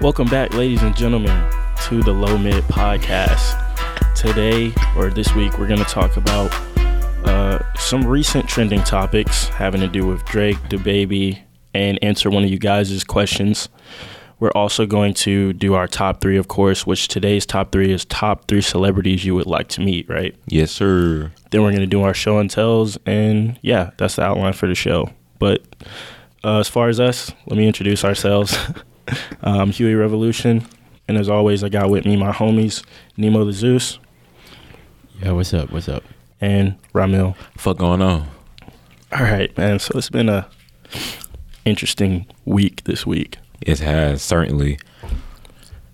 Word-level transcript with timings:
Welcome 0.00 0.28
back, 0.28 0.54
ladies 0.54 0.80
and 0.84 0.96
gentlemen, 0.96 1.50
to 1.88 2.00
the 2.04 2.12
Low 2.12 2.38
Mid 2.38 2.62
Podcast. 2.64 3.64
Today, 4.14 4.72
or 4.96 5.10
this 5.10 5.34
week, 5.34 5.58
we're 5.58 5.66
going 5.66 5.80
to 5.80 5.84
talk 5.86 6.16
about 6.16 6.54
uh, 7.26 7.58
some 7.74 8.06
recent 8.06 8.48
trending 8.48 8.84
topics 8.84 9.48
having 9.48 9.80
to 9.80 9.88
do 9.88 10.06
with 10.06 10.24
Drake, 10.24 10.56
DaBaby, 10.68 11.40
and 11.74 11.98
answer 12.00 12.30
one 12.30 12.44
of 12.44 12.48
you 12.48 12.60
guys' 12.60 13.02
questions. 13.02 13.68
We're 14.38 14.52
also 14.52 14.86
going 14.86 15.14
to 15.14 15.52
do 15.52 15.74
our 15.74 15.88
top 15.88 16.20
three, 16.20 16.36
of 16.36 16.46
course, 16.46 16.86
which 16.86 17.08
today's 17.08 17.44
top 17.44 17.72
three 17.72 17.92
is 17.92 18.04
top 18.04 18.46
three 18.46 18.60
celebrities 18.60 19.24
you 19.24 19.34
would 19.34 19.46
like 19.46 19.66
to 19.70 19.80
meet, 19.80 20.08
right? 20.08 20.36
Yes, 20.46 20.70
sir. 20.70 21.32
Then 21.50 21.64
we're 21.64 21.72
going 21.72 21.80
to 21.80 21.86
do 21.86 22.02
our 22.02 22.14
show 22.14 22.38
and 22.38 22.48
tells, 22.48 22.98
and 23.04 23.58
yeah, 23.62 23.90
that's 23.96 24.14
the 24.14 24.22
outline 24.22 24.52
for 24.52 24.68
the 24.68 24.76
show. 24.76 25.10
But 25.40 25.62
uh, 26.44 26.60
as 26.60 26.68
far 26.68 26.88
as 26.88 27.00
us, 27.00 27.32
let 27.48 27.58
me 27.58 27.66
introduce 27.66 28.04
ourselves. 28.04 28.56
um, 29.42 29.70
Huey 29.70 29.94
Revolution, 29.94 30.66
and 31.06 31.16
as 31.16 31.28
always, 31.28 31.64
I 31.64 31.68
got 31.68 31.90
with 31.90 32.04
me 32.04 32.16
my 32.16 32.32
homies 32.32 32.84
Nemo 33.16 33.44
the 33.44 33.52
Zeus 33.52 33.98
Yeah, 35.22 35.32
what's 35.32 35.52
up? 35.54 35.70
What's 35.70 35.88
up? 35.88 36.04
and 36.40 36.76
Ramil. 36.92 37.36
Fuck 37.56 37.78
going 37.78 38.02
on? 38.02 38.28
All 39.12 39.22
right, 39.22 39.56
man. 39.56 39.78
So 39.78 39.98
it's 39.98 40.10
been 40.10 40.28
a 40.28 40.48
interesting 41.64 42.26
week 42.44 42.84
this 42.84 43.06
week. 43.06 43.38
It 43.60 43.80
has 43.80 44.22
certainly. 44.22 44.78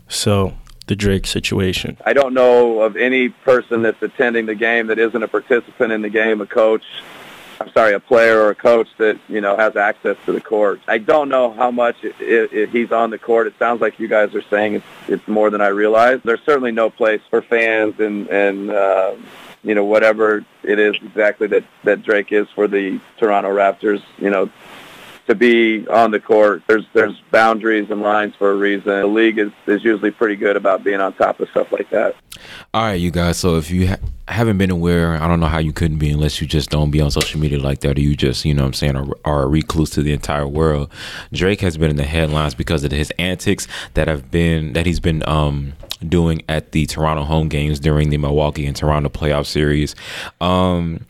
So 0.09 0.55
the 0.87 0.97
Drake 0.97 1.27
situation. 1.27 1.97
I 2.05 2.12
don't 2.12 2.35
know 2.35 2.81
of 2.81 2.97
any 2.97 3.31
person 3.31 3.83
that's 3.83 4.03
attending 4.03 4.47
the 4.47 4.55
game 4.55 4.89
that 4.89 4.98
isn't 4.98 5.23
a 5.23 5.29
participant 5.29 5.92
in 5.92 6.03
the 6.03 6.11
game, 6.11 6.41
a 6.41 6.47
coach, 6.47 6.85
I'm 7.61 7.71
sorry, 7.73 7.95
a 7.95 8.01
player 8.01 8.41
or 8.41 8.51
a 8.51 8.55
coach 8.55 8.89
that, 8.99 9.19
you 9.29 9.41
know, 9.41 9.57
has 9.57 9.77
access 9.77 10.17
to 10.27 10.33
the 10.33 10.41
court. 10.41 10.81
I 10.89 10.99
don't 10.99 11.29
know 11.29 11.53
how 11.53 11.71
much 11.71 12.03
it, 12.03 12.15
it, 12.21 12.53
it, 12.53 12.69
he's 12.70 12.92
on 12.92 13.11
the 13.11 13.19
court. 13.19 13.47
It 13.47 13.55
sounds 13.59 13.81
like 13.81 13.98
you 13.98 14.09
guys 14.09 14.35
are 14.35 14.42
saying 14.42 14.75
it's, 14.75 14.87
it's 15.09 15.29
more 15.29 15.51
than 15.51 15.61
I 15.61 15.69
realize. 15.69 16.20
There's 16.25 16.43
certainly 16.45 16.73
no 16.73 16.91
place 16.91 17.20
for 17.31 17.43
fans 17.43 18.01
and, 18.01 18.29
and 18.29 18.70
uh, 18.70 19.14
you 19.63 19.75
know, 19.75 19.85
whatever 19.85 20.45
it 20.63 20.79
is 20.79 20.95
exactly 20.97 21.47
that, 21.48 21.64
that 21.85 22.03
Drake 22.03 22.33
is 22.33 22.47
for 22.55 22.69
the 22.69 23.01
Toronto 23.17 23.51
Raptors, 23.51 24.03
you 24.19 24.31
know, 24.31 24.51
to 25.27 25.35
be 25.35 25.86
on 25.89 26.11
the 26.11 26.20
court. 26.20 26.62
There's 26.67 26.85
there's 26.92 27.20
boundaries 27.30 27.90
and 27.90 28.02
lines 28.02 28.35
for 28.36 28.51
a 28.51 28.55
reason. 28.55 28.86
The 28.86 29.07
league 29.07 29.39
is, 29.39 29.51
is 29.67 29.83
usually 29.83 30.11
pretty 30.11 30.36
good 30.36 30.57
about 30.57 30.85
being 30.85 31.01
on 31.01 31.14
top 31.14 31.40
of 31.40 31.48
stuff 31.51 31.73
like 31.73 31.90
that. 31.90 32.14
All 32.73 32.83
right, 32.83 32.95
you 32.95 33.11
guys. 33.11 33.39
So 33.39 33.57
if 33.57 33.70
you 33.70 33.89
ha- 33.89 33.98
haven't 34.29 34.58
been 34.58 34.70
aware, 34.70 35.14
I 35.23 35.27
don't 35.27 35.40
know 35.40 35.46
how 35.46 35.58
you 35.58 35.73
couldn't 35.73 35.98
be 35.98 36.11
unless 36.11 36.40
you 36.40 36.46
just 36.46 36.70
don't 36.70 36.90
be 36.90 37.01
on 37.01 37.11
social 37.11 37.40
media 37.40 37.58
like 37.58 37.80
that, 37.80 37.96
or 37.96 38.01
you 38.01 38.17
just, 38.17 38.45
you 38.45 38.55
know, 38.55 38.63
what 38.63 38.68
I'm 38.68 38.73
saying, 38.74 38.96
are, 38.96 39.07
are 39.24 39.42
a 39.45 39.46
recluse 39.46 39.90
to 39.90 40.02
the 40.02 40.13
entire 40.13 40.46
world. 40.46 40.90
Drake 41.33 41.61
has 41.61 41.77
been 41.77 41.90
in 41.90 41.96
the 41.96 42.05
headlines 42.05 42.55
because 42.55 42.84
of 42.84 42.92
his 42.92 43.11
antics 43.18 43.67
that 43.95 44.08
have 44.08 44.30
been 44.30 44.73
that 44.74 44.86
he's 44.86 45.01
been 45.01 45.27
um 45.29 45.73
doing 46.07 46.42
at 46.48 46.73
the 46.73 46.86
Toronto 46.86 47.24
home 47.24 47.48
games 47.48 47.80
during 47.80 48.11
the 48.11 48.18
Milwaukee 48.18 48.67
and 48.67 48.77
Toronto 48.77 49.08
playoff 49.08 49.46
series. 49.46 49.95
Um 50.40 51.07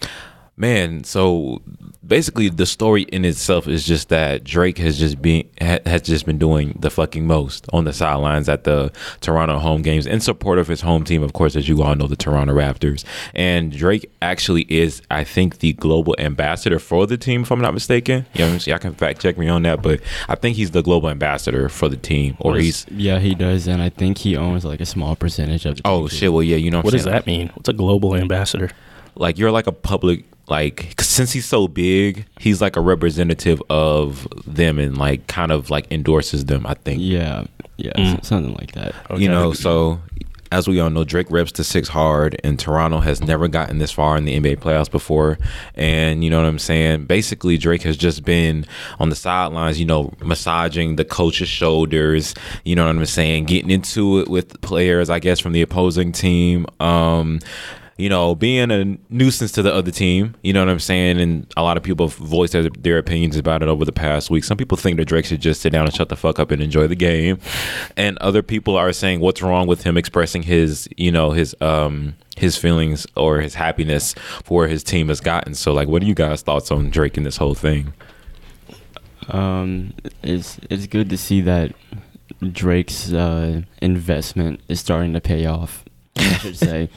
man 0.57 1.03
so 1.03 1.61
basically 2.07 2.49
the 2.49 2.67
story 2.67 3.03
in 3.03 3.25
itself 3.25 3.67
is 3.67 3.87
just 3.87 4.09
that 4.11 4.45
drake 4.45 4.79
has 4.79 4.99
just 4.99 5.21
been 5.23 5.49
ha, 5.61 5.79
has 5.87 6.03
just 6.03 6.27
been 6.27 6.39
doing 6.39 6.77
the 6.81 6.91
fucking 6.91 7.27
most 7.27 7.67
on 7.73 7.85
the 7.85 7.93
sidelines 7.93 8.49
at 8.49 8.65
the 8.65 8.93
toronto 9.21 9.59
home 9.59 9.83
games 9.83 10.07
in 10.07 10.21
support 10.21 10.59
of 10.59 10.69
his 10.69 10.83
home 10.83 11.05
team 11.05 11.23
of 11.23 11.33
course 11.33 11.57
as 11.57 11.69
you 11.69 11.83
all 11.83 11.95
know 11.95 12.07
the 12.07 12.17
toronto 12.17 12.53
raptors 12.55 13.05
and 13.35 13.73
drake 13.73 14.11
actually 14.21 14.67
is 14.69 15.01
i 15.11 15.25
think 15.25 15.59
the 15.59 15.73
global 15.75 16.15
ambassador 16.19 16.79
for 16.79 17.07
the 17.07 17.17
team 17.17 17.43
if 17.43 17.51
i'm 17.51 17.61
not 17.61 17.73
mistaken 17.75 18.27
you 18.35 18.41
know 18.41 18.47
what 18.49 18.53
I'm 18.55 18.61
saying? 18.61 18.73
y'all 18.75 18.79
can 18.81 18.95
fact 18.95 19.21
check 19.23 19.39
me 19.39 19.49
on 19.49 19.63
that 19.63 19.83
but 19.83 20.01
i 20.29 20.35
think 20.35 20.57
he's 20.57 20.73
the 20.73 20.83
global 20.83 21.09
ambassador 21.09 21.69
for 21.69 21.89
the 21.89 21.97
team 21.97 22.37
or 22.41 22.57
he's 22.57 22.87
yeah, 22.91 23.19
he 23.19 23.35
does, 23.35 23.67
and 23.67 23.81
I 23.83 23.89
think 23.89 24.19
he 24.19 24.37
owns 24.37 24.65
like 24.65 24.81
a 24.81 24.87
small 24.87 25.17
percentage 25.17 25.65
of. 25.67 25.77
the 25.77 25.83
oh 25.85 26.01
team, 26.03 26.09
too. 26.09 26.17
shit 26.17 26.33
well 26.33 26.43
yeah 26.43 26.57
you 26.57 26.71
know 26.71 26.79
what, 26.79 26.87
What 26.87 26.95
I'm 26.95 26.99
does 26.99 27.05
saying? 27.05 27.15
that 27.15 27.27
mean? 27.27 27.51
What's 27.55 27.69
a 27.69 27.73
global 27.73 28.15
ambassador? 28.15 28.71
like 29.17 29.39
you're 29.39 29.51
like 29.51 29.67
a 29.67 29.73
public 29.73 30.25
like 30.49 30.95
'cause 30.97 31.07
since 31.09 31.33
he's 31.33 31.47
so 31.47 31.67
big 31.69 32.27
he's 32.39 32.61
like 32.61 32.77
a 32.77 32.81
representative 32.81 33.63
of 33.71 34.27
them 34.47 34.79
and 34.79 34.99
like 34.99 35.27
kind 35.27 35.51
of 35.53 35.71
like 35.71 35.87
endorses 35.91 36.45
them 36.47 36.67
i 36.67 36.75
think. 36.75 37.01
Yeah, 37.01 37.45
yeah, 37.77 37.93
Mm. 37.93 38.25
something 38.25 38.55
like 38.55 38.73
that. 38.73 38.95
you 39.17 39.29
know 39.29 39.53
so 39.53 40.01
as 40.53 40.69
we 40.69 40.79
all 40.79 40.89
know 40.91 41.03
drake 41.03 41.27
reps 41.31 41.51
the 41.53 41.65
six 41.65 41.89
hard 41.89 42.39
and 42.45 42.59
toronto 42.61 43.01
has 43.01 43.21
never 43.21 43.49
gotten 43.49 43.79
this 43.79 43.91
far 43.91 44.17
in 44.17 44.25
the 44.25 44.39
nba 44.39 44.57
playoffs 44.59 44.91
before. 44.91 45.37
And 45.75 46.23
you 46.23 46.31
know 46.31 46.41
what 46.41 46.47
i'm 46.47 46.59
saying? 46.61 47.07
Basically 47.07 47.57
drake 47.59 47.83
has 47.83 47.97
just 47.97 48.25
been 48.25 48.65
on 49.01 49.09
the 49.09 49.17
sidelines 49.17 49.81
you 49.81 49.87
know 49.87 50.13
massaging 50.23 50.95
the 50.97 51.05
coach's 51.05 51.49
shoulders 51.49 52.35
you 52.65 52.77
know 52.77 52.85
what 52.87 52.95
i'm 52.95 53.05
saying? 53.07 53.47
Getting 53.47 53.71
into 53.71 54.21
it 54.21 54.29
with 54.29 54.61
players 54.61 55.11
i 55.11 55.19
guess 55.19 55.41
from 55.41 55.53
the 55.53 55.63
opposing 55.63 56.13
team. 56.13 56.67
Um 56.79 57.41
you 57.97 58.09
know, 58.09 58.35
being 58.35 58.71
a 58.71 58.99
nuisance 59.09 59.53
to 59.53 59.63
the 59.63 59.73
other 59.73 59.91
team. 59.91 60.35
You 60.43 60.53
know 60.53 60.61
what 60.61 60.69
I'm 60.69 60.81
saying? 60.81 61.21
And 61.21 61.53
a 61.57 61.63
lot 61.63 61.77
of 61.77 61.83
people 61.83 62.09
have 62.09 62.17
voiced 62.17 62.53
their, 62.53 62.69
their 62.71 62.99
opinions 62.99 63.37
about 63.37 63.63
it 63.63 63.69
over 63.69 63.85
the 63.85 63.93
past 63.93 64.31
week. 64.31 64.45
Some 64.45 64.57
people 64.57 64.77
think 64.77 64.97
that 64.97 65.05
Drake 65.05 65.27
should 65.27 65.41
just 65.41 65.61
sit 65.61 65.71
down 65.71 65.87
and 65.87 65.95
shut 65.95 66.09
the 66.09 66.17
fuck 66.17 66.39
up 66.39 66.51
and 66.51 66.61
enjoy 66.61 66.87
the 66.87 66.97
game, 66.97 67.39
and 67.97 68.19
other 68.19 68.43
people 68.43 68.77
are 68.77 68.93
saying 68.93 69.21
what's 69.21 69.43
wrong 69.43 69.67
with 69.67 69.85
him 69.85 69.97
expressing 69.97 70.43
his, 70.43 70.89
you 70.97 71.13
know, 71.13 71.31
his 71.33 71.55
um 71.61 72.15
his 72.37 72.57
feelings 72.57 73.07
or 73.17 73.41
his 73.41 73.55
happiness 73.55 74.15
for 74.43 74.67
his 74.67 74.83
team 74.83 75.09
has 75.09 75.21
gotten. 75.21 75.55
So, 75.55 75.73
like, 75.73 75.89
what 75.89 76.03
are 76.03 76.07
you 76.07 76.15
guys' 76.15 76.43
thoughts 76.43 76.71
on 76.71 76.91
Drake 76.91 77.17
and 77.17 77.25
this 77.25 77.37
whole 77.37 77.55
thing? 77.55 77.95
Um, 79.29 79.95
it's 80.23 80.59
it's 80.69 80.87
good 80.87 81.11
to 81.11 81.17
see 81.17 81.41
that 81.43 81.73
Drake's 82.53 83.13
uh, 83.13 83.63
investment 83.81 84.61
is 84.69 84.81
starting 84.81 85.13
to 85.15 85.21
pay 85.21 85.47
off. 85.47 85.84
I 86.17 86.35
should 86.39 86.57
say. 86.57 86.89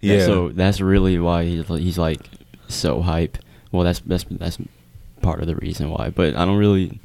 Yeah. 0.00 0.26
So 0.26 0.50
that's 0.50 0.80
really 0.80 1.18
why 1.18 1.44
he's 1.44 1.66
he's 1.66 1.98
like 1.98 2.20
so 2.68 3.00
hype. 3.00 3.38
Well, 3.72 3.84
that's 3.84 4.00
that's 4.00 4.24
that's 4.30 4.58
part 5.22 5.40
of 5.40 5.46
the 5.46 5.56
reason 5.56 5.90
why. 5.90 6.10
But 6.10 6.34
I 6.36 6.44
don't 6.44 6.58
really. 6.58 7.00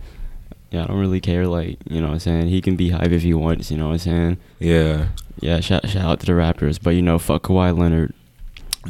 Yeah, 0.71 0.83
I 0.83 0.87
don't 0.87 0.99
really 0.99 1.19
care. 1.19 1.47
Like, 1.47 1.79
you 1.89 1.99
know 1.99 2.07
what 2.07 2.13
I'm 2.13 2.19
saying? 2.19 2.47
He 2.47 2.61
can 2.61 2.75
be 2.75 2.89
hype 2.89 3.09
if 3.09 3.23
he 3.23 3.33
wants, 3.33 3.71
you 3.71 3.77
know 3.77 3.87
what 3.87 3.93
I'm 3.93 3.97
saying? 3.99 4.37
Yeah. 4.59 5.07
Yeah, 5.39 5.61
shout, 5.61 5.89
shout 5.89 6.05
out 6.05 6.19
to 6.19 6.27
the 6.27 6.33
Raptors. 6.33 6.79
But, 6.79 6.91
you 6.91 7.01
know, 7.01 7.17
fuck 7.17 7.41
Kawhi 7.41 7.75
Leonard. 7.75 8.13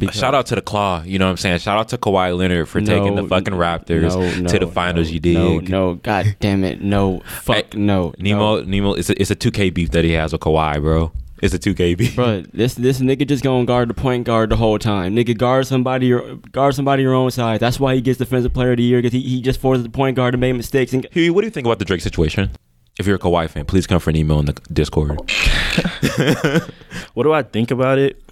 A 0.00 0.12
shout 0.12 0.34
out 0.34 0.46
to 0.46 0.54
the 0.54 0.60
Claw. 0.60 1.02
You 1.02 1.18
know 1.18 1.26
what 1.26 1.32
I'm 1.32 1.36
saying? 1.38 1.58
Shout 1.58 1.78
out 1.78 1.88
to 1.88 1.98
Kawhi 1.98 2.36
Leonard 2.36 2.68
for 2.68 2.80
taking 2.80 3.16
the 3.16 3.26
fucking 3.26 3.54
Raptors 3.54 4.40
no, 4.40 4.48
to 4.48 4.58
the 4.58 4.66
finals. 4.66 5.08
no, 5.08 5.14
you 5.14 5.20
dig? 5.20 5.34
No, 5.34 5.58
no, 5.58 5.94
god 5.94 6.36
damn 6.38 6.64
it, 6.64 6.80
no, 6.80 7.20
fuck, 7.26 7.72
Hey, 7.72 7.78
no, 7.78 8.14
Nemo, 8.18 8.60
no. 8.60 8.62
Nemo, 8.62 8.94
it's 8.94 9.10
a, 9.10 9.20
it's 9.20 9.30
a 9.30 9.36
2K 9.36 9.74
beef 9.74 9.90
that 9.90 10.04
he 10.04 10.12
has 10.12 10.32
with 10.32 10.42
Kawhi, 10.42 10.80
bro. 10.80 11.12
It's 11.42 11.54
a 11.54 11.58
2K 11.58 11.96
beef. 11.96 12.16
Bro, 12.16 12.42
this 12.52 12.74
this 12.74 13.00
nigga 13.00 13.26
just 13.26 13.42
gonna 13.42 13.64
guard 13.64 13.88
the 13.88 13.94
point 13.94 14.24
guard 14.24 14.50
the 14.50 14.56
whole 14.56 14.78
time. 14.78 15.16
Nigga 15.16 15.36
guard 15.36 15.66
somebody 15.66 16.06
your 16.06 16.36
guard 16.52 16.74
somebody 16.74 17.02
your 17.02 17.14
own 17.14 17.30
size. 17.30 17.60
That's 17.60 17.80
why 17.80 17.94
he 17.94 18.00
gets 18.02 18.18
defensive 18.18 18.52
player 18.52 18.72
of 18.72 18.76
the 18.76 18.82
year 18.82 18.98
because 19.00 19.12
he, 19.12 19.20
he 19.20 19.40
just 19.40 19.58
forces 19.60 19.84
the 19.84 19.90
point 19.90 20.16
guard 20.16 20.32
to 20.32 20.38
make 20.38 20.54
mistakes. 20.54 20.92
And 20.92 21.06
Huey, 21.12 21.30
what 21.30 21.40
do 21.40 21.46
you 21.46 21.50
think 21.50 21.66
about 21.66 21.78
the 21.78 21.86
Drake 21.86 22.02
situation? 22.02 22.50
If 22.98 23.06
you're 23.06 23.16
a 23.16 23.18
Kawhi 23.18 23.48
fan, 23.48 23.64
please 23.64 23.86
come 23.86 24.00
for 24.00 24.10
an 24.10 24.16
email 24.16 24.40
in 24.40 24.46
the 24.46 24.52
Discord. 24.72 25.18
What 27.14 27.24
do 27.24 27.32
I 27.32 27.42
think 27.42 27.70
about 27.70 27.98
it? 27.98 28.22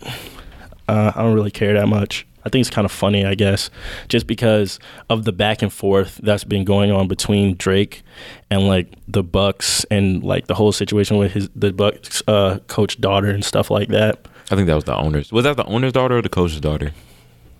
Uh, 0.88 1.12
I 1.14 1.22
don't 1.22 1.34
really 1.34 1.50
care 1.50 1.74
that 1.74 1.88
much. 1.88 2.26
I 2.44 2.48
think 2.50 2.60
it's 2.60 2.70
kind 2.70 2.84
of 2.84 2.92
funny, 2.92 3.24
I 3.24 3.34
guess, 3.34 3.68
just 4.08 4.26
because 4.26 4.78
of 5.10 5.24
the 5.24 5.32
back 5.32 5.60
and 5.62 5.72
forth 5.72 6.18
that's 6.22 6.44
been 6.44 6.64
going 6.64 6.90
on 6.90 7.08
between 7.08 7.56
Drake 7.56 8.02
and 8.50 8.66
like 8.68 8.88
the 9.06 9.22
Bucks 9.22 9.84
and 9.90 10.22
like 10.22 10.46
the 10.46 10.54
whole 10.54 10.72
situation 10.72 11.18
with 11.18 11.32
his 11.32 11.48
the 11.54 11.72
Bucks 11.72 12.22
uh, 12.28 12.58
coach 12.68 13.00
daughter 13.00 13.28
and 13.28 13.44
stuff 13.44 13.70
like 13.70 13.88
that. 13.88 14.26
I 14.50 14.54
think 14.56 14.66
that 14.66 14.74
was 14.74 14.84
the 14.84 14.96
owner's. 14.96 15.30
Was 15.30 15.44
that 15.44 15.56
the 15.56 15.64
owner's 15.66 15.92
daughter 15.92 16.18
or 16.18 16.22
the 16.22 16.28
coach's 16.28 16.60
daughter? 16.60 16.92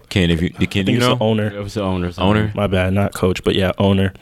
Ken, 0.09 0.31
if 0.31 0.41
you 0.41 0.51
I 0.55 0.65
can 0.65 0.87
think 0.87 0.89
you 0.89 0.97
it's 0.97 1.07
know 1.07 1.17
the 1.17 1.25
owner. 1.25 1.55
It 1.55 1.63
was 1.63 1.75
the 1.75 1.83
owner. 1.83 2.11
owner? 2.17 2.51
My 2.55 2.67
bad, 2.67 2.95
not 2.95 3.13
coach, 3.13 3.45
but 3.45 3.55
yeah, 3.55 3.73
owner. 3.77 4.15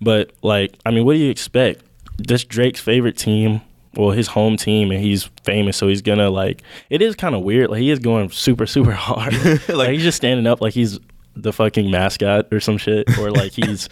But 0.00 0.30
like, 0.42 0.74
I 0.86 0.90
mean, 0.90 1.04
what 1.04 1.14
do 1.14 1.18
you 1.18 1.30
expect? 1.30 1.84
This 2.16 2.44
Drake's 2.44 2.80
favorite 2.80 3.18
team, 3.18 3.60
well, 3.96 4.10
his 4.10 4.28
home 4.28 4.56
team, 4.56 4.90
and 4.90 5.00
he's 5.00 5.24
famous, 5.42 5.76
so 5.76 5.88
he's 5.88 6.02
gonna 6.02 6.30
like. 6.30 6.62
It 6.90 7.02
is 7.02 7.14
kind 7.14 7.34
of 7.34 7.42
weird. 7.42 7.70
Like 7.70 7.80
he 7.80 7.90
is 7.90 7.98
going 7.98 8.30
super, 8.30 8.66
super 8.66 8.92
hard. 8.92 9.34
like, 9.68 9.90
he's 9.90 10.02
just 10.02 10.16
standing 10.16 10.46
up 10.46 10.60
like 10.60 10.74
he's 10.74 10.98
the 11.36 11.52
fucking 11.52 11.90
mascot 11.90 12.52
or 12.52 12.60
some 12.60 12.78
shit, 12.78 13.18
or 13.18 13.30
like 13.30 13.52
he's 13.56 13.88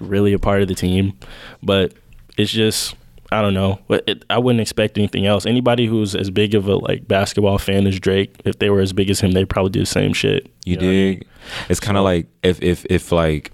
really 0.00 0.32
a 0.32 0.38
part 0.38 0.62
of 0.62 0.68
the 0.68 0.74
team. 0.74 1.18
But 1.62 1.94
it's 2.36 2.52
just. 2.52 2.94
I 3.32 3.42
don't 3.42 3.54
know. 3.54 3.80
But 3.88 4.04
it, 4.06 4.24
I 4.30 4.38
wouldn't 4.38 4.60
expect 4.60 4.96
anything 4.96 5.26
else. 5.26 5.46
Anybody 5.46 5.86
who's 5.86 6.14
as 6.14 6.30
big 6.30 6.54
of 6.54 6.68
a 6.68 6.76
like 6.76 7.08
basketball 7.08 7.58
fan 7.58 7.84
as 7.88 7.98
Drake, 7.98 8.32
if 8.44 8.60
they 8.60 8.70
were 8.70 8.80
as 8.80 8.92
big 8.92 9.10
as 9.10 9.18
him, 9.18 9.32
they'd 9.32 9.48
probably 9.48 9.70
do 9.70 9.80
the 9.80 9.86
same 9.86 10.12
shit. 10.12 10.48
You 10.64 10.76
know 10.76 10.86
what 10.86 10.88
I 10.88 10.92
mean? 10.92 11.18
dig? 11.18 11.28
It's 11.68 11.80
kind 11.80 11.98
of 11.98 12.04
like 12.04 12.28
if 12.44 12.62
if 12.62 12.86
if 12.88 13.10
like 13.10 13.50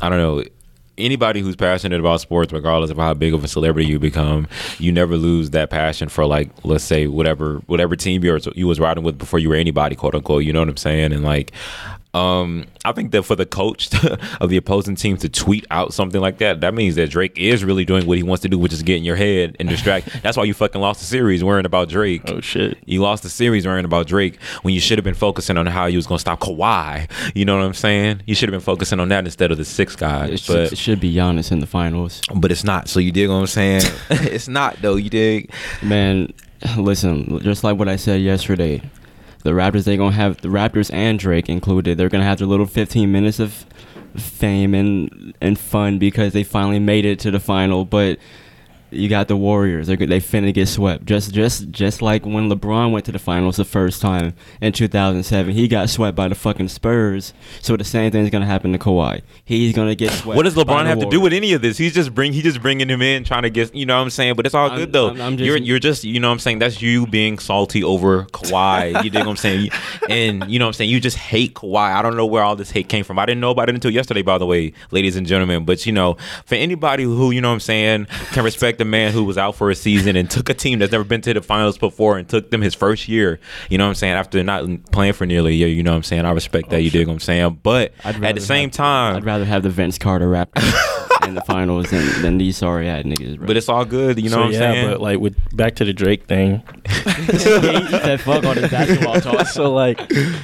I 0.00 0.08
don't 0.08 0.18
know 0.18 0.42
anybody 1.00 1.40
who's 1.40 1.56
passionate 1.56 2.00
about 2.00 2.20
sports, 2.20 2.52
regardless 2.52 2.90
of 2.90 2.96
how 2.96 3.14
big 3.14 3.34
of 3.34 3.42
a 3.44 3.48
celebrity 3.48 3.88
you 3.88 3.98
become, 3.98 4.46
you 4.78 4.92
never 4.92 5.16
lose 5.16 5.50
that 5.50 5.70
passion 5.70 6.08
for 6.08 6.26
like 6.26 6.50
let's 6.64 6.84
say 6.84 7.06
whatever 7.06 7.56
whatever 7.66 7.96
team 7.96 8.22
you 8.24 8.32
were 8.32 8.40
you 8.54 8.66
was 8.66 8.80
riding 8.80 9.04
with 9.04 9.18
before 9.18 9.38
you 9.38 9.48
were 9.48 9.56
anybody, 9.56 9.96
quote 9.96 10.14
unquote. 10.14 10.44
You 10.44 10.52
know 10.52 10.60
what 10.60 10.68
I'm 10.68 10.76
saying? 10.76 11.12
And 11.12 11.24
like. 11.24 11.52
Um, 12.12 12.64
I 12.84 12.90
think 12.92 13.12
that 13.12 13.22
for 13.22 13.36
the 13.36 13.46
coach 13.46 13.88
of 14.40 14.50
the 14.50 14.56
opposing 14.56 14.96
team 14.96 15.16
to 15.18 15.28
tweet 15.28 15.64
out 15.70 15.94
something 15.94 16.20
like 16.20 16.38
that, 16.38 16.60
that 16.60 16.74
means 16.74 16.96
that 16.96 17.10
Drake 17.10 17.38
is 17.38 17.62
really 17.62 17.84
doing 17.84 18.04
what 18.06 18.16
he 18.16 18.24
wants 18.24 18.42
to 18.42 18.48
do, 18.48 18.58
which 18.58 18.72
is 18.72 18.82
get 18.82 18.96
in 18.96 19.04
your 19.04 19.16
head 19.16 19.56
and 19.60 19.68
distract. 19.68 20.08
That's 20.22 20.36
why 20.36 20.44
you 20.44 20.54
fucking 20.54 20.80
lost 20.80 21.00
the 21.00 21.06
series 21.06 21.44
worrying 21.44 21.66
about 21.66 21.88
Drake. 21.88 22.22
Oh 22.26 22.40
shit. 22.40 22.78
You 22.84 23.00
lost 23.02 23.22
the 23.22 23.28
series 23.30 23.64
worrying 23.66 23.84
about 23.84 24.06
Drake 24.08 24.40
when 24.62 24.74
you 24.74 24.80
should 24.80 24.98
have 24.98 25.04
been 25.04 25.14
focusing 25.14 25.56
on 25.56 25.66
how 25.66 25.86
you 25.86 25.98
was 25.98 26.06
gonna 26.08 26.18
stop 26.18 26.40
Kawhi. 26.40 27.08
You 27.34 27.44
know 27.44 27.56
what 27.56 27.64
I'm 27.64 27.74
saying? 27.74 28.22
You 28.26 28.34
should 28.34 28.48
have 28.48 28.52
been 28.54 28.64
focusing 28.64 28.98
on 28.98 29.08
that 29.10 29.24
instead 29.24 29.52
of 29.52 29.58
the 29.58 29.64
six 29.64 29.94
guys. 29.94 30.30
It 30.30 30.40
should, 30.40 30.52
But 30.54 30.72
it 30.72 30.78
should 30.78 30.98
be 31.00 31.14
Giannis 31.14 31.52
in 31.52 31.60
the 31.60 31.66
finals. 31.66 32.20
but 32.34 32.50
it's 32.50 32.64
not. 32.64 32.88
So 32.88 32.98
you 32.98 33.12
dig 33.12 33.28
what 33.28 33.36
I'm 33.36 33.46
saying? 33.46 33.82
it's 34.10 34.48
not 34.48 34.80
though. 34.82 34.96
You 34.96 35.10
dig? 35.10 35.52
Man, 35.82 36.32
listen, 36.76 37.38
just 37.40 37.62
like 37.62 37.78
what 37.78 37.88
I 37.88 37.96
said 37.96 38.20
yesterday, 38.20 38.82
the 39.42 39.50
Raptors 39.50 39.84
they 39.84 39.96
gonna 39.96 40.14
have 40.14 40.40
the 40.40 40.48
Raptors 40.48 40.92
and 40.92 41.18
Drake 41.18 41.48
included. 41.48 41.98
They're 41.98 42.08
gonna 42.08 42.24
have 42.24 42.38
their 42.38 42.46
little 42.46 42.66
15 42.66 43.10
minutes 43.10 43.38
of 43.40 43.66
fame 44.16 44.74
and 44.74 45.34
and 45.40 45.58
fun 45.58 45.98
because 45.98 46.32
they 46.32 46.44
finally 46.44 46.78
made 46.78 47.04
it 47.04 47.18
to 47.20 47.30
the 47.30 47.40
final. 47.40 47.84
But 47.84 48.18
you 48.92 49.08
got 49.08 49.28
the 49.28 49.36
Warriors. 49.36 49.86
They're, 49.86 49.96
they 49.96 50.20
finna 50.20 50.52
get 50.52 50.66
swept. 50.68 51.04
Just 51.04 51.32
just 51.32 51.70
just 51.70 52.02
like 52.02 52.24
when 52.24 52.48
LeBron 52.50 52.90
went 52.92 53.04
to 53.06 53.12
the 53.12 53.18
finals 53.18 53.56
the 53.56 53.64
first 53.64 54.00
time 54.02 54.34
in 54.60 54.72
2007, 54.72 55.54
he 55.54 55.68
got 55.68 55.88
swept 55.90 56.16
by 56.16 56.28
the 56.28 56.34
fucking 56.34 56.68
Spurs. 56.68 57.32
So 57.60 57.76
the 57.76 57.84
same 57.84 58.10
thing's 58.10 58.30
gonna 58.30 58.46
happen 58.46 58.72
to 58.72 58.78
Kawhi. 58.78 59.22
He's 59.44 59.74
gonna 59.74 59.94
get 59.94 60.12
swept. 60.12 60.36
What 60.36 60.44
does 60.44 60.54
LeBron 60.54 60.86
have 60.86 61.00
to 61.00 61.06
do 61.08 61.20
with 61.20 61.32
any 61.32 61.52
of 61.52 61.62
this? 61.62 61.78
He's 61.78 61.94
just 61.94 62.14
bring 62.14 62.32
he 62.32 62.42
just 62.42 62.60
bringing 62.62 62.88
him 62.88 63.02
in, 63.02 63.24
trying 63.24 63.42
to 63.42 63.50
get 63.50 63.74
you 63.74 63.86
know 63.86 63.96
what 63.96 64.02
I'm 64.02 64.10
saying. 64.10 64.34
But 64.36 64.46
it's 64.46 64.54
all 64.54 64.68
I'm- 64.70 64.78
good 64.78 64.92
though. 64.92 65.08
I'm- 65.08 65.20
I'm 65.20 65.36
just- 65.36 65.46
you're 65.46 65.56
you're 65.56 65.78
just 65.78 66.04
you 66.04 66.18
know 66.20 66.28
what 66.28 66.32
I'm 66.34 66.38
saying. 66.40 66.58
That's 66.58 66.82
you 66.82 67.06
being 67.06 67.38
salty 67.38 67.84
over 67.84 68.24
Kawhi. 68.24 69.04
you 69.04 69.10
dig 69.10 69.20
what 69.24 69.30
I'm 69.30 69.36
saying? 69.36 69.70
And 70.08 70.50
you 70.50 70.58
know 70.58 70.64
what 70.66 70.70
I'm 70.70 70.72
saying. 70.74 70.90
You 70.90 71.00
just 71.00 71.16
hate 71.16 71.54
Kawhi. 71.54 71.76
I 71.94 72.02
don't 72.02 72.16
know 72.16 72.26
where 72.26 72.42
all 72.42 72.56
this 72.56 72.70
hate 72.70 72.88
came 72.88 73.04
from. 73.04 73.18
I 73.18 73.26
didn't 73.26 73.40
know 73.40 73.50
about 73.50 73.68
it 73.68 73.74
until 73.74 73.90
yesterday, 73.90 74.22
by 74.22 74.38
the 74.38 74.46
way, 74.46 74.72
ladies 74.90 75.16
and 75.16 75.26
gentlemen. 75.26 75.64
But 75.64 75.86
you 75.86 75.92
know, 75.92 76.16
for 76.46 76.54
anybody 76.56 77.04
who 77.04 77.30
you 77.30 77.40
know 77.40 77.48
what 77.48 77.54
I'm 77.54 77.60
saying 77.60 78.06
can 78.32 78.44
respect 78.44 78.79
a 78.80 78.84
man 78.84 79.12
who 79.12 79.24
was 79.24 79.38
out 79.38 79.54
for 79.54 79.70
a 79.70 79.74
season 79.74 80.16
and 80.16 80.30
took 80.30 80.48
a 80.48 80.54
team 80.54 80.78
that's 80.78 80.92
never 80.92 81.04
been 81.04 81.20
to 81.22 81.34
the 81.34 81.42
finals 81.42 81.78
before 81.78 82.18
and 82.18 82.28
took 82.28 82.50
them 82.50 82.60
his 82.60 82.74
first 82.74 83.08
year. 83.08 83.40
You 83.68 83.78
know 83.78 83.84
what 83.84 83.90
I'm 83.90 83.94
saying? 83.94 84.14
After 84.14 84.42
not 84.42 84.66
playing 84.92 85.14
for 85.14 85.26
nearly 85.26 85.52
a 85.52 85.54
year, 85.54 85.68
you 85.68 85.82
know 85.82 85.92
what 85.92 85.98
I'm 85.98 86.02
saying. 86.02 86.24
I 86.24 86.32
respect 86.32 86.70
that. 86.70 86.76
Oh, 86.76 86.78
you 86.78 86.90
dig 86.90 87.06
what 87.06 87.14
I'm 87.14 87.20
saying? 87.20 87.60
But 87.62 87.92
at 88.04 88.34
the 88.34 88.40
same 88.40 88.68
have- 88.68 88.76
time, 88.76 89.16
I'd 89.16 89.24
rather 89.24 89.44
have 89.44 89.62
the 89.62 89.70
Vince 89.70 89.98
Carter 89.98 90.26
Raptors 90.26 91.00
in 91.26 91.34
the 91.34 91.40
finals 91.42 91.90
than, 91.90 92.22
than 92.22 92.38
these 92.38 92.56
sorry 92.56 92.88
ass 92.88 93.04
niggas. 93.04 93.38
Bro. 93.38 93.46
But 93.46 93.56
it's 93.56 93.68
all 93.68 93.84
good, 93.84 94.18
you 94.18 94.30
know 94.30 94.36
so 94.36 94.40
what 94.40 94.46
I'm 94.46 94.52
yeah, 94.52 94.58
saying? 94.58 94.90
but 94.90 95.00
like 95.00 95.18
with 95.18 95.56
back 95.56 95.76
to 95.76 95.84
the 95.84 95.92
Drake 95.92 96.24
thing. 96.24 96.62
he 96.86 97.38
said 97.38 98.20
fuck 98.20 98.44
all 98.44 98.54
this 98.54 98.70
basketball 98.70 99.20
talk. 99.20 99.46
so 99.46 99.72
like, 99.72 100.00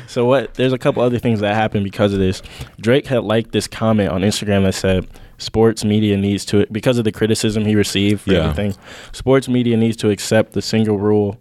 so 0.06 0.25
what? 0.25 0.55
There's 0.55 0.73
a 0.73 0.79
couple 0.79 1.03
other 1.03 1.19
things 1.19 1.41
that 1.41 1.55
happened 1.55 1.85
because 1.85 2.12
of 2.12 2.19
this. 2.19 2.43
Drake 2.81 3.06
had 3.06 3.25
liked 3.25 3.53
this 3.53 3.67
comment 3.67 4.11
on 4.11 4.23
Instagram 4.23 4.65
that 4.65 4.75
said, 4.75 5.06
"Sports 5.38 5.85
media 5.85 6.17
needs 6.17 6.44
to 6.47 6.67
because 6.73 6.99
of 6.99 7.05
the 7.05 7.12
criticism 7.12 7.65
he 7.65 7.75
received 7.75 8.23
for 8.23 8.33
Yeah. 8.33 8.50
everything. 8.50 8.75
Sports 9.12 9.49
media 9.49 9.77
needs 9.77 9.97
to 9.99 10.11
accept 10.11 10.53
the 10.53 10.62
single 10.62 10.99
rule." 10.99 11.38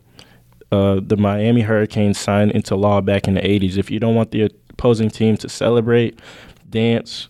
Uh, 0.72 1.00
the 1.06 1.16
Miami 1.16 1.62
Hurricanes 1.62 2.18
signed 2.18 2.52
into 2.52 2.76
law 2.76 3.00
back 3.00 3.28
in 3.28 3.36
the 3.36 3.42
80s. 3.48 3.78
If 3.78 3.90
you 3.92 4.00
don't 4.00 4.16
want 4.16 4.32
the 4.32 4.50
opposing 4.72 5.10
team 5.10 5.38
to 5.38 5.48
celebrate, 5.48 6.20
dance, 6.70 7.30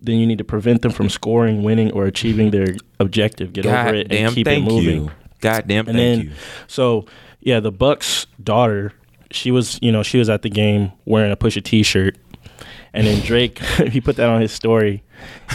then 0.00 0.18
you 0.18 0.26
need 0.26 0.38
to 0.38 0.44
prevent 0.44 0.82
them 0.82 0.92
from 0.92 1.08
scoring, 1.08 1.62
winning, 1.62 1.90
or 1.92 2.04
achieving 2.04 2.50
their 2.50 2.76
objective. 3.00 3.52
Get 3.52 3.64
God 3.64 3.86
over 3.86 3.94
it 3.96 4.08
damn, 4.08 4.26
and 4.26 4.34
keep 4.34 4.46
it 4.46 4.60
moving. 4.60 5.04
you. 5.04 5.10
God 5.40 5.64
damn, 5.66 5.88
And 5.88 5.96
thank 5.96 6.18
then, 6.18 6.20
you. 6.26 6.30
so 6.66 7.06
yeah, 7.40 7.58
the 7.60 7.72
Bucks' 7.72 8.26
daughter, 8.42 8.92
she 9.30 9.50
was, 9.50 9.78
you 9.82 9.90
know, 9.90 10.02
she 10.02 10.18
was 10.18 10.28
at 10.28 10.42
the 10.42 10.50
game 10.50 10.92
wearing 11.06 11.32
a 11.32 11.36
Pusha 11.36 11.62
T-shirt, 11.62 12.16
and 12.94 13.06
then 13.06 13.20
Drake, 13.20 13.58
he 13.90 14.00
put 14.00 14.16
that 14.16 14.28
on 14.30 14.40
his 14.40 14.52
story. 14.52 15.02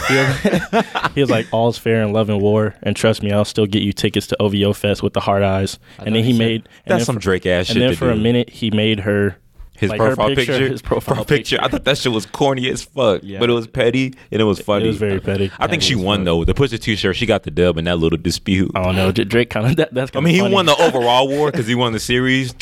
He 0.08 0.14
was, 0.14 0.84
he 1.14 1.20
was 1.20 1.30
like, 1.30 1.46
"All's 1.52 1.78
fair 1.78 2.02
in 2.02 2.12
love 2.12 2.28
and 2.30 2.40
war, 2.40 2.74
and 2.82 2.94
trust 2.94 3.22
me, 3.22 3.32
I'll 3.32 3.44
still 3.44 3.66
get 3.66 3.82
you 3.82 3.92
tickets 3.92 4.26
to 4.28 4.40
OVO 4.40 4.72
Fest 4.72 5.02
with 5.02 5.12
the 5.14 5.20
hard 5.20 5.42
eyes." 5.42 5.78
and 5.98 6.14
then 6.14 6.22
he 6.24 6.32
made 6.38 6.62
and 6.62 6.68
That's 6.86 7.00
then 7.00 7.04
some 7.06 7.14
for- 7.16 7.20
Drake 7.22 7.46
ass 7.46 7.66
shit 7.66 7.76
And 7.76 7.82
then 7.82 7.90
to 7.90 7.96
for 7.96 8.10
a 8.10 8.16
minute, 8.16 8.48
he 8.50 8.70
made 8.70 9.00
her 9.00 9.36
His 9.76 9.90
like, 9.90 10.00
her 10.00 10.14
profile 10.16 10.34
picture, 10.34 10.68
his 10.68 10.82
profile 10.82 11.24
picture. 11.24 11.58
I 11.60 11.68
thought 11.68 11.84
that 11.84 11.98
shit 11.98 12.12
was 12.12 12.26
corny 12.26 12.68
as 12.70 12.82
fuck, 12.82 13.20
Yeah. 13.22 13.38
but 13.38 13.48
it 13.48 13.52
was 13.54 13.66
petty 13.66 14.14
and 14.30 14.40
it 14.40 14.44
was 14.44 14.60
funny. 14.60 14.84
It 14.84 14.88
was 14.88 14.96
very 14.98 15.20
petty. 15.20 15.46
I 15.58 15.66
think 15.68 15.80
Petty 15.82 15.86
she 15.86 15.94
won 15.94 16.20
fuck. 16.20 16.24
though. 16.26 16.44
The 16.44 16.54
push 16.54 16.70
Pusha 16.72 16.80
T-shirt, 16.80 17.16
she 17.16 17.24
got 17.26 17.44
the 17.44 17.50
dub 17.50 17.78
in 17.78 17.84
that 17.86 17.98
little 17.98 18.18
dispute. 18.18 18.72
I 18.74 18.82
don't 18.82 18.96
know. 18.96 19.10
Drake 19.12 19.48
kind 19.50 19.66
of 19.66 19.76
that, 19.76 19.94
that's. 19.94 20.10
I 20.10 20.12
Kinda 20.14 20.24
mean, 20.26 20.34
he 20.34 20.40
funny. 20.40 20.54
won 20.54 20.66
the 20.66 20.76
overall 20.76 21.28
war 21.34 21.50
because 21.50 21.66
he 21.66 21.74
won 21.74 21.92
the 21.92 22.00
series, 22.00 22.54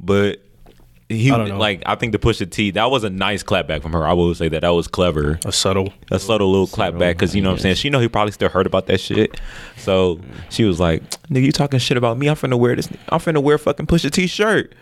but 0.00 0.42
he 1.10 1.30
I 1.30 1.36
don't 1.36 1.48
know. 1.48 1.58
like 1.58 1.82
I 1.86 1.96
think 1.96 2.12
the 2.12 2.18
Pusha 2.18 2.48
T 2.50 2.70
that 2.72 2.90
was 2.90 3.04
a 3.04 3.10
nice 3.10 3.42
clapback 3.42 3.82
from 3.82 3.92
her. 3.92 4.06
I 4.06 4.12
will 4.12 4.34
say 4.34 4.48
that 4.48 4.60
that 4.62 4.68
was 4.70 4.88
clever. 4.88 5.38
a 5.44 5.52
subtle. 5.52 5.92
a 6.10 6.18
subtle 6.18 6.50
little 6.50 6.66
clap 6.68 6.96
back 6.98 7.16
because 7.16 7.34
you 7.34 7.42
know 7.42 7.50
what 7.50 7.56
I'm 7.56 7.62
saying. 7.62 7.74
She 7.74 7.90
know 7.90 7.98
he 8.00 8.08
probably 8.08 8.32
still 8.32 8.48
heard 8.48 8.66
about 8.66 8.86
that 8.86 9.00
shit, 9.00 9.38
so 9.76 10.20
she 10.50 10.64
was 10.64 10.78
like, 10.80 11.02
"Nigga, 11.28 11.42
you 11.42 11.52
talking 11.52 11.78
shit 11.80 11.96
about 11.96 12.16
me? 12.16 12.28
I'm 12.28 12.36
finna 12.36 12.58
wear 12.58 12.76
this. 12.76 12.88
I'm 13.08 13.18
finna 13.20 13.42
wear 13.42 13.58
fucking 13.58 13.86
Pusha 13.86 14.10
T-shirt." 14.10 14.72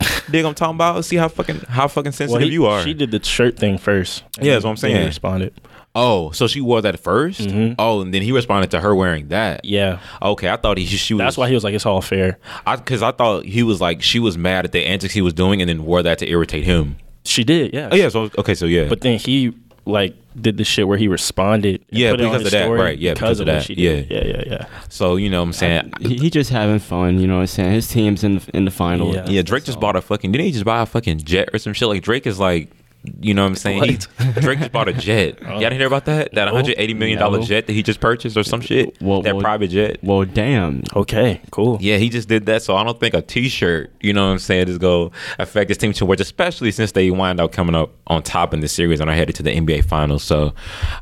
Dig, 0.30 0.44
I'm 0.44 0.54
talking 0.54 0.74
about. 0.74 1.04
See 1.04 1.16
how 1.16 1.28
fucking 1.28 1.60
how 1.68 1.88
fucking 1.88 2.12
sensitive 2.12 2.40
Well, 2.40 2.46
he- 2.48 2.52
you 2.52 2.66
are. 2.66 2.82
She 2.82 2.92
did 2.94 3.10
the 3.10 3.22
shirt 3.22 3.58
thing 3.58 3.78
first. 3.78 4.24
Yeah, 4.40 4.54
that's 4.54 4.64
what 4.64 4.70
I'm 4.72 4.76
saying. 4.76 4.96
he 4.96 5.04
responded. 5.06 5.54
Oh, 5.96 6.30
so 6.30 6.46
she 6.46 6.60
wore 6.60 6.82
that 6.82 7.02
1st 7.02 7.74
Oh, 7.78 8.02
and 8.02 8.14
then 8.14 8.22
he 8.22 8.30
responded 8.30 8.70
to 8.70 8.80
her 8.80 8.94
wearing 8.94 9.28
that. 9.28 9.64
Mm-hmm. 9.64 9.74
Yeah. 9.74 10.00
Okay, 10.22 10.48
I 10.48 10.56
thought 10.56 10.78
he 10.78 10.86
she 10.86 11.14
was. 11.14 11.18
That's 11.18 11.36
why 11.36 11.48
he 11.48 11.54
was 11.54 11.64
like, 11.64 11.74
"It's 11.74 11.86
all 11.86 12.00
fair." 12.00 12.38
because 12.64 13.02
I, 13.02 13.10
thought 13.12 13.44
he 13.44 13.62
was 13.62 13.80
like 13.80 14.02
she 14.02 14.18
was 14.18 14.36
mad 14.36 14.64
at 14.66 14.72
the 14.72 14.84
antics 14.84 15.14
he 15.14 15.22
was 15.22 15.32
doing 15.32 15.62
and 15.62 15.68
then 15.68 15.84
wore 15.84 16.02
that 16.02 16.18
to 16.18 16.28
irritate 16.28 16.64
him. 16.64 16.96
She 17.24 17.42
did, 17.42 17.74
yeah. 17.74 17.88
Oh 17.90 17.96
yeah, 17.96 18.08
so 18.08 18.30
okay, 18.38 18.54
so 18.54 18.66
yeah, 18.66 18.88
But 18.88 19.00
then 19.00 19.18
he 19.18 19.52
like 19.84 20.14
did 20.40 20.58
the 20.58 20.64
shit 20.64 20.86
where 20.86 20.98
he 20.98 21.08
responded. 21.08 21.84
Yeah, 21.90 22.10
put 22.10 22.20
it 22.20 22.26
on 22.26 22.32
because 22.32 22.46
of 22.46 22.52
that, 22.52 22.68
right, 22.68 22.98
yeah, 22.98 23.14
because 23.14 23.40
of 23.40 23.46
that, 23.46 23.68
yeah. 23.70 23.92
yeah, 24.08 24.24
yeah, 24.24 24.42
yeah. 24.46 24.66
so 24.88 25.16
you 25.16 25.30
know 25.30 25.40
what 25.40 25.46
I'm 25.46 25.52
saying. 25.52 25.92
he, 26.00 26.16
he 26.18 26.30
just 26.30 26.50
having 26.50 26.78
fun, 26.78 27.18
you 27.18 27.26
know 27.26 27.36
what 27.36 27.42
I'm 27.42 27.46
saying? 27.46 27.72
His 27.72 27.88
team's 27.88 28.22
in 28.22 28.36
the, 28.38 28.50
in 28.56 28.64
the 28.64 28.70
final. 28.70 29.14
Yeah. 29.14 29.26
Yeah, 29.26 29.42
Drake 29.42 29.64
just 29.64 29.80
bought 29.80 29.96
a 29.96 30.02
fucking. 30.02 30.32
Didn't 30.32 30.44
he 30.44 30.52
just 30.52 30.64
buy 30.64 30.82
a 30.82 30.86
fucking 30.86 31.18
jet 31.18 31.48
or 31.52 31.58
some 31.58 31.72
shit? 31.72 31.88
Like 31.88 32.02
Drake 32.02 32.26
is 32.26 32.38
like, 32.38 32.70
you 33.20 33.34
know 33.34 33.42
what 33.42 33.48
I'm 33.48 33.54
saying? 33.56 33.84
He, 33.84 33.96
Drake 34.40 34.58
just 34.58 34.72
bought 34.72 34.88
a 34.88 34.92
jet. 34.92 35.38
Oh. 35.46 35.50
Y'all 35.50 35.60
didn't 35.60 35.78
hear 35.78 35.86
about 35.86 36.06
that? 36.06 36.32
That 36.34 36.46
180 36.46 36.94
million 36.94 37.18
dollar 37.18 37.38
No. 37.38 37.44
jet 37.44 37.66
that 37.66 37.72
he 37.72 37.82
just 37.82 38.00
purchased 38.00 38.36
or 38.36 38.42
some 38.42 38.60
shit. 38.60 39.00
Well, 39.00 39.22
that 39.22 39.34
well- 39.34 39.42
private 39.42 39.68
jet. 39.68 39.98
Well, 40.02 40.24
damn. 40.24 40.82
Okay, 40.94 41.40
cool. 41.50 41.78
Yeah, 41.80 41.98
he 41.98 42.08
just 42.08 42.28
did 42.28 42.46
that. 42.46 42.62
So 42.62 42.76
I 42.76 42.82
don't 42.84 42.98
think 42.98 43.14
a 43.14 43.22
T-shirt, 43.22 43.92
you 44.00 44.12
know 44.12 44.26
what 44.26 44.32
I'm 44.32 44.38
saying, 44.38 44.68
is 44.68 44.78
go 44.78 45.12
affect 45.38 45.68
his 45.70 45.78
team 45.78 45.92
too 45.92 46.06
much, 46.06 46.20
especially 46.20 46.72
since 46.72 46.92
they 46.92 47.10
wind 47.10 47.40
up 47.40 47.52
coming 47.52 47.74
up 47.74 47.90
on 48.08 48.22
top 48.22 48.52
in 48.54 48.60
the 48.60 48.68
series 48.68 49.00
and 49.00 49.08
are 49.08 49.14
headed 49.16 49.34
to 49.36 49.42
the 49.42 49.50
NBA 49.50 49.84
Finals. 49.84 50.22
So, 50.24 50.52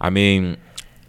I 0.00 0.10
mean. 0.10 0.56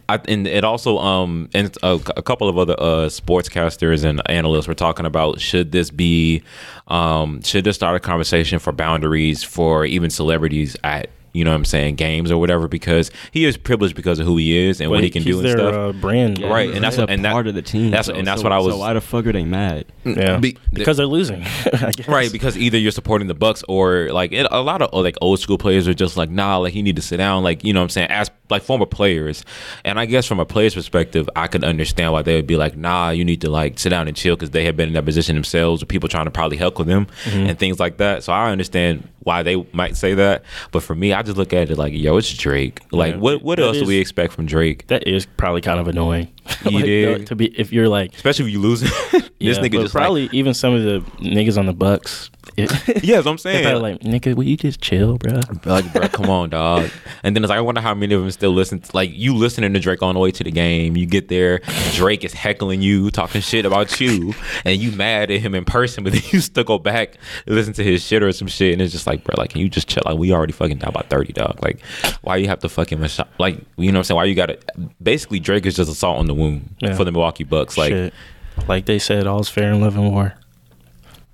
I, 0.08 0.20
and 0.28 0.46
it 0.48 0.64
also 0.64 0.98
um 1.00 1.50
and 1.54 1.76
a, 1.82 2.00
a 2.16 2.22
couple 2.22 2.48
of 2.48 2.58
other 2.58 2.76
uh 2.78 3.08
sportscasters 3.08 4.04
and 4.04 4.22
analysts 4.30 4.68
were 4.68 4.76
talking 4.76 5.06
about 5.06 5.40
should 5.40 5.72
this 5.72 5.90
be 5.90 6.44
um 6.88 7.42
should 7.42 7.64
this 7.64 7.76
start 7.76 7.96
a 7.96 8.00
conversation 8.00 8.60
for 8.60 8.72
boundaries 8.72 9.44
for 9.44 9.86
even 9.86 10.10
celebrities 10.10 10.76
at 10.84 11.10
you 11.36 11.44
know 11.44 11.52
what 11.52 11.58
I'm 11.58 11.66
saying, 11.66 11.96
games 11.96 12.32
or 12.32 12.38
whatever 12.38 12.68
because 12.68 13.12
he 13.32 13.46
is 13.46 13.58
privileged 13.58 13.96
because 13.96 14.20
of 14.20 14.26
who 14.26 14.38
he 14.38 14.58
is 14.58 14.80
and 14.82 14.90
But 14.90 14.96
what 14.96 15.04
he 15.04 15.10
can 15.10 15.22
he's 15.22 15.34
do 15.36 15.40
and 15.40 15.48
their, 15.50 15.58
stuff. 15.58 15.74
Uh, 15.76 15.92
brand, 15.94 16.38
Yeah, 16.40 16.48
Right, 16.48 16.70
and 16.72 16.84
that's 16.84 16.98
a 16.98 17.02
what- 17.02 17.10
and 17.10 17.24
that- 17.26 17.32
part 17.34 17.48
of 17.48 17.56
the 17.56 17.62
team. 17.62 17.92
that's- 17.92 18.08
so- 18.08 18.14
and 18.14 18.26
that's 18.26 18.42
so- 18.42 18.46
what 18.46 18.54
I 18.54 18.60
was- 18.60 18.74
So 18.74 18.80
why 18.80 18.94
the 18.94 19.02
fuck 19.02 19.28
are 19.28 19.32
they 19.34 19.44
mad? 19.46 19.86
Yeah, 20.06 20.38
Be- 20.38 20.58
because 20.74 20.98
they're 20.98 21.06
losing. 21.06 21.44
I 21.74 21.92
guess. 21.92 22.08
Right, 22.08 22.32
because 22.32 22.58
either 22.58 22.78
you're 22.78 22.92
supporting 22.92 23.28
the 23.28 23.34
Bucks 23.34 23.64
or 23.68 24.10
like 24.12 24.32
it, 24.32 24.48
a 24.52 24.62
lot 24.62 24.82
of 24.82 24.94
like 25.04 25.18
old 25.22 25.40
school 25.40 25.58
players 25.58 25.88
are 25.88 25.94
just 25.94 26.16
like, 26.18 26.30
nah, 26.30 26.58
like 26.58 26.74
you 26.76 26.84
need 26.84 26.96
to 26.96 27.02
sit 27.02 27.18
down, 27.18 27.44
like 27.44 27.64
you 27.64 27.74
know 27.74 27.80
what 27.82 27.86
I'm 27.86 27.90
saying, 27.90 28.10
as 28.12 28.32
like 28.50 28.62
former 28.62 28.86
players. 28.86 29.44
And 29.84 30.00
I 30.00 30.06
guess 30.06 30.26
from 30.28 30.40
a 30.40 30.46
player's 30.46 30.76
perspective, 30.76 31.28
I 31.36 31.48
could 31.48 31.64
understand 31.64 32.14
why 32.14 32.22
they 32.22 32.36
would 32.36 32.46
be 32.48 32.56
like, 32.56 32.78
nah, 32.78 33.10
you 33.10 33.26
need 33.26 33.42
to 33.42 33.50
like 33.50 33.80
sit 33.80 33.90
down 33.90 34.08
and 34.08 34.16
chill 34.16 34.36
because 34.36 34.52
they 34.52 34.64
have 34.66 34.78
been 34.78 34.88
in 34.90 34.94
that 34.94 35.06
position 35.06 35.36
themselves, 35.36 35.82
or 35.82 35.88
people 35.88 36.08
trying 36.08 36.26
to 36.26 36.32
probably 36.32 36.58
heckle 36.58 36.86
them 36.86 37.08
Mm-hmm. 37.26 37.48
and 37.48 37.60
things 37.60 37.80
like 37.80 37.98
that. 37.98 38.24
So 38.24 38.32
I 38.32 38.52
understand 38.52 39.08
why 39.22 39.42
they 39.42 39.66
might 39.74 39.98
say 39.98 40.14
that, 40.14 40.44
but 40.72 40.84
for 40.84 40.94
me, 40.94 41.12
I 41.12 41.24
just 41.26 41.38
look 41.38 41.54
at 41.54 41.70
it 41.70 41.78
like, 41.78 41.94
yo, 41.94 42.18
it's 42.18 42.34
Drake. 42.34 42.82
Like, 42.92 43.14
Yeah, 43.14 43.20
what 43.20 43.42
what 43.42 43.58
that 43.58 43.66
else 43.66 43.78
do 43.78 43.86
we 43.86 43.98
expect 43.98 44.34
from 44.34 44.46
Drake? 44.46 44.88
That 44.88 45.08
is 45.08 45.26
probably 45.26 45.62
kind 45.62 45.80
of 45.80 45.88
annoying. 45.88 46.30
Like, 46.66 46.84
uh, 46.84 47.26
to 47.26 47.36
be 47.36 47.48
if 47.60 47.72
you're 47.72 47.88
like 47.88 48.14
Especially 48.16 48.46
if 48.46 48.52
you 48.52 48.60
lose. 48.60 48.82
this 49.12 49.30
yeah, 49.40 49.54
nigga 49.54 49.82
just 49.82 49.94
probably 49.94 50.24
like, 50.24 50.34
even 50.34 50.54
some 50.54 50.74
of 50.74 50.84
the 50.84 51.00
niggas 51.20 51.58
on 51.58 51.66
the 51.66 51.74
Bucks. 51.74 52.30
It, 52.58 52.72
yeah, 53.04 53.16
that's 53.16 53.26
what 53.26 53.32
I'm 53.32 53.38
they're 53.52 53.64
saying. 53.64 53.82
like, 53.82 54.00
nigga, 54.00 54.34
will 54.34 54.46
you 54.46 54.56
just 54.56 54.80
chill, 54.80 55.18
bro? 55.18 55.42
Like, 55.66 55.92
bro, 55.92 56.08
come 56.08 56.30
on, 56.30 56.52
dog. 56.52 56.90
And 57.22 57.36
then 57.36 57.44
it's 57.44 57.50
like, 57.50 57.58
I 57.58 57.62
wonder 57.62 57.82
how 57.82 57.94
many 57.94 58.16
of 58.16 58.22
them 58.22 58.32
still 58.32 58.52
listen. 58.52 58.80
To, 58.80 58.96
like, 58.96 59.10
you 59.12 59.36
listening 59.36 59.74
to 59.74 59.80
Drake 59.80 60.02
on 60.02 60.14
the 60.14 60.22
way 60.22 60.32
to 60.32 60.44
the 60.44 60.52
game. 60.52 60.96
You 60.96 61.06
get 61.06 61.28
there, 61.28 61.60
Drake 61.96 62.24
is 62.24 62.32
heckling 62.32 62.82
you, 62.82 63.12
talking 63.12 63.42
shit 63.42 63.66
about 63.66 64.00
you, 64.00 64.34
and 64.64 64.80
you 64.80 64.94
mad 64.94 65.32
at 65.32 65.42
him 65.42 65.54
in 65.54 65.66
person, 65.66 66.06
but 66.06 66.14
then 66.14 66.22
you 66.28 66.40
still 66.40 66.64
go 66.64 66.78
back 66.78 67.18
listen 67.46 67.74
to 67.74 67.84
his 67.84 68.02
shit 68.02 68.24
or 68.24 68.32
some 68.32 68.48
shit, 68.48 68.72
and 68.72 68.82
it's 68.82 68.94
just 68.94 69.08
like, 69.08 69.26
bro, 69.26 69.36
like, 69.38 69.50
can 69.50 69.60
you 69.60 69.68
just 69.68 69.90
chill? 69.90 70.04
Like, 70.06 70.18
we 70.18 70.32
already 70.32 70.54
fucking 70.54 70.78
down 70.78 70.94
by 70.94 71.02
thirty, 71.10 71.34
dog. 71.34 71.60
Like, 71.62 71.82
why 72.22 72.38
you 72.38 72.48
have 72.48 72.60
to 72.60 72.70
fucking 72.70 73.02
mach- 73.02 73.28
like, 73.38 73.58
you 73.76 73.92
know 73.92 73.98
what 73.98 74.02
I'm 74.02 74.04
saying? 74.04 74.16
Why 74.16 74.26
you 74.26 74.36
got 74.36 74.46
to? 74.46 74.60
Basically, 75.02 75.42
Drake 75.42 75.66
is 75.66 75.76
just 75.76 75.92
a 75.92 75.96
salt 75.96 76.20
on 76.20 76.28
the 76.28 76.34
wound 76.36 76.76
Yeah. 76.80 76.96
for 76.96 77.04
the 77.04 77.12
Milwaukee 77.12 77.44
Bucks. 77.44 77.78
Like, 77.78 77.92
Shit. 77.92 78.14
like 78.68 78.86
they 78.86 79.00
said, 79.00 79.28
all's 79.28 79.50
fair 79.50 79.72
in 79.72 79.82
love 79.82 79.96
and 79.98 80.12
war. 80.12 80.34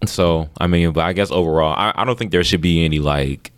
So 0.06 0.50
I 0.60 0.68
mean, 0.68 0.92
but 0.94 1.04
I 1.06 1.14
guess 1.14 1.32
overall, 1.32 1.74
I, 1.78 1.94
I 1.96 2.06
don't 2.06 2.18
think 2.18 2.32
there 2.32 2.44
should 2.44 2.62
be 2.62 2.84
any 2.84 3.00
like 3.00 3.52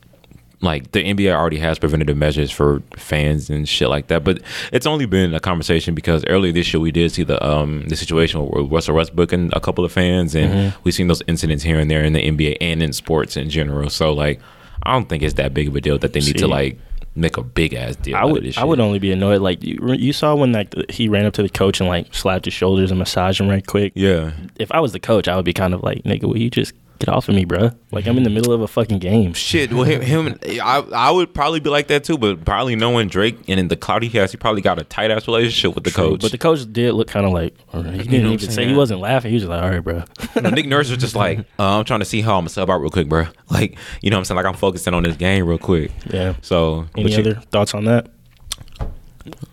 like 0.61 0.91
the 0.91 1.03
NBA 1.03 1.33
already 1.33 1.57
has 1.57 1.77
preventative 1.77 2.15
measures 2.17 2.49
for 2.51 2.81
fans 2.97 3.49
and 3.49 3.67
shit 3.67 3.89
like 3.89 4.07
that. 4.07 4.23
But 4.23 4.41
it's 4.71 4.85
only 4.85 5.05
been 5.05 5.33
a 5.33 5.39
conversation 5.39 5.93
because 5.95 6.23
earlier 6.27 6.51
this 6.53 6.73
year 6.73 6.79
we 6.81 6.91
did 6.91 7.11
see 7.11 7.23
the 7.23 7.41
um 7.45 7.85
the 7.87 7.95
situation 7.95 8.45
with 8.49 8.71
Russell 8.71 8.95
Westbrook 8.95 9.31
and 9.31 9.53
a 9.53 9.59
couple 9.61 9.85
of 9.85 9.91
fans, 9.91 10.35
and 10.35 10.73
we've 10.83 10.93
seen 10.93 11.07
those 11.07 11.21
incidents 11.27 11.63
here 11.63 11.79
and 11.79 11.89
there 11.89 12.03
in 12.03 12.11
the 12.13 12.21
NBA 12.29 12.57
and 12.59 12.83
in 12.83 12.91
sports 12.93 13.37
in 13.37 13.49
general. 13.49 13.89
So 13.89 14.11
like, 14.13 14.41
I 14.83 14.91
don't 14.93 15.07
think 15.07 15.23
it's 15.23 15.35
that 15.35 15.53
big 15.53 15.69
of 15.69 15.75
a 15.77 15.81
deal 15.81 15.97
that 15.99 16.11
they 16.11 16.19
need 16.19 16.37
to 16.39 16.47
like 16.47 16.77
make 17.15 17.37
a 17.37 17.43
big 17.43 17.73
ass 17.73 17.95
deal. 17.95 18.15
I 18.15 18.19
out 18.19 18.25
of 18.25 18.31
would 18.33 18.43
this 18.43 18.57
I 18.57 18.63
would 18.63 18.79
only 18.79 18.99
be 18.99 19.11
annoyed 19.11 19.41
like 19.41 19.63
you, 19.63 19.79
you 19.93 20.13
saw 20.13 20.35
when 20.35 20.51
like 20.51 20.73
he 20.89 21.07
ran 21.07 21.25
up 21.25 21.33
to 21.33 21.43
the 21.43 21.49
coach 21.49 21.79
and 21.79 21.89
like 21.89 22.13
slapped 22.13 22.45
his 22.45 22.53
shoulders 22.53 22.91
and 22.91 22.99
massaged 22.99 23.39
him 23.39 23.49
right 23.49 23.65
quick. 23.65 23.93
Yeah. 23.95 24.31
If 24.57 24.71
I 24.71 24.79
was 24.79 24.93
the 24.93 24.99
coach, 24.99 25.27
I 25.27 25.35
would 25.35 25.45
be 25.45 25.53
kind 25.53 25.73
of 25.73 25.83
like, 25.83 26.03
nigga, 26.03 26.23
will 26.23 26.37
you 26.37 26.49
just 26.49 26.73
get 27.03 27.13
off 27.13 27.27
of 27.27 27.35
me, 27.35 27.45
bro? 27.45 27.71
Like 27.91 28.07
I'm 28.07 28.17
in 28.17 28.23
the 28.23 28.29
middle 28.29 28.53
of 28.53 28.61
a 28.61 28.67
fucking 28.67 28.99
game. 28.99 29.33
Shit, 29.33 29.73
well, 29.73 29.83
him, 29.83 30.01
him 30.01 30.39
I, 30.63 30.79
I 30.93 31.11
would 31.11 31.33
probably 31.33 31.59
be 31.59 31.69
like 31.69 31.87
that 31.87 32.03
too, 32.03 32.17
but 32.17 32.45
probably 32.45 32.75
knowing 32.75 33.09
Drake 33.09 33.37
and 33.47 33.59
in 33.59 33.67
the 33.67 33.75
cloud 33.75 34.03
he 34.03 34.09
has, 34.17 34.31
he 34.31 34.37
probably 34.37 34.61
got 34.61 34.79
a 34.79 34.83
tight 34.83 35.11
ass 35.11 35.27
relationship 35.27 35.75
with 35.75 35.83
the 35.83 35.91
coach. 35.91 36.21
But 36.21 36.31
the 36.31 36.37
coach 36.37 36.65
did 36.71 36.93
look 36.93 37.07
kind 37.07 37.25
of 37.25 37.33
like, 37.33 37.55
all 37.73 37.83
right. 37.83 37.93
he 37.93 38.03
didn't 38.03 38.23
know 38.23 38.31
even 38.31 38.51
say 38.51 38.67
he 38.67 38.73
wasn't 38.73 39.01
laughing. 39.01 39.31
He 39.31 39.35
was 39.35 39.43
just 39.43 39.49
like, 39.49 39.63
all 39.63 39.69
right, 39.69 39.83
bro. 39.83 40.03
You 40.35 40.41
know, 40.41 40.49
Nick 40.49 40.67
Nurse 40.67 40.89
was 40.89 40.99
just 40.99 41.15
like, 41.15 41.39
uh, 41.59 41.79
I'm 41.79 41.85
trying 41.85 41.99
to 41.99 42.05
see 42.05 42.21
how 42.21 42.35
I'm 42.35 42.41
gonna 42.43 42.49
sub 42.49 42.69
out 42.69 42.79
real 42.79 42.89
quick, 42.91 43.09
bro. 43.09 43.25
Like, 43.49 43.77
you 44.01 44.09
know 44.09 44.15
what 44.15 44.21
I'm 44.21 44.25
saying? 44.25 44.37
Like, 44.37 44.45
I'm 44.47 44.55
focusing 44.55 44.95
on 44.95 45.03
this 45.03 45.15
game 45.15 45.45
real 45.45 45.59
quick. 45.59 45.91
Yeah. 46.07 46.33
So, 46.41 46.87
Any 46.95 47.03
but 47.03 47.11
you- 47.11 47.19
other 47.19 47.33
thoughts 47.51 47.75
on 47.75 47.85
that? 47.85 48.09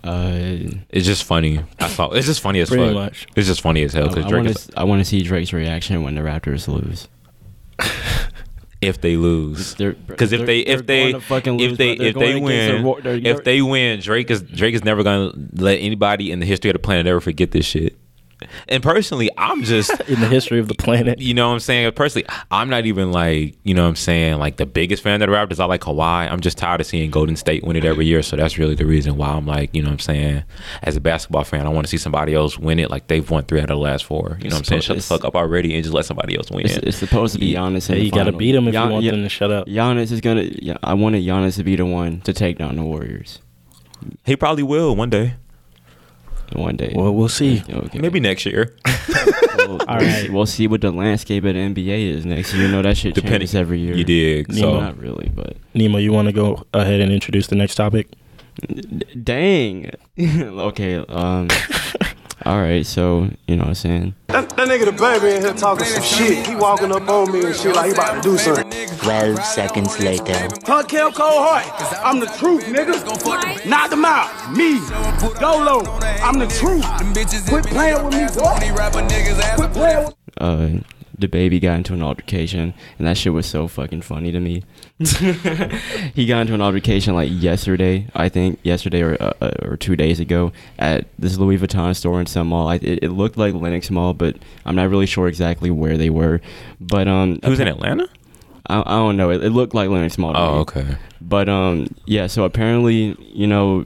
Uh, 0.03 0.31
it's 0.89 1.07
just 1.07 1.25
funny. 1.25 1.63
That's 1.79 1.99
all. 1.99 2.13
It's 2.13 2.27
just 2.27 2.41
funny 2.41 2.61
as 2.61 2.69
Pretty 2.71 2.87
fuck. 2.87 2.95
much. 2.95 3.27
It's 3.37 3.47
just 3.47 3.61
funny 3.61 3.83
as 3.85 3.93
hell 3.93 4.09
because 4.09 4.25
I 4.25 4.29
Drake 4.29 4.45
want 4.45 4.57
is, 4.57 4.67
to 4.67 4.79
I 4.79 4.85
want 4.85 5.01
to 5.01 5.05
see 5.05 5.23
Drake's 5.23 5.53
reaction 5.53 6.03
when 6.03 6.15
the 6.15 6.23
Raptors 6.23 6.67
lose. 6.67 7.09
If 8.81 9.01
they 9.01 9.17
lose. 9.17 9.75
Because 9.75 10.33
if 10.33 10.47
they 10.47 10.61
if 10.61 10.87
they 10.87 11.13
fucking 11.21 11.59
lose, 11.59 11.73
if 11.73 11.79
they 11.79 11.93
if 11.93 12.15
they 12.15 12.41
going 12.41 12.47
against 12.47 12.71
a 12.71 12.83
win 12.83 13.27
if 13.27 13.45
they 13.45 13.63
win 13.63 14.01
Drake 14.01 14.31
is 14.31 14.43
Drake 14.43 14.75
is 14.75 14.85
never 14.85 15.03
gonna 15.03 15.33
let 15.53 15.77
anybody 15.77 16.31
in 16.31 16.41
the 16.41 16.47
history 16.47 16.71
of 16.71 16.75
the 16.75 16.79
planet 16.79 17.07
ever 17.07 17.21
forget 17.21 17.51
this 17.51 17.67
shit. 17.67 17.99
And 18.69 18.83
personally, 18.83 19.31
I'm 19.37 19.63
just 19.65 19.91
In 20.09 20.21
the 20.21 20.27
history 20.29 20.59
of 20.59 20.69
the 20.69 20.75
planet. 20.75 21.19
you 21.21 21.35
know 21.35 21.49
what 21.49 21.55
I'm 21.55 21.61
saying? 21.61 21.93
Personally, 21.93 22.27
I'm 22.51 22.69
not 22.69 22.87
even 22.87 23.13
like, 23.13 23.57
you 23.65 23.75
know 23.75 23.83
what 23.83 23.89
I'm 23.91 23.97
saying, 23.97 24.39
like 24.39 24.57
the 24.57 24.67
biggest 24.67 25.03
fan 25.03 25.21
of 25.23 25.29
the 25.29 25.35
Raptors. 25.35 25.61
I 25.61 25.65
like 25.67 25.81
Kawhi. 25.83 26.31
I'm 26.31 26.41
just 26.41 26.59
tired 26.59 26.81
of 26.81 26.87
seeing 26.87 27.11
Golden 27.11 27.37
State 27.37 27.65
win 27.65 27.77
it 27.77 27.85
every 27.85 28.07
year. 28.07 28.23
So 28.23 28.37
that's 28.37 28.59
really 28.59 28.75
the 28.75 28.87
reason 28.87 29.17
why 29.17 29.29
I'm 29.29 29.47
like, 29.47 29.75
you 29.75 29.83
know 29.83 29.89
what 29.89 29.95
I'm 29.95 29.99
saying? 30.01 30.43
As 30.83 30.97
a 30.97 31.01
basketball 31.01 31.45
fan, 31.45 31.67
I 31.67 31.71
want 31.71 31.87
to 31.87 31.91
see 31.91 31.97
somebody 31.99 32.35
else 32.35 32.59
win 32.59 32.79
it 32.79 32.91
like 32.91 33.07
they've 33.09 33.29
won 33.31 33.45
three 33.45 33.59
out 33.61 33.65
of 33.65 33.69
the 33.69 33.77
last 33.79 34.05
four. 34.05 34.39
You 34.41 34.49
know 34.51 34.57
what 34.57 34.61
I'm 34.61 34.65
saying? 34.65 34.83
Shut 34.83 34.97
the 34.97 35.03
fuck 35.03 35.25
up 35.25 35.35
already 35.35 35.75
and 35.75 35.83
just 35.83 35.95
let 35.95 36.05
somebody 36.05 36.37
else 36.37 36.51
win. 36.51 36.67
It's, 36.67 36.77
it's 36.79 36.97
supposed 36.97 37.35
to 37.35 37.41
be 37.41 37.55
Giannis. 37.55 37.89
in 37.91 37.97
Yeah, 37.97 38.01
the 38.01 38.05
you 38.07 38.11
got 38.11 38.19
to 38.19 38.25
final. 38.27 38.39
beat 38.39 38.55
him 38.55 38.69
if 38.69 38.73
Gian- 38.75 38.87
you 38.89 38.93
want 38.93 39.05
yeah, 39.05 39.11
them 39.13 39.23
to 39.23 39.29
shut 39.29 39.51
up. 39.51 39.67
Giannis 39.67 40.13
is 40.13 40.21
gonna. 40.21 40.43
Yeah, 40.43 40.77
I 40.83 40.95
wanted 40.95 41.23
Giannis 41.25 41.57
to 41.57 41.65
be 41.65 41.77
the 41.77 41.87
one 41.87 42.21
to 42.23 42.33
take 42.33 42.59
down 42.59 42.77
the 42.77 42.83
Warriors 42.83 43.41
he 44.25 44.35
probably 44.35 44.63
will 44.63 44.97
one 44.97 45.11
day. 45.11 45.35
One 46.55 46.77
day. 46.77 46.93
Well, 46.95 47.15
we'll 47.15 47.29
see. 47.29 47.63
Okay. 47.69 47.99
Maybe 47.99 48.21
next 48.21 48.45
year. 48.47 48.77
We'll, 49.57 49.81
All 49.89 49.99
we'll 49.99 50.11
see- 50.11 50.29
We'll 50.31 50.47
see 50.47 50.67
what 50.67 50.81
the 50.81 50.91
landscape 50.91 51.45
of 51.45 51.55
the 51.55 51.61
NBA 51.61 52.15
is 52.17 52.25
next 52.27 52.53
year. 52.55 52.67
You 52.67 52.73
know 52.73 52.83
that 52.83 52.97
shit 52.97 53.15
Depending- 53.15 53.41
changes 53.41 53.55
every 53.55 53.79
year. 53.81 53.95
You 53.95 54.05
dig. 54.05 54.49
Nemo. 54.49 54.61
So 54.61 54.81
Not 54.81 54.99
really, 54.99 55.31
but 55.35 55.57
Nemo, 55.75 55.99
you 55.99 56.13
want 56.13 56.27
to 56.29 56.33
go 56.33 56.65
ahead 56.75 57.01
and 57.01 57.13
introduce 57.13 57.47
the 57.49 57.57
next 57.57 57.75
topic? 57.77 58.09
D- 58.69 59.05
dang. 59.23 59.91
okay. 60.19 60.97
Um. 60.97 61.49
all 62.47 62.61
right. 62.61 62.85
So 62.87 63.31
you 63.47 63.57
know 63.57 63.63
what 63.63 63.69
I'm 63.69 63.75
saying. 63.75 64.15
That, 64.29 64.49
that 64.51 64.69
nigga 64.69 64.85
DaBaby 64.85 65.37
in 65.37 65.43
here 65.43 65.53
talking 65.55 65.87
some 65.87 66.03
shit. 66.03 66.47
He 66.47 66.55
walking 66.55 66.93
up 66.93 67.09
on 67.09 67.33
me 67.33 67.45
and 67.45 67.55
shit 67.55 67.75
like 67.75 67.87
he 67.87 67.93
about 67.93 68.15
to 68.15 68.21
do 68.23 68.39
something. 68.39 68.71
12 68.99 69.45
seconds 69.45 69.99
later. 70.01 70.49
Hunt 70.65 70.89
Kel 70.89 71.13
Cole 71.13 71.43
Hart. 71.43 71.67
I'm 72.05 72.21
the 72.21 72.27
truth, 72.27 72.65
nigga. 72.65 73.69
Knock 73.69 73.91
them 73.91 74.05
out. 74.05 74.53
Me. 74.57 74.81
Dolo. 75.39 75.85
I'm 76.23 76.39
the 76.39 76.47
truth. 76.47 76.85
Quit 77.49 77.67
playing 77.67 78.05
with 78.05 78.15
me, 78.15 78.27
boy. 78.35 78.59
Quit 79.57 79.73
playing 79.73 80.05
with 80.07 80.15
uh 80.41 80.69
DaBaby 81.21 81.61
got 81.61 81.77
into 81.77 81.93
an 81.93 82.03
altercation 82.03 82.73
and 82.99 83.07
that 83.07 83.17
shit 83.19 83.33
was 83.33 83.45
so 83.45 83.69
fucking 83.69 84.01
funny 84.01 84.33
to 84.33 84.41
me 84.41 84.63
he 86.15 86.27
got 86.27 86.41
into 86.43 86.55
an 86.55 86.61
altercation 86.61 87.15
like 87.15 87.31
yesterday 87.33 88.07
i 88.15 88.29
think 88.29 88.59
yesterday 88.63 89.01
or 89.01 89.17
uh, 89.21 89.33
uh, 89.41 89.51
or 89.63 89.77
two 89.77 89.97
days 89.97 90.21
ago 90.21 90.53
at 90.79 91.07
this 91.19 91.39
louis 91.39 91.57
vuitton 91.57 91.97
store 91.97 92.21
in 92.21 92.27
some 92.27 92.49
mall 92.49 92.69
I, 92.69 92.75
it, 92.77 93.05
it 93.05 93.11
looked 93.11 93.39
like 93.39 93.55
Lenox 93.55 93.91
mall 93.91 94.13
but 94.13 94.37
i'm 94.67 94.77
not 94.77 94.91
really 94.91 95.07
sure 95.07 95.27
exactly 95.27 95.71
where 95.71 95.97
they 95.97 96.11
were 96.11 96.41
but 96.81 97.09
um 97.09 97.41
who's 97.45 97.61
in 97.61 97.69
Atlanta? 97.69 98.09
I, 98.67 98.81
I 98.81 98.97
don't 98.97 99.17
know 99.17 99.31
it, 99.31 99.43
it 99.43 99.51
looked 99.51 99.75
like 99.75 99.89
Lenox 99.89 100.19
mall 100.19 100.35
Oh, 100.37 100.59
okay. 100.61 100.99
But 101.21 101.49
um, 101.49 101.95
yeah. 102.07 102.27
So 102.27 102.45
apparently, 102.45 103.17
you 103.33 103.47
know, 103.47 103.85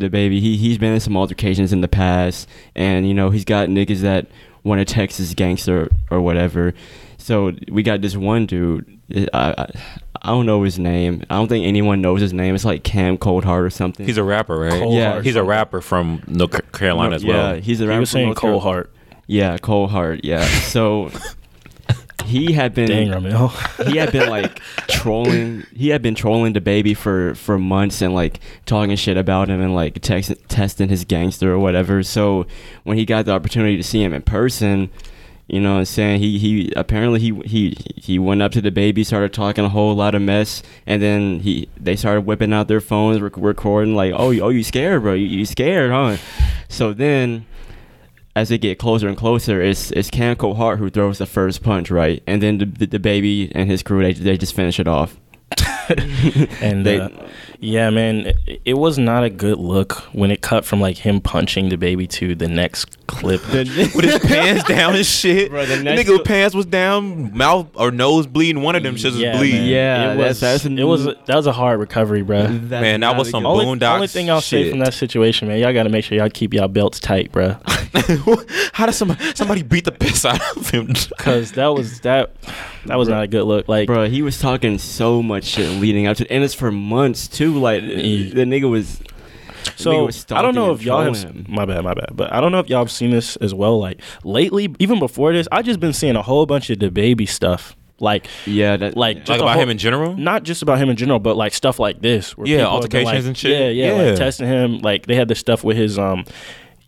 DaBaby 0.00 0.40
he 0.40 0.56
he's 0.56 0.78
been 0.78 0.92
in 0.94 1.00
some 1.00 1.16
altercations 1.16 1.72
in 1.72 1.82
the 1.82 1.88
past, 1.88 2.48
and 2.74 3.06
you 3.06 3.14
know 3.14 3.30
he's 3.30 3.44
got 3.44 3.68
niggas 3.68 4.00
that 4.00 4.26
want 4.64 4.80
to 4.80 4.84
text 4.84 5.18
his 5.18 5.34
gangster 5.34 5.88
or 6.10 6.20
whatever. 6.20 6.74
So 7.18 7.52
we 7.68 7.82
got 7.82 8.00
this 8.00 8.16
one 8.16 8.46
dude. 8.46 8.98
I, 9.34 9.54
I 9.58 9.70
I 10.22 10.28
don't 10.28 10.44
know 10.46 10.62
his 10.62 10.78
name. 10.78 11.22
I 11.30 11.36
don't 11.36 11.48
think 11.48 11.64
anyone 11.66 12.00
knows 12.02 12.20
his 12.20 12.32
name. 12.32 12.54
It's 12.54 12.64
like 12.64 12.84
Cam 12.84 13.16
Coldheart 13.16 13.64
or 13.64 13.70
something. 13.70 14.04
He's 14.06 14.18
a 14.18 14.24
rapper, 14.24 14.58
right? 14.58 14.72
Cold 14.80 14.94
Yeah, 14.94 15.12
Heart. 15.12 15.24
He's 15.24 15.36
a 15.36 15.42
rapper 15.44 15.80
from 15.80 16.22
North 16.26 16.72
Carolina 16.72 17.16
as 17.16 17.24
well. 17.24 17.54
Yeah, 17.54 17.60
he's 17.60 17.80
a 17.80 17.86
rapper. 17.86 17.94
He 17.94 18.00
was 18.00 18.10
from 18.10 18.14
saying 18.18 18.26
North 18.26 18.38
Cole 18.38 18.84
Yeah, 19.26 19.56
Coldheart. 19.58 20.20
Yeah. 20.22 20.44
So 20.44 21.10
he 22.26 22.52
had 22.52 22.74
been 22.74 22.88
Dang, 22.88 23.08
Ramil. 23.08 23.88
he 23.90 23.96
had 23.96 24.12
been 24.12 24.28
like 24.28 24.60
trolling 24.88 25.64
he 25.74 25.88
had 25.88 26.02
been 26.02 26.14
trolling 26.14 26.52
DaBaby 26.54 26.96
for 26.96 27.34
for 27.34 27.58
months 27.58 28.02
and 28.02 28.14
like 28.14 28.40
talking 28.66 28.94
shit 28.96 29.16
about 29.16 29.48
him 29.48 29.60
and 29.60 29.74
like 29.74 30.00
text, 30.00 30.32
testing 30.48 30.88
his 30.90 31.04
gangster 31.04 31.52
or 31.52 31.58
whatever 31.58 32.02
so 32.02 32.46
when 32.84 32.96
he 32.98 33.04
got 33.04 33.24
the 33.24 33.32
opportunity 33.32 33.76
to 33.76 33.82
see 33.82 34.02
him 34.02 34.12
in 34.12 34.22
person 34.22 34.90
you 35.52 35.60
know 35.60 35.72
what 35.74 35.78
I'm 35.80 35.84
saying 35.84 36.20
he 36.20 36.38
he 36.38 36.72
apparently 36.76 37.20
he 37.20 37.32
he 37.44 37.76
he 37.96 38.18
went 38.18 38.40
up 38.42 38.52
to 38.52 38.62
DaBaby 38.62 39.04
started 39.04 39.32
talking 39.32 39.64
a 39.64 39.68
whole 39.68 39.94
lot 39.94 40.14
of 40.14 40.22
mess 40.22 40.62
and 40.86 41.02
then 41.02 41.40
he 41.40 41.68
they 41.76 41.96
started 41.96 42.22
whipping 42.22 42.52
out 42.52 42.68
their 42.68 42.80
phones 42.80 43.20
rec- 43.20 43.36
recording 43.36 43.94
like 43.94 44.12
oh 44.16 44.30
you- 44.30 44.42
oh 44.42 44.48
you 44.50 44.62
scared 44.62 45.02
bro 45.02 45.12
you, 45.14 45.26
you 45.26 45.44
scared 45.44 45.90
huh 45.90 46.16
so 46.68 46.92
then 46.92 47.44
as 48.36 48.48
they 48.48 48.58
get 48.58 48.78
closer 48.78 49.08
and 49.08 49.16
closer, 49.16 49.60
it's 49.60 49.90
it's 49.90 50.08
Cam 50.08 50.36
Hart 50.38 50.78
who 50.78 50.88
throws 50.88 51.18
the 51.18 51.26
first 51.26 51.64
punch, 51.64 51.90
right? 51.90 52.22
And 52.28 52.40
then 52.40 52.58
the, 52.58 52.64
the, 52.86 52.86
DaBaby 52.86 53.50
and 53.56 53.68
his 53.68 53.82
crew 53.82 54.02
they 54.04 54.12
they 54.12 54.38
just 54.38 54.54
finish 54.54 54.78
it 54.78 54.86
off. 54.86 55.18
And 56.62 56.86
They- 56.86 57.00
uh, 57.00 57.08
yeah, 57.60 57.90
man, 57.90 58.26
it, 58.46 58.60
it 58.64 58.74
was 58.74 58.98
not 58.98 59.22
a 59.22 59.30
good 59.30 59.58
look 59.58 59.92
when 60.14 60.30
it 60.30 60.40
cut 60.40 60.64
from 60.64 60.80
like 60.80 60.96
him 60.96 61.20
punching 61.20 61.68
DaBaby 61.70 62.08
to 62.10 62.34
the 62.34 62.48
next 62.48 63.06
clip. 63.06 63.40
with 63.52 63.68
his 63.68 64.18
pants 64.20 64.64
down 64.64 64.96
and 64.96 65.04
shit. 65.04 65.50
Bro, 65.50 65.66
the 65.66 65.76
the 65.76 65.82
next 65.82 66.02
nigga 66.02 66.06
cl- 66.14 66.24
pants 66.24 66.54
was 66.54 66.66
down, 66.66 67.36
mouth 67.36 67.68
or 67.74 67.90
nose 67.90 68.26
bleeding. 68.26 68.62
One 68.62 68.76
of 68.76 68.82
them 68.82 68.94
shits 68.96 69.04
was 69.12 69.18
Yeah, 69.18 69.36
bleeding. 69.36 69.60
man. 69.60 69.68
Yeah, 69.68 70.12
it 70.12 70.16
was. 70.16 70.40
that's 70.40 70.64
it 70.64 70.84
was. 70.84 71.04
That 71.04 71.36
was 71.36 71.46
a 71.46 71.52
hard 71.52 71.80
recovery, 71.80 72.22
bro. 72.22 72.46
That's 72.46 72.82
Man, 72.82 73.00
that 73.00 73.16
was 73.16 73.28
a 73.28 73.30
some 73.32 73.42
good- 73.42 73.48
Only, 73.48 73.64
Boondocks 73.66 73.94
only 73.94 74.06
thing 74.06 74.30
I'll 74.30 74.40
say 74.40 74.70
from 74.70 74.78
that 74.80 74.94
situation, 74.94 75.48
man, 75.48 75.58
y'all 75.58 75.72
got 75.72 75.82
to 75.84 75.90
make 75.90 76.04
sure 76.04 76.16
y'all 76.16 76.30
keep 76.30 76.54
y'all 76.54 76.68
belts 76.68 76.98
tight, 76.98 77.30
bro. 77.32 77.56
How 78.72 78.86
does 78.86 78.96
somebody 78.96 79.34
somebody 79.34 79.62
beat 79.62 79.84
the 79.84 79.92
piss 79.92 80.24
out 80.24 80.40
of 80.56 80.70
him? 80.70 80.92
Because 81.20 81.52
that 81.52 81.66
was 81.68 82.00
that. 82.00 82.32
That 82.86 82.96
was 82.96 83.08
not 83.08 83.22
a 83.22 83.26
good 83.26 83.42
look. 83.44 83.68
Like, 83.68 83.86
Bro, 83.86 84.08
he 84.08 84.22
was 84.22 84.38
talking 84.38 84.78
so 84.78 85.22
much 85.22 85.44
shit 85.44 85.68
leading 85.80 86.06
up 86.06 86.16
to, 86.16 86.32
and 86.32 86.42
it's 86.42 86.54
for 86.54 86.72
months 86.72 87.28
too. 87.28 87.49
Like 87.58 87.82
the 87.82 88.44
nigga 88.44 88.70
was. 88.70 88.98
the 88.98 89.04
nigga 89.04 89.78
So 89.78 90.04
was 90.06 90.26
I 90.30 90.42
don't 90.42 90.54
know 90.54 90.72
if 90.72 90.82
y'all 90.82 91.02
have 91.02 91.16
him. 91.16 91.46
my 91.48 91.64
bad, 91.64 91.84
my 91.84 91.94
bad, 91.94 92.10
but 92.14 92.32
I 92.32 92.40
don't 92.40 92.52
know 92.52 92.58
if 92.60 92.68
y'all 92.68 92.78
have 92.80 92.90
seen 92.90 93.10
this 93.10 93.36
as 93.36 93.52
well. 93.54 93.78
Like 93.78 94.00
lately, 94.24 94.74
even 94.78 94.98
before 94.98 95.32
this, 95.32 95.46
I 95.52 95.62
just 95.62 95.80
been 95.80 95.92
seeing 95.92 96.16
a 96.16 96.22
whole 96.22 96.46
bunch 96.46 96.70
of 96.70 96.78
DaBaby 96.78 97.28
stuff. 97.28 97.76
Like 98.02 98.28
Yeah, 98.46 98.78
that 98.78 98.96
like 98.96 99.18
yeah. 99.18 99.22
just 99.24 99.30
like 99.30 99.40
about 99.40 99.52
whole- 99.54 99.62
him 99.64 99.68
in 99.70 99.76
general? 99.78 100.16
not 100.16 100.42
just 100.42 100.62
about 100.62 100.78
him 100.78 100.88
in 100.88 100.96
general, 100.96 101.18
but 101.18 101.36
like 101.36 101.52
stuff 101.52 101.78
like 101.78 102.00
this. 102.00 102.34
Where 102.36 102.46
Yeah, 102.48 102.58
people 102.64 102.70
have 102.80 102.80
been, 102.90 102.98
altercations 103.06 103.24
like- 103.24 103.28
and 103.28 103.36
shit. 103.36 103.50
Yeah, 103.60 103.68
yeah, 103.68 103.96
Yeah. 104.02 104.08
like 104.10 104.16
testing 104.18 104.46
him. 104.48 104.78
Like 104.78 105.04
they 105.06 105.14
had 105.14 105.28
this 105.28 105.38
stuff 105.38 105.62
with 105.64 105.76
his 105.76 105.98
um. 105.98 106.24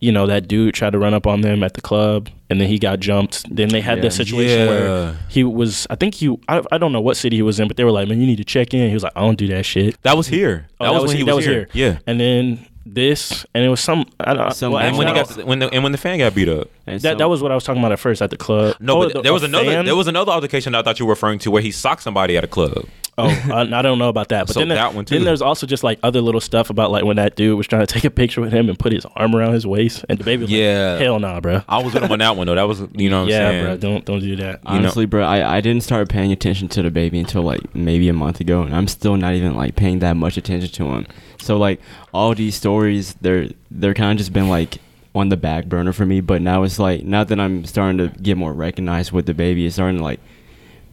You 0.03 0.11
know 0.11 0.27
that 0.27 0.49
dude 0.49 0.75
tried 0.75 0.91
to 0.91 0.99
run 0.99 1.15
up 1.15 1.27
on 1.29 1.43
them 1.43 1.63
at 1.63 1.75
the 1.75 1.81
club, 1.81 2.29
and 2.51 2.61
then 2.61 2.67
he 2.69 2.79
got 2.79 2.99
jumped. 2.99 3.45
Then 3.55 3.69
they 3.69 3.81
had 3.81 3.99
Yeah. 3.99 4.03
this 4.03 4.17
situation 4.17 4.59
Yeah. 4.59 4.67
where 4.67 5.17
he 5.29 5.45
was, 5.45 5.87
I 5.91 5.95
think 5.95 6.17
he, 6.17 6.37
I, 6.49 6.61
I 6.73 6.79
don't 6.79 6.93
know 6.93 7.01
what 7.01 7.17
city 7.17 7.37
he 7.37 7.43
was 7.43 7.61
in, 7.61 7.69
but 7.69 7.77
they 7.77 7.85
were 7.85 7.93
like, 7.93 8.09
"Man, 8.09 8.21
you 8.21 8.27
need 8.27 8.39
to 8.39 8.45
check 8.45 8.75
in." 8.75 8.89
He 8.89 8.95
was 8.95 9.05
like, 9.05 9.13
"I 9.15 9.21
don't 9.21 9.39
do 9.39 9.47
that 9.49 9.65
shit." 9.65 9.97
That 10.03 10.17
was 10.17 10.27
here. 10.27 10.67
Oh, 10.81 10.85
that, 10.93 11.01
was 11.03 11.09
when 11.11 11.17
he 11.19 11.23
that 11.25 11.37
was, 11.37 11.45
here. 11.45 11.69
Yeah. 11.73 11.99
And 12.07 12.19
then 12.21 12.67
this, 12.85 13.47
and 13.55 13.65
it 13.65 13.69
was 13.69 13.79
some. 13.81 14.05
I 14.19 14.35
don't. 14.35 14.53
Some- 14.53 14.73
well, 14.73 14.83
And 14.83 14.99
when 14.99 15.07
he 15.07 15.15
actually, 15.15 15.37
got 15.37 15.47
when 15.47 15.61
the 15.61 15.73
and 15.73 15.85
when 15.85 15.93
the 15.93 15.99
fan 15.99 16.19
got 16.19 16.35
beat 16.35 16.49
up. 16.49 16.69
And 16.87 17.01
that, 17.01 17.11
some- 17.13 17.19
that 17.19 17.29
was 17.29 17.43
what 17.43 17.53
I 17.53 17.55
was 17.55 17.65
talking 17.65 17.81
about 17.81 17.93
at 17.93 17.99
first 18.01 18.21
at 18.23 18.31
the 18.31 18.37
club. 18.37 18.77
No, 18.81 18.97
Oh, 19.03 19.05
but 19.07 19.13
the- 19.15 19.23
there 19.23 19.33
was 19.33 19.43
another 19.45 19.65
fan? 19.71 19.85
there 19.85 19.97
was 19.97 20.09
another 20.09 20.33
altercation 20.33 20.75
I 20.75 20.83
thought 20.83 20.99
you 20.99 21.07
were 21.07 21.13
referring 21.13 21.39
to 21.41 21.51
where 21.51 21.63
he 21.63 21.71
socked 21.71 22.03
somebody 22.03 22.37
at 22.37 22.45
a 22.45 22.49
club. 22.49 22.87
Oh, 23.19 23.27
I, 23.53 23.61
I 23.79 23.83
don't 23.83 23.99
know 23.99 24.09
about 24.09 24.31
that. 24.31 24.47
But 24.47 24.55
So 24.55 24.61
then 24.61 24.69
there- 24.69 24.79
that 24.79 24.95
one, 24.95 25.05
too. 25.05 25.17
Then 25.17 25.25
there's 25.25 25.43
also 25.43 25.67
just 25.67 25.85
like 25.85 25.99
other 26.03 26.21
little 26.23 26.41
stuff 26.41 26.71
about 26.71 26.91
like 26.91 27.05
when 27.05 27.17
that 27.17 27.37
dude 27.37 27.57
was 27.59 27.67
trying 27.67 27.87
to 27.87 27.93
take 27.95 28.05
a 28.05 28.11
picture 28.11 28.41
with 28.41 28.53
him 28.53 28.69
and 28.71 28.79
put 28.79 28.91
his 28.93 29.05
arm 29.17 29.37
around 29.37 29.53
his 29.53 29.67
waist, 29.67 30.05
and 30.09 30.19
DaBaby 30.19 30.41
was 30.41 30.51
Yeah. 30.51 30.93
like, 30.95 31.03
"Hell 31.03 31.21
nah, 31.21 31.39
bro." 31.39 31.61
I 31.69 31.83
was 31.83 31.93
with 31.93 32.03
him 32.03 32.11
on 32.11 32.19
that 32.21 32.37
one 32.39 32.47
though. 32.47 32.55
That 32.55 32.63
was 32.67 32.81
you 32.95 33.11
know 33.11 33.19
what 33.19 33.25
I'm 33.25 33.29
yeah, 33.29 33.51
saying. 33.51 33.65
bro. 33.65 33.77
Don't 33.77 34.05
don't 34.07 34.21
do 34.21 34.35
that. 34.37 34.61
you 34.65 34.71
know- 34.71 34.77
Honestly, 34.79 35.05
bro, 35.05 35.25
I, 35.25 35.59
I 35.59 35.61
didn't 35.61 35.83
start 35.83 36.09
paying 36.09 36.33
attention 36.33 36.69
to 36.69 36.83
DaBaby 36.83 37.19
until 37.21 37.43
like 37.43 37.75
maybe 37.75 38.09
a 38.09 38.15
month 38.15 38.41
ago, 38.41 38.63
and 38.63 38.75
I'm 38.75 38.89
still 38.89 39.17
not 39.19 39.35
even 39.35 39.55
like 39.57 39.77
paying 39.77 39.99
that 39.99 40.17
much 40.17 40.39
attention 40.39 40.71
to 40.71 40.85
him. 40.87 41.07
So 41.39 41.59
like 41.59 41.81
all 42.15 42.35
these 42.35 42.55
stories, 42.57 43.13
they're 43.21 43.49
they're 43.71 43.95
kind 43.95 44.13
of 44.13 44.17
just 44.19 44.33
been 44.33 44.49
like 44.49 44.79
on 45.15 45.29
the 45.29 45.37
back 45.37 45.67
burner 45.67 45.93
for 45.93 46.07
me. 46.07 46.21
But 46.21 46.43
now 46.43 46.63
it's 46.63 46.79
like 46.79 47.05
now 47.05 47.25
that 47.25 47.39
I'm 47.41 47.65
starting 47.65 47.99
to 47.99 48.09
get 48.21 48.37
more 48.37 48.53
recognized 48.53 49.13
with 49.13 49.27
DaBaby, 49.27 49.67
it's 49.67 49.75
starting 49.77 49.99
to 49.99 50.03
like 50.05 50.21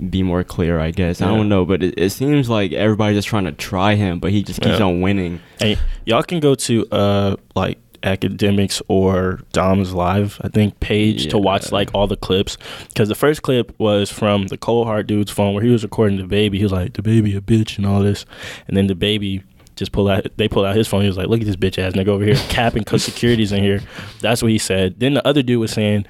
be 0.10 0.24
more 0.24 0.44
clear. 0.44 0.80
I 0.80 0.92
guess 0.92 1.22
I 1.22 1.28
don't 1.28 1.50
know, 1.50 1.66
but 1.66 1.84
it, 1.84 1.94
it 1.98 2.10
seems 2.12 2.50
like 2.50 2.72
everybody's 2.72 3.18
just 3.18 3.28
trying 3.28 3.46
to 3.46 3.52
try 3.52 3.96
him, 3.96 4.20
but 4.20 4.32
he 4.32 4.44
just 4.44 4.62
keeps 4.62 4.80
Yeah. 4.80 4.86
on 4.86 5.02
winning. 5.02 5.40
Hey, 5.60 5.78
y'all 6.06 6.24
can 6.24 6.40
go 6.40 6.56
to 6.56 6.86
uh 6.92 7.36
like 7.56 7.78
Akademiks 8.02 8.82
or 8.88 9.42
Dom's 9.52 9.94
live 9.94 10.40
I 10.42 10.48
think 10.48 10.80
page 10.80 11.28
to 11.32 11.38
watch 11.38 11.74
like 11.74 11.90
all 11.94 12.08
the 12.08 12.16
clips 12.16 12.58
because 12.88 13.10
the 13.10 13.16
first 13.16 13.42
clip 13.42 13.78
was 13.78 14.10
from 14.10 14.48
the 14.48 14.58
Coldheart 14.58 15.06
dude's 15.06 15.32
phone 15.32 15.54
where 15.54 15.62
he 15.64 15.70
was 15.70 15.84
recording 15.84 16.18
DaBaby 16.18 16.54
he 16.56 16.64
was 16.64 16.72
like 16.72 16.94
DaBaby 16.94 17.36
a 17.36 17.42
bitch 17.42 17.78
and 17.78 17.86
all 17.86 18.00
this 18.02 18.26
and 18.70 18.78
then 18.78 18.88
DaBaby 18.88 19.44
just 19.80 19.92
pulled 19.92 20.10
out 20.10 20.28
they 20.38 20.48
pulled 20.48 20.66
out 20.66 20.76
his 20.76 20.88
phone. 20.88 21.02
He 21.02 21.08
was 21.08 21.18
like 21.18 21.28
look 21.28 21.40
at 21.40 21.48
this 21.48 21.56
bitch 21.56 21.80
ass 21.80 21.94
nigga 21.94 22.10
over 22.10 22.24
here 22.24 22.36
capping 22.50 22.84
cause 22.84 23.04
security's 23.04 23.52
in 23.52 23.64
here. 23.64 23.82
That's 24.20 24.42
what 24.44 24.52
he 24.52 24.58
said. 24.58 25.00
Then 25.00 25.16
the 25.16 25.28
other 25.28 25.42
dude 25.42 25.60
was 25.60 25.72
saying 25.72 26.06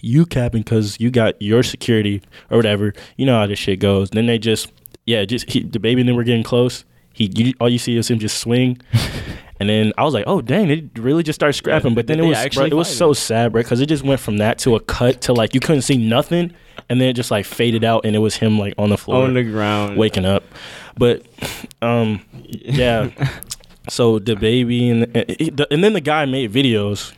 you 0.00 0.24
capping 0.24 0.62
because 0.62 0.98
you 1.00 1.10
got 1.10 1.40
your 1.42 1.62
security 1.62 2.22
or 2.50 2.56
whatever. 2.56 2.94
You 3.16 3.26
know 3.26 3.38
how 3.38 3.46
this 3.46 3.58
shit 3.58 3.80
goes. 3.80 4.10
Then 4.10 4.26
they 4.26 4.38
just 4.38 4.72
yeah 5.04 5.24
just 5.24 5.50
he, 5.50 5.64
DaBaby 5.64 6.00
and 6.00 6.08
then 6.08 6.16
we're 6.16 6.24
getting 6.24 6.44
close. 6.44 6.84
He 7.12 7.30
you, 7.34 7.52
all 7.60 7.68
you 7.68 7.78
see 7.78 7.96
is 7.96 8.08
him 8.10 8.18
just 8.18 8.38
swing. 8.38 8.80
And 9.60 9.68
then 9.68 9.92
I 9.98 10.04
was 10.04 10.14
like, 10.14 10.24
"Oh 10.26 10.40
dang!" 10.40 10.68
They 10.68 10.88
really 11.00 11.24
just 11.24 11.36
started 11.36 11.54
scrapping. 11.54 11.94
but 11.94 12.06
then 12.06 12.20
it 12.20 12.24
was, 12.24 12.54
bro, 12.54 12.66
it 12.66 12.74
was 12.74 12.94
so 12.94 13.12
sad, 13.12 13.50
bro, 13.52 13.62
because 13.62 13.80
it 13.80 13.86
just 13.86 14.04
went 14.04 14.20
from 14.20 14.36
that 14.36 14.58
to 14.60 14.76
a 14.76 14.80
cut 14.80 15.20
to 15.22 15.32
like 15.32 15.52
you 15.52 15.58
couldn't 15.58 15.82
see 15.82 15.96
nothing, 15.96 16.54
and 16.88 17.00
then 17.00 17.08
it 17.08 17.12
just 17.14 17.30
like 17.30 17.46
faded 17.46 17.84
out, 17.84 18.04
and 18.04 18.14
it 18.14 18.20
was 18.20 18.36
him 18.36 18.58
like 18.58 18.74
on 18.78 18.90
the 18.90 18.98
floor, 18.98 19.24
On 19.24 19.34
the 19.34 19.42
ground. 19.42 19.96
waking 19.96 20.24
up. 20.24 20.44
But, 20.96 21.22
um, 21.82 22.22
yeah. 22.44 23.10
so 23.88 24.18
DaBaby 24.18 24.90
and 24.90 25.16
and, 25.16 25.66
and 25.70 25.84
then 25.84 25.92
the 25.94 26.00
guy 26.00 26.24
made 26.26 26.52
videos 26.52 27.12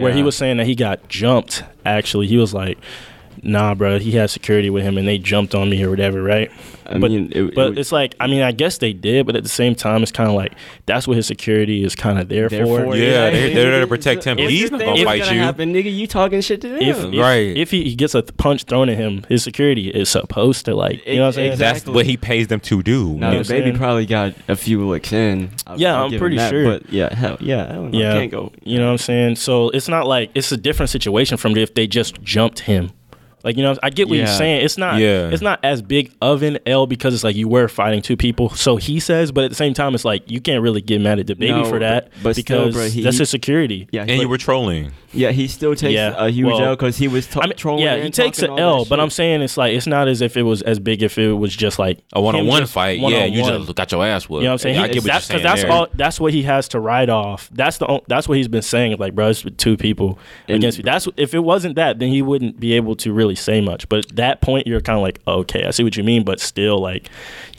where 0.00 0.12
he 0.12 0.22
was 0.22 0.36
saying 0.36 0.58
that 0.58 0.66
he 0.66 0.74
got 0.74 1.08
jumped. 1.08 1.62
Actually, 1.84 2.26
he 2.26 2.36
was 2.36 2.54
like, 2.54 2.78
"Nah, 3.44 3.74
bro, 3.74 3.98
he 3.98 4.12
had 4.12 4.30
security 4.30 4.70
with 4.70 4.82
him, 4.82 4.98
and 4.98 5.06
they 5.06 5.18
jumped 5.18 5.54
on 5.54 5.70
me 5.70 5.82
or 5.84 5.90
whatever, 5.90 6.22
right?" 6.22 6.50
I 6.86 6.98
but 6.98 7.10
mean, 7.10 7.32
it- 7.34 7.54
but 7.54 7.72
it- 7.72 7.78
it's 7.78 7.92
like 7.92 8.14
I 8.20 8.26
mean 8.26 8.42
I 8.42 8.52
guess 8.52 8.76
they 8.78 8.92
did, 8.92 9.24
but 9.26 9.36
at 9.36 9.42
the 9.42 9.48
same 9.48 9.74
time 9.74 10.02
it's 10.02 10.12
kind 10.12 10.28
of 10.28 10.34
like 10.34 10.52
that's 10.84 11.08
what 11.08 11.16
his 11.16 11.26
security 11.26 11.82
is 11.82 11.94
kind 11.96 12.18
of 12.18 12.28
there, 12.28 12.48
There 12.50 12.66
for. 12.66 12.84
for 12.84 12.96
Yeah, 12.96 13.30
they're- 13.30 13.54
they're 13.54 13.70
there 13.70 13.80
to 13.80 13.86
protect 13.86 14.24
him. 14.24 14.38
If 14.38 14.50
He's 14.50 14.60
you 14.62 14.70
not 14.70 14.80
gonna 14.80 14.92
it's 14.92 15.02
fight 15.04 15.22
gonna 15.22 15.32
you. 15.34 15.40
happen, 15.40 15.72
nigga. 15.72 15.94
You 15.94 16.06
talking 16.06 16.42
shit 16.42 16.60
to 16.60 16.68
them? 16.68 16.82
If, 16.82 17.02
if 17.04 17.18
Right. 17.20 17.56
if 17.56 17.70
he 17.70 17.94
gets 17.94 18.14
a 18.14 18.22
punch 18.22 18.64
thrown 18.64 18.90
at 18.90 18.98
him, 18.98 19.22
his 19.30 19.42
security 19.42 19.88
is 19.88 20.10
supposed 20.10 20.66
to 20.66 20.74
like 20.74 21.06
you 21.06 21.14
know 21.16 21.20
what 21.22 21.26
I'm 21.28 21.32
saying. 21.32 21.52
Exactly. 21.52 21.80
That's 21.80 21.94
what 21.96 22.04
he 22.06 22.16
pays 22.18 22.48
them 22.48 22.60
to 22.60 22.82
do. 22.82 23.14
Now 23.14 23.30
know 23.30 23.40
DaBaby 23.40 23.46
saying? 23.46 23.76
probably 23.78 24.04
got 24.06 24.34
a 24.48 24.56
few 24.56 24.86
licks 24.86 25.12
in. 25.12 25.50
I'll- 25.66 25.80
Yeah, 25.80 25.96
I'll 25.96 26.04
I'm 26.12 26.18
pretty 26.18 26.36
that, 26.36 26.50
sure. 26.50 26.64
But 26.64 26.92
yeah, 26.92 27.14
hell, 27.14 27.38
yeah, 27.40 27.64
I 27.64 27.72
don't 27.72 27.92
know. 27.92 27.98
Yeah, 27.98 28.12
Can't 28.12 28.30
go. 28.30 28.52
You 28.62 28.78
know 28.78 28.86
what 28.86 28.92
I'm 28.92 28.98
saying? 28.98 29.36
So 29.36 29.70
it's 29.70 29.88
not 29.88 30.06
like 30.06 30.30
it's 30.34 30.52
a 30.52 30.56
different 30.58 30.90
situation 30.90 31.38
from 31.38 31.56
if 31.56 31.72
they 31.74 31.86
just 31.86 32.22
jumped 32.22 32.60
him. 32.60 32.90
Like 33.44 33.56
you 33.58 33.62
know, 33.62 33.76
I 33.82 33.90
get 33.90 34.08
what 34.08 34.16
you're 34.18 34.26
saying. 34.26 34.64
It's 34.64 34.78
not. 34.78 34.98
Yeah. 35.00 35.28
It's 35.28 35.42
not 35.42 35.60
as 35.62 35.82
big 35.82 36.12
of 36.22 36.42
an 36.42 36.58
L 36.66 36.86
because 36.86 37.12
it's 37.14 37.22
like 37.24 37.36
you 37.36 37.46
were 37.46 37.68
fighting 37.68 38.00
two 38.02 38.16
people. 38.16 38.48
So 38.50 38.76
he 38.76 38.98
says, 39.00 39.30
but 39.32 39.44
at 39.44 39.50
the 39.50 39.54
same 39.56 39.74
time, 39.74 39.94
it's 39.94 40.04
like 40.04 40.30
you 40.30 40.40
can't 40.40 40.62
really 40.62 40.80
get 40.80 41.00
mad 41.00 41.18
at 41.18 41.26
DaBaby 41.26 41.48
No, 41.48 41.64
for 41.66 41.78
that 41.80 42.10
but- 42.22 42.22
but 42.22 42.36
still, 42.36 42.66
because 42.68 42.74
bro, 42.74 42.88
he- 42.88 43.02
that's 43.02 43.18
his 43.18 43.28
security. 43.30 43.86
Yeah, 43.92 44.02
and 44.08 44.12
you 44.22 44.28
were 44.28 44.38
trolling. 44.38 44.92
yeah, 45.12 45.30
he 45.30 45.46
still 45.46 45.74
takes 45.74 45.92
Yeah, 45.92 46.14
a 46.16 46.30
huge 46.30 46.46
well, 46.46 46.60
L 46.62 46.76
because 46.76 46.96
he 46.96 47.06
was 47.08 47.26
t- 47.26 47.38
I 47.40 47.46
mean, 47.46 47.56
trolling. 47.56 47.84
yeah, 47.84 47.96
he 47.98 48.10
takes 48.10 48.38
talking 48.38 48.54
an 48.54 48.60
L, 48.60 48.84
but 48.86 48.98
I'm 48.98 49.10
saying 49.10 49.42
it's 49.42 49.56
like 49.58 49.74
it's 49.74 49.86
not 49.86 50.08
as 50.08 50.22
if 50.22 50.36
it 50.38 50.42
was 50.42 50.62
as 50.62 50.78
big 50.78 51.02
if 51.02 51.18
it 51.18 51.32
was 51.32 51.54
just 51.54 51.78
like 51.78 51.98
A 52.14 52.20
one 52.22 52.34
on 52.34 52.46
one 52.46 52.64
fight. 52.66 52.98
Yeah, 52.98 53.24
you 53.26 53.42
one-on-one. 53.42 53.66
just 53.66 53.76
got 53.76 53.92
your 53.92 54.04
ass 54.06 54.28
whooped. 54.28 54.40
You 54.42 54.46
know 54.46 54.50
what 54.50 54.52
I'm 54.54 54.58
saying? 54.58 54.78
I 54.78 54.88
He- 54.88 54.94
get 54.94 55.02
what 55.02 55.04
you're 55.06 55.12
that's 55.14 55.26
saying. 55.26 55.42
that's 55.42 55.62
there. 55.62 55.70
all. 55.72 55.88
That's 55.94 56.18
what 56.18 56.32
he 56.32 56.42
has 56.44 56.68
to 56.68 56.80
write 56.80 57.10
off. 57.10 57.50
That's 57.52 57.76
the. 57.78 57.86
on- 57.86 58.00
That's 58.08 58.26
what 58.28 58.38
he's 58.38 58.48
been 58.48 58.62
saying. 58.62 58.96
Like, 58.98 59.14
bro, 59.14 59.28
it's 59.28 59.44
with 59.44 59.56
two 59.58 59.76
people 59.76 60.18
And- 60.48 60.56
against 60.56 60.78
me. 60.78 60.82
That's 60.84 61.06
if 61.18 61.34
it 61.34 61.40
wasn't 61.40 61.76
that, 61.76 61.98
then 61.98 62.08
he 62.08 62.22
wouldn't 62.22 62.58
be 62.58 62.72
able 62.74 62.94
to 62.96 63.12
really 63.12 63.33
say 63.36 63.60
much. 63.60 63.88
But 63.88 64.06
at 64.10 64.16
that 64.16 64.40
point, 64.40 64.66
you're 64.66 64.80
kind 64.80 64.96
of 64.96 65.02
like, 65.02 65.20
okay, 65.26 65.64
I 65.66 65.70
see 65.70 65.82
what 65.84 65.96
you 65.96 66.04
mean, 66.04 66.24
but 66.24 66.40
still, 66.40 66.78
like, 66.78 67.08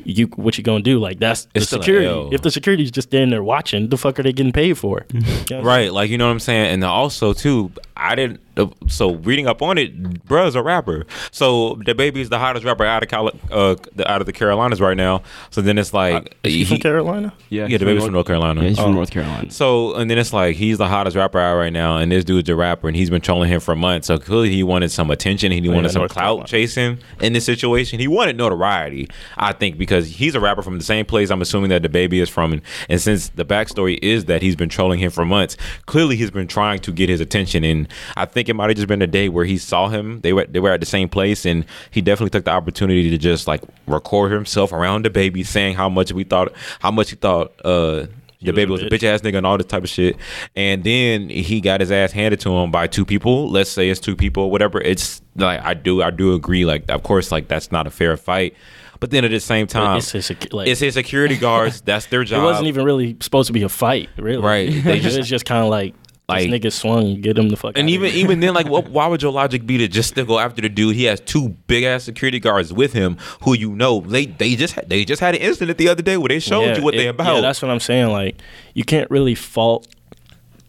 you 0.04 0.28
what 0.36 0.58
you 0.58 0.64
gonna 0.64 0.82
do? 0.84 1.00
Like, 1.00 1.20
that's 1.20 1.48
It's 1.54 1.70
the 1.70 1.78
security. 1.78 2.08
L. 2.08 2.30
If 2.34 2.42
the 2.42 2.52
security's 2.52 2.92
just 2.92 3.10
standing 3.10 3.30
there 3.32 3.44
watching, 3.44 3.90
the 3.90 3.98
fuck 3.98 4.20
are 4.20 4.24
they 4.24 4.34
getting 4.34 4.52
paid 4.54 4.78
for? 4.78 5.06
You 5.50 5.58
know 5.58 5.62
Right, 5.62 5.94
like 5.94 6.10
you 6.10 6.18
know 6.18 6.26
what 6.26 6.32
I'm 6.32 6.40
saying, 6.40 6.74
and 6.74 6.84
also 6.84 7.32
too, 7.34 7.72
I 7.96 8.16
didn't. 8.16 8.40
uh, 8.58 8.66
So 8.88 9.14
reading 9.16 9.48
up 9.48 9.62
on 9.62 9.78
it, 9.78 10.26
bruh's 10.26 10.56
a 10.56 10.64
rapper. 10.64 11.06
So 11.32 11.76
DaBaby 11.76 12.18
is 12.18 12.30
the 12.30 12.40
hottest 12.40 12.66
rapper 12.66 12.84
out 12.84 13.04
of 13.04 13.10
Cali- 13.10 13.40
uh, 13.52 13.76
the, 13.96 14.10
out 14.12 14.22
of 14.22 14.26
the 14.26 14.34
Carolinas 14.34 14.82
right 14.82 14.98
now. 14.98 15.22
So 15.52 15.62
then 15.62 15.78
it's 15.78 15.94
like 15.94 16.36
Is 16.44 16.54
he 16.54 16.66
from 16.66 16.78
Carolina? 16.80 17.32
Yeah, 17.50 17.68
yeah, 17.68 17.78
DaBaby's 17.78 18.04
from 18.06 18.14
North 18.14 18.26
Carolina. 18.28 18.62
Yeah, 18.64 18.70
he's 18.70 18.80
Oh. 18.80 18.84
from 18.86 18.96
North 18.96 19.12
Carolina. 19.12 19.52
So 19.52 19.94
and 19.96 20.10
then 20.10 20.18
it's 20.18 20.34
like 20.34 20.56
he's 20.56 20.78
the 20.80 20.88
hottest 20.88 21.16
rapper 21.16 21.40
out 21.40 21.56
right 21.58 21.72
now, 21.74 21.98
and 21.98 22.12
this 22.12 22.26
dude's 22.26 22.50
a 22.50 22.56
rapper, 22.56 22.88
and 22.88 22.98
he's 22.98 23.10
been 23.12 23.22
trolling 23.22 23.50
him 23.52 23.60
for 23.60 23.76
months. 23.76 24.08
So 24.08 24.18
clearly 24.18 24.50
he 24.50 24.64
wanted 24.64 24.90
some 24.92 25.12
attention, 25.12 25.52
he 25.52 25.64
Yeah, 25.69 25.75
wanted 25.75 25.91
some 25.91 26.08
clout 26.08 26.47
chasing 26.47 26.99
in 27.21 27.34
this 27.34 27.45
situation. 27.45 27.99
He 27.99 28.08
wanted 28.08 28.38
notoriety, 28.38 29.10
I 29.38 29.54
think, 29.54 29.78
because 29.78 30.08
he's 30.10 30.36
a 30.36 30.39
rapper 30.39 30.62
from 30.62 30.78
the 30.78 30.84
same 30.84 31.06
place. 31.06 31.30
I'm 31.30 31.41
assuming 31.41 31.69
that 31.69 31.82
DaBaby 31.84 32.21
is 32.21 32.30
from, 32.30 32.54
and, 32.54 32.62
and 32.89 33.01
since 33.01 33.30
the 33.30 33.45
backstory 33.45 33.99
is 34.01 34.25
that 34.25 34.41
he's 34.41 34.56
been 34.56 34.69
trolling 34.69 34.99
him 34.99 35.12
for 35.12 35.25
months, 35.25 35.58
clearly 35.86 36.15
he's 36.15 36.32
been 36.32 36.47
trying 36.47 36.80
to 36.80 36.91
get 36.91 37.10
his 37.10 37.19
attention. 37.19 37.63
And 37.63 37.88
I 38.15 38.25
think 38.25 38.49
it 38.49 38.54
might 38.54 38.69
have 38.69 38.75
just 38.75 38.88
been 38.88 39.01
a 39.01 39.08
day 39.08 39.30
where 39.30 39.45
he 39.45 39.58
saw 39.58 39.89
him. 39.89 40.21
They 40.21 40.34
were 40.34 40.45
they 40.45 40.60
were 40.60 40.71
at 40.71 40.80
the 40.80 40.86
same 40.86 41.10
place, 41.10 41.45
and 41.45 41.65
he 41.91 42.01
definitely 42.01 42.32
took 42.32 42.45
the 42.45 42.51
opportunity 42.51 43.10
to 43.10 43.17
just 43.17 43.47
like 43.47 43.62
record 43.88 44.32
himself 44.32 44.71
around 44.71 45.06
DaBaby, 45.06 45.45
saying 45.45 45.75
how 45.75 45.89
much 45.89 46.12
we 46.12 46.23
thought, 46.23 46.54
how 46.80 46.91
much 46.91 47.10
he 47.10 47.15
thought. 47.15 47.54
uh 47.63 48.08
DaBaby 48.46 48.68
was 48.70 48.82
a 48.82 48.86
bitch. 48.86 49.00
bitch 49.00 49.04
ass 49.04 49.22
nigga 49.22 49.38
and 49.38 49.46
all 49.46 49.58
this 49.58 49.68
type 49.68 49.84
of 49.84 49.90
shit. 49.90 50.18
And 50.56 50.84
then 50.84 51.30
he 51.30 51.62
got 51.62 51.80
his 51.80 51.92
ass 51.92 52.12
handed 52.12 52.40
to 52.42 52.56
him 52.56 52.72
by 52.72 52.88
two 52.88 53.06
people. 53.06 53.50
Let's 53.50 53.70
say 53.70 53.90
it's 53.90 54.00
two 54.00 54.16
people, 54.16 54.52
whatever. 54.52 54.82
It's 54.82 55.22
like 55.36 55.62
I 55.62 55.74
do 55.74 56.02
I 56.02 56.12
do 56.12 56.34
agree. 56.34 56.66
Like 56.66 56.90
of 56.90 57.04
course, 57.04 57.32
like 57.32 57.48
that's 57.48 57.72
not 57.72 57.88
a 57.88 57.92
fair 57.92 58.16
fight. 58.18 58.56
But 59.02 59.12
then 59.12 59.26
at 59.26 59.32
the 59.32 59.42
same 59.42 59.68
time, 59.68 59.98
it's 59.98 60.12
his 60.14 60.26
sec- 60.28 60.54
like- 60.54 60.70
it's 60.70 60.80
his 60.80 60.94
security 60.94 61.36
guards. 61.38 61.82
That's 61.82 62.06
their 62.06 62.24
job. 62.24 62.40
It 62.44 62.46
wasn't 62.46 62.68
even 62.68 62.86
really 62.86 63.18
supposed 63.20 63.48
to 63.48 63.54
be 63.54 63.62
a 63.64 63.70
fight, 63.70 64.10
really. 64.18 64.42
Right. 64.42 64.84
They 64.84 65.00
just- 65.02 65.18
it 65.18 65.20
was 65.20 65.30
just 65.30 65.46
kind 65.46 65.62
of 65.64 65.70
like, 65.70 65.94
Like- 66.28 66.50
this 66.50 66.60
nigga 66.60 66.72
swung, 66.72 67.22
get 67.22 67.38
him 67.38 67.50
the 67.50 67.56
fuck. 67.56 67.78
And 67.78 67.90
even 67.90 68.12
even 68.14 68.40
then, 68.40 68.54
like, 68.54 68.68
what, 68.74 68.90
why 68.90 69.06
would 69.08 69.22
your 69.22 69.32
logic 69.32 69.66
be 69.68 69.78
to 69.78 69.88
just 69.88 70.10
still 70.10 70.26
go 70.26 70.40
after 70.40 70.62
the 70.62 70.70
dude? 70.70 70.96
He 70.96 71.04
has 71.04 71.20
two 71.20 71.50
big 71.68 71.84
ass 71.84 72.04
security 72.04 72.40
guards 72.40 72.74
with 72.74 72.94
him, 72.94 73.18
who 73.44 73.54
you 73.54 73.76
know 73.76 74.02
they 74.02 74.26
they 74.26 74.56
just 74.56 74.74
had, 74.74 74.90
they 74.90 75.06
just 75.06 75.20
had 75.22 75.36
an 75.36 75.42
incident 75.42 75.78
the 75.78 75.88
other 75.90 76.02
day 76.02 76.18
where 76.18 76.30
they 76.30 76.40
showed 76.40 76.62
Yeah, 76.66 76.78
you 76.78 76.84
what 76.84 76.94
they 76.96 77.06
it- 77.08 77.10
about. 77.10 77.36
Yeah, 77.36 77.42
that's 77.42 77.62
what 77.62 77.70
I'm 77.70 77.80
saying. 77.80 78.10
Like, 78.10 78.38
you 78.74 78.84
can't 78.84 79.10
really 79.12 79.36
fault 79.36 79.88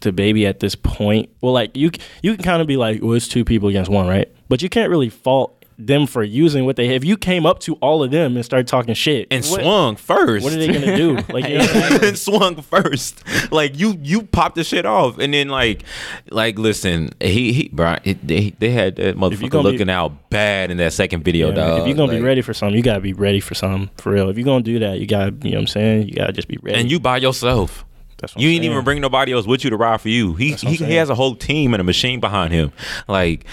DaBaby 0.01 0.47
at 0.47 0.59
this 0.59 0.75
point. 0.75 1.29
Well, 1.41 1.53
like 1.53 1.75
you 1.75 1.89
you 2.21 2.35
can 2.35 2.43
kind 2.43 2.61
of 2.61 2.67
be 2.67 2.77
like, 2.77 3.01
well, 3.01 3.13
it's 3.13 3.27
two 3.27 3.43
people 3.43 3.67
against 3.69 3.89
one, 3.89 4.07
right? 4.07 4.31
But 4.49 4.61
you 4.61 4.69
can't 4.69 4.89
really 4.91 5.09
fault 5.09 5.56
them 5.79 6.07
for 6.07 6.23
using 6.23 6.65
what 6.65 6.75
they 6.75 6.87
have. 6.87 6.95
If 6.97 7.05
you 7.05 7.17
came 7.17 7.45
up 7.45 7.59
to 7.59 7.75
all 7.75 8.01
of 8.03 8.09
them 8.11 8.35
and 8.35 8.43
started 8.43 8.67
talking 8.67 8.93
shit 8.95 9.27
and 9.29 9.45
what- 9.45 9.61
swung 9.61 9.95
first. 9.95 10.43
What 10.43 10.53
are 10.53 10.57
they 10.57 10.67
gonna 10.67 10.95
do? 10.97 11.17
Like, 11.29 11.47
you 11.47 11.57
know 11.59 11.63
I'm 11.65 11.69
saying? 11.69 12.03
and 12.05 12.17
swung 12.17 12.61
first. 12.61 13.23
Like 13.51 13.77
you, 13.77 13.97
you 14.01 14.23
popped 14.23 14.55
the 14.55 14.63
shit 14.63 14.85
off, 14.85 15.17
and 15.19 15.33
then 15.33 15.49
like, 15.49 15.83
like 16.31 16.57
listen, 16.57 17.11
he, 17.21 17.53
he, 17.53 17.69
bro, 17.71 17.97
it, 18.03 18.25
they, 18.25 18.51
they 18.59 18.71
had 18.71 18.95
that 18.95 19.17
motherfucker 19.17 19.49
gonna 19.49 19.69
be- 19.69 19.71
looking 19.73 19.89
out 19.89 20.29
bad 20.29 20.71
in 20.71 20.77
that 20.77 20.93
second 20.93 21.23
video, 21.23 21.49
Yeah, 21.49 21.55
dog. 21.55 21.81
if 21.81 21.87
you're 21.87 21.95
gonna 21.97 22.13
be 22.13 22.21
ready 22.21 22.41
for 22.41 22.53
something, 22.53 22.75
you 22.75 22.81
gotta 22.83 22.99
be 23.01 23.13
ready 23.13 23.39
for 23.39 23.53
something 23.55 23.89
for 23.97 24.11
real. 24.13 24.29
If 24.29 24.37
you're 24.37 24.45
gonna 24.45 24.63
do 24.63 24.79
that, 24.79 24.99
you 24.99 25.05
gotta, 25.07 25.35
you 25.43 25.51
know 25.51 25.57
what 25.57 25.61
I'm 25.61 25.67
saying? 25.67 26.07
You 26.09 26.15
gotta 26.15 26.33
just 26.33 26.47
be 26.47 26.57
ready. 26.61 26.79
and 26.79 26.89
you 26.91 26.99
by 26.99 27.17
yourself. 27.17 27.85
That's 28.17 28.33
what 28.35 28.41
You 28.41 28.49
I'm 28.49 28.55
ain't 28.55 28.63
even 28.65 28.83
bring 28.83 28.99
nobody 28.99 29.31
else 29.33 29.45
with 29.45 29.63
you 29.63 29.69
to 29.69 29.77
ride 29.77 30.01
for 30.01 30.09
you. 30.09 30.33
He 30.35 30.51
That's 30.51 30.63
what 30.63 30.69
I'm 30.69 30.75
he, 30.77 30.85
he 30.85 30.93
has 30.95 31.09
a 31.09 31.15
whole 31.15 31.35
team 31.35 31.73
and 31.73 31.81
a 31.81 31.83
machine 31.83 32.19
behind 32.19 32.51
him. 32.53 32.71
Like, 33.07 33.45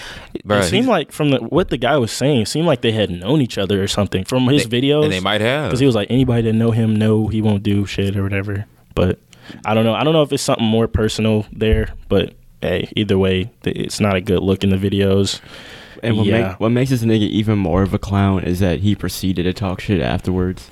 bro, 0.43 0.57
it 0.59 0.63
seemed 0.63 0.87
like 0.87 1.11
from 1.11 1.29
the, 1.29 1.37
what 1.39 1.69
the 1.69 1.77
guy 1.77 1.97
was 1.97 2.11
saying, 2.11 2.41
it 2.41 2.47
seemed 2.47 2.65
like 2.65 2.81
they 2.81 2.91
had 2.91 3.09
known 3.09 3.41
each 3.41 3.57
other 3.57 3.81
or 3.83 3.87
something 3.87 4.23
from 4.25 4.47
his 4.47 4.65
videos. 4.65 5.03
and 5.03 5.13
they 5.13 5.19
might 5.19 5.41
have. 5.41 5.69
because 5.69 5.79
he 5.79 5.85
was 5.85 5.95
like, 5.95 6.09
anybody 6.09 6.41
that 6.43 6.53
know 6.53 6.71
him 6.71 6.95
know 6.95 7.27
he 7.27 7.41
won't 7.41 7.63
do 7.63 7.85
shit 7.85 8.17
or 8.17 8.23
whatever. 8.23 8.65
But 8.95 9.19
I 9.65 9.73
don't 9.73 9.83
know. 9.83 9.93
I 9.93 10.03
don't 10.03 10.13
know 10.13 10.23
if 10.23 10.33
it's 10.33 10.41
something 10.43 10.65
more 10.65 10.87
personal 10.87 11.45
there. 11.51 11.93
But 12.09 12.33
hey, 12.61 12.91
either 12.95 13.17
way, 13.17 13.51
it's 13.63 13.99
not 13.99 14.15
a 14.15 14.21
good 14.21 14.39
look 14.39 14.63
in 14.63 14.71
the 14.71 14.77
videos. 14.77 15.41
And 16.03 16.17
what, 16.17 16.25
yeah, 16.25 16.49
make, 16.49 16.59
what 16.59 16.69
makes 16.69 16.89
this 16.89 17.03
nigga 17.03 17.21
even 17.21 17.57
more 17.57 17.81
of 17.81 17.93
a 17.93 17.99
clown 17.99 18.43
is 18.43 18.59
that 18.59 18.79
he 18.81 18.95
proceeded 18.95 19.43
to 19.43 19.53
talk 19.53 19.79
shit 19.81 20.01
afterwards. 20.01 20.69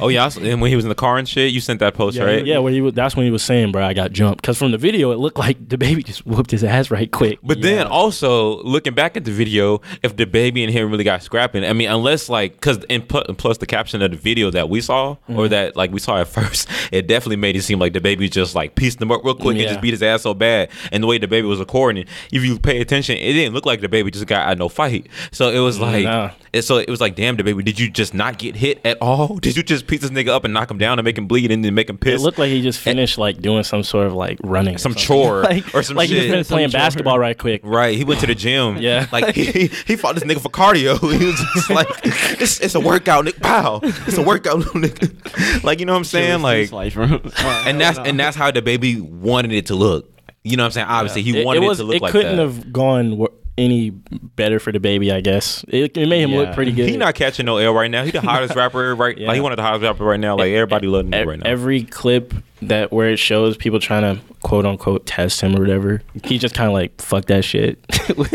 Oh 0.00 0.08
yeah, 0.08 0.24
I 0.26 0.40
and 0.40 0.60
when 0.60 0.70
he 0.70 0.76
was 0.76 0.84
in 0.84 0.88
the 0.88 0.94
car 0.94 1.16
and 1.18 1.28
shit, 1.28 1.52
you 1.52 1.60
sent 1.60 1.80
that 1.80 1.94
post, 1.94 2.16
yeah, 2.16 2.24
right? 2.24 2.46
yeah. 2.46 2.58
When 2.58 2.72
he 2.72 2.80
was, 2.80 2.94
that's 2.94 3.16
when 3.16 3.24
he 3.26 3.30
was 3.32 3.42
saying, 3.42 3.72
"Bro, 3.72 3.84
I 3.84 3.94
got 3.94 4.12
jumped." 4.12 4.42
Because 4.42 4.58
from 4.58 4.70
the 4.72 4.78
video, 4.78 5.10
it 5.12 5.16
looked 5.18 5.38
like 5.38 5.58
DaBaby 5.68 6.04
just 6.04 6.26
whooped 6.26 6.50
his 6.50 6.64
ass 6.64 6.90
right 6.90 7.10
quick. 7.10 7.38
But 7.42 7.62
then 7.62 7.86
also 7.86 8.62
looking 8.62 8.94
back 8.94 9.16
at 9.16 9.24
the 9.24 9.30
video, 9.32 9.80
if 10.02 10.16
DaBaby 10.16 10.62
and 10.64 10.72
him 10.72 10.90
really 10.90 11.04
got 11.04 11.22
scrapping, 11.22 11.64
I 11.64 11.72
mean, 11.72 11.88
unless 11.88 12.28
like, 12.28 12.52
because 12.54 12.78
and 12.90 13.08
pu- 13.08 13.24
plus 13.34 13.58
the 13.58 13.66
caption 13.66 14.02
of 14.02 14.10
the 14.10 14.16
video 14.16 14.50
that 14.50 14.68
we 14.68 14.80
saw 14.80 14.98
Mm-hmm. 15.28 15.38
or 15.38 15.48
that 15.48 15.76
like 15.76 15.90
we 15.92 16.00
saw 16.00 16.18
at 16.20 16.28
first, 16.38 16.68
it 16.92 17.06
definitely 17.06 17.36
made 17.36 17.56
it 17.56 17.62
seem 17.62 17.78
like 17.78 17.92
DaBaby 17.92 18.30
just 18.30 18.54
like 18.54 18.74
pieced 18.74 19.00
him 19.00 19.10
up 19.12 19.24
real 19.24 19.34
quick 19.34 19.56
and 19.58 19.66
just 19.68 19.80
beat 19.80 19.92
his 19.92 20.02
ass 20.02 20.22
so 20.22 20.34
bad. 20.34 20.70
And 20.92 21.02
the 21.02 21.06
way 21.06 21.18
DaBaby 21.18 21.46
was 21.48 21.58
recording, 21.58 22.04
if 22.32 22.44
you 22.44 22.58
pay 22.58 22.80
attention, 22.80 23.16
it 23.16 23.32
didn't 23.32 23.54
look 23.54 23.66
like 23.66 23.80
DaBaby 23.80 24.12
just 24.12 24.26
got 24.26 24.46
out 24.46 24.52
of 24.52 24.58
no 24.58 24.68
fight. 24.68 25.06
So 25.32 25.50
it 25.50 25.58
was 25.60 25.78
like, 25.80 26.04
Nah. 26.04 26.30
it, 26.52 26.62
so 26.62 26.76
it 26.78 26.88
was 26.88 27.00
like, 27.00 27.14
damn, 27.16 27.36
DaBaby, 27.36 27.64
did 27.64 27.78
you 27.78 27.90
just 27.90 28.14
not 28.14 28.38
get 28.38 28.56
hit 28.56 28.80
at 28.84 28.98
all? 29.00 29.36
Did 29.36 29.56
you 29.56 29.62
just 29.68 29.86
piece 29.86 30.00
this 30.00 30.10
nigga 30.10 30.28
up 30.28 30.44
and 30.44 30.52
knock 30.52 30.70
him 30.70 30.78
down 30.78 30.98
and 30.98 31.04
make 31.04 31.16
him 31.16 31.26
bleed 31.28 31.52
and 31.52 31.64
then 31.64 31.74
make 31.74 31.88
him 31.88 31.96
piss. 31.98 32.20
It 32.20 32.24
looked 32.24 32.38
like 32.38 32.48
he 32.50 32.60
just 32.62 32.80
finished 32.80 33.18
like 33.18 33.40
doing 33.40 33.62
some 33.62 33.82
sort 33.82 34.06
of 34.08 34.14
like 34.14 34.38
running, 34.42 34.78
Some 34.78 34.92
something. 34.92 35.06
chore 35.06 35.42
like, 35.44 35.74
or 35.74 35.82
some 35.82 35.96
like 35.96 36.08
he 36.08 36.14
shit. 36.14 36.22
just 36.22 36.30
finished 36.32 36.48
Some 36.48 36.56
playing 36.56 36.70
chore. 36.70 36.78
basketball 36.80 37.18
right 37.18 37.38
quick. 37.38 37.60
Right, 37.62 37.96
he 37.96 38.04
went 38.04 38.20
to 38.20 38.26
the 38.26 38.34
gym. 38.34 38.76
Yeah. 38.80 39.06
like 39.12 39.34
he, 39.34 39.68
he 39.86 39.96
fought 39.96 40.14
this 40.14 40.24
nigga 40.24 40.40
for 40.40 40.48
cardio. 40.50 40.98
He 41.18 41.26
was 41.26 41.40
just 41.54 41.70
like, 41.70 41.86
it's, 42.04 42.60
it's 42.60 42.74
a 42.74 42.80
workout, 42.80 43.24
nigga. 43.26 43.40
Pow, 43.42 43.80
it's 43.82 44.18
a 44.18 44.22
workout, 44.22 44.60
nigga. 44.60 45.62
Like 45.64 45.80
you 45.80 45.86
know 45.86 45.92
what 45.92 45.98
I'm 45.98 46.04
saying? 46.04 46.42
Like, 46.42 46.72
and 46.72 47.80
that's 47.80 47.98
and 47.98 48.18
that's 48.18 48.36
how 48.36 48.50
DaBaby 48.50 49.00
wanted 49.00 49.52
it 49.52 49.66
to 49.66 49.74
look. 49.74 50.10
You 50.44 50.56
know 50.56 50.62
what 50.62 50.66
I'm 50.66 50.72
saying? 50.72 50.86
Obviously, 50.86 51.22
he 51.22 51.44
wanted 51.44 51.62
it, 51.62 51.66
was, 51.66 51.78
to 51.78 51.84
look 51.84 51.96
it 51.96 52.02
like 52.02 52.12
couldn't 52.12 52.38
have 52.38 52.72
gone 52.72 53.10
w- 53.10 53.32
any 53.58 53.90
better 53.90 54.58
for 54.60 54.72
DaBaby, 54.72 55.12
I 55.12 55.20
guess. 55.20 55.64
It, 55.68 55.96
it 55.98 56.08
made 56.08 56.22
him 56.22 56.30
look 56.34 56.54
pretty 56.54 56.72
good. 56.72 56.88
He 56.88 56.96
not 56.96 57.14
catching 57.14 57.44
no 57.46 57.58
L 57.58 57.74
right 57.74 57.90
now. 57.90 58.04
He 58.04 58.10
the 58.12 58.20
hottest 58.20 58.54
rapper 58.56 58.94
right. 58.94 59.18
Like 59.18 59.34
he 59.34 59.40
one 59.40 59.52
of 59.52 59.56
the 59.56 59.62
hottest 59.62 59.82
rapper 59.82 60.04
right 60.04 60.20
now. 60.20 60.36
Like 60.36 60.52
everybody 60.52 60.86
loving 60.86 61.12
him 61.12 61.22
E- 61.22 61.26
right 61.30 61.38
now. 61.40 61.50
Every 61.50 61.82
clip 61.82 62.32
that 62.62 62.92
where 62.92 63.10
it 63.10 63.18
shows 63.18 63.56
people 63.56 63.78
trying 63.78 64.02
to 64.02 64.20
quote 64.42 64.66
unquote 64.66 65.06
test 65.06 65.40
him 65.40 65.54
or 65.56 65.60
whatever, 65.60 66.02
he 66.24 66.38
just 66.38 66.54
kind 66.54 66.68
of 66.68 66.74
like 66.74 67.00
fuck 67.00 67.26
that 67.26 67.44
shit. 67.44 67.78
He's 68.06 68.28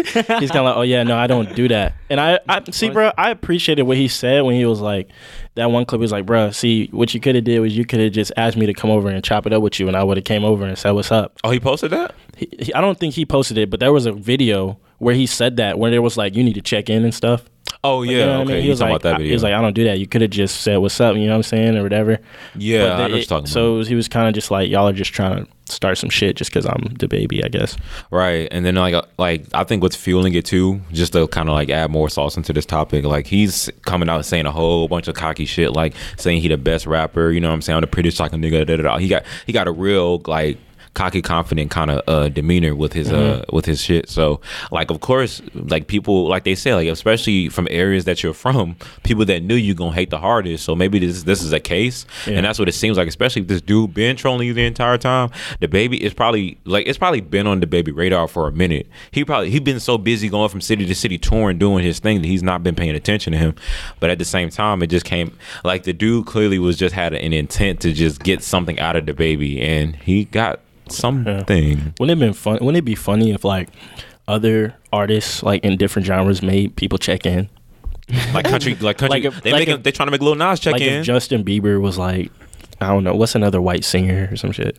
kind 0.52 0.58
of 0.58 0.66
like, 0.66 0.76
oh 0.78 0.82
yeah, 0.82 1.04
no, 1.04 1.18
I 1.18 1.28
don't 1.28 1.54
do 1.56 1.68
that. 1.70 1.94
And 2.10 2.20
I, 2.20 2.40
I 2.48 2.62
see, 2.72 2.90
bro, 2.90 3.12
I 3.18 3.32
appreciated 3.32 3.84
what 3.84 3.98
he 3.98 4.08
said 4.08 4.42
when 4.42 4.56
he 4.56 4.66
was 4.66 4.80
like, 4.82 5.10
that 5.56 5.72
one 5.72 5.86
clip 5.86 6.00
he 6.00 6.04
was 6.04 6.12
like, 6.12 6.26
bro, 6.26 6.52
see, 6.52 6.88
what 6.88 7.14
you 7.14 7.20
could 7.20 7.36
have 7.36 7.44
did 7.44 7.60
was 7.60 7.76
you 7.76 7.86
could 7.86 8.00
have 8.00 8.12
just 8.12 8.32
asked 8.38 8.58
me 8.58 8.66
to 8.66 8.74
come 8.74 8.90
over 8.90 9.10
and 9.10 9.24
chop 9.24 9.46
it 9.46 9.54
up 9.54 9.62
with 9.62 9.80
you, 9.80 9.88
and 9.88 9.96
I 9.96 10.04
would 10.04 10.18
have 10.18 10.26
came 10.26 10.44
over 10.44 10.66
and 10.66 10.78
said 10.78 10.92
what's 10.92 11.12
up. 11.12 11.38
oh, 11.44 11.52
he 11.52 11.60
posted 11.60 11.92
that. 11.92 12.16
He, 12.38 12.50
he, 12.60 12.74
I 12.74 12.82
don't 12.82 13.00
think 13.00 13.14
he 13.16 13.26
posted 13.26 13.58
it, 13.58 13.70
but 13.70 13.80
there 13.80 13.94
was 13.94 14.06
a 14.06 14.12
video 14.12 14.78
where 15.04 15.16
he 15.16 15.26
said 15.26 15.58
that 15.58 15.78
where 15.78 15.92
there 15.92 16.02
was 16.02 16.18
like, 16.18 16.36
you 16.36 16.44
need 16.44 16.56
to 16.56 16.62
check 16.62 16.90
in 16.90 17.04
and 17.04 17.14
stuff. 17.14 17.44
Oh 17.86 18.00
Like, 18.00 18.12
yeah, 18.12 18.18
you 18.18 18.26
know 18.26 18.28
what 18.28 18.38
I 18.38 18.42
okay. 18.44 18.54
mean? 18.54 18.64
He 18.64 18.70
was 18.70 18.80
talking 18.80 18.94
like, 18.94 19.02
about 19.02 19.10
that 19.18 19.22
I-? 19.22 19.26
He 19.26 19.34
was 19.34 19.44
like, 19.44 19.54
I 19.54 19.62
don't 19.62 19.74
do 19.74 19.84
that. 19.86 20.00
You 20.00 20.08
could 20.08 20.22
have 20.22 20.32
just 20.32 20.62
said 20.62 20.78
what's 20.78 21.00
up. 21.02 21.16
You 21.16 21.26
know 21.26 21.32
what 21.32 21.38
I'm 21.38 21.44
saying, 21.44 21.76
or 21.78 21.84
whatever. 21.84 22.20
Yeah, 22.56 22.86
I 22.98 23.02
what 23.02 23.10
you're 23.12 23.20
it- 23.20 23.28
talking 23.28 23.48
So 23.48 23.82
he 23.84 23.96
was 23.96 24.08
kind 24.08 24.28
of 24.28 24.34
just 24.34 24.52
like, 24.52 24.70
y'all 24.70 24.88
are 24.88 24.94
just 24.94 25.12
trying 25.14 25.46
to 25.46 25.52
start 25.72 25.98
some 25.98 26.10
shit 26.10 26.36
just 26.38 26.52
because 26.52 26.66
I'm 26.66 26.82
DaBaby, 26.98 27.44
I 27.44 27.50
guess. 27.50 27.76
Right, 28.10 28.48
and 28.52 28.66
then 28.66 28.76
like 28.76 28.94
uh, 28.94 29.02
like 29.18 29.46
I 29.54 29.66
think 29.66 29.82
what's 29.82 29.96
fueling 29.98 30.34
it 30.34 30.46
too, 30.46 30.80
just 30.94 31.12
to 31.14 31.28
kind 31.28 31.50
of 31.50 31.56
like 31.56 31.70
add 31.70 31.92
more 31.92 32.10
sauce 32.10 32.38
into 32.38 32.54
this 32.54 32.66
topic. 32.66 33.04
Like 33.04 33.28
he's 33.28 33.70
coming 33.82 34.08
out 34.08 34.24
saying 34.26 34.46
a 34.46 34.52
whole 34.52 34.88
bunch 34.88 35.10
of 35.10 35.16
cocky 35.16 35.46
shit, 35.46 35.74
like 35.74 35.94
saying 36.18 36.42
he 36.42 36.48
the 36.48 36.58
best 36.58 36.86
rapper. 36.86 37.32
You 37.32 37.42
know 37.42 37.50
what 37.50 37.56
I'm 37.56 37.62
saying? 37.62 37.76
I'm 37.78 37.82
the 37.82 37.88
prettiest 37.88 38.20
a 38.20 38.24
nigga. 38.24 38.66
Da, 38.66 38.78
da, 38.78 38.84
da. 38.84 38.98
He 38.98 39.08
got 39.10 39.24
he 39.46 39.52
got 39.52 39.68
a 39.68 39.72
real 39.72 40.22
like 40.26 40.58
cocky, 40.94 41.22
confident 41.22 41.72
kind 41.72 41.90
of 41.92 42.02
uh, 42.08 42.30
demeanor 42.30 42.76
with 42.76 42.94
his 42.94 43.12
uh 43.12 43.44
with 43.52 43.66
his 43.66 43.82
shit. 43.82 44.10
So 44.10 44.42
like 44.72 44.92
of 44.92 45.00
course 45.00 45.42
like 45.56 45.88
people 45.88 46.28
like 46.28 46.44
they 46.44 46.56
say 46.56 46.74
like 46.76 46.88
especially 46.88 47.50
from 47.50 47.68
areas 47.72 48.06
that 48.06 48.22
you're 48.24 48.34
from, 48.34 48.76
people 49.04 49.26
that 49.26 49.44
knew 49.44 49.56
you 49.56 49.74
gonna 49.74 49.96
hate 49.96 50.10
the 50.10 50.20
hardest. 50.20 50.64
So 50.66 50.76
maybe 50.76 51.00
this 51.00 51.24
this 51.24 51.42
is 51.42 51.52
a 51.54 51.60
case, 51.60 52.06
Yeah. 52.28 52.34
and 52.38 52.46
that's 52.46 52.60
what 52.60 52.70
it 52.70 52.74
seems 52.74 52.98
like. 52.98 53.08
Especially 53.08 53.42
if 53.42 53.48
this 53.48 53.62
dude 53.62 53.94
been 53.94 54.16
trolling 54.16 54.48
you 54.48 54.54
the 54.54 54.66
entire 54.66 54.98
time, 54.98 55.30
DaBaby 55.62 56.00
is 56.00 56.14
probably 56.14 56.58
like 56.66 56.88
it's 56.88 56.98
probably 56.98 57.22
been 57.22 57.48
on 57.48 57.60
DaBaby 57.62 57.96
radar 57.96 58.28
for 58.28 58.48
a 58.48 58.52
minute. 58.52 58.88
He 59.12 59.26
probably 59.26 59.50
he 59.50 59.60
been 59.60 59.80
so 59.80 59.98
busy 59.98 60.30
going 60.30 60.50
from 60.50 60.62
city 60.62 60.86
to 60.86 60.96
city 60.96 61.18
touring 61.18 61.58
doing 61.58 61.84
his 61.84 62.00
thing 62.00 62.22
that 62.22 62.28
he's 62.28 62.44
not 62.44 62.62
been 62.64 62.76
paying 62.76 62.96
attention 62.96 63.34
to 63.34 63.40
him. 63.40 63.56
But 64.00 64.10
at 64.10 64.20
the 64.20 64.26
same 64.26 64.50
time, 64.50 64.84
it 64.84 64.88
just 64.88 65.06
came 65.06 65.36
like 65.64 65.84
the 65.84 65.94
dude 65.94 66.26
clearly 66.28 66.60
was 66.60 66.78
just 66.78 66.94
had 66.94 67.14
an 67.14 67.34
intent 67.34 67.80
to 67.82 67.94
just 67.94 68.22
get 68.22 68.44
something 68.44 68.80
out 68.80 68.96
of 68.96 69.06
DaBaby, 69.06 69.60
and 69.62 69.96
he 69.96 70.26
got 70.26 70.60
something. 70.94 71.94
Wouldn't 72.00 72.12
it 72.12 72.20
been 72.20 72.34
fun? 72.34 72.54
Wouldn't 72.62 72.78
it 72.78 72.86
be 72.86 72.96
funny 72.96 73.32
if 73.32 73.44
like 73.44 73.70
other 74.28 74.76
artists 74.92 75.44
like 75.44 75.64
in 75.66 75.78
different 75.78 76.06
genres 76.06 76.42
made 76.42 76.76
people 76.76 76.98
check 76.98 77.26
in? 77.26 77.50
Like 78.34 78.46
country, 78.50 78.76
like 78.76 78.98
country. 78.98 79.22
Like 79.22 79.26
if- 79.26 79.42
they 79.44 79.52
like 79.52 79.60
make 79.62 79.68
if- 79.70 79.76
him, 79.78 79.82
they 79.84 79.92
trying 79.92 80.08
to 80.08 80.12
make 80.12 80.22
Lil 80.22 80.36
Nas 80.36 80.60
check 80.60 80.74
like 80.74 80.82
in. 80.82 80.94
if 81.00 81.06
Justin 81.06 81.44
Bieber 81.44 81.80
was 81.82 81.98
like, 81.98 82.32
I 82.82 82.88
don't 82.88 83.04
know, 83.04 83.16
what's 83.16 83.36
another 83.36 83.62
white 83.62 83.84
singer 83.84 84.30
or 84.32 84.36
some 84.38 84.52
shit? 84.52 84.78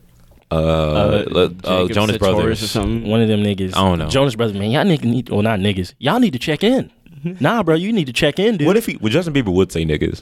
uh, 0.51 0.55
uh, 0.55 1.49
uh, 1.63 1.87
Jonas 1.87 2.17
Brothers 2.17 2.61
or 2.63 2.67
something. 2.67 3.09
One 3.09 3.19
of 3.21 3.27
them 3.27 3.41
niggas. 3.41 3.75
I 3.75 3.79
don't 3.81 3.97
know. 3.99 4.07
Jonas 4.09 4.35
Brothers, 4.35 4.55
man, 4.55 4.69
y'all 4.71 4.83
niggas 4.85 5.03
need, 5.03 5.29
well, 5.29 5.41
not 5.41 5.59
niggas, 5.59 5.93
y'all 5.97 6.19
need 6.19 6.33
to 6.33 6.39
check 6.39 6.63
in. 6.63 6.91
nah, 7.39 7.63
bro, 7.63 7.73
you 7.75 7.91
need 7.91 8.05
to 8.05 8.13
check 8.13 8.37
in, 8.39 8.57
dude. 8.57 8.67
What 8.67 8.77
if 8.77 8.85
he? 8.85 8.97
Well, 8.97 9.11
Justin 9.11 9.33
Bieber 9.33 9.51
would 9.51 9.71
say 9.71 9.83
niggas. 9.85 10.21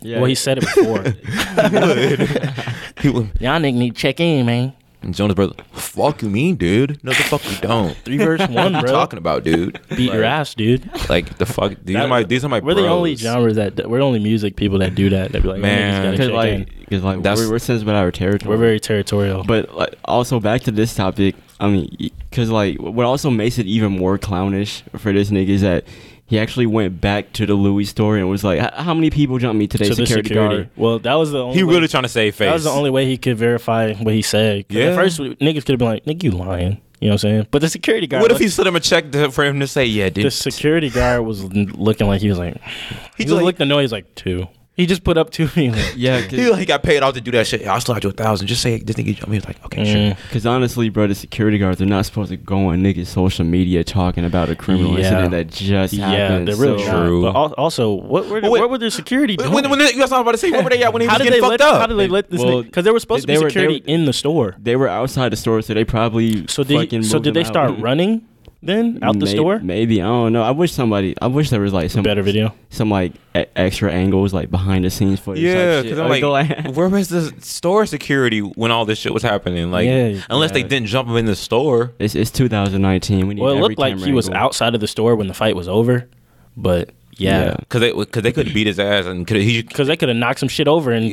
Yeah. 0.00 0.18
well, 0.18 0.26
he 0.26 0.34
said 0.36 0.58
it 0.58 0.60
before. 0.60 1.02
He 3.00 3.08
would. 3.10 3.32
y'all 3.40 3.60
niggas 3.60 3.74
need 3.74 3.94
to 3.96 4.00
check 4.00 4.20
in, 4.20 4.46
man. 4.46 4.72
And 5.04 5.14
Jonas 5.14 5.34
Brothers. 5.34 5.56
Fuck 5.72 6.22
you 6.22 6.30
mean, 6.30 6.56
dude? 6.56 6.98
No, 7.04 7.12
the 7.12 7.22
fuck 7.24 7.44
we 7.44 7.56
don't. 7.58 7.94
Three 7.98 8.16
verse 8.16 8.40
one, 8.48 8.54
What 8.54 8.72
you 8.72 8.80
bro. 8.80 8.90
talking 8.92 9.18
about, 9.18 9.44
dude? 9.44 9.78
Beat 9.90 10.12
your 10.12 10.24
ass, 10.24 10.54
dude. 10.54 10.88
Like 11.10 11.36
the 11.38 11.44
fuck? 11.46 11.74
These 11.84 11.94
That- 11.94 12.06
are 12.06 12.08
my 12.08 12.22
these 12.24 12.44
are 12.44 12.48
my. 12.48 12.60
We're 12.60 12.74
the 12.74 12.88
only 12.88 13.14
genres 13.14 13.56
that 13.56 13.88
we're 13.88 13.98
the 13.98 14.04
only 14.04 14.18
music 14.20 14.56
people 14.56 14.78
that 14.78 14.94
do 14.94 15.10
that. 15.10 15.32
That 15.32 15.42
be 15.42 15.48
like, 15.48 15.60
Man. 15.60 16.02
man, 16.02 16.10
Because 16.12 16.26
check 16.28 16.34
like, 16.34 16.52
in. 16.52 16.64
cause 16.90 17.02
like 17.02 17.22
That's- 17.22 17.38
we're, 17.40 17.50
we're 17.52 17.58
sensitive 17.58 17.88
about 17.88 17.96
our 18.02 18.10
territory. 18.10 18.48
we're 18.48 18.56
very 18.60 18.80
territorial. 18.80 19.44
But 19.44 19.74
like, 19.74 19.94
also 20.06 20.40
back 20.40 20.62
to 20.62 20.70
this 20.70 20.94
topic, 20.94 21.34
I 21.60 21.68
mean, 21.68 22.10
because 22.30 22.50
like 22.50 22.78
what 22.80 23.04
also 23.04 23.28
makes 23.30 23.58
it 23.58 23.66
even 23.66 23.92
more 23.92 24.18
clownish 24.18 24.82
for 24.96 25.12
this 25.12 25.30
nigga 25.30 25.48
is 25.50 25.60
that 25.60 25.84
he 26.26 26.38
actually 26.38 26.66
went 26.66 27.00
back 27.00 27.32
to 27.34 27.46
the 27.46 27.54
Louis 27.54 27.84
story 27.84 28.20
and 28.20 28.28
was 28.30 28.42
like, 28.44 28.58
"How 28.74 28.94
many 28.94 29.10
people 29.10 29.38
jumped 29.38 29.58
me 29.58 29.66
today? 29.66 29.86
to 29.88 29.94
security, 29.94 30.28
security. 30.28 30.56
guard." 30.56 30.70
Well, 30.76 30.98
that 31.00 31.14
was 31.14 31.32
the 31.32 31.42
only. 31.42 31.56
He 31.56 31.64
way- 31.64 31.74
really 31.74 31.88
trying 31.88 32.04
to 32.04 32.08
save 32.08 32.34
face. 32.34 32.46
That 32.48 32.54
was 32.54 32.64
the 32.64 32.70
only 32.70 32.90
way 32.90 33.06
he 33.06 33.16
could 33.16 33.36
verify 33.36 33.92
what 33.94 34.14
he 34.14 34.22
said. 34.22 34.64
Yeah. 34.68 34.86
At 34.86 34.94
first, 34.96 35.18
niggas 35.20 35.64
could 35.66 35.70
have 35.70 35.78
been 35.78 35.88
like, 35.88 36.04
"Nigga, 36.04 36.22
you 36.24 36.30
lying." 36.32 36.80
You 37.00 37.08
know 37.08 37.14
what 37.14 37.24
I'm 37.24 37.30
saying? 37.30 37.46
But 37.50 37.60
the 37.60 37.68
security 37.68 38.06
guard. 38.06 38.22
What 38.22 38.30
if 38.30 38.38
he 38.38 38.44
looked- 38.44 38.54
slid 38.54 38.66
him 38.66 38.76
a 38.76 38.80
check 38.80 39.10
to, 39.12 39.30
for 39.30 39.44
him 39.44 39.60
to 39.60 39.66
say, 39.66 39.84
"Yeah, 39.84 40.08
dude"? 40.08 40.24
The 40.24 40.30
security 40.30 40.88
guard 40.88 41.24
was 41.26 41.44
looking 41.44 42.06
like 42.06 42.22
he 42.22 42.28
was 42.30 42.38
like. 42.38 42.54
He, 42.54 43.24
just 43.24 43.28
just 43.28 43.30
like- 43.32 43.44
looked 43.44 43.60
annoyed. 43.60 43.82
He's 43.82 43.92
like 43.92 44.14
two. 44.14 44.46
He 44.76 44.86
just 44.86 45.04
put 45.04 45.16
up 45.16 45.30
two. 45.30 45.46
He 45.46 45.70
like, 45.70 45.92
Yeah, 45.96 46.18
he, 46.20 46.52
he 46.54 46.64
got 46.64 46.82
paid 46.82 47.00
off 47.04 47.14
to 47.14 47.20
do 47.20 47.30
that 47.30 47.46
shit. 47.46 47.64
I'll 47.64 47.80
slide 47.80 48.02
you 48.02 48.10
a 48.10 48.12
thousand. 48.12 48.48
Just 48.48 48.60
say 48.60 48.78
this 48.78 48.96
nigga. 48.96 49.22
I 49.24 49.30
mean, 49.30 49.40
like, 49.46 49.64
okay, 49.66 49.84
sure. 49.84 49.94
Mm. 49.94 50.16
Because 50.24 50.46
honestly, 50.46 50.88
bro, 50.88 51.06
the 51.06 51.14
security 51.14 51.58
guards 51.58 51.80
are 51.80 51.86
not 51.86 52.06
supposed 52.06 52.30
to 52.30 52.36
go 52.36 52.66
on 52.70 52.82
niggas' 52.82 53.06
social 53.06 53.44
media 53.44 53.84
talking 53.84 54.24
about 54.24 54.48
a 54.48 54.56
criminal 54.56 54.98
Yeah. 54.98 55.04
incident 55.06 55.30
that 55.30 55.46
just 55.46 55.92
yeah, 55.94 56.08
happened. 56.08 56.48
they're 56.48 56.56
really 56.56 56.82
So. 56.84 56.90
True. 57.06 57.22
But 57.22 57.52
also, 57.52 57.92
what 57.94 58.26
were 58.28 58.40
Well, 58.40 58.50
wait. 58.50 58.60
what 58.62 58.70
were 58.70 58.78
their 58.78 58.90
security 58.90 59.36
doing? 59.36 59.52
When, 59.52 59.70
when, 59.70 59.78
they, 59.78 59.92
that's 59.92 60.10
what 60.10 60.12
I 60.12 60.18
was 60.18 60.22
about 60.22 60.32
to 60.32 60.38
say. 60.38 60.50
Where 60.50 60.64
were 60.64 60.70
they 60.70 60.82
at 60.82 60.92
when 60.92 61.02
he 61.02 61.06
how 61.06 61.14
was 61.14 61.18
did 61.18 61.24
getting 61.26 61.40
they 61.40 61.48
fucked 61.48 61.60
let? 61.60 61.72
up? 61.74 61.80
How 61.80 61.86
did 61.86 61.96
they 61.98 62.08
let 62.08 62.30
this? 62.30 62.42
Well, 62.42 62.62
Because 62.64 62.82
there 62.82 62.92
was 62.92 63.02
supposed 63.02 63.28
they- 63.28 63.34
to 63.34 63.40
be 63.40 63.44
they 63.44 63.48
security 63.50 63.80
were- 63.86 63.94
in 63.94 64.06
the 64.06 64.12
store. 64.12 64.56
They 64.58 64.74
were 64.74 64.88
outside 64.88 65.30
the 65.30 65.36
store, 65.36 65.62
so 65.62 65.72
they 65.74 65.84
probably 65.84 66.48
So 66.48 66.64
did 66.64 66.76
fucking 66.80 67.04
so 67.04 67.18
moved 67.18 67.24
did 67.26 67.34
they 67.34 67.44
start 67.44 67.70
out. 67.70 67.80
running? 67.80 68.26
Then 68.66 68.98
out 69.02 69.18
the 69.18 69.26
May- 69.26 69.30
store. 69.34 69.58
Maybe 69.60 70.00
I 70.02 70.06
don't 70.06 70.32
know. 70.32 70.42
I 70.42 70.50
wish 70.50 70.72
somebody. 70.72 71.14
I 71.20 71.26
wish 71.26 71.50
there 71.50 71.60
was 71.60 71.72
like 71.72 71.90
some 71.90 72.02
Better 72.02 72.22
video. 72.22 72.54
some 72.70 72.90
like 72.90 73.12
e- 73.36 73.44
extra 73.56 73.92
angles, 73.92 74.32
like 74.34 74.50
behind 74.50 74.84
the 74.84 74.90
scenes 74.90 75.20
footage. 75.20 75.42
Yeah, 75.44 75.76
type 75.76 75.82
because. 75.84 75.98
I'm 75.98 76.08
Like, 76.08 76.20
go 76.20 76.30
like, 76.32 76.66
where 76.74 76.88
was 76.88 77.08
the 77.08 77.32
store 77.40 77.86
security 77.86 78.40
when 78.40 78.70
all 78.70 78.84
this 78.84 78.98
shit 78.98 79.12
was 79.12 79.22
happening? 79.22 79.70
Like, 79.70 79.86
Yeah, 79.86 80.20
unless 80.30 80.52
they 80.52 80.60
yeah. 80.60 80.68
didn't 80.68 80.86
jump 80.86 81.08
him 81.08 81.16
in 81.16 81.26
the 81.26 81.36
store. 81.36 81.92
it's 81.98 82.14
it's 82.14 82.30
2019. 82.30 83.26
We 83.26 83.34
need 83.34 83.40
Well, 83.42 83.50
it 83.52 83.56
every 83.56 83.62
looked 83.68 83.78
like 83.78 83.92
camera 83.94 84.06
he 84.06 84.12
was 84.12 84.28
angle. 84.28 84.40
outside 84.42 84.74
of 84.74 84.80
the 84.80 84.88
store 84.88 85.16
when 85.16 85.26
the 85.28 85.34
fight 85.34 85.56
was 85.56 85.68
over, 85.68 86.08
but 86.56 86.90
yeah, 87.16 87.44
Yeah. 87.44 87.56
Cause 87.68 87.80
they, 87.80 87.92
cause 87.92 88.22
they 88.24 88.32
couldn't 88.32 88.52
beat 88.54 88.66
his 88.66 88.80
ass, 88.80 89.06
and 89.06 89.24
could 89.26 89.36
he? 89.36 89.62
because 89.62 89.86
they 89.86 89.96
could 89.96 90.08
have 90.08 90.16
knocked 90.18 90.40
some 90.40 90.48
shit 90.48 90.66
over 90.66 90.90
and 90.90 91.06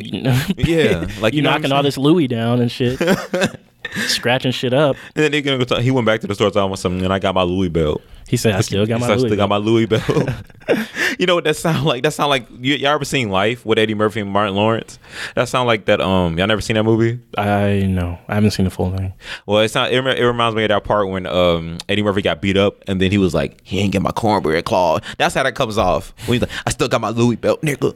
Yeah, 0.57 1.07
like 1.21 1.33
you 1.33 1.37
you 1.37 1.41
know 1.43 1.49
what 1.51 1.55
I'm 1.57 1.61
knocking 1.61 1.71
all 1.71 1.77
saying? 1.77 1.83
this 1.83 1.97
Louis 1.97 2.27
down 2.27 2.59
and 2.59 2.71
shit, 2.71 2.99
scratching 4.07 4.51
shit 4.51 4.73
up. 4.73 4.95
And 5.15 5.23
then 5.23 5.31
they 5.31 5.41
gonna 5.41 5.57
go 5.57 5.65
tell, 5.65 5.79
he 5.79 5.91
went 5.91 6.05
back 6.05 6.21
to 6.21 6.27
the 6.27 6.35
store 6.35 6.49
talking 6.49 6.67
about 6.67 6.79
something, 6.79 7.03
and 7.03 7.13
I 7.13 7.19
got 7.19 7.35
my 7.35 7.43
Louis 7.43 7.69
belt. 7.69 8.01
He 8.27 8.37
said, 8.37 8.55
"I 8.55 8.61
still 8.61 8.85
got 8.85 9.01
my 9.01 9.07
Louis." 9.07 9.19
still 9.19 9.35
got 9.35 9.49
my 9.49 9.57
belt." 9.57 9.65
Louis 9.65 9.85
belt. 9.87 10.29
you 11.19 11.25
know 11.25 11.35
what 11.35 11.43
that 11.43 11.57
sound 11.57 11.85
like? 11.85 12.03
That 12.03 12.13
sound 12.13 12.29
like 12.29 12.47
you, 12.49 12.75
y'all 12.75 12.91
ever 12.91 13.03
seen 13.03 13.29
Life 13.29 13.65
with 13.65 13.77
Eddie 13.77 13.93
Murphy 13.93 14.21
and 14.21 14.29
Martin 14.29 14.55
Lawrence? 14.55 14.99
That 15.35 15.49
sound 15.49 15.67
like 15.67 15.85
that. 15.85 15.99
Um, 15.99 16.37
y'all 16.37 16.47
never 16.47 16.61
seen 16.61 16.75
that 16.75 16.83
movie? 16.83 17.19
I 17.37 17.81
know. 17.89 18.17
I 18.29 18.35
haven't 18.35 18.51
seen 18.51 18.63
the 18.63 18.71
full 18.71 18.95
thing. 18.95 19.13
Well, 19.45 19.59
it's 19.61 19.75
not. 19.75 19.91
It, 19.91 20.05
it 20.05 20.25
reminds 20.25 20.55
me 20.55 20.63
of 20.63 20.69
that 20.69 20.83
part 20.85 21.09
when 21.09 21.27
um 21.27 21.77
Eddie 21.89 22.03
Murphy 22.03 22.21
got 22.21 22.41
beat 22.41 22.55
up, 22.55 22.81
and 22.87 23.01
then 23.01 23.11
he 23.11 23.17
was 23.17 23.33
like, 23.33 23.59
"He 23.63 23.79
ain't 23.79 23.91
get 23.91 24.01
my 24.01 24.11
cornbread 24.11 24.63
claw." 24.63 24.99
That's 25.17 25.35
how 25.35 25.43
that 25.43 25.55
comes 25.55 25.77
off. 25.77 26.13
When 26.25 26.35
he's 26.39 26.41
like, 26.41 26.51
"I 26.65 26.69
still 26.69 26.87
got 26.87 27.01
my 27.01 27.09
Louis 27.09 27.35
belt, 27.35 27.61
nigga." 27.61 27.95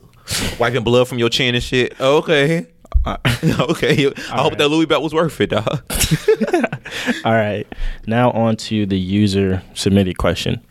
Wiping 0.59 0.83
blood 0.83 1.07
from 1.07 1.19
your 1.19 1.29
chin 1.29 1.55
and 1.55 1.63
shit. 1.63 1.95
Oh, 1.99 2.17
okay. 3.05 4.07
okay. 4.07 4.13
I 4.31 4.41
hope 4.41 4.51
right. 4.51 4.57
that 4.57 4.69
Louis 4.69 4.85
belt 4.85 5.03
was 5.03 5.13
worth 5.13 5.39
it, 5.41 5.51
dog. 5.51 5.67
All 7.25 7.33
right. 7.33 7.67
Now 8.07 8.31
on 8.31 8.55
to 8.57 8.85
the 8.85 8.97
user 8.97 9.61
submitted 9.73 10.17
question. 10.17 10.61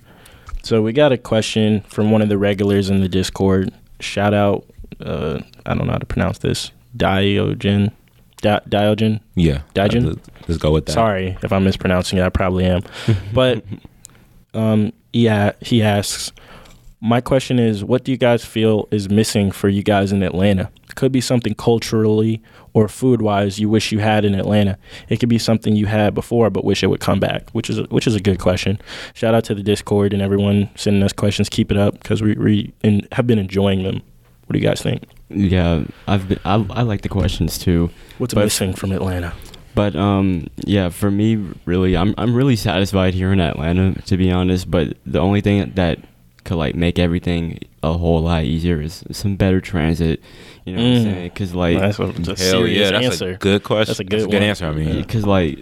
So 0.63 0.83
we 0.83 0.93
got 0.93 1.13
a 1.13 1.19
question 1.19 1.83
from 1.83 2.11
one 2.11 2.23
of 2.23 2.29
the 2.29 2.39
regulars 2.39 2.91
in 2.91 3.01
the 3.01 3.09
Discord. 3.09 3.73
Shout 4.01 4.35
out, 4.35 4.65
uh, 5.01 5.41
I 5.67 5.75
don't 5.75 5.87
know 5.87 5.93
how 5.93 5.99
to 5.99 6.07
pronounce 6.07 6.39
this. 6.39 6.71
Diogen. 6.97 7.93
Di- 8.39 8.61
Diogen. 8.69 9.21
yeah. 9.35 9.63
Dajin? 9.75 10.07
Let's, 10.07 10.31
let's 10.49 10.59
go 10.59 10.73
with 10.73 10.87
that. 10.87 10.93
Sorry 10.93 11.37
if 11.43 11.53
I'm 11.53 11.65
mispronouncing 11.65 12.19
it. 12.19 12.23
I 12.23 12.31
probably 12.31 12.65
am. 12.65 12.83
but 13.33 13.65
um, 14.55 14.93
yeah, 15.13 15.53
he 15.61 15.83
asks, 15.83 16.33
my 17.01 17.21
question 17.21 17.59
is, 17.59 17.85
what 17.85 18.05
do 18.05 18.13
you 18.13 18.19
guys 18.19 18.45
feel 18.45 18.89
is 18.91 19.11
missing 19.11 19.51
for 19.51 19.69
you 19.69 19.83
guys 19.83 20.13
in 20.13 20.23
Atlanta? 20.23 20.71
Could 20.95 21.13
be 21.13 21.21
something 21.21 21.55
culturally 21.55 22.43
or 22.73 22.89
food 22.89 23.23
wise 23.23 23.59
you 23.59 23.69
wish 23.69 23.93
you 23.93 23.99
had 24.01 24.25
in 24.25 24.35
Atlanta. 24.35 24.77
It 25.09 25.19
could 25.21 25.29
be 25.29 25.39
something 25.39 25.75
you 25.77 25.87
had 25.87 26.15
before 26.15 26.51
but 26.51 26.65
wish 26.65 26.83
it 26.83 26.89
would 26.89 27.01
come 27.01 27.21
back, 27.21 27.49
which 27.51 27.69
is 27.71 27.79
a, 27.79 27.85
which 27.85 28.07
is 28.07 28.15
a 28.15 28.21
good 28.21 28.39
question. 28.39 28.81
Shout 29.15 29.35
out 29.35 29.45
to 29.45 29.55
the 29.55 29.63
Discord 29.63 30.13
and 30.13 30.23
everyone 30.23 30.69
sending 30.77 31.03
us 31.03 31.13
questions. 31.13 31.49
Keep 31.49 31.71
it 31.71 31.77
up 31.77 31.95
because 31.95 32.23
we, 32.23 32.35
we 32.35 32.73
in, 32.83 33.07
have 33.13 33.27
been 33.27 33.39
enjoying 33.39 33.83
them. 33.83 34.03
What 34.47 34.53
do 34.53 34.59
you 34.59 34.65
guys 34.65 34.83
think? 34.83 35.05
Yeah, 35.31 35.85
I've 36.07 36.29
been, 36.29 36.39
I 36.45 36.55
I 36.71 36.83
like 36.83 37.01
the 37.03 37.09
questions 37.09 37.59
too. 37.59 37.91
What's 38.19 38.35
But- 38.35 38.45
missing 38.45 38.75
from 38.75 38.93
Atlanta? 38.93 39.33
But 39.75 39.97
um, 39.97 40.47
yeah, 40.59 40.89
for 40.91 41.11
me, 41.11 41.35
really, 41.65 41.97
I'm 41.97 42.15
I'm 42.17 42.33
really 42.35 42.55
satisfied 42.55 43.13
here 43.15 43.33
in 43.33 43.41
Atlanta, 43.41 44.01
to 44.03 44.17
be 44.17 44.31
honest. 44.31 44.71
But 44.71 44.97
the 45.05 45.19
only 45.19 45.41
thing 45.41 45.73
that 45.75 45.99
could 46.45 46.57
like 46.59 46.77
make 46.77 46.99
everything 47.01 47.59
a 47.83 47.95
whole 47.95 48.21
lot 48.21 48.45
easier 48.45 48.81
is 48.81 49.03
some 49.11 49.35
better 49.35 49.61
transit. 49.61 50.23
You 50.65 50.77
know 50.77 50.83
what 50.83 50.89
I'm 50.89 50.95
Mm. 50.99 51.03
saying? 51.03 51.29
Because 51.29 51.55
like, 51.55 51.79
That's 51.79 51.97
that's 51.99 52.11
a 52.19 52.23
Hell 52.25 52.37
serious 52.37 52.79
yeah, 52.79 52.91
that's 52.93 53.05
answer. 53.07 53.31
a 53.33 53.37
good 53.37 53.63
question. 53.65 53.91
That's 53.91 54.01
a 54.01 54.05
good 54.05 54.27
one. 54.27 54.43
answer. 54.43 54.67
I 54.67 54.73
mean, 54.73 55.03
because 55.03 55.27
like, 55.27 55.59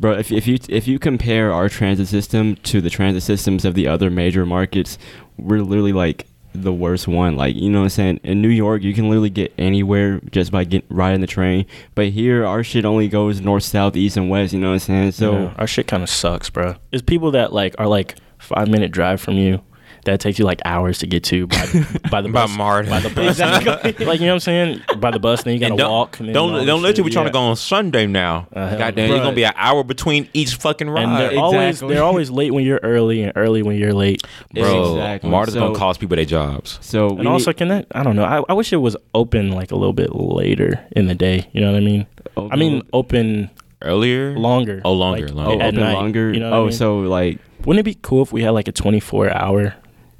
bro, 0.00 0.12
if 0.12 0.32
if 0.32 0.46
you 0.46 0.58
if 0.68 0.88
you 0.88 0.98
compare 0.98 1.52
our 1.52 1.68
transit 1.68 2.08
system 2.08 2.56
to 2.64 2.80
the 2.80 2.88
transit 2.90 3.22
systems 3.22 3.64
of 3.64 3.74
the 3.74 3.86
other 3.86 4.10
major 4.10 4.46
markets, 4.46 4.96
we're 5.36 5.60
literally 5.60 5.92
like 5.92 6.26
the 6.54 6.72
worst 6.72 7.06
one. 7.06 7.36
Like, 7.36 7.54
you 7.54 7.68
know 7.68 7.80
what 7.80 7.84
I'm 7.84 7.88
saying? 7.90 8.20
In 8.24 8.40
New 8.40 8.48
York, 8.48 8.82
you 8.82 8.94
can 8.94 9.10
literally 9.10 9.28
get 9.28 9.52
anywhere 9.58 10.20
just 10.30 10.50
by 10.50 10.64
getting 10.64 10.88
riding 10.88 11.20
the 11.20 11.26
train. 11.26 11.66
But 11.94 12.08
here, 12.08 12.46
our 12.46 12.64
shit 12.64 12.86
only 12.86 13.08
goes 13.08 13.42
north, 13.42 13.64
south, 13.64 13.94
east, 13.94 14.16
and 14.16 14.30
west. 14.30 14.54
You 14.54 14.60
know 14.60 14.68
what 14.68 14.74
I'm 14.74 14.78
saying? 14.78 15.12
So. 15.12 15.32
Yeah, 15.32 15.54
our 15.58 15.66
shit 15.66 15.86
kind 15.86 16.02
of 16.02 16.08
sucks, 16.08 16.48
bro. 16.48 16.76
There's 16.90 17.02
people 17.02 17.30
that 17.32 17.52
like 17.52 17.74
are 17.78 17.86
like 17.86 18.14
five 18.38 18.68
minute 18.68 18.90
drive 18.90 19.20
from 19.20 19.34
you. 19.34 19.60
That 20.06 20.20
takes 20.20 20.38
you 20.38 20.44
like 20.44 20.60
hours 20.64 20.98
to 20.98 21.06
get 21.06 21.22
to 21.24 21.46
by, 21.46 21.56
by 22.10 22.20
the 22.22 22.28
bus, 22.28 22.32
By 22.32 22.46
bus. 22.46 22.56
Martin. 22.56 22.90
By 22.90 23.00
the 23.00 23.10
bus. 23.10 23.38
like 24.00 24.00
you 24.20 24.26
know 24.26 24.32
what 24.32 24.34
I'm 24.34 24.40
saying? 24.40 24.82
By 24.98 25.10
the 25.10 25.18
bus, 25.18 25.42
then 25.42 25.54
you 25.54 25.60
gotta 25.60 25.76
don't 25.76 25.90
walk. 25.90 26.18
And 26.18 26.28
then 26.28 26.34
don't 26.34 26.54
all 26.54 26.64
don't 26.64 26.82
let 26.82 26.96
you 26.96 27.04
shit. 27.04 27.06
be 27.06 27.10
trying 27.12 27.26
to 27.26 27.32
go 27.32 27.40
on 27.40 27.56
Sunday 27.56 28.06
now. 28.06 28.48
Uh, 28.52 28.68
hell 28.68 28.78
Goddamn, 28.78 29.10
it's 29.10 29.20
gonna 29.20 29.34
be 29.36 29.44
an 29.44 29.52
hour 29.56 29.84
between 29.84 30.28
each 30.32 30.54
fucking 30.54 30.88
ride. 30.88 31.04
And 31.04 31.16
they're 31.16 31.38
always 31.38 31.80
they're 31.80 32.02
always 32.02 32.30
late 32.30 32.52
when 32.52 32.64
you're 32.64 32.80
early 32.82 33.22
and 33.22 33.32
early 33.36 33.62
when 33.62 33.76
you're 33.76 33.92
late. 33.92 34.22
Bro, 34.54 34.94
Exactly. 34.94 35.30
Marta's 35.30 35.54
So- 35.54 35.60
gonna 35.60 35.78
cost 35.78 36.00
people 36.00 36.16
their 36.16 36.24
jobs. 36.24 36.78
So 36.80 37.10
And 37.10 37.18
we 37.20 37.26
also, 37.26 37.50
need- 37.50 37.56
can 37.56 37.68
that? 37.68 37.86
I 37.92 38.02
don't 38.02 38.16
know. 38.16 38.24
I, 38.24 38.42
I 38.48 38.52
wish 38.54 38.72
it 38.72 38.76
was 38.76 38.96
open 39.14 39.50
like 39.52 39.70
a 39.72 39.76
little 39.76 39.92
bit 39.92 40.14
later 40.14 40.86
in 40.92 41.06
the 41.06 41.14
day. 41.14 41.48
You 41.52 41.60
know 41.60 41.72
what 41.72 41.78
I 41.78 41.84
mean? 41.84 42.06
I 42.36 42.56
mean, 42.56 42.82
open 42.92 43.50
Earlier, 43.82 44.36
longer. 44.38 44.80
Oh, 44.84 44.92
longer, 44.94 45.26
like, 45.28 45.34
longer. 45.34 45.64
oh, 45.64 45.66
open 45.68 45.80
night, 45.80 45.92
longer. 45.94 46.32
You 46.32 46.40
know 46.40 46.50
what 46.50 46.56
I 46.56 46.60
oh, 46.60 46.64
mean? 46.64 46.72
so 46.72 46.98
like 47.00 47.38
Wouldn't 47.64 47.80
it 47.80 47.84
be 47.84 47.98
cool 48.00 48.22
if 48.22 48.32
we 48.32 48.42
had 48.42 48.50
like 48.50 48.68
a 48.68 48.72
24 48.72 49.30
hour, 49.30 49.74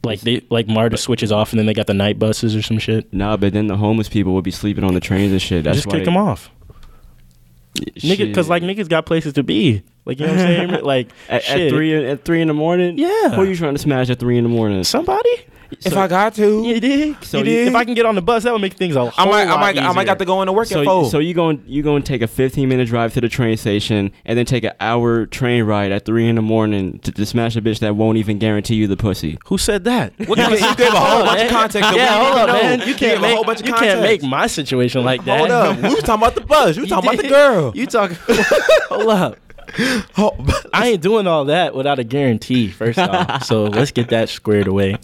like 0.07 0.21
they 0.23 0.43
like 0.49 0.67
Marta 0.69 0.97
switches 0.97 1.31
off 1.31 1.53
and 1.53 1.59
then 1.59 1.67
they 1.67 1.75
got 1.75 1.87
the 1.87 1.95
night 1.95 2.19
buses 2.19 2.57
or 2.57 2.63
some 2.63 2.79
shit? 2.79 3.13
nah, 3.13 3.37
but 3.37 3.53
then 3.53 3.67
the 3.67 3.77
homeless 3.77 4.09
people 4.09 4.33
would 4.35 4.45
be 4.45 4.51
sleeping 4.51 4.85
on 4.85 4.95
the 4.95 5.01
trains 5.01 5.33
and 5.33 5.43
shit. 5.43 5.65
That's 5.65 5.79
Just 5.79 5.91
kick 5.91 6.05
them 6.05 6.17
off, 6.17 6.51
nigga. 7.75 8.27
Because 8.29 8.49
like 8.49 8.63
niggas 8.63 8.89
got 8.89 9.07
places 9.07 9.35
to 9.35 9.43
be. 9.43 9.83
Like 10.05 10.21
you 10.21 10.27
know 10.27 10.33
what 10.33 10.41
I'm 10.41 10.69
saying? 10.71 10.85
Like 10.85 11.09
at, 11.29 11.49
at 11.51 11.69
three 11.71 11.93
in- 11.95 12.05
at 12.05 12.25
three 12.25 12.41
in 12.41 12.49
the 12.49 12.55
morning. 12.55 12.97
Yeah. 12.99 13.31
who 13.31 13.43
are 13.43 13.45
you 13.47 13.57
trying 13.57 13.75
to 13.75 13.81
smash 13.81 14.09
at 14.09 14.19
three 14.19 14.39
in 14.39 14.45
the 14.45 14.51
morning? 14.51 14.83
Somebody. 14.85 15.29
If 15.71 15.97
I 15.97 16.07
got 16.09 16.35
to, 16.35 16.63
You 16.65 16.81
dig? 16.81 17.23
So 17.25 17.39
You 17.39 17.45
you- 17.53 17.67
if 17.69 17.75
I 17.75 17.85
can 17.85 17.95
get 17.95 18.07
on 18.07 18.15
the 18.15 18.23
bus, 18.23 18.45
that 18.45 18.53
would 18.53 18.63
make 18.63 18.75
things 18.75 18.97
a 18.97 19.01
whole 19.01 19.13
I 19.17 19.25
might, 19.31 19.43
I 19.43 19.51
lot 19.51 19.61
might, 19.61 19.79
I 19.79 19.83
might 19.89 19.91
easier. 19.93 20.05
got 20.05 20.19
to 20.21 20.25
go 20.25 20.43
into 20.43 20.53
work 20.53 20.67
So, 20.69 20.81
at 20.81 20.85
four. 20.87 21.11
so 21.11 21.19
you 21.19 21.35
going 21.35 21.63
you 21.67 21.83
going 21.83 22.03
to 22.03 22.09
take 22.09 22.23
a 22.23 22.27
15 22.27 22.69
minute 22.69 22.89
drive 22.89 23.15
to 23.15 23.21
the 23.21 23.29
train 23.29 23.57
station 23.57 24.11
and 24.25 24.39
then 24.39 24.47
take 24.47 24.65
an 24.65 24.73
hour 24.81 25.27
train 25.27 25.65
ride 25.65 25.93
at 25.93 26.05
three 26.05 26.29
in 26.29 26.37
the 26.37 26.43
morning 26.43 26.99
to, 27.01 27.13
to 27.13 27.27
smash 27.27 27.57
a 27.57 27.61
bitch 27.61 27.81
that 27.81 27.97
won't 27.97 28.19
even 28.19 28.39
guarantee 28.39 28.75
you 28.77 28.87
the 28.87 28.97
pussy. 28.97 29.39
Who 29.47 29.59
said 29.59 29.85
that? 29.85 30.13
What 30.29 30.39
kind 30.39 30.53
of- 30.55 30.61
you 30.61 30.77
gave 30.77 30.93
a 30.93 30.97
whole 31.01 31.25
bunch 31.25 31.43
of 31.43 31.51
context. 31.51 31.95
Yeah, 31.95 32.25
hold 32.25 32.39
up, 32.39 32.49
man. 32.49 32.87
You 32.87 32.95
can't 32.95 33.19
a 33.19 33.23
make 33.23 33.35
whole 33.35 33.45
bunch 33.45 33.61
of 33.61 33.67
you 33.67 33.75
can't 33.75 34.01
make 34.03 34.23
my 34.23 34.47
situation 34.47 35.05
like 35.05 35.25
that. 35.25 35.39
Hold 35.39 35.51
up, 35.51 35.77
we 35.77 35.83
was 35.95 36.03
talking 36.03 36.23
about 36.23 36.35
the 36.35 36.41
bus. 36.43 36.77
You 36.77 36.87
talking 36.87 37.11
about 37.11 37.23
the 37.23 37.29
girl. 37.29 37.73
You 37.75 37.87
talking. 37.87 38.17
hold 38.89 39.09
up. 39.09 39.39
I 40.73 40.89
ain't 40.93 41.03
doing 41.03 41.27
all 41.27 41.47
that 41.47 41.75
without 41.75 41.99
a 41.99 42.05
guarantee. 42.05 42.69
First 42.69 42.99
off, 42.99 43.45
so 43.45 43.65
let's 43.65 43.91
get 43.91 44.09
that 44.11 44.29
squared 44.29 44.67
away. 44.69 44.97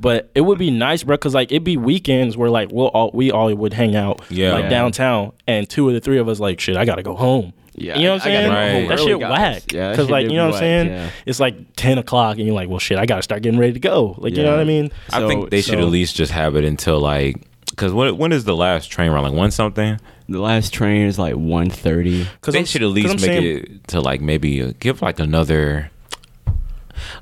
But 0.00 0.30
it 0.34 0.40
would 0.42 0.58
be 0.58 0.70
nice, 0.70 1.02
bro, 1.04 1.16
because 1.16 1.34
like 1.34 1.50
it'd 1.52 1.64
be 1.64 1.76
weekends 1.76 2.36
where 2.36 2.50
like 2.50 2.70
we'll 2.72 2.88
all 2.88 3.10
we 3.14 3.30
all 3.30 3.52
would 3.54 3.72
hang 3.72 3.94
out, 3.96 4.20
Yeah. 4.30 4.52
like 4.52 4.68
downtown, 4.70 5.32
and 5.46 5.68
two 5.68 5.88
of 5.88 5.94
the 5.94 6.00
three 6.00 6.18
of 6.18 6.28
us 6.28 6.40
like, 6.40 6.60
shit, 6.60 6.76
I 6.76 6.84
gotta 6.84 7.02
go 7.02 7.14
home. 7.14 7.52
Yeah, 7.76 7.96
you 7.98 8.04
know 8.04 8.12
what 8.14 8.26
I'm 8.26 8.30
I- 8.30 8.34
I 8.34 8.36
saying? 8.36 8.48
gotta 8.50 8.54
go 8.54 8.78
home 8.80 8.88
That 8.88 8.98
shit 9.00 9.20
guys. 9.20 9.30
whack. 9.30 9.72
Yeah, 9.72 9.90
because 9.90 10.10
like 10.10 10.24
you 10.30 10.36
know 10.36 10.46
what 10.46 10.54
I'm 10.54 10.60
saying? 10.60 10.86
yeah. 10.88 11.10
It's 11.26 11.40
like 11.40 11.56
ten 11.76 11.98
o'clock, 11.98 12.36
and 12.38 12.46
you're 12.46 12.54
like, 12.54 12.68
well, 12.68 12.78
shit, 12.78 12.98
I 12.98 13.06
gotta 13.06 13.22
start 13.22 13.42
getting 13.42 13.58
ready 13.58 13.72
to 13.72 13.80
go. 13.80 14.14
Like 14.18 14.36
you 14.36 14.42
know 14.42 14.50
what 14.52 14.60
I 14.60 14.64
mean? 14.64 14.90
I 15.12 15.20
So- 15.20 15.28
think 15.28 15.50
they 15.50 15.60
should 15.60 15.78
at 15.80 15.86
least 15.88 16.14
just 16.16 16.32
have 16.32 16.54
it 16.56 16.64
until 16.64 17.00
like, 17.00 17.36
because 17.70 17.92
when 17.92 18.16
when 18.16 18.32
is 18.32 18.44
the 18.44 18.54
last 18.56 18.90
train 18.90 19.10
run? 19.10 19.22
Like 19.24 19.32
one 19.32 19.50
something. 19.50 19.98
The 20.28 20.40
last 20.40 20.72
train 20.72 21.06
is 21.06 21.18
like 21.18 21.34
1:30. 21.34 22.26
Because 22.40 22.54
They 22.54 22.64
should 22.64 22.82
at 22.82 22.88
least 22.88 23.20
make 23.20 23.42
it 23.42 23.88
to 23.88 24.00
like 24.00 24.20
maybe 24.22 24.62
uh, 24.62 24.72
give 24.80 25.02
like 25.02 25.18
another. 25.18 25.90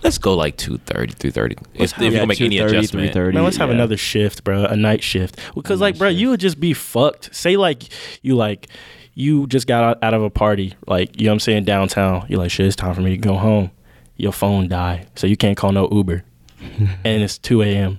Let's 0.02 0.18
go 0.18 0.34
like 0.34 0.56
230, 0.56 1.12
330. 1.14 1.56
If, 1.74 1.92
if 1.92 1.98
you 1.98 2.10
Yeah, 2.10 2.18
can 2.20 2.28
make 2.28 2.40
any 2.40 2.56
2:30, 2.56 2.66
adjustment. 2.68 3.14
Man, 3.34 3.44
let's 3.44 3.56
have 3.56 3.68
yeah. 3.68 3.74
another 3.74 3.96
shift, 3.96 4.44
bro. 4.44 4.64
A 4.64 4.76
night 4.76 5.02
shift. 5.02 5.38
Because, 5.54 5.80
like, 5.80 5.98
bro, 5.98 6.08
you 6.08 6.30
would 6.30 6.40
just 6.40 6.58
be 6.60 6.72
fucked. 6.72 7.34
Say, 7.34 7.56
like, 7.56 7.84
you 8.22 8.34
like, 8.36 8.68
you 9.14 9.46
just 9.46 9.66
got 9.66 9.82
out, 9.84 9.98
out 10.02 10.14
of 10.14 10.22
a 10.22 10.30
party, 10.30 10.74
like, 10.86 11.18
you 11.20 11.26
know 11.26 11.32
what 11.32 11.36
I'm 11.36 11.40
saying, 11.40 11.64
downtown. 11.64 12.24
You're 12.28 12.38
like, 12.38 12.50
shit, 12.50 12.66
it's 12.66 12.76
time 12.76 12.94
for 12.94 13.00
me 13.02 13.10
to 13.10 13.16
go 13.18 13.34
home. 13.36 13.70
Your 14.16 14.32
phone 14.32 14.68
died, 14.68 15.08
so 15.16 15.26
you 15.26 15.36
can't 15.36 15.56
call 15.56 15.72
no 15.72 15.88
Uber, 15.90 16.22
and 17.04 17.22
it's 17.22 17.38
2 17.38 17.62
a.m. 17.62 17.98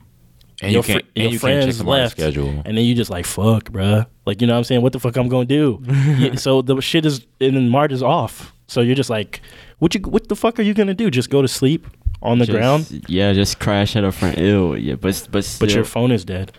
And 0.62 0.72
you 0.72 0.78
your 0.78 0.84
can't- 0.84 1.02
fr- 1.04 1.10
and 1.16 1.24
your 1.24 1.32
you 1.34 1.40
can't 1.40 1.62
friends 1.64 1.84
left, 1.84 2.18
schedule. 2.18 2.50
and 2.66 2.78
then 2.78 2.86
you 2.86 2.96
just 2.96 3.10
like, 3.10 3.26
fuck, 3.26 3.70
bro. 3.72 4.06
Like, 4.26 4.40
you 4.40 4.48
know 4.48 4.54
what 4.54 4.60
I'm 4.60 4.64
saying? 4.64 4.82
What 4.82 4.94
the 4.94 5.00
fuck 5.00 5.18
I'm 5.18 5.28
gonna 5.28 5.46
do? 5.46 5.84
Yeah, 6.18 6.36
so 6.36 6.62
the 6.62 6.80
shit 6.82 7.06
is, 7.06 7.26
and 7.42 7.56
then 7.58 7.68
March 7.70 7.92
is 7.92 8.02
off. 8.02 8.54
So 8.68 8.80
you're 8.82 8.96
just 8.96 9.10
like, 9.10 9.42
what 9.84 9.94
you, 9.96 10.02
what 10.02 10.30
the 10.30 10.36
fuck 10.36 10.58
are 10.60 10.64
you 10.64 10.74
gonna 10.74 10.94
do? 10.94 11.12
Just 11.12 11.30
go 11.30 11.42
to 11.42 11.48
sleep 11.48 11.86
on 12.22 12.40
the 12.40 12.46
Just- 12.46 12.58
ground? 12.58 13.04
Yeah, 13.10 13.34
just 13.34 13.60
crash 13.60 13.96
at 13.98 14.06
a 14.06 14.12
friend. 14.14 14.38
Ew. 14.38 14.76
Yeah, 14.76 14.96
but 14.96 15.28
but 15.30 15.44
still, 15.44 15.68
But 15.68 15.76
your 15.76 15.84
phone 15.84 16.12
is 16.12 16.24
dead. 16.24 16.54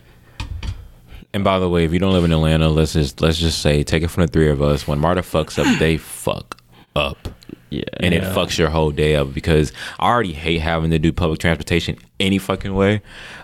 And 1.33 1.43
by 1.43 1.59
the 1.59 1.69
way, 1.69 1.85
if 1.85 1.93
you 1.93 1.99
don't 1.99 2.13
live 2.13 2.25
in 2.25 2.33
Atlanta, 2.33 2.69
let's 2.69 2.93
just 2.93 3.21
let's 3.21 3.39
just 3.39 3.61
say 3.61 3.83
take 3.83 4.03
it 4.03 4.09
from 4.09 4.23
the 4.23 4.29
three 4.29 4.51
of 4.51 4.61
us. 4.63 4.87
When 4.87 4.99
Marta 4.99 5.23
fucks 5.23 5.59
up, 5.59 5.79
they 5.79 5.97
fuck 6.25 6.61
up. 6.95 7.29
yeah, 7.71 7.83
and 7.99 8.13
it 8.15 8.23
fucks 8.23 8.57
your 8.59 8.69
whole 8.71 8.91
day 8.93 9.17
up 9.17 9.33
because 9.35 9.73
I 9.99 10.07
already 10.13 10.33
hate 10.35 10.61
having 10.61 10.91
to 10.91 10.99
do 10.99 11.13
public 11.13 11.41
transportation 11.41 11.97
any 12.21 12.39
fucking 12.39 12.75
way. 12.75 13.01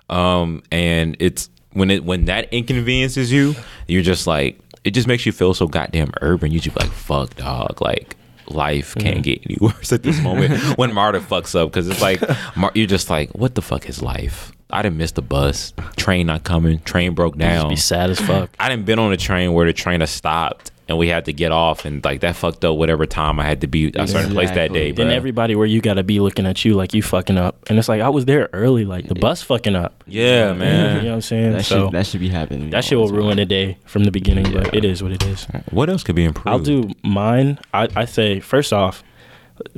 Um, 0.08 0.62
and 0.70 1.16
it's 1.18 1.48
when 1.72 1.90
it 1.90 2.04
when 2.04 2.26
that 2.26 2.52
inconveniences 2.52 3.32
you, 3.32 3.54
you're 3.88 4.02
just 4.02 4.26
like 4.26 4.60
it 4.84 4.90
just 4.92 5.08
makes 5.08 5.24
you 5.26 5.32
feel 5.32 5.54
so 5.54 5.66
goddamn 5.66 6.12
urban. 6.20 6.52
You 6.52 6.60
just 6.60 6.76
be 6.76 6.84
like, 6.84 6.92
fuck 6.92 7.34
dog, 7.36 7.80
like 7.80 8.14
life 8.50 8.94
Mm-hmm. 8.94 9.00
can't 9.06 9.22
get 9.22 9.40
any 9.46 9.56
worse 9.60 9.92
at 9.92 10.02
this 10.02 10.20
moment 10.20 10.52
when 10.78 10.92
Marta 10.92 11.20
fucks 11.20 11.54
up 11.58 11.70
because 11.70 11.88
it's 11.88 12.00
like 12.02 12.20
Mar- 12.56 12.72
you're 12.74 12.86
just 12.86 13.10
like, 13.10 13.30
what 13.34 13.54
the 13.54 13.62
fuck 13.62 13.88
is 13.88 14.02
life? 14.02 14.52
I 14.72 14.82
didn't 14.82 14.98
miss 14.98 15.12
the 15.12 15.22
bus, 15.22 15.72
train 15.96 16.26
not 16.28 16.44
coming, 16.44 16.78
train 16.80 17.14
broke 17.14 17.36
Just 17.36 17.40
down. 17.40 17.68
be 17.70 17.76
sad 17.76 18.10
as 18.10 18.20
fuck. 18.20 18.50
I 18.60 18.68
didn't 18.68 18.84
been 18.86 18.98
on 19.00 19.12
a 19.12 19.16
train 19.16 19.52
where 19.52 19.66
the 19.66 19.72
train 19.72 20.00
has 20.00 20.10
stopped 20.10 20.70
and 20.90 20.98
we 20.98 21.06
had 21.06 21.24
to 21.26 21.32
get 21.32 21.52
off 21.52 21.84
and 21.84 22.04
like 22.04 22.20
that 22.20 22.34
fucked 22.34 22.64
up 22.64 22.76
whatever 22.76 23.06
time 23.06 23.38
I 23.38 23.44
had 23.44 23.60
to 23.60 23.68
be 23.68 23.86
at 23.86 23.96
a 23.96 24.08
certain 24.08 24.32
place 24.32 24.50
that 24.50 24.72
day. 24.72 24.90
Then 24.90 25.06
bruh. 25.06 25.12
everybody 25.12 25.54
where 25.54 25.66
you 25.66 25.80
gotta 25.80 26.02
be 26.02 26.18
looking 26.18 26.46
at 26.46 26.64
you 26.64 26.74
like 26.74 26.92
you 26.92 27.00
fucking 27.00 27.38
up, 27.38 27.70
and 27.70 27.78
it's 27.78 27.88
like 27.88 28.00
I 28.00 28.08
was 28.08 28.24
there 28.24 28.48
early, 28.52 28.84
like 28.84 29.06
the 29.06 29.14
bus 29.14 29.40
fucking 29.40 29.76
up. 29.76 30.02
yeah, 30.08 30.52
man. 30.52 30.96
You 30.96 31.02
know 31.02 31.08
what 31.10 31.14
I'm 31.14 31.20
saying? 31.20 31.52
That 31.52 31.64
so 31.64 31.86
should 31.86 31.92
that 31.92 32.06
should 32.08 32.20
be 32.20 32.28
happening. 32.28 32.70
that 32.70 32.84
shit 32.84 32.98
will 32.98 33.08
ruin 33.08 33.36
the 33.36 33.46
day 33.46 33.78
from 33.86 34.02
the 34.02 34.10
beginning, 34.10 34.52
but 34.52 34.74
it 34.74 34.84
is 34.84 35.00
what 35.00 35.12
it 35.12 35.22
is. 35.22 35.46
What 35.70 35.88
else 35.88 36.02
could 36.02 36.16
be 36.16 36.24
improved? 36.24 36.48
I'll 36.48 36.58
do 36.58 36.90
mine. 37.04 37.60
I, 37.72 37.88
I 37.94 38.04
say 38.04 38.40
first 38.40 38.72
off, 38.72 39.04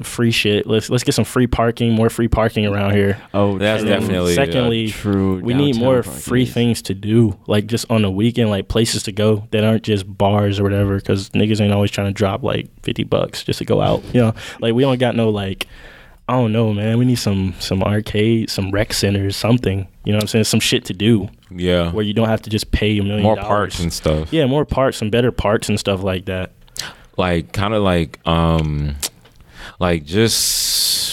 free 0.03 0.31
shit. 0.31 0.67
Let's 0.67 0.91
let's 0.91 1.05
get 1.05 1.15
some 1.15 1.25
free 1.25 1.47
parking, 1.47 1.93
more 1.93 2.11
free 2.11 2.29
parking 2.29 2.67
around 2.67 2.93
here. 2.95 3.21
Oh, 3.35 3.59
That's 3.59 3.83
And 3.83 3.89
definitely, 3.91 4.35
Secondly, 4.35 4.89
true. 4.89 5.41
we 5.41 5.55
need 5.55 5.77
more 5.77 6.03
parking 6.03 6.21
free 6.21 6.47
things 6.47 6.83
to 6.83 6.95
do, 6.95 7.39
like 7.47 7.67
just 7.67 7.91
on 7.91 8.03
the 8.03 8.11
weekend, 8.11 8.51
like 8.51 8.69
places 8.69 9.03
to 9.05 9.13
go 9.13 9.47
that 9.51 9.65
aren't 9.65 9.83
just 9.85 10.07
bars 10.19 10.59
or 10.61 10.63
whatever. 10.63 10.97
Because 10.97 11.31
niggas 11.31 11.61
ain't 11.61 11.73
always 11.73 11.91
trying 11.91 12.09
to 12.09 12.13
drop 12.13 12.43
like 12.43 12.69
fifty 12.83 13.05
bucks 13.05 13.45
just 13.45 13.59
to 13.59 13.65
go 13.65 13.81
out. 13.81 14.03
You 14.13 14.21
know, 14.21 14.35
like 14.61 14.75
we 14.75 14.83
don't 14.83 14.99
got 14.99 15.17
no 15.17 15.29
like. 15.31 15.67
I 16.29 16.35
don't 16.35 16.53
know, 16.53 16.73
man. 16.73 16.99
We 16.99 17.05
need 17.05 17.17
some 17.17 17.55
some 17.59 17.83
arcades, 17.83 18.53
some 18.53 18.71
rec 18.71 18.93
centers, 18.93 19.37
something. 19.37 19.89
You 20.05 20.13
know 20.13 20.19
what 20.19 20.23
I'm 20.25 20.29
saying? 20.29 20.45
Some 20.45 20.61
shit 20.61 20.85
to 20.87 20.95
do 20.95 21.29
yeah. 21.51 21.91
where 21.91 22.05
you 22.05 22.15
don't 22.15 22.29
have 22.29 22.41
to 22.43 22.51
just 22.51 22.71
pay 22.71 22.97
a 22.99 23.03
million 23.03 23.23
More 23.25 23.35
dollars. 23.35 23.49
parks 23.49 23.81
and 23.81 23.93
stuff. 23.93 24.33
Yeah, 24.33 24.47
more 24.47 24.65
parks, 24.65 24.97
some 24.99 25.11
better 25.11 25.33
parks 25.33 25.69
and 25.69 25.79
stuff 25.79 26.03
like 26.03 26.27
that. 26.27 26.53
like 27.19 27.53
kind 27.53 27.75
of 27.75 27.83
like 27.83 28.19
um 28.27 28.95
like 29.83 30.05
just 30.05 31.13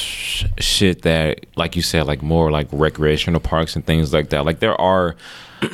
shit 0.60 1.02
that 1.02 1.46
like 1.58 1.76
you 1.76 1.82
said 1.82 2.06
like 2.08 2.22
more 2.22 2.50
like 2.52 2.68
recreational 2.72 3.40
parks 3.42 3.76
and 3.76 3.86
things 3.86 4.14
like 4.14 4.30
that. 4.30 4.46
Like 4.46 4.60
there 4.60 4.80
are 4.80 5.16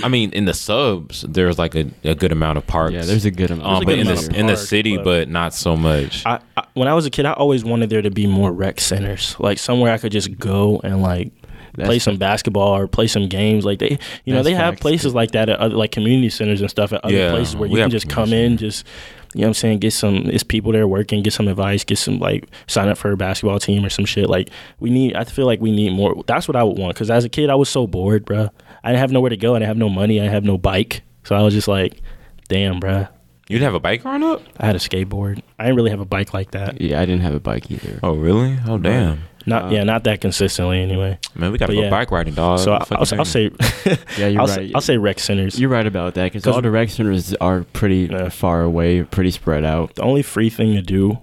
i 0.03 0.07
mean 0.07 0.31
in 0.31 0.45
the 0.45 0.53
subs 0.55 1.21
there's 1.29 1.59
like 1.59 1.75
a, 1.75 1.85
a 2.03 2.15
good 2.15 2.31
amount 2.31 2.57
of 2.57 2.65
parks. 2.65 2.93
Yeah, 2.93 3.03
there's 3.03 3.25
a 3.25 3.29
good 3.31 3.51
amount. 3.51 3.67
um, 3.67 3.75
a 3.75 3.85
but 3.85 3.91
good 3.91 3.99
in 3.99 4.07
the 4.07 4.13
of 4.13 4.33
in 4.35 4.47
the 4.47 4.57
city 4.57 4.95
but- 4.97 5.03
but 5.03 5.29
not 5.29 5.53
so 5.53 5.77
much. 5.77 6.25
I, 6.25 6.39
I 6.57 6.63
when 6.73 6.87
I 6.87 6.93
was 6.95 7.05
a 7.05 7.11
kid, 7.11 7.25
I 7.25 7.33
always 7.33 7.63
wanted 7.63 7.89
there 7.91 8.01
to 8.01 8.09
be 8.09 8.25
more 8.25 8.51
rec 8.51 8.79
centers, 8.79 9.35
like 9.39 9.59
somewhere 9.59 9.93
I 9.93 9.97
could 9.99 10.11
just 10.11 10.39
go 10.39 10.81
and 10.83 11.01
like 11.03 11.31
That's 11.75 11.87
play 11.87 11.99
some 11.99 12.17
basketball 12.17 12.75
or 12.77 12.87
play 12.87 13.07
some 13.07 13.27
games. 13.27 13.65
Like 13.65 13.79
they, 13.79 13.97
you 14.23 14.33
know, 14.33 14.43
That's 14.43 14.45
they 14.47 14.53
have 14.53 14.77
places 14.79 15.11
too. 15.11 15.15
like 15.15 15.31
that 15.31 15.49
at 15.49 15.59
other 15.59 15.75
like 15.75 15.91
community 15.91 16.29
centers 16.29 16.61
and 16.61 16.69
stuff 16.69 16.93
at 16.93 17.03
other 17.03 17.15
Yeah, 17.15 17.31
places 17.31 17.55
where 17.55 17.69
you 17.69 17.77
can 17.77 17.89
just 17.89 18.09
come 18.09 18.33
in, 18.33 18.57
just 18.57 18.85
you 19.33 19.41
know 19.41 19.47
what 19.47 19.49
I'm 19.49 19.53
saying, 19.55 19.79
get 19.79 19.91
some. 19.91 20.15
It's 20.27 20.43
people 20.43 20.71
there 20.71 20.87
working, 20.87 21.21
get 21.21 21.33
some 21.33 21.49
advice, 21.49 21.83
get 21.83 21.97
some 21.97 22.19
like 22.19 22.45
sign 22.67 22.87
up 22.87 22.97
for 22.97 23.11
a 23.11 23.17
basketball 23.17 23.59
team 23.59 23.83
or 23.83 23.89
some 23.89 24.05
shit. 24.05 24.29
Like 24.29 24.49
we 24.79 24.89
need. 24.89 25.15
I 25.15 25.25
feel 25.25 25.45
like 25.45 25.59
we 25.59 25.71
need 25.71 25.91
more. 25.91 26.23
That's 26.25 26.47
what 26.47 26.55
I 26.55 26.63
would 26.63 26.77
want 26.77 26.95
because 26.95 27.11
as 27.11 27.25
a 27.25 27.29
kid, 27.29 27.49
I 27.49 27.55
was 27.55 27.67
so 27.67 27.85
bored, 27.85 28.25
bruh. 28.25 28.49
I 28.83 28.89
didn't 28.89 28.99
have 28.99 29.11
nowhere 29.11 29.31
to 29.31 29.37
go. 29.37 29.55
I 29.55 29.59
didn't 29.59 29.67
have 29.67 29.77
no 29.77 29.89
money. 29.89 30.19
I 30.19 30.23
didn't 30.23 30.33
have 30.35 30.43
no 30.45 30.57
bike, 30.57 31.01
so 31.23 31.35
I 31.35 31.41
was 31.41 31.53
just 31.53 31.67
like, 31.67 32.01
damn, 32.47 32.79
bruh. 32.79 33.09
You 33.49 33.59
didn't 33.59 33.65
have 33.65 33.73
a 33.75 33.79
bike 33.79 34.01
growing 34.01 34.23
up 34.23 34.41
I 34.57 34.65
had 34.65 34.75
a 34.75 34.79
skateboard. 34.79 35.41
I 35.59 35.65
didn't 35.65 35.75
really 35.75 35.91
have 35.91 35.99
a 35.99 36.05
bike 36.05 36.33
like 36.33 36.51
that. 36.51 36.81
Yeah, 36.81 36.99
I 37.01 37.05
didn't 37.05 37.21
have 37.21 37.35
a 37.35 37.39
bike 37.39 37.69
either. 37.69 37.99
oh 38.01 38.13
really 38.15 38.57
oh 38.67 38.77
damn 38.79 39.19
Not 39.47 39.71
yeah, 39.71 39.83
not 39.83 40.03
that 40.05 40.21
consistently 40.21 40.79
anyway. 40.81 41.19
man 41.35 41.51
we 41.51 41.57
gotta 41.57 41.71
But 41.71 41.75
go 41.77 41.83
yeah. 41.83 41.89
bike 41.91 42.09
riding 42.11 42.33
dog 42.33 42.59
so 42.59 42.73
I, 42.73 42.85
I'll, 42.91 43.05
I'll 43.19 43.25
say, 43.25 43.51
Yeah, 44.17 44.27
you're 44.27 44.41
I'll, 44.41 44.47
right. 44.47 44.55
say, 44.55 44.71
I'll 44.73 44.81
say 44.81 44.97
rec 44.97 45.19
centers. 45.19 45.59
You're 45.59 45.69
right 45.69 45.85
about 45.85 46.15
that 46.15 46.31
because 46.33 46.47
all 46.47 46.61
the 46.61 46.71
rec 46.71 46.89
centers 46.89 47.33
are 47.35 47.63
pretty 47.73 48.07
Yeah. 48.11 48.29
far 48.29 48.61
away, 48.63 49.03
pretty 49.03 49.31
spread 49.31 49.63
out. 49.63 49.95
the 49.95 50.01
only 50.03 50.23
free 50.23 50.49
thing 50.49 50.73
to 50.73 50.81
do 50.81 51.19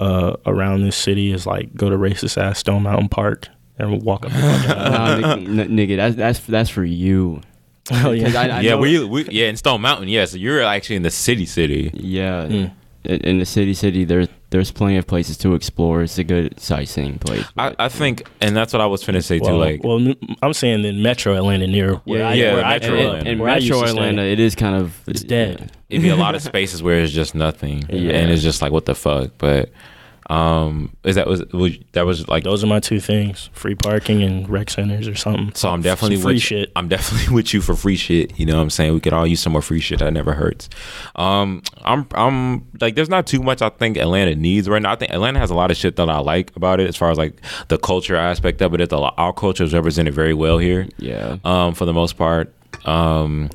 uh, 0.00 0.36
around 0.46 0.82
this 0.82 0.96
city 0.96 1.32
is 1.32 1.46
like 1.46 1.74
go 1.74 1.88
to 1.90 1.96
racist 1.96 2.36
ass 2.40 2.58
Stone 2.58 2.82
Mountain 2.82 3.08
Park 3.08 3.48
and 3.78 4.02
walk 4.02 4.24
up. 4.26 4.32
The 4.32 4.38
nah, 5.20 5.32
n- 5.34 5.60
n- 5.60 5.68
nigga, 5.70 5.96
that's 5.96 6.16
that's 6.16 6.40
that's 6.40 6.70
for 6.70 6.84
you. 6.84 7.40
oh 7.92 8.10
yeah, 8.12 8.24
'Cause 8.26 8.34
I- 8.34 8.48
I 8.48 8.60
yeah 8.60 8.74
we, 8.76 9.02
we 9.04 9.24
yeah 9.30 9.46
in 9.46 9.56
stone 9.56 9.80
mountain 9.80 10.08
yeah 10.08 10.24
so 10.24 10.36
you're 10.36 10.60
actually 10.62 10.96
in 10.96 11.02
the 11.02 11.10
city 11.10 11.46
city 11.46 11.90
Yeah, 11.94 12.46
Mm. 12.46 12.72
in, 13.04 13.20
in 13.20 13.38
the 13.38 13.44
city, 13.46 13.74
city, 13.74 14.04
there's 14.04 14.26
there's 14.56 14.70
plenty 14.72 14.96
of 14.96 15.06
places 15.06 15.36
to 15.36 15.54
explore. 15.54 16.02
It's 16.02 16.16
a 16.16 16.24
good 16.24 16.58
sightseeing 16.58 17.18
place. 17.18 17.44
I, 17.58 17.74
I 17.78 17.88
think 17.90 18.26
and 18.40 18.56
that's 18.56 18.72
what 18.72 18.80
i 18.80 18.86
was 18.86 19.04
finna 19.04 19.22
say 19.22 19.38
well, 19.38 19.50
too 19.50 19.56
like 19.58 19.84
well, 19.84 20.14
I'm 20.40 20.54
saying 20.54 20.82
in 20.86 21.02
Metro 21.02 21.34
Atlanta 21.36 21.66
near 21.66 21.96
where 22.06 22.24
I, 22.24 22.32
yeah, 22.34 22.54
where 22.54 22.64
I 22.64 22.70
Metro 22.78 22.88
grew 22.88 22.98
up, 23.00 23.06
Atlanta. 23.08 23.30
in 23.30 23.38
where 23.38 23.50
I 23.50 23.56
used 23.56 23.68
Metro 23.68 23.82
to 23.82 23.88
stay. 23.88 23.98
Atlanta, 23.98 24.22
it 24.22 24.40
is 24.40 24.54
kind 24.54 24.76
of 24.76 24.98
It's 25.06 25.22
dead. 25.22 25.72
it'd 25.90 26.02
be 26.02 26.08
a 26.08 26.16
lot 26.16 26.34
of 26.36 26.40
spaces 26.42 26.82
where 26.82 27.00
it's 27.00 27.12
just 27.12 27.34
nothing 27.34 27.84
Yeah. 27.90 28.12
and 28.14 28.30
it's 28.30 28.42
just 28.42 28.62
like 28.62 28.72
what 28.72 28.86
the 28.86 28.94
fuck 28.94 29.32
but 29.36 29.68
um 30.28 30.90
is 31.04 31.14
that 31.14 31.26
was, 31.28 31.44
was 31.52 31.78
that 31.92 32.04
was 32.04 32.26
like 32.28 32.42
Those 32.42 32.64
are 32.64 32.66
my 32.66 32.80
two 32.80 32.98
things: 32.98 33.48
free 33.52 33.76
parking 33.76 34.22
and 34.24 34.48
rec 34.48 34.70
centers 34.70 35.06
or 35.06 35.14
something. 35.14 35.52
so 35.54 35.68
i'm 35.70 35.82
definitely 35.82 36.16
Some 36.16 36.22
free 36.24 36.34
with, 36.34 36.42
shit. 36.42 36.72
i'm 36.74 36.88
definitely 36.88 37.32
with 37.34 37.54
you 37.54 37.60
for 37.60 37.76
free 37.76 37.96
shit 37.96 38.36
you 38.38 38.44
know 38.44 38.56
what 38.56 38.62
i'm 38.62 38.70
saying 38.70 38.92
we 38.92 39.00
could 39.00 39.12
all 39.12 39.26
use 39.26 39.40
some 39.40 39.52
more 39.52 39.62
free 39.62 39.78
shit 39.78 40.00
that 40.00 40.12
never 40.12 40.32
hurts 40.32 40.68
um 41.14 41.62
i'm 41.82 42.08
i'm 42.14 42.66
like 42.80 42.96
there's 42.96 43.08
not 43.08 43.26
too 43.26 43.40
much 43.40 43.62
i 43.62 43.68
think 43.68 43.96
atlanta 43.96 44.34
needs 44.34 44.68
right 44.68 44.82
now 44.82 44.92
i 44.92 44.96
think 44.96 45.12
atlanta 45.12 45.38
has 45.38 45.50
a 45.50 45.54
lot 45.54 45.70
of 45.70 45.76
shit 45.76 45.94
that 45.96 46.08
i 46.10 46.18
like 46.18 46.54
about 46.56 46.80
it 46.80 46.88
as 46.88 46.96
far 46.96 47.10
as 47.12 47.18
like 47.18 47.40
the 47.68 47.78
culture 47.78 48.16
aspect 48.16 48.60
of 48.62 48.74
it 48.74 48.80
it's 48.80 48.92
a 48.92 48.98
lot, 48.98 49.14
our 49.18 49.32
culture 49.32 49.62
is 49.62 49.72
represented 49.74 50.12
very 50.12 50.34
well 50.34 50.58
here 50.58 50.88
Yeah. 50.98 51.36
um, 51.44 51.74
for 51.74 51.84
the 51.84 51.92
most 51.92 52.16
part. 52.16 52.52
Um, 52.84 53.48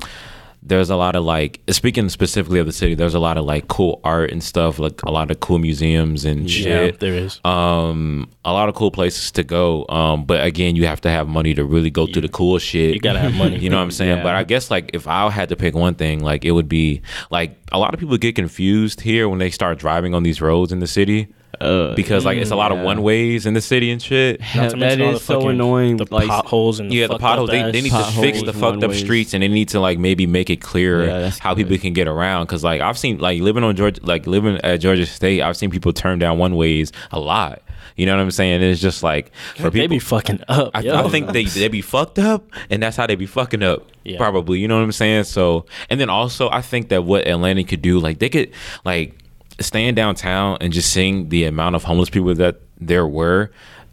there's 0.64 0.90
a 0.90 0.96
lot 0.96 1.16
of 1.16 1.24
like 1.24 1.60
speaking 1.70 2.08
specifically 2.08 2.60
of 2.60 2.66
the 2.66 2.72
city. 2.72 2.94
There's 2.94 3.14
a 3.14 3.18
lot 3.18 3.36
of 3.36 3.44
like 3.44 3.66
cool 3.66 4.00
art 4.04 4.30
and 4.30 4.42
stuff, 4.42 4.78
like 4.78 5.02
a 5.02 5.10
lot 5.10 5.30
of 5.32 5.40
cool 5.40 5.58
museums 5.58 6.24
and 6.24 6.42
Yeah, 6.48 6.86
shit. 6.86 7.00
there 7.00 7.14
is. 7.14 7.40
Um, 7.44 8.30
a 8.44 8.52
lot 8.52 8.68
of 8.68 8.74
cool 8.76 8.92
places 8.92 9.32
to 9.32 9.42
go. 9.42 9.84
Um, 9.88 10.24
but 10.24 10.44
again, 10.44 10.76
you 10.76 10.86
have 10.86 11.00
to 11.00 11.10
have 11.10 11.26
money 11.26 11.52
to 11.54 11.64
really 11.64 11.90
go 11.90 12.06
to 12.06 12.20
the 12.20 12.28
cool 12.28 12.58
shit. 12.58 12.94
You 12.94 13.00
gotta 13.00 13.18
have 13.18 13.34
money. 13.34 13.58
you 13.60 13.70
know 13.70 13.76
what 13.78 13.82
I'm 13.82 13.90
saying? 13.90 14.18
Yeah. 14.18 14.22
But 14.22 14.34
I 14.36 14.44
guess 14.44 14.70
like 14.70 14.90
if 14.94 15.08
I 15.08 15.28
had 15.30 15.48
to 15.48 15.56
pick 15.56 15.74
one 15.74 15.94
thing, 15.94 16.22
like 16.22 16.44
it 16.44 16.52
would 16.52 16.68
be 16.68 17.02
like 17.30 17.56
a 17.72 17.78
lot 17.78 17.92
of 17.92 17.98
people 17.98 18.16
get 18.16 18.36
confused 18.36 19.00
here 19.00 19.28
when 19.28 19.40
they 19.40 19.50
start 19.50 19.78
driving 19.78 20.14
on 20.14 20.22
these 20.22 20.40
roads 20.40 20.70
in 20.72 20.78
the 20.78 20.86
city. 20.86 21.28
Uh, 21.62 21.94
Because 21.94 22.24
like 22.24 22.38
it's 22.38 22.50
a 22.50 22.56
lot 22.56 22.72
of 22.72 22.78
one 22.80 23.02
ways 23.02 23.46
in 23.46 23.54
the 23.54 23.60
city 23.60 23.90
and 23.90 24.00
shit. 24.02 24.40
Not 24.54 24.70
to 24.70 24.76
that 24.76 24.78
mention 24.78 25.02
all 25.02 25.14
is 25.16 25.22
so 25.22 25.34
fucking- 25.34 25.50
annoying. 25.50 25.96
The 25.96 26.06
like, 26.10 26.28
potholes 26.28 26.80
and 26.80 26.92
Yeah, 26.92 27.06
the 27.06 27.14
fucked 27.14 27.22
up 27.24 27.28
potholes. 27.30 27.50
They, 27.50 27.60
ass- 27.60 27.72
they 27.72 27.80
need 27.80 27.92
to 27.92 28.04
fix 28.20 28.42
the 28.42 28.52
fucked 28.52 28.76
up 28.78 28.90
one-ways. 28.90 29.00
streets, 29.00 29.34
and 29.34 29.42
they 29.42 29.48
need 29.48 29.68
to 29.70 29.80
like 29.80 29.98
maybe 29.98 30.26
make 30.26 30.50
it 30.50 30.60
clear 30.60 31.04
Yeah, 31.06 31.18
that's 31.20 31.38
how 31.38 31.54
people 31.54 31.76
can 31.78 31.92
get 31.92 32.08
around. 32.08 32.46
Because 32.46 32.62
like 32.64 32.80
I've 32.80 32.98
seen 32.98 33.18
like 33.18 33.40
living 33.40 33.64
on 33.64 33.76
Georgia, 33.76 34.00
like 34.04 34.26
living 34.26 34.58
at 34.64 34.76
Georgia 34.80 35.06
State, 35.06 35.42
I've 35.42 35.56
seen 35.56 35.70
people 35.70 35.92
turn 35.92 36.18
down 36.18 36.38
one 36.38 36.56
ways 36.56 36.92
a 37.10 37.18
lot. 37.20 37.62
You 37.94 38.06
know 38.06 38.16
what 38.16 38.22
I'm 38.22 38.30
saying? 38.30 38.62
It's 38.62 38.80
just 38.80 39.02
like 39.02 39.32
for 39.56 39.64
They 39.64 39.80
people. 39.80 39.88
be 39.88 39.98
fucking 39.98 40.40
up. 40.48 40.70
I, 40.74 40.80
yo. 40.80 40.94
I 40.96 41.08
think 41.10 41.32
they 41.32 41.44
they 41.44 41.68
be 41.68 41.82
fucked 41.82 42.18
up, 42.18 42.42
and 42.70 42.82
that's 42.82 42.96
how 42.96 43.06
they 43.06 43.16
be 43.16 43.26
fucking 43.26 43.62
up. 43.62 43.86
Yeah. 44.04 44.16
Probably, 44.16 44.58
you 44.60 44.66
know 44.66 44.76
what 44.76 44.82
I'm 44.84 44.92
saying. 44.92 45.24
So, 45.24 45.66
and 45.90 46.00
then 46.00 46.08
also, 46.08 46.48
I 46.50 46.62
think 46.62 46.88
that 46.88 47.04
what 47.04 47.26
Atlanta 47.28 47.62
could 47.64 47.82
do, 47.82 47.98
like 48.00 48.18
they 48.18 48.30
could, 48.30 48.50
like 48.84 49.14
stand 49.62 49.96
downtown 49.96 50.58
and 50.60 50.72
just 50.72 50.92
seeing 50.92 51.28
the 51.28 51.44
amount 51.44 51.76
of 51.76 51.84
homeless 51.84 52.10
people 52.10 52.34
that 52.34 52.60
there 52.80 53.06
were 53.06 53.50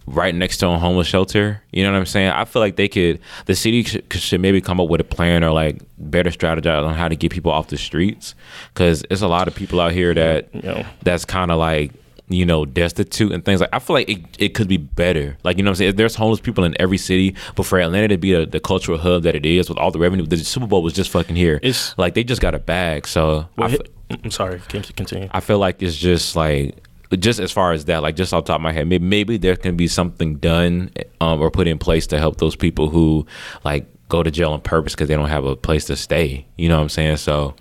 right 0.08 0.34
next 0.34 0.58
to 0.58 0.68
a 0.68 0.78
homeless 0.78 1.06
shelter. 1.06 1.62
You 1.72 1.84
know 1.84 1.92
what 1.92 2.00
I'm 2.00 2.06
saying? 2.08 2.32
I 2.32 2.46
feel 2.46 2.62
like 2.62 2.78
they 2.78 2.88
could, 2.88 3.20
the 3.46 3.56
city 3.56 3.84
should, 3.84 4.12
should 4.14 4.42
maybe 4.42 4.60
come 4.60 4.80
up 4.80 4.90
with 4.90 5.00
a 5.02 5.04
plan 5.04 5.44
or 5.44 5.52
like 5.52 5.82
better 6.00 6.32
strategize 6.32 6.84
on 6.84 6.96
how 6.96 7.08
to 7.08 7.16
get 7.16 7.32
people 7.32 7.52
off 7.52 7.68
the 7.68 7.78
streets, 7.78 8.34
because 8.74 9.04
there's 9.10 9.22
a 9.22 9.28
lot 9.28 9.48
of 9.48 9.54
people 9.54 9.80
out 9.80 9.92
here 9.92 10.14
that 10.16 10.50
You 10.54 10.62
know. 10.64 10.86
that's 11.04 11.26
kind 11.26 11.52
of 11.52 11.60
like 11.60 11.92
you 12.30 12.46
know 12.46 12.64
destitute 12.64 13.32
and 13.32 13.44
things 13.44 13.60
like 13.60 13.70
i 13.74 13.80
feel 13.80 13.96
like 13.96 14.08
it, 14.08 14.20
it 14.38 14.50
could 14.54 14.68
be 14.68 14.78
better. 14.78 15.36
Like 15.44 15.58
you 15.58 15.64
know 15.64 15.70
what 15.72 15.78
i'm 15.78 15.78
saying? 15.78 15.96
There's 15.96 16.14
homeless 16.16 16.40
people 16.40 16.64
in 16.64 16.80
every 16.80 16.98
city 16.98 17.36
but 17.56 17.64
for 17.66 17.80
atlanta 17.80 18.08
to 18.10 18.18
be 18.18 18.34
a, 18.34 18.46
the 18.46 18.60
cultural 18.60 18.98
hub 19.00 19.24
that 19.24 19.36
it 19.36 19.46
is 19.46 19.68
with 19.68 19.78
all 19.80 19.90
the 19.92 20.00
revenue 20.00 20.26
the 20.26 20.38
super 20.38 20.68
bowl 20.68 20.84
was 20.84 20.94
just 20.94 21.10
fucking 21.10 21.36
here. 21.36 21.56
It's- 21.64 21.96
like 21.98 22.14
they 22.14 22.24
just 22.24 22.42
got 22.42 22.54
a 22.56 22.60
bag 22.60 23.08
so 23.08 23.48
Well, 23.58 23.70
fe- 23.70 23.80
I'm 24.24 24.32
sorry. 24.32 24.60
Can- 24.70 24.84
you 24.88 24.94
Continue. 24.96 25.28
I 25.32 25.40
feel 25.40 25.58
like 25.60 25.82
it's 25.82 25.96
just 25.98 26.36
like 26.36 26.76
just 27.18 27.40
as 27.40 27.52
far 27.52 27.74
as 27.74 27.86
that 27.86 28.04
like 28.04 28.16
just 28.16 28.32
off 28.34 28.46
the 28.46 28.50
top 28.54 28.58
of 28.60 28.62
my 28.62 28.72
head 28.72 28.88
maybe, 28.88 29.04
maybe 29.04 29.38
there 29.38 29.56
can 29.56 29.76
be 29.76 29.88
something 29.88 30.36
done 30.36 30.92
um, 31.22 31.42
or 31.42 31.50
put 31.50 31.68
in 31.68 31.80
place 31.80 32.06
to 32.08 32.20
help 32.20 32.38
those 32.38 32.56
people 32.56 32.90
who 32.92 33.26
like 33.64 33.88
go 34.10 34.22
to 34.22 34.30
jail 34.30 34.52
on 34.54 34.62
purpose 34.62 34.94
because 34.94 35.08
they 35.08 35.16
don't 35.16 35.30
have 35.30 35.46
a 35.46 35.56
place 35.56 35.86
to 35.86 35.96
stay. 35.96 36.46
You 36.58 36.70
know 36.70 36.78
what 36.78 36.84
i'm 36.84 36.90
saying? 36.90 37.18
So 37.18 37.56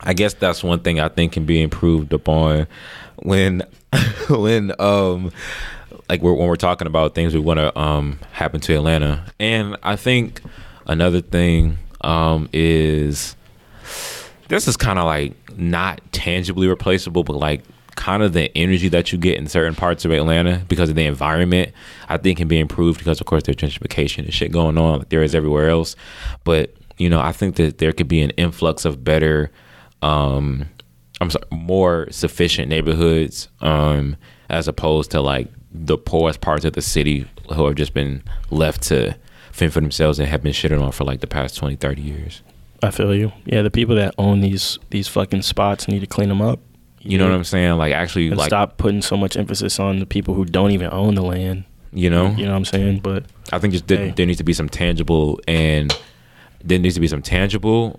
I 0.00 0.12
guess 0.14 0.34
that's 0.34 0.62
one 0.62 0.80
thing 0.80 1.00
I 1.00 1.08
think 1.08 1.32
can 1.32 1.44
be 1.44 1.60
improved 1.62 2.12
upon 2.12 2.66
when 3.22 3.62
when 4.28 4.72
um 4.80 5.32
like 6.08 6.22
we're, 6.22 6.32
when 6.32 6.48
we're 6.48 6.56
talking 6.56 6.86
about 6.86 7.14
things 7.14 7.34
we 7.34 7.40
want 7.40 7.58
to 7.58 7.78
um 7.78 8.18
happen 8.32 8.60
to 8.60 8.74
Atlanta. 8.74 9.24
And 9.38 9.76
I 9.82 9.96
think 9.96 10.42
another 10.86 11.20
thing 11.20 11.78
um 12.00 12.48
is 12.52 13.36
this 14.48 14.66
is 14.66 14.76
kind 14.76 14.98
of 14.98 15.04
like 15.04 15.34
not 15.58 16.00
tangibly 16.12 16.68
replaceable, 16.68 17.24
but 17.24 17.36
like 17.36 17.62
kind 17.96 18.22
of 18.22 18.32
the 18.32 18.56
energy 18.56 18.88
that 18.88 19.12
you 19.12 19.18
get 19.18 19.36
in 19.36 19.48
certain 19.48 19.74
parts 19.74 20.04
of 20.04 20.12
Atlanta 20.12 20.64
because 20.68 20.88
of 20.88 20.94
the 20.94 21.04
environment, 21.04 21.72
I 22.08 22.16
think 22.16 22.38
can 22.38 22.48
be 22.48 22.58
improved 22.58 22.98
because 22.98 23.20
of 23.20 23.26
course 23.26 23.42
there's 23.42 23.56
gentrification 23.56 24.24
and 24.24 24.32
shit 24.32 24.52
going 24.52 24.78
on 24.78 25.00
like 25.00 25.08
there 25.08 25.22
is 25.22 25.34
everywhere 25.34 25.68
else. 25.68 25.96
But 26.44 26.74
you 26.96 27.08
know, 27.10 27.20
I 27.20 27.32
think 27.32 27.56
that 27.56 27.78
there 27.78 27.92
could 27.92 28.08
be 28.08 28.22
an 28.22 28.30
influx 28.30 28.84
of 28.84 29.04
better 29.04 29.50
um 30.00 30.68
I'm 31.20 31.30
sorry, 31.30 31.44
more 31.50 32.06
sufficient 32.10 32.68
neighborhoods, 32.68 33.48
um, 33.60 34.16
as 34.48 34.68
opposed 34.68 35.10
to 35.12 35.20
like 35.20 35.48
the 35.72 35.98
poorest 35.98 36.40
parts 36.40 36.64
of 36.64 36.72
the 36.72 36.82
city 36.82 37.26
who 37.54 37.66
have 37.66 37.74
just 37.74 37.92
been 37.94 38.22
left 38.50 38.82
to 38.84 39.16
fend 39.52 39.72
for 39.72 39.80
themselves 39.80 40.18
and 40.18 40.28
have 40.28 40.42
been 40.42 40.52
shitted 40.52 40.80
on 40.82 40.92
for 40.92 41.04
like 41.04 41.20
the 41.20 41.26
past 41.26 41.56
20, 41.56 41.76
30 41.76 42.00
years. 42.02 42.42
I 42.82 42.90
feel 42.90 43.14
you. 43.14 43.32
Yeah, 43.44 43.62
the 43.62 43.70
people 43.70 43.96
that 43.96 44.14
own 44.18 44.40
these 44.40 44.78
these 44.90 45.08
fucking 45.08 45.42
spots 45.42 45.88
need 45.88 46.00
to 46.00 46.06
clean 46.06 46.28
them 46.28 46.40
up. 46.40 46.60
You 47.00 47.18
know 47.18 47.24
what 47.24 47.34
I'm 47.34 47.44
saying? 47.44 47.76
Like 47.76 47.92
actually, 47.92 48.30
like 48.30 48.48
stop 48.48 48.76
putting 48.76 49.02
so 49.02 49.16
much 49.16 49.36
emphasis 49.36 49.80
on 49.80 49.98
the 49.98 50.06
people 50.06 50.34
who 50.34 50.44
don't 50.44 50.70
even 50.70 50.90
own 50.92 51.14
the 51.14 51.22
land. 51.22 51.64
you 51.92 52.10
know, 52.10 52.30
You 52.36 52.44
know 52.44 52.52
what 52.52 52.58
I'm 52.58 52.64
saying? 52.64 53.00
But 53.00 53.24
I 53.52 53.58
think 53.58 53.72
just 53.72 53.88
there, 53.88 54.12
there 54.12 54.26
needs 54.26 54.38
to 54.38 54.44
be 54.44 54.52
some 54.52 54.68
tangible 54.68 55.40
and 55.48 55.96
there 56.62 56.78
needs 56.78 56.94
to 56.94 57.00
be 57.00 57.08
some 57.08 57.22
tangible 57.22 57.98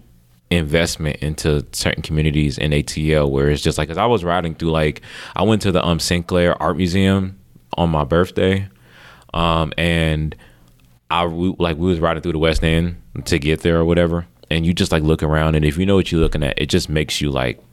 investment 0.51 1.17
into 1.17 1.65
certain 1.71 2.01
communities 2.01 2.57
in 2.57 2.71
ATL 2.71 3.29
where 3.29 3.49
it's 3.49 3.61
just 3.61 3.77
like, 3.77 3.87
cause 3.87 3.97
I 3.97 4.05
was 4.05 4.23
riding 4.23 4.55
through 4.55 4.71
like, 4.71 5.01
I 5.35 5.43
went 5.43 5.61
to 5.63 5.71
the 5.71 5.85
um 5.85 5.99
Sinclair 5.99 6.61
Art 6.61 6.77
Museum 6.77 7.39
on 7.77 7.89
my 7.89 8.03
birthday, 8.03 8.67
um, 9.33 9.73
and 9.77 10.35
I 11.11 11.25
we, 11.25 11.55
like 11.59 11.77
we 11.77 11.87
was 11.87 11.99
riding 11.99 12.23
through 12.23 12.33
the 12.33 12.39
West 12.39 12.63
End 12.63 12.97
to 13.25 13.39
get 13.39 13.61
there 13.61 13.77
or 13.79 13.85
whatever, 13.85 14.27
and 14.49 14.65
you 14.65 14.73
just 14.73 14.91
like 14.91 15.03
look 15.03 15.23
around, 15.23 15.55
and 15.55 15.65
if 15.65 15.77
you 15.77 15.85
know 15.85 15.95
what 15.95 16.11
you're 16.11 16.21
looking 16.21 16.43
at, 16.43 16.59
it 16.59 16.67
just 16.67 16.89
makes 16.89 17.21
you 17.21 17.29
like 17.31 17.63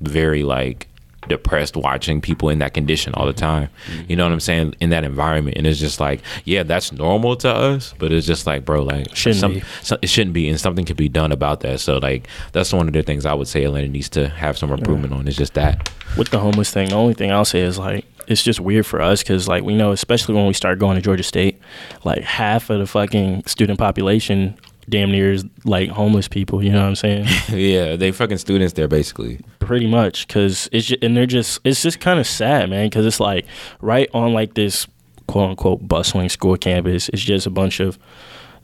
very 0.00 0.42
like 0.42 0.88
depressed 1.28 1.76
watching 1.76 2.20
people 2.20 2.48
in 2.48 2.58
that 2.58 2.74
condition 2.74 3.14
all 3.14 3.26
the 3.26 3.32
time. 3.32 3.68
Mm-hmm. 3.86 4.02
You 4.10 4.16
know 4.16 4.24
what 4.24 4.32
I'm 4.32 4.40
saying? 4.40 4.74
In 4.80 4.90
that 4.90 5.04
environment. 5.04 5.56
And 5.56 5.66
it's 5.66 5.78
just 5.78 6.00
like, 6.00 6.20
yeah, 6.44 6.62
that's 6.62 6.92
normal 6.92 7.36
to 7.36 7.48
us, 7.48 7.94
but 7.98 8.12
it's 8.12 8.26
just 8.26 8.46
like, 8.46 8.64
bro, 8.64 8.82
like 8.82 9.14
Shouldn't 9.14 9.40
some- 9.82 9.98
it 10.02 10.08
shouldn't 10.08 10.34
be 10.34 10.48
and 10.48 10.60
something 10.60 10.84
can 10.84 10.96
be 10.96 11.08
done 11.08 11.32
about 11.32 11.60
that. 11.60 11.80
So 11.80 11.98
like 11.98 12.26
that's 12.52 12.72
one 12.72 12.88
of 12.88 12.92
the 12.94 13.02
things 13.02 13.24
I 13.26 13.34
would 13.34 13.48
say 13.48 13.64
Atlanta 13.64 13.88
needs 13.88 14.08
to 14.10 14.28
have 14.28 14.58
some 14.58 14.70
improvement 14.72 15.12
on. 15.14 15.28
Is 15.28 15.36
just 15.36 15.54
that. 15.54 15.90
with 16.16 16.30
the 16.30 16.38
homeless 16.38 16.70
thing, 16.70 16.88
the 16.90 16.96
only 16.96 17.14
thing 17.14 17.30
I'll 17.30 17.44
say 17.44 17.60
is 17.60 17.78
like 17.78 18.04
it's 18.28 18.42
just 18.42 18.60
weird 18.60 18.86
for 18.86 19.00
us 19.00 19.22
because 19.22 19.48
like 19.48 19.62
we 19.64 19.74
know, 19.74 19.92
especially 19.92 20.34
when 20.34 20.46
we 20.46 20.52
start 20.54 20.78
going 20.78 20.96
to 20.96 21.02
Georgia 21.02 21.22
State, 21.24 21.60
like 22.04 22.22
half 22.22 22.70
of 22.70 22.78
the 22.78 22.86
fucking 22.86 23.44
student 23.46 23.78
population 23.78 24.56
damn 24.92 25.10
near 25.10 25.32
is 25.32 25.44
like 25.64 25.88
homeless 25.88 26.28
people. 26.28 26.62
You 26.62 26.70
know 26.70 26.82
what 26.82 26.88
I'm 26.88 26.94
saying? 26.94 27.26
yeah, 27.48 27.96
they 27.96 28.12
fucking 28.12 28.38
students 28.38 28.74
there 28.74 28.86
basically. 28.86 29.40
Pretty 29.58 29.88
much, 29.88 30.28
because 30.28 30.68
it's 30.70 30.86
just, 30.86 31.02
and 31.02 31.16
they're 31.16 31.26
just 31.26 31.58
it's 31.64 31.82
just 31.82 31.98
kind 31.98 32.20
of 32.20 32.26
sad, 32.26 32.70
man. 32.70 32.86
Because 32.86 33.04
it's 33.04 33.18
like 33.18 33.46
right 33.80 34.08
on 34.14 34.32
like 34.32 34.54
this 34.54 34.86
quote 35.26 35.50
unquote 35.50 35.88
bustling 35.88 36.28
school 36.28 36.56
campus. 36.56 37.08
It's 37.08 37.22
just 37.22 37.46
a 37.46 37.50
bunch 37.50 37.80
of 37.80 37.98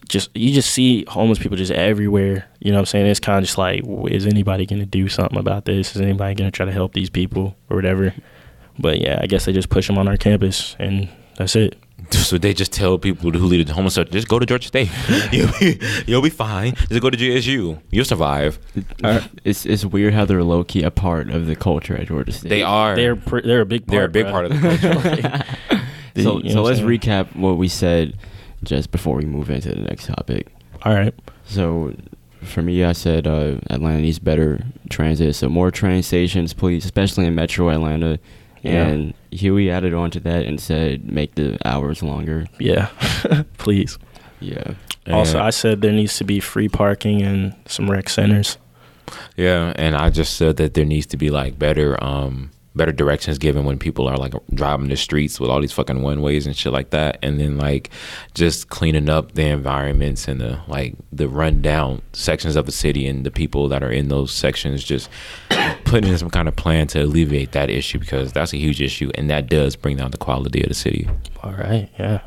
just 0.09 0.31
you 0.37 0.53
just 0.55 0.70
see 0.70 1.05
homeless 1.09 1.39
people 1.39 1.57
just 1.57 1.72
everywhere. 1.72 2.47
You 2.61 2.70
know 2.70 2.79
what 2.79 2.83
I'm 2.83 2.87
saying? 2.87 3.07
It's 3.07 3.20
kind 3.20 3.39
of 3.39 3.45
just 3.45 3.59
like, 3.59 3.83
is 4.09 4.26
anybody 4.26 4.66
gonna 4.66 4.87
do 4.87 5.09
something 5.09 5.39
about 5.39 5.64
this? 5.64 5.97
Is 5.97 6.03
anybody 6.03 6.35
gonna 6.35 6.51
try 6.51 6.66
to 6.66 6.72
help 6.72 6.93
these 6.93 7.11
people 7.11 7.57
or 7.68 7.76
whatever? 7.76 8.14
But 8.79 9.01
yeah, 9.01 9.18
I 9.20 9.26
guess 9.26 9.47
they 9.47 9.53
just 9.53 9.70
push 9.70 9.89
them 9.89 9.99
on 9.99 10.07
our 10.07 10.16
campus, 10.16 10.76
and 10.79 11.09
that's 11.37 11.57
it. 11.57 11.76
So 12.11 12.39
they 12.39 12.55
just 12.55 12.73
tell 12.73 12.99
people 12.99 13.31
who 13.31 13.47
lead 13.47 13.67
the 13.67 13.73
homeless 13.75 13.95
sector, 13.95 14.13
just 14.13 14.29
go 14.29 14.39
to 14.39 14.47
Georgia 14.47 14.69
State. 14.69 14.91
you'll, 15.33 15.51
be, 15.61 15.81
you'll 16.07 16.23
be 16.23 16.31
fine. 16.31 16.75
Just 16.89 17.01
go 17.01 17.11
to 17.11 17.17
GSU. 17.17 17.81
You'll 17.91 18.05
survive. 18.05 18.59
Uh, 19.03 19.21
it's 19.45 19.65
it's 19.67 19.85
weird 19.85 20.15
how 20.15 20.25
they're 20.25 20.43
low 20.43 20.65
key 20.65 20.83
a 20.83 20.91
part 20.91 21.31
of 21.31 21.47
the 21.47 21.57
culture 21.57 21.97
at 21.97 22.09
Georgia 22.09 22.33
State. 22.33 22.49
They 22.49 22.63
are. 22.63 22.97
They're 22.97 23.17
pr- 23.17 23.41
they're 23.41 23.61
a 23.63 23.67
big 23.67 23.87
part, 23.87 23.93
They're 23.95 24.05
a 24.05 24.09
big 24.09 24.27
bruh. 24.27 24.31
part 24.31 24.45
of 24.47 24.51
the 24.53 25.39
culture. 25.69 25.83
The- 26.15 26.23
so 26.25 26.39
you 26.39 26.45
know 26.45 26.51
so 26.55 26.63
let's 26.63 26.79
saying? 26.79 26.89
recap 26.91 27.37
what 27.37 27.59
we 27.59 27.69
said 27.69 28.17
just 28.65 28.91
before 28.91 29.17
we 29.17 29.25
move 29.25 29.51
into 29.51 29.69
the 29.69 29.83
next 29.83 30.07
topic. 30.07 30.49
All 30.83 30.95
right. 30.95 31.15
So 31.45 31.95
for 32.43 32.63
me, 32.63 32.83
I 32.85 32.93
said 32.93 33.27
uh, 33.27 33.57
Atlanta 33.71 34.01
needs 34.01 34.19
better 34.19 34.65
transit, 34.91 35.35
so 35.37 35.49
more 35.49 35.71
train 35.71 36.03
stations, 36.03 36.55
please, 36.55 36.85
especially 36.85 37.27
in 37.27 37.35
Metro 37.35 37.69
Atlanta. 37.69 38.19
Yeah. 38.63 38.87
And 38.89 39.15
Huey 39.31 39.70
added 39.70 39.95
on 39.95 40.11
to 40.12 40.20
that 40.20 40.47
and 40.47 40.61
said 40.61 41.11
make 41.11 41.35
the 41.35 41.59
hours 41.64 42.03
longer. 42.03 42.47
Yeah, 42.59 42.89
please. 43.59 43.99
Yeah. 44.41 44.74
Also, 45.07 45.41
I 45.41 45.51
said 45.51 45.81
there 45.81 45.93
needs 45.93 46.18
to 46.18 46.24
be 46.24 46.39
free 46.39 46.68
parking 46.68 47.22
and 47.22 47.55
some 47.66 47.91
rec 47.91 48.09
centers. 48.09 48.59
Yeah, 49.37 49.72
and 49.76 49.97
I 49.97 50.11
just 50.11 50.37
said 50.37 50.59
that 50.59 50.74
there 50.74 50.85
needs 50.85 51.07
to 51.07 51.16
be 51.16 51.31
like 51.31 51.59
better 51.59 52.03
um 52.03 52.51
better 52.75 52.93
directions 52.93 53.39
given 53.39 53.64
when 53.64 53.79
people 53.79 54.07
are 54.07 54.16
like 54.16 54.35
driving 54.55 54.89
the 54.89 54.97
streets 54.97 55.41
with 55.41 55.51
all 55.51 55.61
these 55.61 55.73
fucking 55.73 56.03
one 56.03 56.23
ways 56.23 56.47
and 56.47 56.57
shit 56.57 56.73
like 56.73 56.91
that 56.91 57.19
and 57.23 57.41
then 57.41 57.59
like 57.59 57.91
just 58.35 58.69
cleaning 58.69 59.09
up 59.09 59.33
the 59.33 59.45
environments 59.45 60.29
and 60.29 60.41
the 60.41 60.61
like 60.69 60.95
the 61.12 61.29
rundown 61.29 62.01
sections 62.12 62.57
of 62.57 62.66
the 62.66 62.73
city 62.73 63.07
and 63.07 63.25
the 63.25 63.31
people 63.31 63.69
that 63.69 63.83
are 63.83 63.91
in 63.91 64.09
those 64.09 64.33
sections 64.33 64.85
just 64.85 65.11
putting 65.85 66.11
in 66.11 66.19
some 66.19 66.31
kind 66.31 66.47
of 66.47 66.55
plan 66.57 66.87
to 66.87 67.03
alleviate 67.03 67.53
that 67.53 67.71
issue 67.71 67.99
because 67.99 68.33
that's 68.33 68.53
a 68.53 68.59
huge 68.59 68.81
issue 68.81 69.11
and 69.16 69.29
that 69.29 69.49
does 69.49 69.75
bring 69.75 69.97
down 69.97 70.11
the 70.11 70.19
quality 70.19 70.62
of 70.62 70.69
the 70.69 70.75
city. 70.75 71.09
All 71.43 71.53
right, 71.53 71.89
yeah. 71.99 72.21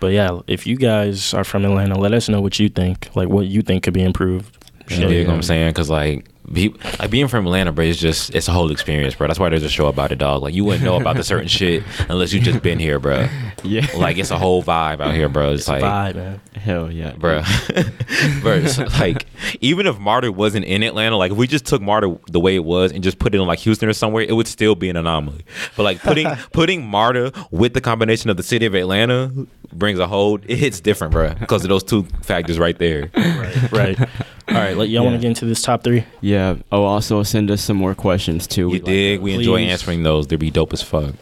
But 0.00 0.12
yeah, 0.12 0.40
if 0.46 0.66
you 0.66 0.76
guys 0.76 1.34
are 1.34 1.44
from 1.44 1.64
Atlanta, 1.64 1.98
let 1.98 2.12
us 2.14 2.28
know 2.28 2.40
what 2.40 2.58
you 2.58 2.68
think. 2.68 3.08
Like 3.14 3.28
what 3.28 3.46
you 3.46 3.62
think 3.62 3.82
could 3.82 3.94
be 3.94 4.02
improved. 4.02 4.54
You 4.90 5.06
dig 5.06 5.26
what 5.26 5.34
I'm 5.34 5.42
saying? 5.42 5.70
Because 5.70 5.90
like, 5.90 6.26
be, 6.52 6.74
like 6.98 7.10
being 7.10 7.28
from 7.28 7.46
Atlanta, 7.46 7.72
bro, 7.72 7.84
it's 7.84 7.98
just 7.98 8.34
it's 8.34 8.48
a 8.48 8.52
whole 8.52 8.70
experience, 8.70 9.14
bro. 9.14 9.26
That's 9.26 9.38
why 9.38 9.48
there's 9.48 9.62
a 9.62 9.68
show 9.68 9.86
about 9.86 10.12
it, 10.12 10.16
dog. 10.16 10.42
Like 10.42 10.54
you 10.54 10.64
wouldn't 10.64 10.84
know 10.84 10.96
about 10.96 11.16
the 11.16 11.24
certain 11.24 11.48
shit 11.58 11.82
unless 12.08 12.32
you 12.32 12.40
just 12.40 12.62
been 12.62 12.78
here, 12.78 12.98
bro. 12.98 13.28
Yeah. 13.62 13.86
Like 13.96 14.18
it's 14.18 14.30
a 14.30 14.38
whole 14.38 14.62
vibe 14.62 15.00
out 15.00 15.14
here, 15.14 15.28
bro. 15.28 15.52
It's, 15.52 15.62
It's 15.62 15.68
a 15.68 15.72
like, 15.72 15.82
vibe, 15.82 16.14
man. 16.16 16.40
Hell 16.54 16.90
yeah. 16.90 17.12
bro, 17.12 17.42
bro. 18.40 18.54
It's 18.54 18.78
like 19.00 19.26
even 19.60 19.86
if 19.86 19.98
Martyr 19.98 20.32
wasn't 20.32 20.64
in 20.64 20.82
Atlanta, 20.82 21.16
like 21.16 21.32
if 21.32 21.36
we 21.38 21.46
just 21.46 21.66
took 21.66 21.82
Martyr 21.82 22.16
the 22.30 22.40
way 22.40 22.54
it 22.54 22.64
was 22.64 22.92
and 22.92 23.02
just 23.02 23.18
put 23.18 23.34
it 23.34 23.40
in 23.40 23.46
like 23.46 23.60
Houston 23.60 23.88
or 23.88 23.92
somewhere, 23.92 24.24
it 24.24 24.32
would 24.32 24.48
still 24.48 24.74
be 24.74 24.88
an 24.88 24.96
anomaly. 24.96 25.44
But 25.76 25.82
like 25.82 26.00
putting 26.00 26.28
putting 26.52 26.86
Martyr 26.86 27.30
with 27.50 27.74
the 27.74 27.80
combination 27.80 28.30
of 28.30 28.36
the 28.36 28.42
city 28.42 28.66
of 28.66 28.74
Atlanta 28.74 29.30
brings 29.72 29.98
a 29.98 30.06
whole. 30.06 30.38
It 30.46 30.56
hits 30.56 30.80
different, 30.80 31.12
bro, 31.12 31.34
because 31.34 31.62
of 31.64 31.68
those 31.68 31.84
two 31.84 32.04
factors 32.22 32.58
right 32.58 32.78
there. 32.78 33.10
Right. 33.14 33.72
right. 33.72 34.08
All 34.48 34.54
right. 34.54 34.76
Let 34.76 34.88
y'all 34.88 35.04
want 35.04 35.14
to 35.16 35.20
get 35.20 35.28
into 35.28 35.44
this 35.44 35.62
top 35.62 35.84
three. 35.84 36.04
Yeah. 36.20 36.56
Oh, 36.72 36.84
also 36.84 37.22
send 37.22 37.50
us 37.50 37.60
some 37.60 37.76
more 37.76 37.94
questions 37.94 38.46
too. 38.46 38.62
You 38.62 38.68
We'd 38.68 38.82
like. 39.16 39.20
We 39.22 39.34
enjoy 39.34 39.58
Please. 39.58 39.70
answering 39.72 40.02
those. 40.02 40.26
They'd 40.26 40.38
be 40.38 40.50
dope 40.50 40.72
as 40.72 40.82
fuck. 40.82 41.14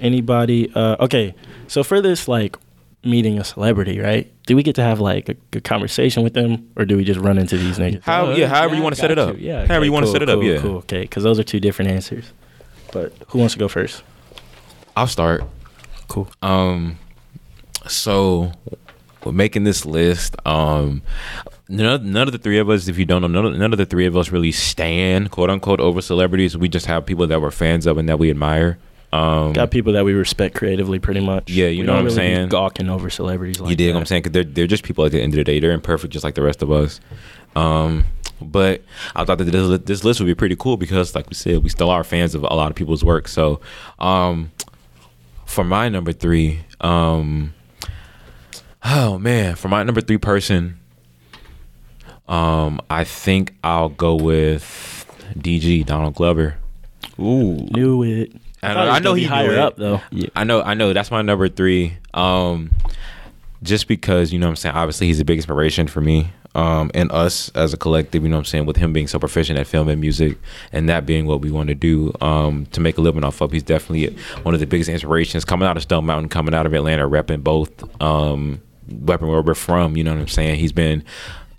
Anybody? 0.00 0.70
Uh, 0.74 0.96
okay. 1.00 1.34
So 1.68 1.82
for 1.82 2.00
this, 2.00 2.28
like 2.28 2.56
meeting 3.04 3.38
a 3.38 3.44
celebrity, 3.44 3.98
right? 3.98 4.30
Do 4.46 4.54
we 4.56 4.62
get 4.62 4.74
to 4.76 4.82
have 4.82 5.00
like 5.00 5.28
a 5.28 5.34
good 5.50 5.64
conversation 5.64 6.22
with 6.22 6.34
them, 6.34 6.70
or 6.76 6.84
do 6.84 6.96
we 6.96 7.04
just 7.04 7.18
run 7.20 7.38
into 7.38 7.56
these 7.56 7.78
niggas? 7.78 8.02
How, 8.02 8.26
Uh, 8.30 8.34
yeah, 8.36 8.46
however 8.46 8.74
yeah, 8.74 8.78
you 8.78 8.82
want 8.82 8.94
to 8.94 9.00
set 9.00 9.10
it 9.10 9.18
up. 9.18 9.36
you. 9.38 9.48
Yeah, 9.48 9.58
however 9.66 9.74
Okay, 9.76 9.84
you 9.86 9.92
want 9.92 10.04
to 10.04 10.06
cool, 10.08 10.12
set 10.14 10.22
it 10.22 10.28
up. 10.28 10.38
cool, 10.40 10.44
Yeah, 10.48 10.60
Cool. 10.60 10.76
Okay. 10.78 11.02
Because 11.02 11.22
those 11.22 11.38
are 11.38 11.44
two 11.44 11.60
different 11.60 11.90
answers. 11.90 12.32
But 12.92 13.12
who 13.28 13.38
wants 13.38 13.54
to 13.54 13.58
go 13.60 13.68
first? 13.68 14.02
I'll 14.96 15.06
start. 15.06 15.42
Cool. 16.08 16.28
Um, 16.42 16.98
so 17.86 18.52
we're 19.24 19.32
making 19.32 19.64
this 19.64 19.84
list. 19.86 20.34
Um, 20.46 21.02
none, 21.70 22.12
none 22.12 22.28
of 22.28 22.32
the 22.32 22.38
three 22.38 22.58
of 22.58 22.68
us, 22.68 22.88
if 22.88 22.98
you 22.98 23.04
don't 23.06 23.22
know, 23.22 23.28
none 23.28 23.46
of, 23.46 23.56
none 23.56 23.72
of 23.72 23.78
the 23.78 23.86
three 23.86 24.06
of 24.06 24.16
us 24.16 24.30
really 24.30 24.52
stand 24.52 25.30
quote 25.30 25.48
unquote 25.50 25.80
over 25.80 26.00
celebrities. 26.02 26.56
We 26.56 26.68
just 26.68 26.86
have 26.86 27.06
people 27.06 27.26
that 27.28 27.40
we're 27.40 27.50
fans 27.50 27.86
of 27.86 27.96
and 27.98 28.08
that 28.08 28.18
we 28.18 28.30
admire. 28.30 28.78
Um, 29.12 29.52
Got 29.54 29.70
people 29.72 29.94
that 29.94 30.04
we 30.04 30.12
respect 30.12 30.54
creatively, 30.54 30.98
pretty 31.00 31.20
much. 31.20 31.50
Yeah, 31.50 31.66
you 31.66 31.80
We 31.80 31.86
know 31.86 31.94
what 31.94 31.98
I'm 32.00 32.04
really 32.06 32.16
saying? 32.16 32.48
Gawking 32.48 32.88
over 32.88 33.10
celebrities 33.10 33.60
like 33.60 33.70
you 33.70 33.76
dig 33.76 33.88
that. 33.88 33.94
what 33.94 34.00
I'm 34.00 34.06
saying? 34.06 34.22
Because 34.22 34.32
they're 34.32 34.44
they're 34.44 34.66
just 34.68 34.84
people 34.84 35.04
at 35.04 35.12
the 35.12 35.20
end 35.20 35.32
of 35.32 35.36
the 35.38 35.44
day. 35.44 35.58
They're 35.58 35.72
imperfect, 35.72 36.12
just 36.12 36.24
like 36.24 36.34
the 36.34 36.42
rest 36.42 36.62
of 36.62 36.70
us. 36.70 37.00
Um, 37.56 38.04
but 38.40 38.82
I 39.14 39.24
thought 39.24 39.38
that 39.38 39.44
this, 39.44 39.80
this 39.84 40.04
list 40.04 40.20
would 40.20 40.26
be 40.26 40.34
pretty 40.34 40.56
cool 40.56 40.76
because, 40.76 41.14
like 41.14 41.28
we 41.28 41.34
said, 41.34 41.62
we 41.62 41.68
still 41.68 41.90
are 41.90 42.04
fans 42.04 42.34
of 42.34 42.42
a 42.42 42.54
lot 42.54 42.70
of 42.70 42.76
people's 42.76 43.04
work. 43.04 43.28
So, 43.28 43.60
um, 43.98 44.52
for 45.44 45.64
my 45.64 45.88
number 45.88 46.12
three, 46.12 46.60
um, 46.80 47.52
oh 48.84 49.18
man, 49.18 49.56
for 49.56 49.68
my 49.68 49.82
number 49.82 50.00
three 50.00 50.18
person, 50.18 50.79
um, 52.30 52.80
I 52.88 53.04
think 53.04 53.54
I'll 53.62 53.88
go 53.88 54.14
with 54.14 55.04
DG 55.36 55.84
Donald 55.84 56.14
Glover. 56.14 56.56
Ooh. 57.18 57.56
Knew 57.56 58.02
it. 58.02 58.32
I 58.62 58.74
thought 58.74 58.74
know, 58.74 58.82
it 58.82 58.86
was 58.86 58.96
I 58.96 58.98
know 59.00 59.14
he 59.14 59.24
higher 59.24 59.58
up 59.58 59.76
though. 59.76 60.00
Yeah. 60.10 60.28
I 60.36 60.44
know, 60.44 60.62
I 60.62 60.74
know. 60.74 60.92
That's 60.92 61.10
my 61.10 61.22
number 61.22 61.48
three. 61.48 61.96
Um, 62.14 62.70
just 63.62 63.88
because 63.88 64.32
you 64.32 64.38
know 64.38 64.46
what 64.46 64.50
I'm 64.50 64.56
saying. 64.56 64.74
Obviously, 64.74 65.08
he's 65.08 65.20
a 65.20 65.24
big 65.24 65.38
inspiration 65.38 65.86
for 65.86 66.00
me. 66.00 66.32
Um, 66.52 66.90
and 66.94 67.12
us 67.12 67.48
as 67.50 67.72
a 67.72 67.76
collective, 67.76 68.24
you 68.24 68.28
know 68.28 68.36
what 68.36 68.40
I'm 68.40 68.44
saying. 68.46 68.66
With 68.66 68.76
him 68.76 68.92
being 68.92 69.06
so 69.06 69.18
proficient 69.18 69.58
at 69.58 69.66
film 69.66 69.88
and 69.88 70.00
music, 70.00 70.36
and 70.72 70.88
that 70.88 71.06
being 71.06 71.26
what 71.26 71.40
we 71.40 71.50
want 71.50 71.68
to 71.68 71.74
do, 71.74 72.12
um, 72.20 72.66
to 72.72 72.80
make 72.80 72.98
a 72.98 73.00
living 73.00 73.22
off 73.22 73.40
of, 73.40 73.52
he's 73.52 73.62
definitely 73.62 74.16
one 74.42 74.54
of 74.54 74.60
the 74.60 74.66
biggest 74.66 74.90
inspirations 74.90 75.44
coming 75.44 75.68
out 75.68 75.76
of 75.76 75.82
Stone 75.84 76.06
Mountain, 76.06 76.28
coming 76.28 76.54
out 76.54 76.66
of 76.66 76.74
Atlanta, 76.74 77.08
repping 77.08 77.44
both, 77.44 77.70
um, 78.02 78.60
repping 78.88 79.28
where 79.28 79.42
we're 79.42 79.54
from. 79.54 79.96
You 79.96 80.02
know 80.02 80.12
what 80.12 80.20
I'm 80.20 80.28
saying. 80.28 80.58
He's 80.58 80.72
been 80.72 81.04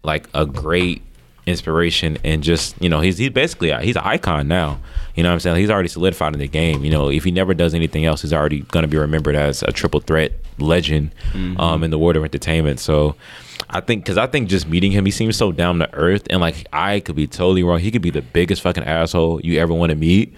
like 0.04 0.28
a 0.34 0.46
great 0.46 1.02
inspiration 1.48 2.18
and 2.24 2.44
just 2.44 2.80
you 2.82 2.88
know 2.88 3.00
he's 3.00 3.18
he's 3.18 3.32
basically 3.32 3.74
he's 3.84 3.96
an 3.96 4.04
icon 4.06 4.48
now. 4.48 4.80
You 5.16 5.24
know 5.24 5.30
what 5.30 5.34
i'm 5.34 5.40
saying? 5.42 5.58
He's 5.58 5.70
already 5.70 5.90
solidified 5.90 6.34
in 6.34 6.40
the 6.40 6.48
game. 6.48 6.84
You 6.86 6.92
know 6.92 7.10
if 7.10 7.24
he 7.24 7.32
never 7.32 7.54
does 7.54 7.74
anything 7.74 8.06
else 8.06 8.22
he's 8.22 8.32
already 8.34 8.62
going 8.62 8.84
to 8.84 8.88
be 8.88 8.98
remembered 8.98 9.36
as 9.36 9.64
a 9.64 9.72
triple 9.72 10.00
threat 10.00 10.32
legend 10.60 11.12
um 11.58 11.84
in 11.84 11.90
the 11.92 11.98
world 11.98 12.16
of 12.16 12.24
entertainment. 12.24 12.80
So 12.80 13.16
I 13.70 13.80
think 13.80 14.04
because 14.04 14.18
I 14.18 14.28
think 14.28 14.50
just 14.50 14.68
meeting 14.68 14.92
him, 14.92 15.06
he 15.06 15.12
seems 15.12 15.38
so 15.38 15.52
down 15.52 15.80
to 15.80 15.94
earth, 15.94 16.28
and 16.30 16.42
like 16.42 16.68
I 16.74 17.00
could 17.00 17.16
be 17.16 17.28
totally 17.28 17.64
wrong. 17.64 17.80
He 17.80 17.92
could 17.92 18.02
be 18.02 18.10
the 18.10 18.22
biggest 18.22 18.62
fucking 18.62 18.84
asshole 18.84 19.42
you 19.42 19.60
ever 19.60 19.74
want 19.74 19.92
to 19.92 19.96
meet, 19.96 20.34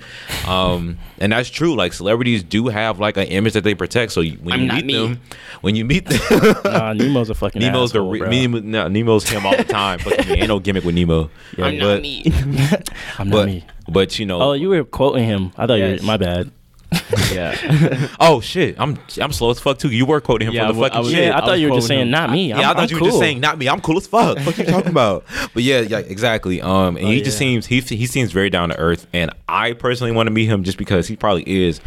um, 0.47 0.97
and 1.19 1.31
that's 1.31 1.49
true. 1.49 1.75
Like 1.75 1.93
celebrities 1.93 2.43
do 2.43 2.67
have 2.67 2.99
like 2.99 3.17
an 3.17 3.27
image 3.27 3.53
that 3.53 3.63
they 3.63 3.73
protect. 3.75 4.11
So 4.11 4.21
you, 4.21 4.37
when 4.43 4.53
I'm 4.53 4.61
you 4.61 4.71
meet 4.73 4.85
me. 4.85 4.93
them, 4.93 5.21
when 5.61 5.75
you 5.75 5.85
meet 5.85 6.05
them, 6.05 6.19
Nah, 6.65 6.93
Nemo's 6.93 7.29
a 7.29 7.35
fucking 7.35 7.59
Nemo's 7.61 7.91
the 7.91 7.99
asshole, 7.99 8.11
re- 8.11 8.19
Nemo, 8.29 8.59
no, 8.59 8.87
Nemo's 8.87 9.27
him 9.27 9.45
all 9.45 9.55
the 9.57 9.63
time. 9.63 9.99
But 10.03 10.27
ain't 10.27 10.47
no 10.47 10.59
gimmick 10.59 10.83
with 10.83 10.95
Nemo. 10.95 11.29
Yeah, 11.57 11.65
I'm 11.65 11.79
but, 11.79 11.87
not 11.93 12.01
me. 12.01 12.23
I'm 13.17 13.29
not 13.29 13.35
but 13.37 13.45
me. 13.47 13.65
but 13.87 14.19
you 14.19 14.25
know, 14.25 14.41
Oh, 14.41 14.53
you 14.53 14.69
were 14.69 14.83
quoting 14.83 15.25
him. 15.25 15.51
I 15.57 15.65
thought 15.67 15.75
Yes. 15.79 16.01
you 16.01 16.05
were. 16.05 16.07
My 16.07 16.17
bad. 16.17 16.51
yeah. 17.33 18.07
oh 18.19 18.41
shit, 18.41 18.75
I'm 18.79 18.97
I'm 19.21 19.31
slow 19.31 19.49
as 19.51 19.59
fuck 19.59 19.77
too. 19.79 19.89
You 19.89 20.05
were 20.05 20.21
quoting 20.21 20.47
him 20.49 20.53
Yeah, 20.53 20.67
from 20.67 20.77
the 20.77 20.81
I 20.81 20.85
fucking 20.89 20.97
I 20.97 20.99
was- 21.01 21.11
shit. 21.11 21.23
Yeah, 21.25 21.33
I 21.33 21.37
I 21.37 21.39
thought 21.41 21.49
was 21.51 21.61
you 21.61 21.69
were 21.69 21.75
just 21.75 21.87
saying 21.87 22.01
him. 22.03 22.09
not 22.11 22.29
me. 22.31 22.53
I'm, 22.53 22.59
yeah, 22.59 22.69
I 22.69 22.73
thought 22.73 22.83
I'm 22.83 22.89
you 22.89 22.95
were 22.95 22.99
cool. 22.99 23.07
just 23.09 23.19
saying 23.19 23.39
not 23.39 23.57
me. 23.57 23.69
I'm 23.69 23.81
cool 23.81 23.97
as 23.97 24.07
fuck. 24.07 24.37
What 24.45 24.57
are 24.59 24.63
you 24.63 24.67
talking 24.69 24.89
about? 24.91 25.25
But 25.53 25.63
yeah, 25.63 25.81
yeah, 25.81 25.99
exactly. 25.99 26.61
Um, 26.61 26.97
and 26.97 27.05
Oh, 27.07 27.09
he 27.11 27.21
just 27.21 27.37
seems 27.37 27.65
he 27.65 27.79
he 27.81 28.05
seems 28.05 28.31
very 28.31 28.49
down 28.49 28.69
to 28.69 28.77
earth, 28.77 29.07
and 29.13 29.31
I 29.47 29.73
personally 29.73 30.11
want 30.11 30.27
to 30.27 30.31
meet 30.31 30.45
him 30.47 30.63
just 30.63 30.77
because 30.77 31.07
he 31.07 31.15
probably 31.15 31.43
is, 31.47 31.79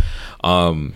um, 0.44 0.94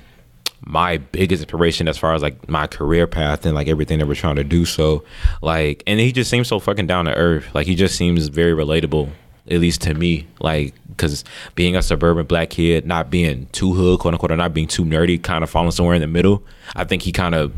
my 0.63 0.99
biggest 0.99 1.43
inspiration 1.43 1.89
as 1.89 1.97
far 1.97 2.15
as 2.15 2.21
like 2.23 2.49
my 2.49 2.67
career 2.67 3.07
path 3.07 3.47
and 3.47 3.55
like 3.55 3.67
everything 3.69 3.99
that 3.99 4.07
we're 4.07 4.15
trying 4.15 4.37
to 4.37 4.45
do. 4.45 4.65
So, 4.67 5.05
like, 5.43 5.83
and 5.87 5.99
he 5.99 6.13
just 6.13 6.31
seems 6.31 6.49
so 6.49 6.61
fucking 6.61 6.87
down 6.87 7.07
to 7.07 7.15
earth. 7.15 7.47
Like 7.55 7.67
he 7.67 7.75
just 7.75 7.97
seems 7.97 8.29
very 8.29 8.53
relatable. 8.53 9.11
At 9.51 9.61
least 9.61 9.83
to 9.83 9.95
me, 9.95 10.27
like, 10.41 10.75
because 10.89 11.25
being 11.55 11.75
a 11.75 11.83
suburban 11.83 12.27
black 12.27 12.51
kid, 12.51 12.87
not 12.87 13.11
being 13.11 13.47
too 13.53 13.73
hood, 13.73 14.01
quote 14.01 14.15
unquote, 14.15 14.31
or 14.31 14.37
not 14.37 14.55
being 14.55 14.69
too 14.69 14.85
nerdy, 14.85 15.21
kind 15.21 15.43
of 15.43 15.51
falling 15.51 15.71
somewhere 15.73 15.95
in 15.95 16.01
the 16.01 16.07
middle, 16.07 16.43
I 16.77 16.85
think 16.85 17.03
he 17.03 17.13
kind 17.13 17.35
of 17.35 17.53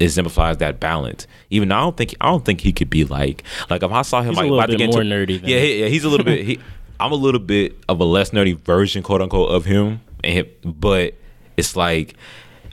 exemplifies 0.00 0.58
that 0.58 0.80
balance. 0.80 1.26
Even 1.50 1.68
though 1.68 1.76
I 1.76 1.80
don't 1.80 1.96
think 1.96 2.14
I 2.20 2.26
don't 2.26 2.44
think 2.44 2.60
he 2.60 2.72
could 2.72 2.90
be 2.90 3.04
like 3.04 3.44
like 3.70 3.82
if 3.82 3.92
I 3.92 4.02
saw 4.02 4.20
him 4.20 4.30
He's 4.30 4.38
a 4.38 4.40
like 4.40 4.44
little 4.44 4.58
about 4.58 4.66
to 4.66 4.78
bit 4.78 4.90
get 4.90 4.94
more 4.94 5.02
nerdy 5.02 5.40
yeah, 5.42 5.58
he, 5.58 5.80
yeah, 5.80 5.86
he's 5.86 6.04
a 6.04 6.08
little 6.08 6.24
bit. 6.24 6.44
He, 6.44 6.60
I'm 7.00 7.12
a 7.12 7.16
little 7.16 7.40
bit 7.40 7.76
of 7.88 8.00
a 8.00 8.04
less 8.04 8.30
nerdy 8.30 8.58
version, 8.58 9.02
quote 9.02 9.20
unquote, 9.20 9.50
of 9.50 9.64
him. 9.64 10.00
And 10.22 10.46
but 10.64 11.14
it's 11.56 11.76
like 11.76 12.14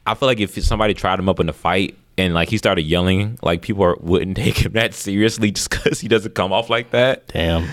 I 0.06 0.14
feel 0.14 0.28
like 0.28 0.40
if 0.40 0.62
somebody 0.64 0.94
tried 0.94 1.20
him 1.20 1.30
up 1.30 1.40
in 1.40 1.50
a 1.50 1.54
fight 1.54 1.98
and 2.18 2.34
like 2.34 2.50
he 2.50 2.58
started 2.58 2.84
yelling, 2.84 3.38
like 3.42 3.62
people 3.62 3.84
are, 3.84 3.96
wouldn't 4.00 4.38
take 4.38 4.66
him 4.66 4.74
that 4.74 4.94
seriously 4.94 5.52
just 5.52 5.70
because 5.70 6.00
he 6.00 6.08
doesn't 6.08 6.36
come 6.36 6.52
off 6.54 6.70
like 6.70 6.92
that. 6.92 7.28
Damn. 7.28 7.68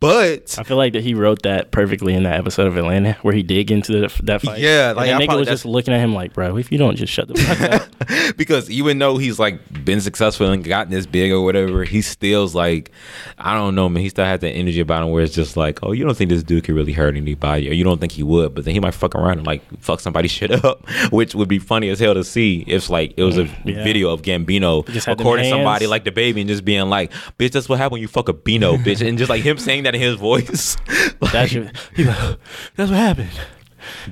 But 0.00 0.56
I 0.58 0.62
feel 0.62 0.76
like 0.76 0.92
that 0.94 1.02
he 1.02 1.14
wrote 1.14 1.42
that 1.42 1.70
perfectly 1.70 2.14
in 2.14 2.22
that 2.24 2.38
episode 2.38 2.66
of 2.66 2.76
Atlanta 2.76 3.14
where 3.22 3.34
he 3.34 3.42
dig 3.42 3.70
into 3.70 3.92
the, 3.92 4.22
that 4.24 4.42
fight. 4.42 4.60
Yeah, 4.60 4.90
and 4.90 4.96
like, 4.96 5.06
the 5.06 5.14
I 5.14 5.26
nigga 5.26 5.38
was 5.38 5.48
just 5.48 5.64
looking 5.64 5.94
at 5.94 6.00
him 6.00 6.14
like, 6.14 6.32
bro, 6.32 6.56
if 6.56 6.70
you 6.72 6.78
don't 6.78 6.96
just 6.96 7.12
shut 7.12 7.28
the 7.28 7.34
fuck 7.34 7.60
up. 7.60 8.36
because 8.36 8.70
even 8.70 8.98
though 8.98 9.18
he's 9.18 9.38
like 9.38 9.60
been 9.84 10.00
successful 10.00 10.50
and 10.50 10.64
gotten 10.64 10.92
this 10.92 11.06
big 11.06 11.32
or 11.32 11.42
whatever, 11.42 11.84
he 11.84 12.02
still's 12.02 12.54
like, 12.54 12.90
I 13.38 13.54
don't 13.54 13.74
know, 13.74 13.88
man. 13.88 14.02
He 14.02 14.08
still 14.08 14.24
has 14.24 14.40
that 14.40 14.50
energy 14.50 14.80
about 14.80 15.02
him 15.02 15.10
where 15.10 15.22
it's 15.22 15.34
just 15.34 15.56
like, 15.56 15.80
oh, 15.82 15.92
you 15.92 16.04
don't 16.04 16.16
think 16.16 16.30
this 16.30 16.42
dude 16.42 16.64
could 16.64 16.74
really 16.74 16.92
hurt 16.92 17.16
anybody, 17.16 17.68
or 17.68 17.72
you 17.72 17.84
don't 17.84 18.00
think 18.00 18.12
he 18.12 18.22
would, 18.22 18.54
but 18.54 18.64
then 18.64 18.74
he 18.74 18.80
might 18.80 18.94
fuck 18.94 19.14
around 19.14 19.38
and 19.38 19.46
like 19.46 19.62
fuck 19.80 20.00
somebody 20.00 20.28
shit 20.40 20.50
up, 20.64 20.88
which 21.10 21.34
would 21.34 21.48
be 21.48 21.58
funny 21.58 21.88
as 21.88 22.00
hell 22.00 22.14
to 22.14 22.24
see 22.24 22.64
if 22.66 22.90
like 22.90 23.14
it 23.16 23.24
was 23.24 23.38
a 23.38 23.44
mm, 23.44 23.76
yeah. 23.76 23.84
video 23.84 24.10
of 24.10 24.22
Gambino 24.22 24.86
just 24.88 25.06
recording 25.06 25.50
somebody 25.50 25.86
like 25.86 26.04
DaBaby 26.04 26.40
and 26.40 26.48
just 26.48 26.64
being 26.64 26.88
like, 26.88 27.12
bitch, 27.38 27.52
that's 27.52 27.68
what 27.68 27.78
happened 27.78 27.92
when 27.92 28.02
you 28.02 28.08
fuck 28.08 28.28
a 28.28 28.32
Beano, 28.32 28.76
bitch, 28.76 29.06
and 29.06 29.18
just 29.18 29.30
like 29.30 29.42
him 29.42 29.58
saying 29.60 29.84
that 29.84 29.94
in 29.94 30.00
his 30.00 30.16
voice. 30.16 30.76
Like, 31.20 31.32
That's, 31.32 31.52
your, 31.52 31.70
he 31.94 32.04
like, 32.04 32.38
that's 32.76 32.90
what 32.90 32.98
happened. 32.98 33.30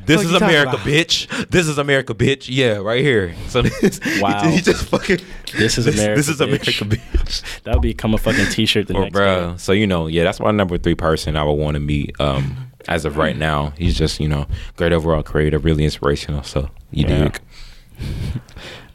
this 0.05 0.23
is 0.23 0.33
America, 0.35 0.77
bitch. 0.77 1.49
This 1.51 1.67
is 1.69 1.79
America, 1.79 2.15
bitch. 2.15 2.47
Yeah, 2.49 2.77
right 2.77 3.01
here. 3.03 3.35
So 3.49 3.63
this, 3.81 3.99
Wow. 4.21 4.47
he, 4.49 4.61
just 4.61 4.85
fucking. 4.85 5.21
This 5.57 5.79
is 5.79 5.87
America, 5.95 6.17
This 6.17 6.29
is 6.29 6.41
America, 6.43 6.71
bitch. 6.71 7.01
bitch. 7.13 7.63
That 7.63 7.75
would 7.75 7.83
become 7.83 8.13
a 8.15 8.19
fucking 8.19 8.47
t 8.51 8.67
shirt 8.67 8.89
the 8.89 8.95
Or 8.95 9.03
next 9.05 9.13
bro. 9.15 9.53
day. 9.53 9.57
So 9.59 9.73
you 9.73 9.87
know, 9.87 10.07
yeah, 10.07 10.25
that's 10.25 10.39
my 10.39 10.51
number 10.51 10.77
three 10.77 10.95
person 10.95 11.35
I 11.37 11.45
would 11.45 11.53
want 11.55 11.75
to 11.77 11.81
meet. 11.81 12.15
Um, 12.21 12.71
as 12.89 13.05
of 13.07 13.17
right 13.17 13.37
now, 13.37 13.73
he's 13.79 13.97
just 13.97 14.21
you 14.21 14.29
know 14.29 14.47
great 14.77 14.93
overall 14.93 15.23
creator, 15.23 15.59
really 15.59 15.85
inspirational. 15.85 16.43
So 16.43 16.69
you 16.91 17.07
Yeah. 17.07 17.19
dig. 17.25 17.41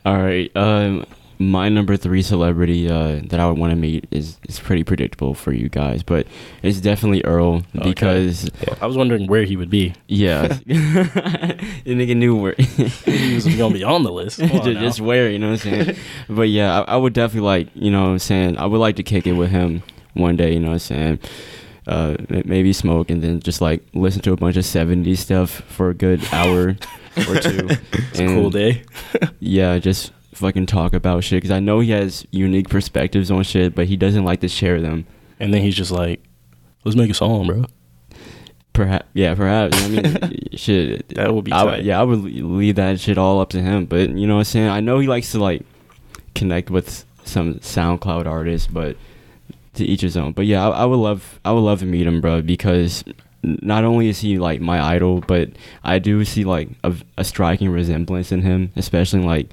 All 0.06 0.18
right. 0.22 0.52
Um, 0.56 1.06
my 1.50 1.70
number 1.70 1.96
three 1.98 2.22
celebrity 2.22 2.90
uh, 2.90 3.20
that 3.26 3.40
I 3.40 3.48
would 3.48 3.58
want 3.58 3.72
to 3.72 3.76
meet 3.76 4.08
is 4.12 4.38
is 4.48 4.60
pretty 4.60 4.84
predictable 4.84 5.34
for 5.34 5.52
you 5.54 5.70
guys, 5.70 6.04
but 6.04 6.28
it's 6.62 6.80
definitely 6.80 7.24
Earl 7.24 7.64
Okay. 7.76 7.90
because 7.90 8.50
I 8.82 8.86
was 8.86 8.96
wondering 8.98 9.28
where 9.28 9.44
he 9.44 9.56
would 9.58 9.70
be. 9.70 9.94
yeah, 10.08 10.48
the 10.66 11.56
nigga 11.86 12.16
knew 12.16 12.36
where. 12.36 12.56
He 12.58 13.36
was 13.36 13.46
going 13.46 13.74
to 13.74 13.80
be 13.80 13.84
on 13.84 14.04
the 14.04 14.12
list. 14.12 14.42
On 14.42 14.48
just, 14.64 14.80
just 14.80 15.02
where, 15.02 15.30
you 15.30 15.40
know 15.40 15.52
what 15.52 15.66
I'm 15.66 15.86
saying? 15.86 15.96
but 16.30 16.50
yeah, 16.50 16.82
I, 16.82 16.94
I 16.94 16.98
would 16.98 17.14
definitely 17.14 17.46
like, 17.48 17.68
you 17.76 17.92
know 17.92 18.04
what 18.04 18.10
I'm 18.10 18.20
saying? 18.20 18.58
I 18.58 18.66
would 18.66 18.80
like 18.80 18.96
to 18.98 19.04
kick 19.04 19.28
it 19.28 19.34
with 19.34 19.50
him 19.50 19.84
one 20.14 20.36
day, 20.36 20.54
you 20.54 20.60
know 20.60 20.68
what 20.68 20.74
I'm 20.74 20.80
saying? 20.80 21.20
Uh, 21.86 22.16
maybe 22.46 22.72
smoke 22.72 23.10
and 23.10 23.22
then 23.22 23.40
just 23.42 23.60
like 23.60 23.84
listen 23.94 24.22
to 24.22 24.32
a 24.32 24.38
bunch 24.38 24.56
of 24.56 24.64
70s 24.64 25.18
stuff 25.18 25.50
for 25.50 25.90
a 25.90 25.94
good 25.94 26.24
hour 26.32 26.70
or 27.28 27.36
two. 27.42 27.68
It's 27.92 28.20
a 28.20 28.28
cool 28.28 28.50
day. 28.50 28.84
Yeah, 29.42 29.80
just 29.80 30.14
fucking 30.36 30.66
talk 30.66 30.94
about 30.94 31.24
shit 31.24 31.38
because 31.38 31.52
I 31.52 31.60
know 31.60 31.80
he 31.80 31.92
has 31.92 32.26
unique 32.32 32.70
perspectives 32.70 33.32
on 33.32 33.44
shit, 33.44 33.76
but 33.76 33.88
he 33.88 33.98
doesn't 33.98 34.26
like 34.26 34.42
to 34.42 34.48
share 34.48 34.82
them. 34.82 35.06
And 35.40 35.54
then 35.54 35.62
he's 35.62 35.76
just 35.76 35.92
like, 35.92 36.22
let's 36.84 36.96
make 36.96 37.10
a 37.10 37.14
song, 37.14 37.48
bro. 37.48 37.66
Perhaps, 38.74 39.06
yeah, 39.14 39.36
perhaps. 39.36 39.82
I 39.84 39.88
mean, 39.88 40.50
shit. 40.54 41.10
That 41.10 41.34
would 41.34 41.46
be 41.46 41.52
I, 41.52 41.78
yeah, 41.78 42.00
I 42.00 42.04
would 42.04 42.24
leave 42.24 42.76
that 42.76 43.00
shit 43.00 43.18
all 43.18 43.40
up 43.40 43.50
to 43.52 43.62
him. 43.62 43.86
But 43.86 44.10
you 44.10 44.26
know 44.26 44.36
what 44.36 44.40
I'm 44.40 44.46
saying? 44.46 44.70
I 44.70 44.80
know 44.80 45.00
he 45.00 45.08
likes 45.08 45.32
to 45.34 45.40
like 45.40 45.64
connect 46.34 46.70
with 46.70 47.06
some 47.24 47.56
SoundCloud 47.56 48.26
artists, 48.26 48.68
but 48.68 48.98
to 49.76 49.86
each 49.86 50.02
his 50.02 50.18
own. 50.18 50.34
But 50.34 50.46
yeah, 50.46 50.68
I, 50.68 50.82
I 50.82 50.86
would 50.86 50.98
love, 50.98 51.40
I 51.46 51.52
would 51.52 51.62
love 51.62 51.80
to 51.80 51.86
meet 51.86 52.08
him, 52.08 52.22
bro, 52.22 52.42
because 52.42 53.04
not 53.44 53.84
only 53.84 54.08
is 54.08 54.20
he 54.20 54.40
like 54.40 54.62
my 54.62 54.82
idol, 54.82 55.22
but 55.22 55.50
I 55.84 56.00
do 56.00 56.24
see 56.26 56.44
like 56.44 56.70
a, 56.84 56.96
a 57.18 57.24
striking 57.24 57.70
resemblance 57.70 58.32
in 58.32 58.42
him, 58.42 58.72
especially 58.76 59.22
like 59.22 59.50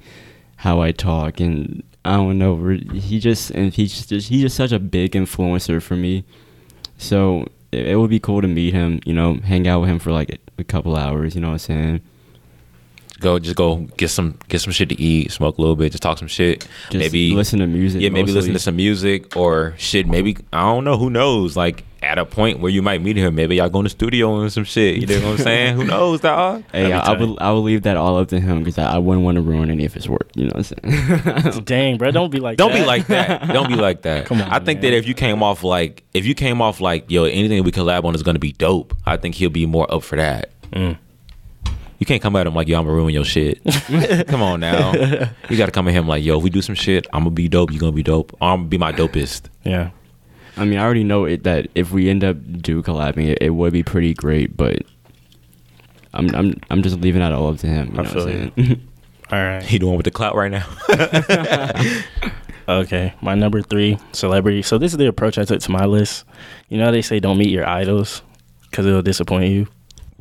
how 0.61 0.79
I 0.79 0.91
talk 0.91 1.39
and 1.39 1.81
I 2.05 2.17
don't 2.17 2.37
know. 2.37 2.55
He 2.93 3.19
just 3.19 3.49
and 3.49 3.73
he's 3.73 4.05
just 4.05 4.29
he's 4.29 4.41
just 4.41 4.55
such 4.55 4.71
a 4.71 4.77
big 4.77 5.13
influencer 5.13 5.81
for 5.81 5.95
me. 5.95 6.23
So 6.99 7.47
it, 7.71 7.87
it 7.87 7.95
would 7.95 8.11
be 8.11 8.19
cool 8.19 8.43
to 8.43 8.47
meet 8.47 8.71
him, 8.71 8.99
you 9.03 9.13
know, 9.13 9.39
hang 9.43 9.67
out 9.67 9.81
with 9.81 9.89
him 9.89 9.97
for 9.97 10.11
like 10.11 10.29
a, 10.29 10.37
a 10.59 10.63
couple 10.63 10.95
hours, 10.95 11.33
you 11.33 11.41
know 11.41 11.47
what 11.47 11.53
I'm 11.53 11.59
saying? 11.59 12.01
Go 13.21 13.37
just 13.39 13.55
go 13.55 13.77
get 13.97 14.09
some 14.09 14.37
get 14.49 14.61
some 14.61 14.73
shit 14.73 14.89
to 14.89 14.99
eat, 14.99 15.31
smoke 15.31 15.57
a 15.57 15.61
little 15.61 15.75
bit, 15.75 15.91
just 15.91 16.01
talk 16.03 16.17
some 16.17 16.27
shit. 16.27 16.67
Just 16.89 16.93
maybe 16.93 17.33
listen 17.35 17.59
to 17.59 17.67
music. 17.67 18.01
Yeah, 18.01 18.09
maybe 18.09 18.31
listen 18.31 18.53
to 18.53 18.59
some 18.59 18.75
music 18.75 19.37
or 19.37 19.75
shit. 19.77 20.07
Maybe 20.07 20.37
I 20.51 20.61
don't 20.61 20.83
know. 20.83 20.97
Who 20.97 21.09
knows? 21.09 21.55
Like 21.55 21.83
at 22.03 22.17
a 22.17 22.25
point 22.25 22.59
where 22.59 22.71
you 22.71 22.81
might 22.81 22.99
meet 22.99 23.15
him, 23.15 23.35
maybe 23.35 23.57
y'all 23.57 23.69
go 23.69 23.77
in 23.77 23.83
the 23.83 23.89
studio 23.91 24.41
and 24.41 24.51
some 24.51 24.63
shit. 24.63 24.95
You 24.97 25.05
know 25.05 25.27
what 25.29 25.31
I'm 25.33 25.37
saying? 25.37 25.75
Who 25.75 25.83
knows, 25.83 26.21
dog? 26.21 26.63
Hey, 26.71 26.89
That'd 26.89 26.93
I, 26.93 26.99
I 26.99 27.05
tight. 27.15 27.19
would 27.19 27.39
I 27.39 27.51
would 27.51 27.59
leave 27.59 27.83
that 27.83 27.95
all 27.95 28.17
up 28.17 28.29
to 28.29 28.39
him 28.39 28.59
because 28.59 28.79
I, 28.79 28.95
I 28.95 28.97
wouldn't 28.97 29.23
want 29.23 29.35
to 29.35 29.41
ruin 29.43 29.69
any 29.69 29.85
of 29.85 29.93
his 29.93 30.09
work. 30.09 30.29
You 30.35 30.45
know 30.45 30.53
what 30.55 30.73
I'm 30.83 31.43
saying? 31.51 31.63
Dang, 31.65 31.97
bro, 31.99 32.09
don't 32.09 32.31
be 32.31 32.39
like 32.39 32.57
Don't 32.57 32.71
that. 32.71 32.79
be 32.79 32.85
like 32.85 33.05
that. 33.07 33.47
Don't 33.49 33.67
be 33.67 33.75
like 33.75 34.01
that. 34.01 34.25
Come 34.31 34.41
on, 34.41 34.49
I 34.49 34.57
think 34.57 34.81
man. 34.81 34.91
that 34.93 34.97
if 34.97 35.07
you 35.07 35.13
came 35.13 35.43
off 35.43 35.63
like 35.63 36.03
if 36.15 36.25
you 36.25 36.33
came 36.33 36.59
off 36.59 36.81
like 36.81 37.11
yo, 37.11 37.25
anything 37.25 37.63
we 37.63 37.71
collab 37.71 38.03
on 38.03 38.15
is 38.15 38.23
gonna 38.23 38.39
be 38.39 38.51
dope. 38.53 38.95
I 39.05 39.17
think 39.17 39.35
he'll 39.35 39.51
be 39.51 39.67
more 39.67 39.91
up 39.93 40.01
for 40.01 40.15
that. 40.15 40.49
Mm. 40.71 40.97
You 42.01 42.05
can't 42.07 42.19
come 42.19 42.35
at 42.35 42.47
him 42.47 42.55
like 42.55 42.67
yo, 42.67 42.79
I'm 42.79 42.85
gonna 42.85 42.95
ruin 42.95 43.13
your 43.13 43.23
shit. 43.23 43.61
come 44.27 44.41
on 44.41 44.59
now. 44.59 44.91
You 45.51 45.55
gotta 45.55 45.71
come 45.71 45.87
at 45.87 45.93
him 45.93 46.07
like 46.07 46.23
yo, 46.23 46.39
if 46.39 46.43
we 46.43 46.49
do 46.49 46.63
some 46.63 46.73
shit, 46.73 47.05
I'm 47.13 47.19
gonna 47.21 47.29
be 47.29 47.47
dope. 47.47 47.71
You 47.71 47.79
gonna 47.79 47.91
be 47.91 48.01
dope. 48.01 48.35
I'm 48.41 48.61
gonna 48.61 48.69
be 48.69 48.79
my 48.79 48.91
dopest. 48.91 49.43
Yeah. 49.63 49.91
I 50.57 50.65
mean, 50.65 50.79
I 50.79 50.83
already 50.83 51.03
know 51.03 51.25
it 51.25 51.43
that 51.43 51.67
if 51.75 51.91
we 51.91 52.09
end 52.09 52.23
up 52.23 52.37
do 52.59 52.81
collabing, 52.81 53.27
it, 53.27 53.37
it 53.39 53.49
would 53.51 53.71
be 53.71 53.83
pretty 53.83 54.15
great. 54.15 54.57
But 54.57 54.79
I'm 56.15 56.33
I'm 56.33 56.59
I'm 56.71 56.81
just 56.81 56.99
leaving 57.01 57.21
that 57.21 57.33
all 57.33 57.49
up 57.49 57.57
to 57.59 57.67
him. 57.67 57.93
You 57.93 57.99
I 57.99 58.03
know 58.03 58.09
feel 58.09 58.25
what 58.25 58.33
you. 58.33 58.51
I'm 58.57 58.65
saying? 58.65 58.87
All 59.31 59.39
right. 59.39 59.63
He 59.63 59.77
doing 59.79 59.95
with 59.95 60.03
the 60.03 60.11
clout 60.11 60.35
right 60.35 60.51
now. 60.51 60.65
Okay, 62.69 63.13
my 63.21 63.35
number 63.35 63.61
three 63.61 63.97
celebrity. 64.13 64.61
So 64.61 64.77
this 64.77 64.93
is 64.93 64.97
the 64.97 65.07
approach 65.07 65.37
I 65.37 65.43
took 65.43 65.59
to 65.61 65.71
my 65.71 65.85
list. 65.85 66.23
You 66.69 66.77
know 66.77 66.85
how 66.85 66.91
they 66.91 67.01
say 67.01 67.19
don't 67.19 67.37
meet 67.37 67.49
your 67.49 67.67
idols 67.67 68.21
because 68.69 68.85
it'll 68.85 69.01
disappoint 69.01 69.51
you. 69.51 69.67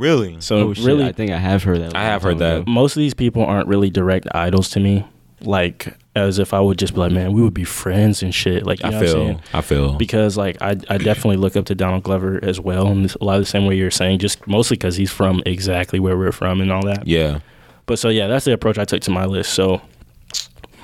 Really? 0.01 0.40
So 0.40 0.57
oh 0.70 0.74
shit! 0.74 0.84
really, 0.84 1.05
I 1.05 1.12
think 1.12 1.30
I 1.30 1.36
have 1.38 1.62
heard 1.62 1.80
that. 1.80 1.94
I 1.96 2.03
have 2.05 2.22
heard 2.22 2.38
time 2.38 2.57
ago. 2.57 2.59
that. 2.64 2.66
most 2.70 2.96
of 2.96 3.01
these 3.01 3.14
people 3.14 3.44
aren't 3.44 3.68
really 3.68 3.90
direct 3.90 4.26
idols 4.34 4.70
to 4.70 4.80
me. 4.80 5.07
Like 5.42 5.96
as 6.14 6.38
if 6.38 6.53
I 6.53 6.61
would 6.61 6.78
just 6.78 6.92
be 6.92 7.01
like, 7.01 7.12
man, 7.12 7.32
we 7.32 7.40
would 7.40 7.55
be 7.55 7.64
friends 7.64 8.22
and 8.22 8.34
shit. 8.34 8.66
Like 8.66 8.82
you 8.82 8.88
I 8.88 8.90
know 8.90 8.96
what 8.98 9.03
I'm 9.03 9.07
feel. 9.12 9.24
saying? 9.26 9.42
I 9.55 9.61
feel. 9.62 9.94
Because 9.94 10.36
like 10.36 10.61
I, 10.61 10.70
I 10.88 10.98
definitely 10.98 11.36
look 11.36 11.57
up 11.57 11.64
to 11.66 11.74
Donald 11.74 12.03
Glover 12.03 12.40
as 12.42 12.61
well, 12.61 12.88
and 12.88 13.14
a 13.20 13.24
lot 13.24 13.36
of 13.36 13.42
the 13.42 13.46
same 13.46 13.64
way 13.66 13.76
you're 13.76 13.90
saying, 13.90 14.18
just 14.18 14.46
mostly 14.46 14.76
because 14.76 14.96
he's 14.96 15.11
from 15.11 15.42
exactly 15.46 15.98
where 16.01 16.16
we're 16.18 16.32
from 16.32 16.61
and 16.61 16.70
all 16.72 16.84
that. 16.84 17.07
yeah. 17.07 17.40
But 17.86 17.98
so 17.98 18.09
yeah, 18.09 18.26
that's 18.28 18.44
the 18.44 18.53
approach 18.53 18.78
I 18.78 18.84
took 18.84 19.01
to 19.03 19.11
my 19.11 19.24
list. 19.24 19.53
So, 19.53 19.80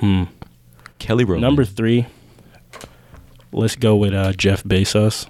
hmm, 0.00 0.24
Kelly 0.98 1.24
Rowland. 1.24 1.42
number 1.42 1.64
three, 1.64 2.06
let's 3.52 3.76
go 3.76 3.94
with 3.94 4.12
uh, 4.14 4.32
Jeff 4.32 4.64
Bezos. 4.64 5.28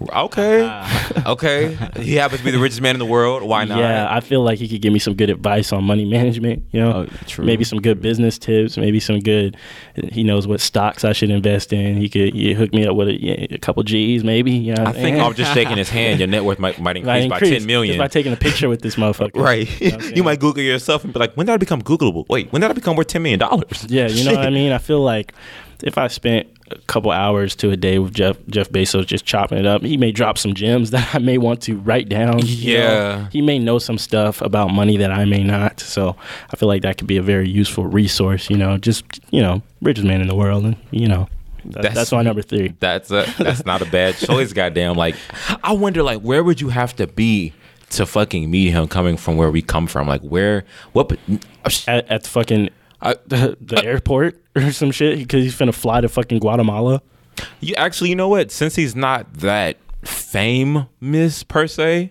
Okay, 0.00 0.64
uh-huh. 0.64 1.32
okay. 1.32 1.76
He 2.00 2.14
happens 2.14 2.38
to 2.40 2.44
be 2.44 2.52
the 2.52 2.58
richest 2.60 2.80
man 2.80 2.94
in 2.94 3.00
the 3.00 3.04
world. 3.04 3.42
Why 3.42 3.64
not? 3.64 3.78
Yeah, 3.78 4.06
I 4.08 4.20
feel 4.20 4.42
like 4.44 4.58
he 4.58 4.68
could 4.68 4.80
give 4.80 4.92
me 4.92 5.00
some 5.00 5.14
good 5.14 5.28
advice 5.28 5.72
on 5.72 5.82
money 5.82 6.04
management. 6.04 6.62
You 6.70 6.80
know, 6.80 6.92
Oh, 6.92 7.06
true. 7.26 7.44
maybe 7.44 7.64
some 7.64 7.80
good 7.80 8.00
business 8.00 8.38
tips. 8.38 8.76
Maybe 8.76 9.00
some 9.00 9.18
good. 9.18 9.56
He 10.12 10.22
knows 10.22 10.46
what 10.46 10.60
stocks 10.60 11.04
I 11.04 11.12
should 11.12 11.30
invest 11.30 11.72
in. 11.72 11.96
He 11.96 12.08
could 12.08 12.32
he 12.32 12.54
hook 12.54 12.72
me 12.72 12.86
up 12.86 12.94
with 12.94 13.08
a, 13.08 13.54
a 13.54 13.58
couple 13.58 13.82
G's, 13.82 14.22
maybe. 14.22 14.52
You 14.52 14.74
know 14.74 14.84
I 14.84 14.86
I'm 14.90 14.94
think 14.94 15.18
off 15.18 15.34
just 15.34 15.52
shaking 15.52 15.76
his 15.76 15.88
hand, 15.90 16.20
your 16.20 16.28
net 16.28 16.44
worth 16.44 16.60
might, 16.60 16.78
might 16.80 16.96
increase 16.98 17.28
Might 17.28 17.40
by 17.40 17.40
ten 17.40 17.66
million. 17.66 17.94
just 17.96 17.98
by 17.98 18.08
taking 18.08 18.32
a 18.32 18.36
picture 18.36 18.68
with 18.68 18.82
this 18.82 18.94
motherfucker. 19.02 19.34
Right. 19.42 19.80
You 19.80 19.90
know 19.92 19.98
you 20.14 20.22
might 20.22 20.38
Google 20.38 20.62
yourself 20.62 21.02
and 21.02 21.12
be 21.12 21.18
like, 21.18 21.34
when 21.34 21.46
did 21.46 21.52
I 21.54 21.56
become 21.56 21.82
Googleable? 21.82 22.28
Wait, 22.28 22.52
when 22.52 22.62
did 22.62 22.70
I 22.70 22.74
become 22.74 22.94
worth 22.94 23.08
$10 23.08 23.20
million? 23.22 23.40
Yeah, 23.88 24.06
you 24.06 24.24
know 24.24 24.34
what 24.36 24.46
I 24.46 24.50
mean. 24.50 24.70
I 24.70 24.78
feel 24.78 25.00
like 25.02 25.34
if 25.82 25.98
I 25.98 26.06
spent 26.08 26.48
a 26.70 26.78
couple 26.86 27.10
hours 27.10 27.54
to 27.56 27.70
a 27.70 27.76
day 27.76 27.98
with 27.98 28.14
Jeff 28.14 28.36
Jeff 28.48 28.70
Bezos 28.70 29.06
just 29.06 29.24
chopping 29.24 29.58
it 29.58 29.66
up, 29.66 29.82
he 29.82 29.96
may 29.96 30.12
drop 30.12 30.38
some 30.38 30.54
gems 30.54 30.90
that 30.92 31.14
I 31.14 31.18
may 31.18 31.38
want 31.38 31.62
to 31.62 31.76
write 31.78 32.08
down. 32.08 32.38
you 32.46 32.78
know. 32.78 32.82
Yeah. 32.82 33.28
he 33.30 33.42
may 33.42 33.58
know 33.58 33.78
some 33.78 33.98
stuff 33.98 34.40
about 34.42 34.72
money 34.72 34.96
that 34.96 35.10
I 35.10 35.24
may 35.24 35.42
not. 35.42 35.80
So 35.80 36.16
I 36.50 36.56
feel 36.56 36.68
like 36.68 36.82
that 36.82 36.98
could 36.98 37.06
be 37.06 37.16
a 37.16 37.22
very 37.22 37.48
useful 37.48 37.86
resource. 37.86 38.50
You 38.50 38.56
know, 38.56 38.78
just 38.78 39.04
you 39.30 39.40
know, 39.40 39.62
richest 39.82 40.06
man 40.06 40.20
in 40.20 40.28
the 40.28 40.34
world, 40.36 40.64
and 40.64 40.76
you 40.90 41.08
know, 41.08 41.28
that, 41.64 41.94
that's, 41.94 42.12
my 42.12 42.22
number 42.22 42.42
three. 42.42 42.74
That's 42.80 43.10
a, 43.10 43.26
that's 43.38 43.64
not 43.64 43.82
a 43.82 43.86
bad 43.86 44.16
choice, 44.16 44.52
goddamn. 44.52 44.96
Like, 44.96 45.16
I 45.62 45.72
wonder, 45.72 46.02
like, 46.02 46.20
where 46.20 46.42
would 46.42 46.60
you 46.60 46.68
have 46.68 46.94
to 46.96 47.06
be 47.06 47.52
to 47.90 48.06
fucking 48.06 48.50
meet 48.50 48.70
him 48.70 48.88
coming 48.88 49.16
from 49.16 49.36
where 49.36 49.50
we 49.50 49.62
come 49.62 49.86
from? 49.86 50.08
Like, 50.08 50.22
where, 50.22 50.64
what, 50.92 51.12
At, 51.86 52.08
at 52.08 52.22
the 52.22 52.28
fucking 52.28 52.70
I, 53.00 53.14
the, 53.26 53.56
the 53.60 53.78
uh, 53.78 53.82
airport 53.82 54.40
or 54.56 54.70
some 54.72 54.90
shit 54.90 55.18
because 55.18 55.44
he's 55.44 55.54
finna 55.56 55.74
fly 55.74 56.00
to 56.00 56.08
fucking 56.08 56.38
Guatemala. 56.40 57.02
you 57.60 57.74
actually, 57.76 58.10
you 58.10 58.16
know 58.16 58.28
what? 58.28 58.50
Since 58.50 58.74
he's 58.76 58.96
not 58.96 59.32
that 59.34 59.76
famous 60.02 61.42
per 61.42 61.66
se, 61.66 62.10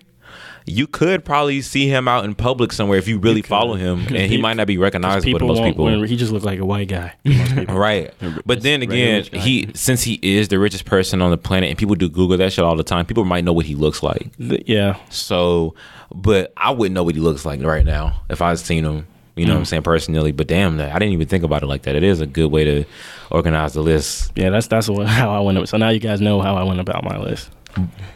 you 0.66 0.86
could 0.86 1.24
probably 1.24 1.62
see 1.62 1.88
him 1.88 2.06
out 2.08 2.24
in 2.24 2.34
public 2.34 2.72
somewhere 2.72 2.98
if 2.98 3.08
you 3.08 3.18
really 3.18 3.42
follow 3.42 3.74
him, 3.74 4.00
and 4.08 4.30
he 4.30 4.38
might 4.38 4.54
not 4.56 4.66
be 4.66 4.76
recognizable 4.76 5.38
to 5.38 5.46
most 5.46 5.62
people. 5.62 6.02
he 6.02 6.16
just 6.16 6.30
look 6.32 6.42
like 6.42 6.58
a 6.58 6.64
white 6.64 6.88
guy. 6.88 7.14
to 7.24 7.30
most 7.34 7.54
people. 7.54 7.74
Right. 7.74 8.12
But 8.44 8.62
then 8.62 8.82
again, 8.82 9.24
he 9.32 9.70
since 9.74 10.02
he 10.02 10.18
is 10.22 10.48
the 10.48 10.58
richest 10.58 10.84
person 10.84 11.22
on 11.22 11.30
the 11.30 11.38
planet 11.38 11.70
and 11.70 11.78
people 11.78 11.94
do 11.94 12.08
Google 12.08 12.36
that 12.36 12.52
shit 12.52 12.64
all 12.64 12.76
the 12.76 12.84
time, 12.84 13.06
people 13.06 13.24
might 13.24 13.44
know 13.44 13.52
what 13.52 13.66
he 13.66 13.74
looks 13.74 14.02
like. 14.02 14.36
Th- 14.36 14.62
yeah, 14.66 14.98
So 15.10 15.74
but 16.14 16.52
I 16.56 16.70
wouldn't 16.70 16.94
know 16.94 17.04
what 17.04 17.14
he 17.14 17.20
looks 17.20 17.44
like 17.44 17.62
right 17.62 17.84
now 17.84 18.22
if 18.28 18.42
I 18.42 18.54
seen 18.54 18.84
him, 18.84 19.06
you 19.38 19.46
know 19.46 19.54
what 19.54 19.60
I'm 19.60 19.64
saying, 19.64 19.82
personally. 19.82 20.32
But 20.32 20.46
damn 20.46 20.76
that 20.78 20.94
I 20.94 20.98
didn't 20.98 21.14
even 21.14 21.28
think 21.28 21.44
about 21.44 21.62
it 21.62 21.66
like 21.66 21.82
that. 21.82 21.94
It 21.96 22.02
is 22.02 22.20
a 22.20 22.26
good 22.26 22.50
way 22.50 22.64
to 22.64 22.84
organize 23.30 23.72
the 23.74 23.82
list. 23.82 24.32
yeah. 24.36 24.50
That's 24.50 24.66
that's 24.66 24.88
what, 24.88 25.06
how 25.18 25.30
I 25.34 25.40
went. 25.40 25.58
up. 25.58 25.68
So 25.68 25.76
now 25.76 25.88
you 25.90 26.00
guys 26.00 26.20
know 26.20 26.40
how 26.40 26.56
I 26.56 26.62
went 26.64 26.80
about 26.80 27.04
my 27.04 27.18
list. 27.18 27.50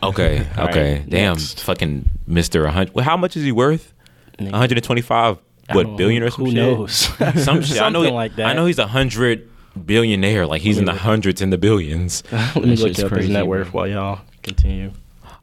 Okay. 0.02 0.46
Okay. 0.58 0.98
right, 0.98 1.08
damn 1.10 1.34
next. 1.34 1.60
fucking 1.60 2.08
Mr. 2.28 2.64
100 2.64 2.94
well, 2.94 3.04
how 3.04 3.16
much 3.16 3.36
is 3.36 3.44
he 3.44 3.52
worth? 3.52 3.92
125 4.38 5.38
what 5.72 5.96
billion 5.96 6.22
or 6.22 6.30
some 6.30 6.44
who 6.44 6.50
shit? 6.50 6.56
knows? 6.56 6.92
Some 7.44 7.62
shit. 7.62 7.80
I 7.80 7.88
know 7.88 8.00
Something 8.00 8.14
like 8.14 8.36
that. 8.36 8.46
I 8.46 8.52
know 8.52 8.66
he's 8.66 8.78
a 8.78 8.86
hundred 8.86 9.48
billionaire. 9.86 10.46
Like 10.46 10.60
he's 10.60 10.78
in 10.78 10.84
the 10.84 10.94
hundreds 10.94 11.40
and 11.40 11.52
the 11.52 11.58
billions. 11.58 12.22
Let 12.32 12.56
me 12.56 12.76
look 12.76 12.98
up 12.98 13.12
his 13.12 13.28
net 13.28 13.46
worth 13.46 13.72
while 13.72 13.86
y'all 13.86 14.20
continue. 14.42 14.92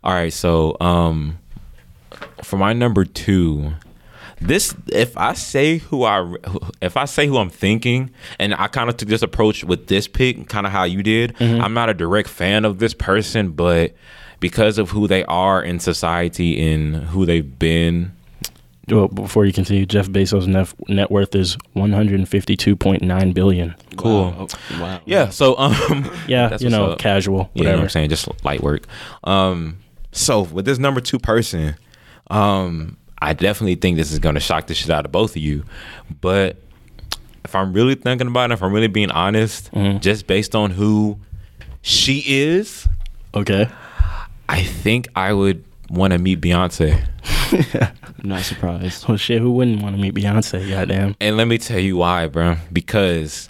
All 0.03 0.13
right, 0.13 0.31
so 0.31 0.77
um, 0.79 1.39
for 2.43 2.57
my 2.57 2.73
number 2.73 3.05
two, 3.05 3.73
this 4.41 4.73
if 4.91 5.17
I 5.17 5.33
say 5.33 5.77
who 5.79 6.03
I 6.03 6.35
if 6.81 6.95
I 6.97 7.05
say 7.05 7.27
who 7.27 7.37
I'm 7.37 7.49
thinking, 7.49 8.11
and 8.39 8.53
I 8.55 8.67
kind 8.67 8.89
of 8.89 8.97
took 8.97 9.09
this 9.09 9.21
approach 9.21 9.63
with 9.63 9.87
this 9.87 10.07
pick, 10.07 10.47
kind 10.47 10.65
of 10.65 10.71
how 10.71 10.83
you 10.83 11.03
did. 11.03 11.35
Mm-hmm. 11.35 11.61
I'm 11.61 11.73
not 11.73 11.89
a 11.89 11.93
direct 11.93 12.29
fan 12.29 12.65
of 12.65 12.79
this 12.79 12.93
person, 12.93 13.51
but 13.51 13.93
because 14.39 14.77
of 14.77 14.89
who 14.91 15.07
they 15.07 15.23
are 15.25 15.61
in 15.61 15.79
society 15.79 16.71
and 16.71 16.95
who 16.95 17.25
they've 17.25 17.59
been, 17.59 18.13
Well, 18.87 19.09
before 19.09 19.45
you 19.45 19.51
continue, 19.51 19.85
Jeff 19.85 20.07
Bezos' 20.07 20.47
net, 20.47 20.73
net 20.87 21.11
worth 21.11 21.35
is 21.35 21.57
152.9 21.75 23.33
billion. 23.33 23.75
cool. 23.97 24.23
Wow. 24.31 24.47
Oh, 24.71 24.81
wow. 24.81 25.01
Yeah, 25.05 25.29
so 25.29 25.57
um, 25.57 26.09
Yeah, 26.27 26.47
that's 26.49 26.63
you 26.63 26.69
know, 26.69 26.91
up. 26.91 26.99
casual, 26.99 27.49
Yeah, 27.53 27.63
you 27.63 27.69
know 27.69 27.75
what 27.75 27.83
I'm 27.83 27.89
saying? 27.89 28.09
Just 28.09 28.27
light 28.45 28.61
work. 28.63 28.83
Um, 29.23 29.79
so 30.11 30.41
with 30.43 30.65
this 30.65 30.79
number 30.79 31.01
two 31.01 31.19
person, 31.19 31.75
um, 32.29 32.97
I 33.21 33.33
definitely 33.33 33.75
think 33.75 33.97
this 33.97 34.11
is 34.11 34.19
gonna 34.19 34.39
shock 34.39 34.67
the 34.67 34.73
shit 34.73 34.89
out 34.89 35.05
of 35.05 35.11
both 35.11 35.31
of 35.31 35.37
you. 35.41 35.63
But 36.21 36.57
if 37.45 37.55
I'm 37.55 37.73
really 37.73 37.95
thinking 37.95 38.27
about 38.27 38.51
it, 38.51 38.53
if 38.53 38.63
I'm 38.63 38.73
really 38.73 38.87
being 38.87 39.11
honest, 39.11 39.71
Mm-hmm. 39.71 39.99
just 39.99 40.27
based 40.27 40.55
on 40.55 40.71
who 40.71 41.17
she 41.81 42.23
is, 42.27 42.87
Okay. 43.35 43.67
I 44.47 44.63
think 44.63 45.07
I 45.15 45.33
would 45.33 45.63
want 45.89 46.13
to 46.13 46.19
meet 46.19 46.41
Beyonce. 46.41 46.99
I'm 47.51 47.93
not 48.29 48.41
surprised. 48.43 49.07
Well, 49.07 49.17
shit, 49.17 49.39
who 49.41 49.51
wouldn't 49.51 49.81
want 49.81 49.95
to 49.95 50.01
meet 50.01 50.13
Beyonce? 50.15 50.67
Goddamn. 50.69 51.15
And 51.21 51.37
let 51.37 51.47
me 51.47 51.57
tell 51.59 51.79
you 51.79 51.97
why, 51.97 52.27
bro. 52.27 52.55
Because, 52.73 53.49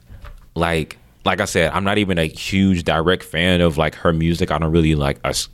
like, 0.55 0.97
like 1.25 1.39
I 1.41 1.45
said, 1.45 1.71
I'm 1.71 1.83
not 1.85 1.97
even 1.97 2.17
a 2.17 2.25
huge 2.25 2.83
direct 2.83 3.23
fan 3.23 3.61
of 3.61 3.77
like 3.77 3.95
her 3.95 4.11
music. 4.13 4.51
I 4.51 4.57
don't 4.57 4.71
really 4.71 4.95
like 4.95 5.19
us 5.23 5.47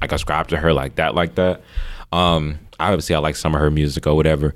like 0.00 0.12
ascribe 0.12 0.48
to 0.48 0.56
her 0.58 0.72
like 0.74 0.96
that, 0.96 1.14
like 1.14 1.34
that. 1.36 1.62
Um, 2.12 2.58
obviously, 2.80 3.14
I 3.14 3.18
like 3.18 3.36
some 3.36 3.54
of 3.54 3.60
her 3.60 3.70
music 3.70 4.06
or 4.06 4.14
whatever, 4.14 4.54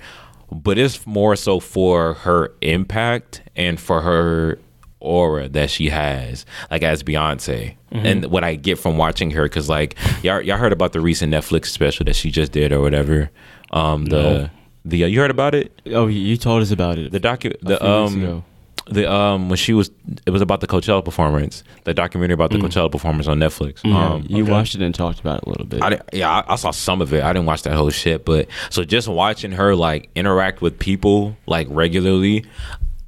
but 0.50 0.78
it's 0.78 1.06
more 1.06 1.36
so 1.36 1.60
for 1.60 2.14
her 2.14 2.52
impact 2.60 3.42
and 3.56 3.78
for 3.78 4.00
her 4.00 4.58
aura 5.00 5.48
that 5.50 5.70
she 5.70 5.90
has, 5.90 6.46
like 6.70 6.82
as 6.82 7.02
Beyonce, 7.02 7.76
and 7.92 8.24
what 8.26 8.42
I 8.42 8.54
get 8.56 8.78
from 8.78 8.96
watching 8.96 9.30
her. 9.32 9.42
Because 9.44 9.68
like 9.68 9.96
y'all, 10.22 10.40
y'all 10.40 10.56
heard 10.58 10.72
about 10.72 10.92
the 10.92 11.00
recent 11.00 11.32
Netflix 11.32 11.66
special 11.66 12.04
that 12.06 12.16
she 12.16 12.30
just 12.30 12.52
did 12.52 12.72
or 12.72 12.80
whatever. 12.80 13.30
Um, 13.72 14.06
the 14.06 14.22
No. 14.22 14.50
the 14.84 15.04
uh, 15.04 15.06
you 15.06 15.20
heard 15.20 15.30
about 15.30 15.54
it? 15.54 15.78
Oh, 15.86 16.06
you- 16.06 16.36
told 16.36 16.62
us 16.62 16.70
about 16.70 16.98
it. 16.98 17.12
the 17.12 17.20
docu 17.20 17.52
a 17.54 17.64
the 17.64 17.84
um 17.86 18.22
ago. 18.22 18.44
The 18.86 19.10
um 19.10 19.48
when 19.48 19.56
she 19.56 19.72
was 19.72 19.90
it 20.26 20.30
was 20.30 20.42
about 20.42 20.60
the 20.60 20.66
Coachella 20.66 21.04
performance 21.04 21.64
the 21.84 21.94
documentary 21.94 22.34
about 22.34 22.50
the 22.50 22.58
Coachella 22.58 22.90
performance 22.90 23.26
on 23.26 23.38
Netflix. 23.38 23.84
Um 23.84 24.26
you 24.28 24.44
watched 24.44 24.74
it 24.74 24.82
and 24.82 24.94
talked 24.94 25.20
about 25.20 25.38
it 25.38 25.46
a 25.46 25.48
little 25.48 25.66
bit. 25.66 25.82
I 25.82 26.00
yeah 26.12 26.30
I, 26.30 26.52
I 26.52 26.56
saw 26.56 26.70
some 26.70 27.00
of 27.00 27.12
it. 27.12 27.22
I 27.22 27.32
didn't 27.32 27.46
watch 27.46 27.62
that 27.62 27.74
whole 27.74 27.90
shit 27.90 28.24
but 28.24 28.48
so 28.70 28.84
just 28.84 29.08
watching 29.08 29.52
her 29.52 29.74
like 29.74 30.10
interact 30.14 30.60
with 30.60 30.78
people 30.78 31.36
like 31.46 31.66
regularly 31.70 32.44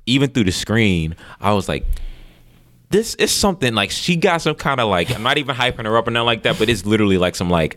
even 0.07 0.31
through 0.31 0.45
the 0.45 0.53
screen 0.53 1.15
I 1.41 1.53
was 1.53 1.69
like 1.69 1.85
this 2.91 3.15
is 3.17 3.33
something 3.33 3.75
like 3.75 3.91
she 3.91 4.17
got 4.17 4.43
some 4.43 4.55
kind 4.55 4.81
of 4.81 4.89
like 4.89 5.11
I'm 5.15 5.23
not 5.23 5.39
even 5.39 5.57
hyping 5.57 5.85
her 5.85 5.97
up 5.97 6.07
or 6.07 6.11
nothing 6.13 6.27
like 6.27 6.43
that, 6.45 6.59
but 6.59 6.69
it's 6.69 6.87
literally 6.87 7.19
like 7.19 7.35
some 7.35 7.51
like 7.51 7.77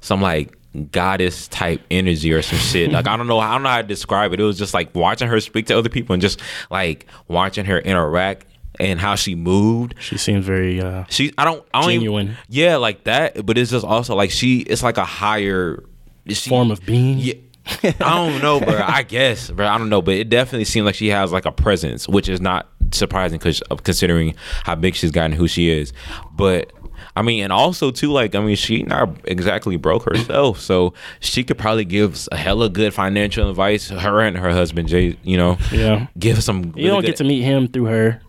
some 0.00 0.20
like 0.20 0.56
goddess 0.92 1.48
type 1.48 1.80
energy 1.90 2.32
or 2.32 2.42
some 2.42 2.58
shit. 2.58 2.92
Like 2.92 3.08
I 3.08 3.16
don't 3.16 3.26
know, 3.26 3.38
I 3.38 3.52
don't 3.52 3.62
know 3.62 3.68
how 3.70 3.82
to 3.82 3.86
describe 3.86 4.32
it. 4.32 4.40
It 4.40 4.44
was 4.44 4.58
just 4.58 4.74
like 4.74 4.94
watching 4.94 5.28
her 5.28 5.40
speak 5.40 5.66
to 5.66 5.78
other 5.78 5.88
people 5.88 6.14
and 6.14 6.22
just 6.22 6.40
like 6.70 7.06
watching 7.28 7.64
her 7.64 7.78
interact 7.78 8.46
and 8.78 9.00
how 9.00 9.14
she 9.14 9.34
moved. 9.34 9.94
She 9.98 10.16
seems 10.16 10.44
very 10.44 10.80
uh, 10.80 11.04
She 11.08 11.32
I 11.36 11.44
don't 11.44 11.66
I 11.74 11.80
don't 11.82 11.90
Genuine. 11.90 12.26
Even, 12.26 12.36
yeah, 12.48 12.76
like 12.76 13.04
that. 13.04 13.44
But 13.44 13.58
it's 13.58 13.70
just 13.70 13.84
also 13.84 14.14
like 14.14 14.30
she 14.30 14.60
it's 14.60 14.82
like 14.82 14.96
a 14.96 15.04
higher 15.04 15.82
she, 16.28 16.48
form 16.48 16.70
of 16.70 16.84
being. 16.86 17.18
yeah. 17.18 17.34
I 17.82 17.92
don't 17.92 18.42
know, 18.42 18.58
bro. 18.60 18.80
I 18.82 19.02
guess, 19.02 19.50
bro. 19.50 19.66
I 19.66 19.78
don't 19.78 19.90
know, 19.90 20.02
but 20.02 20.14
it 20.14 20.28
definitely 20.28 20.64
seems 20.64 20.86
like 20.86 20.94
she 20.94 21.08
has 21.08 21.30
like 21.30 21.44
a 21.44 21.52
presence, 21.52 22.08
which 22.08 22.28
is 22.28 22.40
not 22.40 22.68
surprising 22.92 23.38
because 23.38 23.60
of 23.62 23.82
considering 23.84 24.34
how 24.64 24.74
big 24.74 24.94
she's 24.94 25.10
gotten, 25.10 25.32
who 25.32 25.46
she 25.46 25.68
is. 25.68 25.92
But 26.32 26.72
I 27.16 27.22
mean, 27.22 27.42
and 27.44 27.52
also 27.52 27.90
too, 27.90 28.12
like 28.12 28.34
I 28.34 28.40
mean, 28.40 28.56
she 28.56 28.82
not 28.82 29.10
exactly 29.24 29.76
broke 29.76 30.04
herself, 30.04 30.60
so 30.60 30.94
she 31.20 31.44
could 31.44 31.58
probably 31.58 31.84
give 31.84 32.28
a 32.32 32.36
hella 32.36 32.68
good 32.68 32.94
financial 32.94 33.48
advice. 33.50 33.88
Her 33.88 34.20
and 34.20 34.36
her 34.36 34.50
husband, 34.50 34.88
Jay, 34.88 35.16
you 35.22 35.36
know, 35.36 35.58
Yeah. 35.72 36.06
give 36.18 36.42
some. 36.42 36.72
You 36.76 36.88
don't 36.88 37.04
get 37.04 37.16
to 37.16 37.24
meet 37.24 37.42
him 37.42 37.68
through 37.68 37.86
her. 37.86 38.22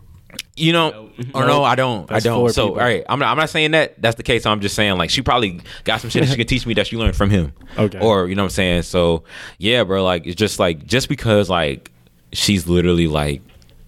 you 0.56 0.72
know, 0.74 1.10
or 1.34 1.46
no, 1.46 1.64
I 1.64 1.76
don't. 1.76 2.10
I 2.12 2.20
don't. 2.20 2.50
So, 2.52 2.68
people. 2.68 2.80
all 2.80 2.86
right, 2.86 3.04
I'm 3.10 3.20
not, 3.20 3.32
I'm 3.32 3.38
not 3.38 3.50
saying 3.50 3.72
that 3.72 4.02
that's 4.02 4.16
the 4.16 4.24
case. 4.24 4.46
I'm 4.46 4.62
just 4.62 4.76
saying 4.76 4.98
like 4.98 5.10
she 5.10 5.22
probably 5.22 5.62
got 5.84 6.02
some 6.02 6.10
shit 6.10 6.24
that 6.24 6.30
she 6.30 6.38
could 6.38 6.48
teach 6.56 6.66
me 6.66 6.74
that 6.76 6.88
she 6.88 6.98
learned 6.98 7.16
from 7.16 7.30
him. 7.30 7.54
Okay. 7.78 8.00
Or 8.00 8.28
you 8.28 8.36
know 8.36 8.44
what 8.44 8.48
I'm 8.48 8.52
saying. 8.52 8.82
So 8.84 9.24
yeah, 9.58 9.84
bro. 9.84 10.04
Like 10.04 10.26
it's 10.26 10.36
just 10.36 10.60
like 10.60 10.86
just 10.86 11.10
because 11.10 11.50
like 11.50 11.92
she's 12.34 12.68
literally 12.68 13.08
like 13.08 13.42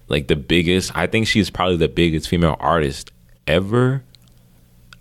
like 0.10 0.28
the 0.28 0.36
biggest. 0.36 0.96
I 0.96 1.08
think 1.08 1.28
she's 1.28 1.50
probably 1.50 1.78
the 1.78 1.88
biggest 1.88 2.28
female 2.28 2.58
artist 2.60 3.12
ever. 3.48 4.04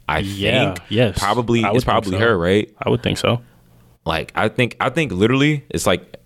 I 0.08 0.18
Yeah, 0.20 0.74
think. 0.74 0.86
yes. 0.88 1.18
Probably 1.18 1.62
it's 1.62 1.84
probably 1.84 2.12
so. 2.12 2.18
her, 2.18 2.36
right? 2.38 2.72
I 2.80 2.90
would 2.90 3.02
think 3.02 3.18
so. 3.18 3.40
Like 4.04 4.32
I 4.34 4.48
think 4.48 4.76
I 4.80 4.88
think 4.90 5.12
literally 5.12 5.64
it's 5.70 5.86
like 5.86 6.16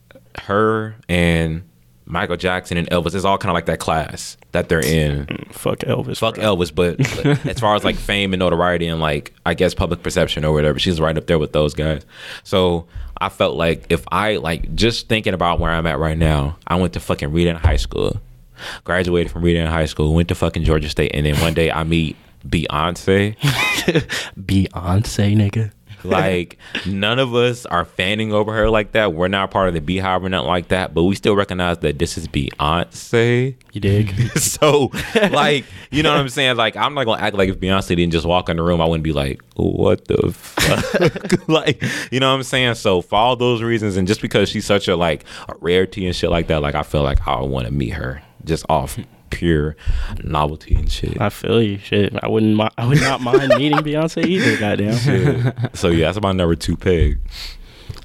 her 0.42 0.96
and 1.08 1.62
Michael 2.06 2.36
Jackson 2.36 2.76
and 2.78 2.88
Elvis. 2.90 3.14
It's 3.14 3.24
all 3.24 3.36
kind 3.36 3.50
of 3.50 3.54
like 3.54 3.66
that 3.66 3.80
class 3.80 4.36
that 4.52 4.68
they're 4.68 4.80
mm, 4.80 5.28
in. 5.30 5.52
Fuck 5.52 5.80
Elvis. 5.80 6.18
Fuck 6.18 6.36
bro. 6.36 6.56
Elvis, 6.56 6.72
but 6.74 7.00
as 7.46 7.58
far 7.60 7.74
as 7.74 7.84
like 7.84 7.96
fame 7.96 8.32
and 8.32 8.38
notoriety 8.40 8.86
and 8.86 9.00
like 9.00 9.34
I 9.44 9.54
guess 9.54 9.74
public 9.74 10.02
perception 10.02 10.44
or 10.44 10.52
whatever, 10.52 10.78
she's 10.78 11.00
right 11.00 11.16
up 11.18 11.26
there 11.26 11.38
with 11.38 11.52
those 11.52 11.74
guys. 11.74 12.06
So 12.44 12.86
I 13.20 13.28
felt 13.28 13.56
like 13.56 13.86
if 13.90 14.04
I 14.10 14.36
like 14.36 14.74
just 14.74 15.08
thinking 15.08 15.34
about 15.34 15.58
where 15.58 15.70
I'm 15.72 15.86
at 15.86 15.98
right 15.98 16.16
now, 16.16 16.56
I 16.66 16.76
went 16.76 16.92
to 16.94 17.00
fucking 17.00 17.32
Redan 17.32 17.56
High 17.56 17.76
School, 17.76 18.20
graduated 18.84 19.32
from 19.32 19.42
Redan 19.42 19.66
High 19.66 19.86
School, 19.86 20.14
went 20.14 20.28
to 20.28 20.34
fucking 20.34 20.64
Georgia 20.64 20.88
State, 20.88 21.10
and 21.12 21.26
then 21.26 21.38
one 21.40 21.54
day 21.54 21.70
I 21.72 21.82
meet 21.84 22.16
Beyonce. 22.48 23.36
Beyonce, 24.36 25.36
nigga. 25.36 25.72
Like 26.06 26.58
none 26.86 27.18
of 27.18 27.34
us 27.34 27.66
are 27.66 27.84
fanning 27.84 28.32
over 28.32 28.52
her 28.52 28.70
like 28.70 28.92
that. 28.92 29.12
We're 29.12 29.28
not 29.28 29.50
part 29.50 29.68
of 29.68 29.74
the 29.74 29.80
BeyHive 29.80 30.22
or 30.22 30.28
nothing 30.28 30.46
like 30.46 30.68
that. 30.68 30.94
But 30.94 31.04
we 31.04 31.14
still 31.14 31.36
recognize 31.36 31.78
that 31.78 31.98
this 31.98 32.16
is 32.16 32.28
Beyonce. 32.28 33.54
You 33.72 33.80
dig? 33.80 34.12
so, 34.38 34.90
like, 35.14 35.64
you 35.90 36.02
know 36.02 36.12
what 36.12 36.20
I'm 36.20 36.28
saying? 36.28 36.56
Like, 36.56 36.76
I'm 36.76 36.94
not 36.94 37.04
gonna 37.04 37.22
act 37.22 37.36
like 37.36 37.48
if 37.48 37.58
Beyonce 37.58 37.88
didn't 37.88 38.12
just 38.12 38.26
walk 38.26 38.48
in 38.48 38.56
the 38.56 38.62
room, 38.62 38.80
I 38.80 38.86
wouldn't 38.86 39.04
be 39.04 39.12
like, 39.12 39.42
what 39.56 40.06
the 40.06 40.32
fuck? 40.32 41.48
like, 41.48 41.82
you 42.10 42.20
know 42.20 42.30
what 42.30 42.36
I'm 42.36 42.42
saying? 42.42 42.74
So, 42.74 43.02
for 43.02 43.16
all 43.16 43.36
those 43.36 43.62
reasons, 43.62 43.96
and 43.96 44.06
just 44.06 44.20
because 44.20 44.48
she's 44.48 44.66
such 44.66 44.88
a 44.88 44.96
like 44.96 45.24
a 45.48 45.54
rarity 45.60 46.06
and 46.06 46.14
shit 46.14 46.30
like 46.30 46.48
that, 46.48 46.62
like 46.62 46.74
I 46.74 46.82
feel 46.82 47.02
like 47.02 47.26
I 47.26 47.40
want 47.42 47.66
to 47.66 47.72
meet 47.72 47.90
her 47.90 48.22
just 48.44 48.64
off 48.68 48.98
pure 49.30 49.76
novelty 50.24 50.74
and 50.74 50.90
shit. 50.90 51.20
I 51.20 51.28
feel 51.30 51.62
you. 51.62 51.78
Shit, 51.78 52.12
I 52.22 52.28
wouldn't. 52.28 52.56
mi- 52.56 52.68
I 52.78 52.86
would 52.86 53.00
not 53.00 53.20
mind 53.20 53.48
meeting 53.58 53.78
Beyonce 53.78 54.24
either. 54.24 54.56
Goddamn. 54.58 54.96
Shit. 54.96 55.76
so 55.76 55.88
yeah, 55.88 56.06
that's 56.12 56.20
my 56.22 56.32
number 56.32 56.54
two 56.54 56.76
pick. 56.76 57.18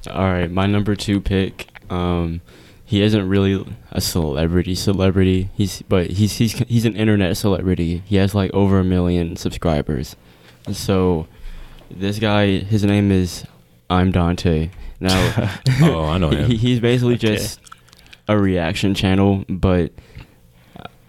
All 0.09 0.24
right, 0.24 0.49
my 0.51 0.65
number 0.65 0.95
two 0.95 1.22
pick. 1.22 1.67
Um, 1.91 2.41
he 2.86 3.01
isn't 3.01 3.28
really 3.30 3.65
a 3.91 4.01
celebrity 4.01 4.76
celebrity. 4.76 5.49
He's 5.55 5.82
but 5.84 6.07
he's 6.11 6.34
he's 6.38 6.53
he's 6.59 6.86
an 6.86 6.95
internet 6.95 7.38
celebrity. 7.38 8.01
He 8.05 8.15
has 8.17 8.34
like 8.36 8.51
over 8.53 8.80
a 8.80 8.84
million 8.84 9.36
subscribers. 9.36 10.15
So 10.72 11.28
this 11.89 12.19
guy, 12.19 12.59
his 12.59 12.84
name 12.84 13.11
is 13.11 13.45
ImDontai. 13.89 14.69
Now, 14.99 15.57
Oh, 15.82 16.05
I 16.05 16.17
know 16.17 16.30
him. 16.30 16.49
he, 16.49 16.57
he's 16.57 16.80
basically 16.80 17.15
Okay. 17.15 17.36
just 17.38 17.59
a 18.28 18.38
reaction 18.38 18.93
channel, 18.93 19.43
but 19.49 19.91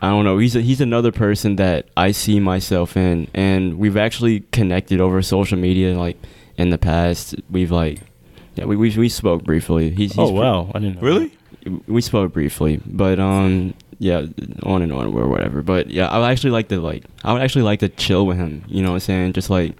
I 0.02 0.08
don't 0.10 0.24
know. 0.24 0.36
He's 0.38 0.56
a, 0.56 0.60
he's 0.60 0.80
another 0.80 1.12
person 1.12 1.56
that 1.56 1.86
I 1.96 2.10
see 2.10 2.40
myself 2.40 2.96
in, 2.96 3.28
and 3.34 3.78
we've 3.78 3.96
actually 3.96 4.40
connected 4.52 5.00
over 5.00 5.22
social 5.22 5.56
media. 5.56 5.96
Like 5.98 6.18
in 6.58 6.70
the 6.70 6.78
past, 6.78 7.36
we've 7.50 7.70
like 7.70 8.00
yeah, 8.56 8.64
we 8.64 8.76
we, 8.76 8.90
we 8.98 9.08
spoke 9.08 9.44
briefly. 9.44 9.90
He's, 9.90 10.10
he's 10.12 10.18
Oh 10.18 10.26
pre- 10.30 10.38
wow, 10.40 10.70
I 10.74 10.80
didn't 10.80 10.96
know. 10.96 11.02
Really? 11.02 11.38
we 11.86 12.00
spoke 12.00 12.32
briefly, 12.32 12.80
but 12.84 13.20
um, 13.20 13.74
yeah, 14.00 14.26
on 14.64 14.82
and 14.82 14.92
on 14.92 15.14
or 15.14 15.28
whatever. 15.28 15.62
But 15.62 15.88
yeah, 15.90 16.08
I 16.08 16.18
would 16.18 16.24
actually 16.24 16.50
like 16.50 16.66
to 16.68 16.80
like, 16.80 17.04
I 17.22 17.32
would 17.32 17.40
actually 17.40 17.62
like 17.62 17.78
to 17.80 17.88
chill 17.88 18.26
with 18.26 18.36
him. 18.36 18.64
You 18.66 18.82
know 18.82 18.88
what 18.90 18.94
I'm 18.94 19.00
saying? 19.00 19.32
Just 19.34 19.48
like 19.50 19.76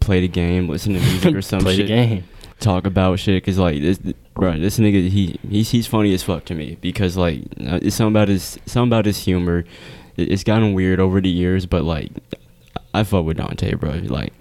play 0.00 0.20
the 0.20 0.28
game, 0.28 0.68
listen 0.68 0.94
to 0.94 1.00
music 1.00 1.34
or 1.34 1.42
some 1.42 1.60
Play 1.60 1.74
shit, 1.76 1.88
the 1.88 1.92
game. 1.94 2.24
talk 2.60 2.86
about 2.86 3.18
shit. 3.18 3.44
Cause 3.44 3.58
like 3.58 3.80
this, 3.82 3.98
bro, 4.38 4.58
this 4.58 4.78
nigga, 4.78 5.08
he 5.08 5.38
he's 5.48 5.70
he's 5.70 5.86
funny 5.86 6.14
as 6.14 6.22
fuck 6.22 6.44
to 6.46 6.54
me 6.54 6.78
because 6.80 7.16
like 7.16 7.40
uh, 7.60 7.78
it's 7.82 7.96
something 7.96 8.12
about 8.12 8.28
his 8.28 8.58
something 8.66 8.88
about 8.88 9.04
his 9.06 9.18
humor. 9.24 9.64
It's 10.16 10.42
gotten 10.44 10.72
weird 10.74 10.98
over 11.00 11.20
the 11.20 11.28
years, 11.28 11.66
but 11.66 11.84
like 11.84 12.10
I 12.94 13.02
fuck 13.04 13.24
with 13.24 13.36
Dontai, 13.38 13.78
bro. 13.78 13.90
Like. 14.14 14.32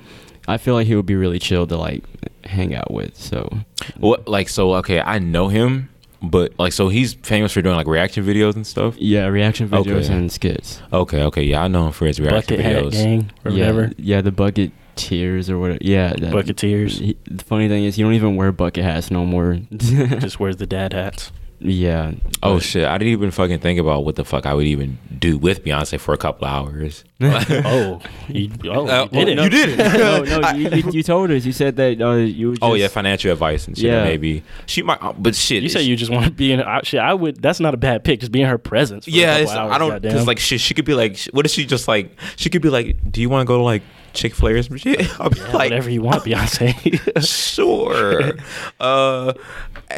I 0.50 0.56
feel 0.56 0.76
like 0.76 0.88
he 0.88 0.96
would 0.96 1.06
be 1.06 1.16
really 1.16 1.40
chill 1.40 1.68
to 1.68 1.76
like 1.76 2.06
hang 2.46 2.74
out 2.74 2.90
with. 2.90 3.18
So 3.18 3.50
What 3.98 4.30
like 4.30 4.48
so? 4.48 4.76
Okay, 4.76 5.02
I 5.02 5.20
know 5.20 5.50
him, 5.50 5.90
but 6.22 6.54
like 6.58 6.72
so 6.72 6.88
he's 6.88 7.16
famous 7.16 7.52
for 7.52 7.62
doing 7.62 7.76
like 7.76 7.86
reaction 7.86 8.24
videos 8.26 8.56
and 8.56 8.66
stuff. 8.66 8.96
yeah, 8.98 9.26
reaction 9.26 9.68
videos 9.68 10.06
Okay. 10.06 10.14
and 10.14 10.32
skits. 10.32 10.82
Okay, 10.94 11.22
okay, 11.24 11.44
yeah, 11.44 11.64
I 11.64 11.68
know 11.68 11.88
him 11.88 11.92
for 11.92 12.06
his 12.06 12.22
reaction 12.22 12.56
Bucket 12.56 12.60
hat 12.62 12.76
videos. 12.82 12.92
gang 12.94 13.32
or 13.44 13.52
yeah, 13.52 13.60
whatever. 13.72 13.92
Yeah, 13.98 14.22
the 14.22 14.32
bucket 14.32 14.72
tears 14.98 15.50
or 15.50 15.58
whatever. 15.60 15.80
Yeah, 15.82 16.10
that, 16.10 16.34
Bucketeers. 16.34 17.00
He, 17.00 17.18
the 17.26 17.44
funny 17.44 17.68
thing 17.70 17.84
is, 17.86 17.96
he 17.96 18.04
don't 18.04 18.14
even 18.14 18.36
wear 18.36 18.52
bucket 18.52 18.84
hats 18.84 19.10
no 19.12 19.26
more. 19.26 19.60
Just 19.76 20.40
wears 20.40 20.58
the 20.58 20.68
dad 20.68 20.94
hats. 20.94 21.32
yeah. 21.60 22.12
Oh 22.44 22.56
but- 22.56 22.64
shit! 22.64 22.86
I 22.86 22.98
didn't 23.00 23.14
even 23.14 23.32
fucking 23.32 23.60
think 23.60 23.80
about 23.80 24.06
what 24.06 24.16
the 24.16 24.24
fuck 24.26 24.46
I 24.46 24.54
would 24.54 24.68
even 24.68 25.00
do 25.18 25.40
with 25.40 25.64
Beyonce 25.64 26.00
for 26.00 26.14
a 26.14 26.18
couple 26.18 26.48
hours. 26.48 27.04
Oh, 27.20 28.00
you, 28.28 28.52
oh, 28.66 28.86
Uh, 28.88 29.08
you 29.12 29.26
did 29.26 29.40
it. 29.40 29.44
you 29.44 29.50
did 29.50 29.70
it. 29.70 29.98
no, 29.98 30.24
no, 30.40 30.50
you, 30.52 30.70
you, 30.70 30.92
you 30.92 31.02
told 31.04 31.32
us. 31.32 31.46
You 31.46 31.52
said 31.52 31.76
that 31.78 32.00
uh, 32.00 32.12
you. 32.14 32.50
Would 32.52 32.60
oh 32.62 32.76
yeah, 32.76 32.88
financial 32.90 33.32
advice 33.32 33.68
and 33.68 33.76
shit. 33.76 33.86
Yeah. 33.88 34.04
Maybe 34.04 34.44
she 34.68 34.84
might, 34.84 35.02
uh, 35.02 35.14
but 35.14 35.34
shit. 35.36 35.64
You 35.64 35.70
say 35.70 35.82
you 35.82 35.96
just 35.96 36.12
want 36.12 36.26
to 36.26 36.32
be 36.32 36.52
in. 36.52 36.62
I, 36.62 36.82
shit, 36.84 37.00
I 37.00 37.16
would. 37.16 37.42
That's 37.42 37.60
not 37.60 37.74
a 37.74 37.78
bad 37.78 38.04
pick. 38.04 38.20
Just 38.20 38.32
be 38.32 38.42
in 38.42 38.48
her 38.48 38.60
presence. 38.60 39.06
For 39.06 39.10
Yeah, 39.12 39.38
a 39.38 39.42
it's, 39.42 39.52
hours, 39.52 39.72
I 39.74 39.78
don't 39.80 40.00
because 40.02 40.28
like 40.28 40.38
shit. 40.38 40.62
She 40.62 40.76
could 40.76 40.86
be 40.86 40.94
like, 40.94 41.18
sh- 41.18 41.30
what 41.34 41.46
if 41.48 41.52
she 41.52 41.66
just 41.66 41.88
like? 41.88 42.12
She 42.36 42.52
could 42.52 42.62
be 42.62 42.70
like, 42.70 43.12
do 43.12 43.20
you 43.20 43.30
want 43.30 43.48
to 43.48 43.48
go 43.48 43.58
to 43.58 43.64
like 43.64 43.82
Chick 44.18 44.36
Fil 44.36 44.48
A 44.50 44.54
or 44.54 44.64
some 44.64 44.78
shit? 44.78 45.08
I'll 45.20 45.30
be 45.30 45.40
Yeah, 45.40 45.46
like, 45.48 45.54
whatever 45.72 45.90
you 45.90 46.02
want, 46.02 46.24
Beyonce. 46.26 47.26
sure. 47.26 48.34
uh, 48.80 49.34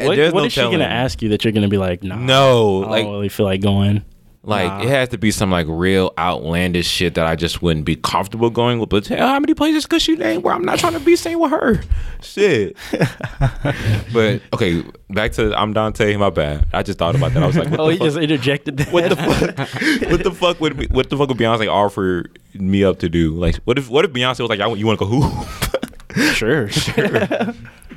what 0.02 0.18
what 0.32 0.32
no 0.34 0.44
is 0.44 0.52
she 0.52 0.60
gonna 0.60 0.84
ask 0.84 1.20
you 1.22 1.30
that 1.30 1.44
you're 1.44 1.52
gonna 1.52 1.68
be 1.68 1.78
like, 1.78 2.02
nah? 2.02 2.16
No, 2.16 2.78
I 2.78 2.82
don't 2.82 2.90
like 2.90 3.04
really 3.06 3.28
feel 3.28 3.46
like 3.46 3.60
going. 3.60 4.04
Like 4.42 4.68
Nah. 4.68 4.80
it 4.82 4.88
has 4.88 5.08
to 5.10 5.18
be 5.18 5.30
some 5.30 5.50
like 5.50 5.66
real 5.68 6.12
outlandish 6.16 6.86
shit 6.86 7.14
that 7.14 7.26
I 7.26 7.36
just 7.36 7.60
wouldn't 7.60 7.84
be 7.84 7.94
comfortable 7.96 8.48
going 8.48 8.78
with. 8.78 8.88
But 8.88 9.06
hell, 9.06 9.28
how 9.28 9.38
many 9.38 9.52
places 9.52 9.84
could 9.84 10.00
she 10.00 10.16
name 10.16 10.40
where 10.40 10.54
I'm 10.54 10.64
not 10.64 10.78
trying 10.78 10.94
to 10.94 11.00
be 11.00 11.14
seen 11.14 11.38
with 11.38 11.50
her? 11.50 11.82
Shit. 12.22 12.74
but 14.12 14.40
okay, 14.54 14.82
back 15.10 15.32
to 15.32 15.50
ImDontai. 15.50 16.18
My 16.18 16.30
bad. 16.30 16.66
I 16.72 16.82
just 16.82 16.98
thought 16.98 17.14
about 17.16 17.34
that. 17.34 17.42
I 17.42 17.46
was 17.46 17.56
like, 17.56 17.70
what 17.70 17.80
Oh, 17.80 17.86
the 17.86 17.92
he 17.92 17.98
fuck? 17.98 18.06
just 18.06 18.16
interjected 18.18 18.76
that. 18.78 18.92
what 18.92 19.08
the 19.10 19.16
fuck? 19.16 19.58
what 20.10 20.24
the 20.24 20.30
fuck 20.32 20.60
would 20.60 20.76
be- 20.78 20.86
what 20.86 21.10
the 21.10 21.16
fuck 21.18 21.28
would 21.28 21.38
Beyonce 21.38 21.70
offer 21.70 22.30
me 22.54 22.82
up 22.82 22.98
to 23.00 23.08
do? 23.10 23.32
Like, 23.34 23.56
what 23.64 23.76
if 23.78 23.90
what 23.90 24.04
if 24.06 24.12
Beyonce 24.12 24.40
was 24.40 24.48
like, 24.48 24.60
I, 24.60 24.66
want- 24.66 24.80
you 24.80 24.86
want 24.86 24.98
to 25.00 25.04
go 25.06 25.20
hoop? 25.20 26.34
sure, 26.34 26.68
sure. 26.68 27.28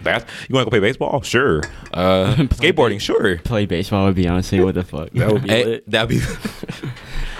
Bas- 0.04 0.26
you 0.50 0.54
want 0.56 0.66
to 0.66 0.66
go 0.66 0.70
play 0.70 0.80
baseball? 0.80 1.22
Sure. 1.22 1.62
Uh, 1.94 2.36
skateboarding? 2.38 3.00
Sure. 3.00 3.38
play 3.40 3.66
baseball 3.66 4.06
with 4.08 4.18
Beyonce. 4.18 4.64
What 4.64 4.76
the 4.76 4.84
fuck? 4.94 5.10
That 5.12 5.32
would 5.32 5.44
be 5.44 5.50
Hey, 5.50 5.82
that'd 5.88 6.10
be. 6.10 6.20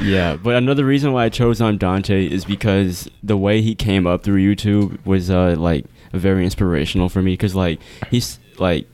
Yeah, 0.02 0.36
but 0.36 0.56
another 0.56 0.84
reason 0.86 1.14
why 1.14 1.26
I 1.26 1.30
chose 1.30 1.60
ImDontai 1.60 2.30
is 2.30 2.46
because 2.46 3.08
the 3.22 3.38
way 3.38 3.62
he 3.62 3.76
came 3.76 4.08
up 4.08 4.24
through 4.24 4.42
YouTube 4.42 4.98
was 5.06 5.30
uh 5.30 5.56
like 5.58 5.86
very 6.14 6.44
inspirational 6.44 7.10
for 7.10 7.22
me 7.22 7.34
because 7.34 7.56
like 7.56 7.80
he's 8.10 8.40
like 8.58 8.88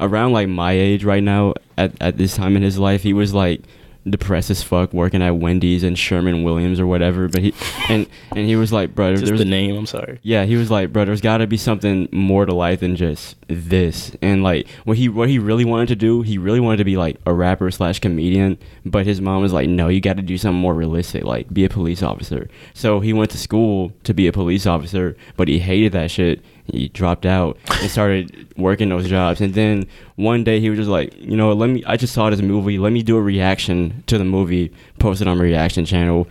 around 0.00 0.32
like 0.32 0.48
my 0.48 0.72
age 0.72 1.02
right 1.02 1.22
now 1.22 1.54
at 1.78 1.92
at 2.00 2.18
this 2.18 2.36
time 2.36 2.56
in 2.56 2.62
his 2.62 2.78
life 2.78 3.02
he 3.02 3.12
was 3.14 3.32
like 3.32 3.62
depressed 4.08 4.50
as 4.50 4.62
fuck 4.62 4.92
working 4.92 5.22
at 5.22 5.30
Wendy's 5.30 5.82
and 5.82 5.98
Sherwin-Williams 5.98 6.78
or 6.78 6.86
whatever 6.86 7.28
but 7.28 7.40
he 7.40 7.54
and 7.88 8.06
and 8.30 8.46
he 8.46 8.56
was 8.56 8.72
like 8.72 8.94
bro 8.94 9.12
Just 9.14 9.26
there's 9.26 9.38
the 9.38 9.44
name. 9.44 9.76
I'm 9.76 9.86
sorry. 9.86 10.18
yeah, 10.22 10.44
he 10.44 10.56
was 10.56 10.70
like, 10.70 10.92
bro, 10.92 11.04
there's 11.04 11.20
got 11.20 11.38
to 11.38 11.46
be 11.46 11.56
something 11.56 12.08
more 12.12 12.44
to 12.46 12.54
life 12.54 12.80
than 12.80 12.96
just 12.96 13.36
this. 13.48 14.12
And 14.22 14.42
like, 14.42 14.68
what 14.84 14.96
he 14.96 15.08
what 15.08 15.28
he 15.28 15.38
really 15.38 15.64
wanted 15.64 15.88
to 15.88 15.96
do, 15.96 16.22
he 16.22 16.38
really 16.38 16.60
wanted 16.60 16.78
to 16.78 16.84
be 16.84 16.96
like 16.96 17.18
a 17.26 17.32
rapper 17.32 17.70
slash 17.70 18.00
comedian. 18.00 18.58
But 18.84 19.06
his 19.06 19.20
mom 19.20 19.42
was 19.42 19.52
like, 19.52 19.68
no, 19.68 19.88
you 19.88 20.00
got 20.00 20.16
to 20.16 20.22
do 20.22 20.38
something 20.38 20.60
more 20.60 20.74
realistic, 20.74 21.24
like 21.24 21.52
be 21.52 21.64
a 21.64 21.68
police 21.68 22.02
officer. 22.02 22.48
So 22.74 23.00
he 23.00 23.12
went 23.12 23.30
to 23.32 23.38
school 23.38 23.92
to 24.04 24.14
be 24.14 24.26
a 24.26 24.32
police 24.32 24.66
officer, 24.66 25.16
but 25.36 25.48
he 25.48 25.58
hated 25.58 25.92
that 25.92 26.10
shit. 26.10 26.42
He 26.66 26.88
dropped 26.88 27.26
out 27.26 27.58
and 27.80 27.90
started 27.90 28.54
working 28.56 28.88
those 28.88 29.08
jobs. 29.08 29.40
And 29.40 29.52
then 29.52 29.86
one 30.16 30.44
day 30.44 30.60
he 30.60 30.70
was 30.70 30.78
just 30.78 30.88
like, 30.88 31.14
you 31.18 31.36
know, 31.36 31.52
let 31.52 31.68
me. 31.68 31.84
I 31.86 31.96
just 31.96 32.14
saw 32.14 32.30
this 32.30 32.40
movie. 32.40 32.78
Let 32.78 32.92
me 32.92 33.02
do 33.02 33.16
a 33.16 33.22
reaction 33.22 34.02
to 34.06 34.16
the 34.16 34.24
movie. 34.24 34.72
Post 34.98 35.20
it 35.20 35.28
on 35.28 35.36
my 35.38 35.44
reaction 35.44 35.84
channel 35.84 36.26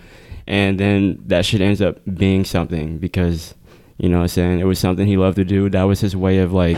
and 0.48 0.80
then 0.80 1.22
that 1.28 1.46
shit 1.46 1.62
ends 1.62 1.82
up 1.82 2.00
being 2.16 2.44
something 2.44 2.98
because 2.98 3.56
you 3.98 4.10
know 4.10 4.22
I'm 4.22 4.28
saying 4.28 4.60
it 4.60 4.66
was 4.66 4.80
something 4.80 5.08
he 5.08 5.18
loved 5.18 5.38
to 5.38 5.46
do 5.46 5.70
that 5.70 5.84
was 5.84 6.02
his 6.02 6.16
way 6.16 6.40
of 6.40 6.52
like 6.54 6.78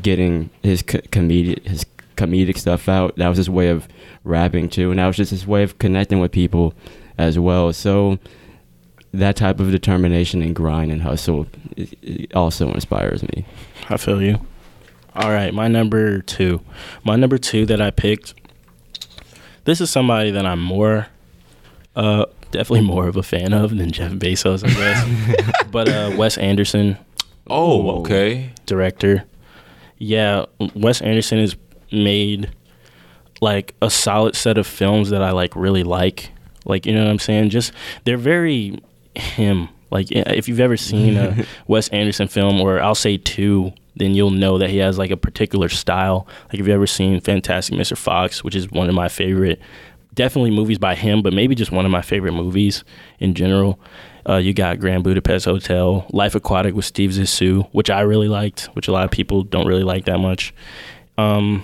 getting 0.00 0.50
his 0.62 0.82
co- 0.82 0.98
comedic 0.98 1.64
his 1.66 1.86
comedic 2.16 2.56
stuff 2.56 2.88
out 2.88 3.16
that 3.16 3.28
was 3.28 3.36
his 3.36 3.50
way 3.50 3.68
of 3.68 3.86
rapping 4.24 4.68
too 4.68 4.90
and 4.90 4.98
that 4.98 5.06
was 5.06 5.16
just 5.16 5.30
his 5.30 5.46
way 5.46 5.62
of 5.62 5.78
connecting 5.78 6.18
with 6.18 6.32
people 6.32 6.74
as 7.18 7.38
well 7.38 7.72
so 7.72 8.18
that 9.12 9.36
type 9.36 9.60
of 9.60 9.70
determination 9.70 10.42
and 10.42 10.54
grind 10.54 10.90
and 10.90 11.02
hustle 11.02 11.46
it, 11.76 11.98
it 12.02 12.34
also 12.34 12.72
inspires 12.72 13.22
me 13.22 13.44
I 13.88 13.96
feel 13.96 14.22
you. 14.22 14.40
All 15.14 15.30
right, 15.30 15.54
my 15.54 15.68
number 15.68 16.20
two. 16.20 16.60
My 17.04 17.16
number 17.16 17.38
two 17.38 17.64
that 17.66 17.80
I 17.80 17.90
picked. 17.90 18.34
This 19.64 19.80
is 19.80 19.90
somebody 19.90 20.30
that 20.32 20.44
I'm 20.44 20.60
more, 20.60 21.06
uh, 21.94 22.26
definitely 22.50 22.82
more 22.86 23.08
of 23.08 23.16
a 23.16 23.22
fan 23.22 23.52
of 23.52 23.76
than 23.76 23.90
Jeff 23.92 24.12
Bezos, 24.12 24.62
I 24.64 24.68
guess. 24.74 25.62
but 25.70 25.88
uh, 25.88 26.14
Wes 26.16 26.36
Anderson, 26.38 26.98
Oh, 27.48 28.00
okay. 28.00 28.50
director. 28.66 29.24
Yeah, 29.98 30.44
Wes 30.74 31.00
Anderson 31.00 31.38
has 31.38 31.56
made 31.90 32.50
like 33.40 33.74
a 33.80 33.90
solid 33.90 34.34
set 34.36 34.58
of 34.58 34.66
films 34.66 35.10
that 35.10 35.22
I 35.22 35.30
like 35.30 35.56
really 35.56 35.82
like. 35.84 36.30
Like 36.64 36.84
you 36.86 36.92
know 36.94 37.04
what 37.04 37.10
I'm 37.10 37.18
saying? 37.18 37.50
Just 37.50 37.72
they're 38.04 38.16
very 38.18 38.80
him. 39.14 39.68
Like 39.90 40.08
if 40.10 40.48
you've 40.48 40.60
ever 40.60 40.76
seen 40.76 41.16
a 41.16 41.44
Wes 41.66 41.88
Anderson 41.88 42.28
film, 42.28 42.60
or 42.60 42.80
I'll 42.80 42.94
say 42.94 43.16
two, 43.16 43.72
then 43.96 44.14
you'll 44.14 44.30
know 44.30 44.58
that 44.58 44.70
he 44.70 44.78
has 44.78 44.98
like 44.98 45.10
a 45.10 45.16
particular 45.16 45.68
style. 45.68 46.26
Like 46.46 46.54
if 46.54 46.58
you've 46.60 46.68
ever 46.68 46.86
seen 46.86 47.20
Fantastic 47.20 47.78
Mr. 47.78 47.96
Fox, 47.96 48.44
which 48.44 48.54
is 48.54 48.70
one 48.70 48.88
of 48.88 48.94
my 48.94 49.08
favorite, 49.08 49.60
definitely 50.14 50.50
movies 50.50 50.78
by 50.78 50.94
him, 50.94 51.22
but 51.22 51.32
maybe 51.32 51.54
just 51.54 51.70
one 51.70 51.84
of 51.84 51.90
my 51.90 52.02
favorite 52.02 52.32
movies 52.32 52.84
in 53.20 53.34
general. 53.34 53.78
Uh, 54.28 54.36
you 54.36 54.52
got 54.52 54.80
Grand 54.80 55.04
Budapest 55.04 55.44
Hotel, 55.44 56.04
Life 56.10 56.34
Aquatic 56.34 56.74
with 56.74 56.84
Steve 56.84 57.10
Zissou, 57.10 57.68
which 57.70 57.90
I 57.90 58.00
really 58.00 58.26
liked, 58.26 58.64
which 58.72 58.88
a 58.88 58.92
lot 58.92 59.04
of 59.04 59.12
people 59.12 59.44
don't 59.44 59.68
really 59.68 59.84
like 59.84 60.06
that 60.06 60.18
much. 60.18 60.52
Um, 61.16 61.62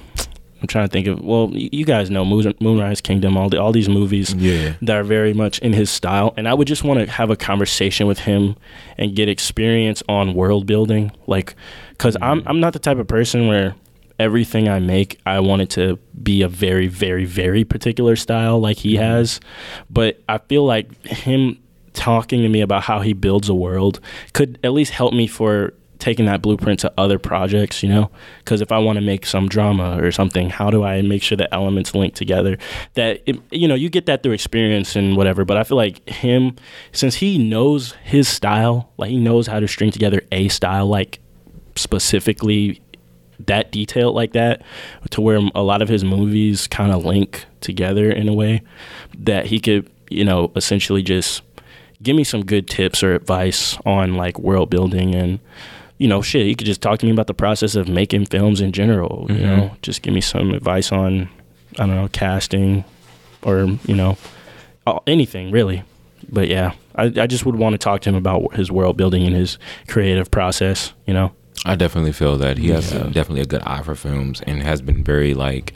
I'm 0.62 0.68
trying 0.68 0.88
to 0.88 0.92
think 0.92 1.08
of. 1.08 1.20
Well, 1.20 1.50
you 1.52 1.84
guys 1.84 2.08
know 2.08 2.24
Moon, 2.24 2.54
Moonrise 2.60 3.00
Kingdom, 3.00 3.36
all 3.36 3.48
the 3.48 3.60
all 3.60 3.72
these 3.72 3.88
movies 3.88 4.32
Yeah. 4.34 4.74
that 4.82 4.96
are 4.96 5.02
very 5.02 5.34
much 5.34 5.58
in 5.58 5.72
his 5.72 5.90
style, 5.90 6.32
and 6.36 6.48
I 6.48 6.54
would 6.54 6.68
just 6.68 6.84
want 6.84 7.00
to 7.00 7.10
have 7.10 7.30
a 7.30 7.36
conversation 7.36 8.06
with 8.06 8.20
him 8.20 8.54
and 8.96 9.16
get 9.16 9.28
experience 9.28 10.02
on 10.08 10.34
world 10.34 10.66
building, 10.66 11.10
like, 11.26 11.56
because 11.90 12.16
I'm 12.22 12.40
mm-hmm. 12.40 12.48
I'm 12.48 12.60
not 12.60 12.74
the 12.74 12.78
type 12.78 12.98
of 12.98 13.08
person 13.08 13.48
where 13.48 13.74
everything 14.20 14.68
I 14.68 14.78
make 14.78 15.18
I 15.26 15.40
want 15.40 15.62
it 15.62 15.70
to 15.70 15.98
be 16.22 16.42
a 16.42 16.48
very 16.48 16.86
very 16.86 17.24
very 17.24 17.64
particular 17.64 18.14
style 18.14 18.60
like 18.60 18.76
he 18.76 18.94
mm-hmm. 18.94 19.02
has, 19.02 19.40
but 19.90 20.22
I 20.28 20.38
feel 20.38 20.64
like 20.64 21.04
him 21.04 21.58
talking 21.92 22.42
to 22.42 22.48
me 22.48 22.60
about 22.60 22.84
how 22.84 23.00
he 23.00 23.12
builds 23.12 23.48
a 23.48 23.54
world 23.54 24.00
could 24.32 24.58
at 24.62 24.72
least 24.72 24.92
help 24.92 25.12
me 25.12 25.26
for 25.26 25.74
taking 26.03 26.26
that 26.26 26.42
blueprint 26.42 26.80
to 26.80 26.92
other 26.98 27.16
projects, 27.16 27.82
you 27.82 27.88
know? 27.88 28.11
Because 28.38 28.61
if 28.61 28.72
I 28.72 28.78
want 28.78 28.96
to 28.96 29.00
make 29.00 29.24
some 29.24 29.48
drama 29.48 30.03
or 30.03 30.11
something, 30.11 30.50
how 30.50 30.68
do 30.68 30.82
I 30.82 31.00
make 31.00 31.22
sure 31.22 31.36
the 31.36 31.53
elements 31.55 31.94
link 31.94 32.14
together? 32.14 32.59
That, 32.94 33.22
it, 33.24 33.40
you 33.53 33.68
know, 33.68 33.76
you 33.76 33.88
get 33.88 34.07
that 34.07 34.24
through 34.24 34.32
experience 34.32 34.96
and 34.96 35.16
whatever, 35.16 35.44
but 35.44 35.57
I 35.57 35.62
feel 35.62 35.76
like 35.76 36.07
him, 36.09 36.57
since 36.90 37.14
he 37.14 37.38
knows 37.38 37.92
his 38.03 38.28
style, 38.28 38.90
like 38.98 39.11
he 39.11 39.18
knows 39.18 39.46
how 39.46 39.61
to 39.61 39.68
string 39.68 39.92
together 39.92 40.22
a 40.32 40.48
style, 40.48 40.88
like 40.88 41.20
specifically 41.76 42.82
that 43.46 43.70
detailed 43.70 44.14
like 44.14 44.32
that 44.32 44.62
to 45.11 45.20
where 45.20 45.40
a 45.55 45.62
lot 45.62 45.82
of 45.82 45.88
his 45.88 46.05
movies 46.05 46.66
kind 46.66 46.92
of 46.92 47.05
link 47.05 47.46
together 47.61 48.11
in 48.11 48.28
a 48.28 48.32
way 48.32 48.61
that 49.18 49.46
he 49.46 49.59
could 49.59 49.90
you 50.11 50.24
know 50.24 50.53
essentially 50.55 51.03
just 51.03 51.42
give 52.03 52.14
me 52.14 52.22
some 52.22 52.44
good 52.44 52.68
tips 52.68 53.03
or 53.03 53.14
advice 53.14 53.78
on 53.84 54.14
like 54.14 54.38
world 54.38 54.70
building 54.70 55.14
and 55.14 55.40
you 56.03 56.09
know 56.09 56.20
shit 56.20 56.46
you 56.46 56.57
could 56.57 56.66
just 56.66 56.80
talk 56.82 56.98
to 56.98 57.07
me 57.07 57.12
about 57.12 57.28
the 57.28 57.34
process 57.44 57.74
of 57.76 57.88
making 57.88 58.26
films 58.26 58.61
in 58.61 58.72
general 58.72 59.26
you 59.28 59.36
Mhm. 59.36 59.40
know 59.57 59.76
just 59.82 60.03
give 60.03 60.12
me 60.14 60.20
some 60.20 60.50
advice 60.53 60.90
on 60.92 61.28
i 61.78 61.86
don't 61.86 61.94
know 62.00 62.09
casting 62.12 62.84
or 63.42 63.57
you 63.90 63.94
know 63.94 64.16
anything 65.07 65.50
really 65.53 65.82
but 66.30 66.48
yeah 66.48 66.72
I, 66.96 67.05
I 67.05 67.26
just 67.26 67.46
would 67.46 67.57
want 67.57 67.72
to 67.74 67.78
talk 67.78 68.00
to 68.03 68.09
him 68.11 68.16
about 68.16 68.55
his 68.55 68.70
world 68.70 68.96
building 68.96 69.22
and 69.26 69.34
his 69.34 69.59
creative 69.88 70.28
process 70.30 70.92
you 71.07 71.14
know 71.14 71.28
I 71.64 71.76
definitely 71.76 72.12
feel 72.12 72.36
that 72.38 72.59
he 72.59 72.68
has 72.70 72.92
Yeah. 72.92 73.05
definitely 73.18 73.42
a 73.42 73.46
good 73.55 73.62
eye 73.62 73.82
for 73.82 73.94
films 73.94 74.40
and 74.48 74.62
has 74.62 74.80
been 74.82 75.05
very 75.05 75.34
like 75.34 75.72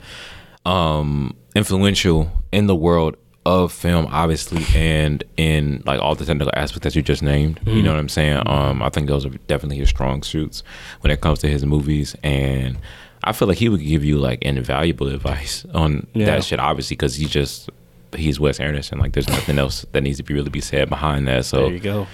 um 0.65 1.35
influential 1.55 2.31
in 2.51 2.67
the 2.67 2.75
world 2.75 3.15
of 3.47 3.71
film 3.71 4.05
obviously 4.11 4.61
and 4.75 5.23
in 5.37 5.81
like 5.85 6.01
all 6.01 6.15
the 6.15 6.25
technical 6.25 6.51
aspects 6.53 6.83
that 6.83 6.95
you 6.97 7.01
just 7.01 7.23
named 7.23 7.59
you 7.65 7.73
Mhm. 7.75 7.83
know 7.85 7.91
what 7.93 7.99
i'm 7.99 8.09
saying 8.09 8.41
um 8.45 8.81
i 8.83 8.89
think 8.89 9.07
those 9.07 9.25
are 9.25 9.29
definitely 9.47 9.77
his 9.77 9.87
strong 9.89 10.21
suits 10.21 10.63
when 11.01 11.11
it 11.11 11.21
comes 11.21 11.39
to 11.39 11.47
his 11.47 11.65
movies 11.65 12.13
and 12.23 12.77
i 13.23 13.31
feel 13.31 13.47
like 13.47 13.57
he 13.57 13.69
would 13.69 13.79
give 13.79 14.03
you 14.03 14.17
like 14.17 14.41
invaluable 14.41 15.07
advice 15.07 15.65
on 15.73 16.05
Yeah. 16.13 16.25
that 16.25 16.43
shit 16.43 16.59
obviously 16.59 16.95
because 16.97 17.15
he 17.15 17.25
just 17.25 17.69
he's 18.15 18.37
wes 18.39 18.59
anderson 18.59 18.99
like 18.99 19.13
there's 19.13 19.29
nothing 19.29 19.57
else 19.59 19.85
that 19.93 20.01
needs 20.01 20.17
to 20.17 20.23
be 20.23 20.33
really 20.33 20.49
be 20.49 20.61
said 20.61 20.89
behind 20.89 21.27
that 21.29 21.45
so 21.45 21.57
there 21.63 21.73
you 21.73 21.79
go 21.79 22.07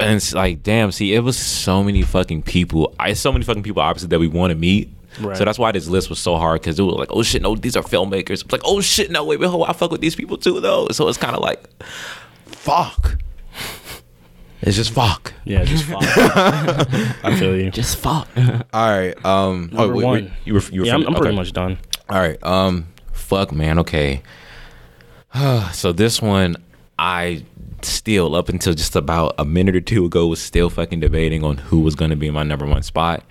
and 0.00 0.16
it's 0.16 0.32
like 0.32 0.62
damn 0.62 0.90
see 0.92 1.12
it 1.14 1.20
was 1.20 1.36
so 1.36 1.82
many 1.84 2.00
fucking 2.02 2.42
people 2.42 2.94
i 2.98 3.12
so 3.12 3.30
many 3.32 3.44
fucking 3.44 3.62
people 3.62 3.82
obviously 3.82 4.08
that 4.08 4.20
we 4.20 4.28
want 4.28 4.50
to 4.50 4.54
meet 4.56 4.88
Right. 5.20 5.36
so 5.36 5.44
that's 5.44 5.58
why 5.58 5.70
this 5.72 5.86
list 5.86 6.10
was 6.10 6.18
so 6.18 6.36
hard 6.36 6.60
because 6.60 6.78
it 6.78 6.82
was 6.82 6.96
like 6.96 7.10
oh 7.12 7.22
shit 7.22 7.40
no 7.42 7.54
these 7.54 7.76
are 7.76 7.82
filmmakers 7.82 8.42
it's 8.42 8.52
like 8.52 8.62
oh 8.64 8.80
shit 8.80 9.10
no 9.10 9.24
wait 9.24 9.38
wait 9.38 9.48
hold 9.48 9.62
on, 9.64 9.70
i 9.70 9.72
fuck 9.72 9.90
with 9.90 10.00
these 10.00 10.16
people 10.16 10.36
too 10.36 10.60
though 10.60 10.88
so 10.90 11.06
it's 11.08 11.18
kind 11.18 11.36
of 11.36 11.42
like 11.42 11.62
fuck 12.46 13.16
it's 14.62 14.76
just 14.76 14.92
fuck 14.92 15.32
yeah 15.44 15.62
just 15.64 15.84
fuck 15.84 16.02
i 17.24 17.36
feel 17.38 17.56
you 17.56 17.70
Just 17.70 17.96
fuck. 17.98 18.26
all 18.72 18.90
right 18.90 19.24
um 19.24 19.70
Number 19.72 19.94
wait, 19.94 20.04
wait, 20.04 20.24
one. 20.24 20.32
you 20.44 20.54
were 20.54 20.62
you 20.72 20.80
were 20.80 20.86
yeah, 20.86 20.94
I'm, 20.94 21.06
I'm 21.06 21.14
pretty 21.14 21.36
much 21.36 21.52
done 21.52 21.78
all 22.08 22.18
right. 22.18 22.42
Um. 22.44 22.88
Fuck, 23.12 23.50
man. 23.52 23.78
Okay. 23.78 24.22
so 25.72 25.90
this 25.92 26.20
one, 26.20 26.56
I 26.98 27.44
still 27.84 28.34
up 28.34 28.48
until 28.48 28.74
just 28.74 28.96
about 28.96 29.34
a 29.38 29.44
minute 29.44 29.76
or 29.76 29.80
two 29.80 30.04
ago 30.04 30.26
was 30.26 30.40
still 30.40 30.70
fucking 30.70 31.00
debating 31.00 31.44
on 31.44 31.56
who 31.56 31.80
was 31.80 31.94
going 31.94 32.10
to 32.10 32.16
be 32.16 32.30
my 32.30 32.42
number 32.42 32.66
one 32.66 32.82
spot. 32.82 33.24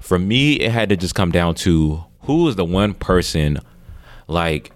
For 0.00 0.18
me, 0.18 0.54
it 0.54 0.70
had 0.70 0.88
to 0.90 0.96
just 0.96 1.14
come 1.14 1.30
down 1.30 1.54
to 1.56 2.04
who 2.22 2.44
was 2.44 2.56
the 2.56 2.64
one 2.64 2.94
person, 2.94 3.58
like, 4.26 4.72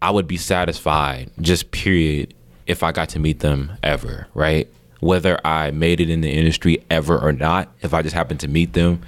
I 0.00 0.10
would 0.10 0.28
be 0.28 0.36
satisfied, 0.36 1.30
just 1.40 1.70
period, 1.70 2.34
if 2.66 2.82
I 2.82 2.92
got 2.92 3.08
to 3.10 3.18
meet 3.18 3.40
them 3.40 3.72
ever, 3.82 4.28
right? 4.34 4.68
Whether 5.00 5.40
I 5.44 5.70
made 5.70 6.00
it 6.00 6.10
in 6.10 6.20
the 6.20 6.30
industry 6.30 6.84
ever 6.90 7.18
or 7.18 7.32
not, 7.32 7.72
if 7.82 7.94
I 7.94 8.02
just 8.02 8.14
happened 8.14 8.40
to 8.40 8.48
meet 8.48 8.74
them. 8.74 9.02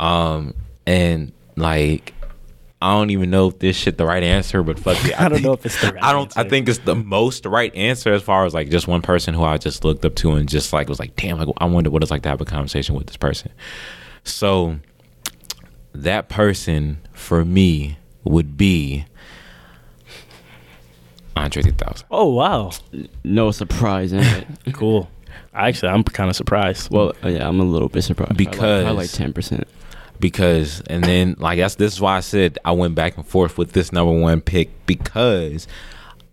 Um, 0.00 0.54
and 0.86 1.32
like, 1.56 2.12
I 2.80 2.92
don't 2.94 3.10
even 3.10 3.30
know 3.30 3.48
if 3.48 3.58
this 3.58 3.74
shit 3.76 3.98
the 3.98 4.06
right 4.06 4.22
answer, 4.22 4.62
but 4.62 4.78
fuck 4.78 4.96
it. 5.04 5.12
I 5.20 5.24
don't 5.28 5.32
think- 5.38 5.44
know 5.46 5.52
if 5.54 5.66
it's 5.66 5.80
the 5.80 5.92
right 5.92 6.02
I 6.04 6.12
don't. 6.12 6.36
I 6.38 6.44
think 6.48 6.68
it's 6.68 6.78
the 6.78 6.94
most 6.94 7.44
right 7.44 7.74
answer 7.74 8.12
as 8.12 8.22
far 8.22 8.46
as 8.46 8.54
like 8.54 8.70
just 8.70 8.86
one 8.86 9.02
person 9.02 9.34
who 9.34 9.42
I 9.42 9.58
just 9.58 9.84
looked 9.84 10.04
up 10.04 10.14
to 10.16 10.32
and 10.32 10.48
just 10.48 10.72
like 10.72 10.88
was 10.88 11.00
like, 11.00 11.16
damn, 11.16 11.38
like 11.38 11.48
I 11.58 11.64
wonder 11.64 11.90
what 11.90 12.02
it's 12.02 12.10
like 12.12 12.22
to 12.22 12.28
have 12.28 12.40
a 12.40 12.44
conversation 12.44 12.94
with 12.94 13.06
this 13.08 13.16
person. 13.16 13.50
So 14.22 14.78
that 15.92 16.28
person 16.28 16.98
for 17.12 17.44
me 17.44 17.98
would 18.24 18.56
be 18.56 19.06
Andre 21.36 21.62
3000. 21.62 22.06
oh 22.10 22.28
wow 22.34 22.70
No 23.24 23.50
surprise 23.52 24.12
in 24.12 24.20
it. 24.20 24.46
cool 24.72 25.08
actually 25.54 25.88
i'm 25.90 26.02
kind 26.04 26.28
of 26.28 26.36
surprised 26.36 26.90
Well, 26.90 27.12
yeah, 27.24 27.48
I'm 27.48 27.60
a 27.60 27.64
little 27.64 27.88
bit 27.88 28.02
surprised. 28.02 28.28
Probably 28.30 28.44
like- 28.46 28.52
Because- 28.54 28.84
probably 28.84 29.02
like 29.04 29.10
ten 29.12 29.32
percent. 29.32 29.66
Because 30.20 30.80
and 30.82 31.04
then 31.04 31.36
like 31.38 31.58
that's 31.58 31.76
this 31.76 31.94
is 31.94 32.00
why 32.00 32.16
I 32.16 32.20
said 32.20 32.58
I 32.64 32.72
went 32.72 32.94
back 32.94 33.16
and 33.16 33.26
forth 33.26 33.58
with 33.58 33.72
this 33.72 33.92
number 33.92 34.12
one 34.12 34.40
pick 34.40 34.70
because 34.86 35.66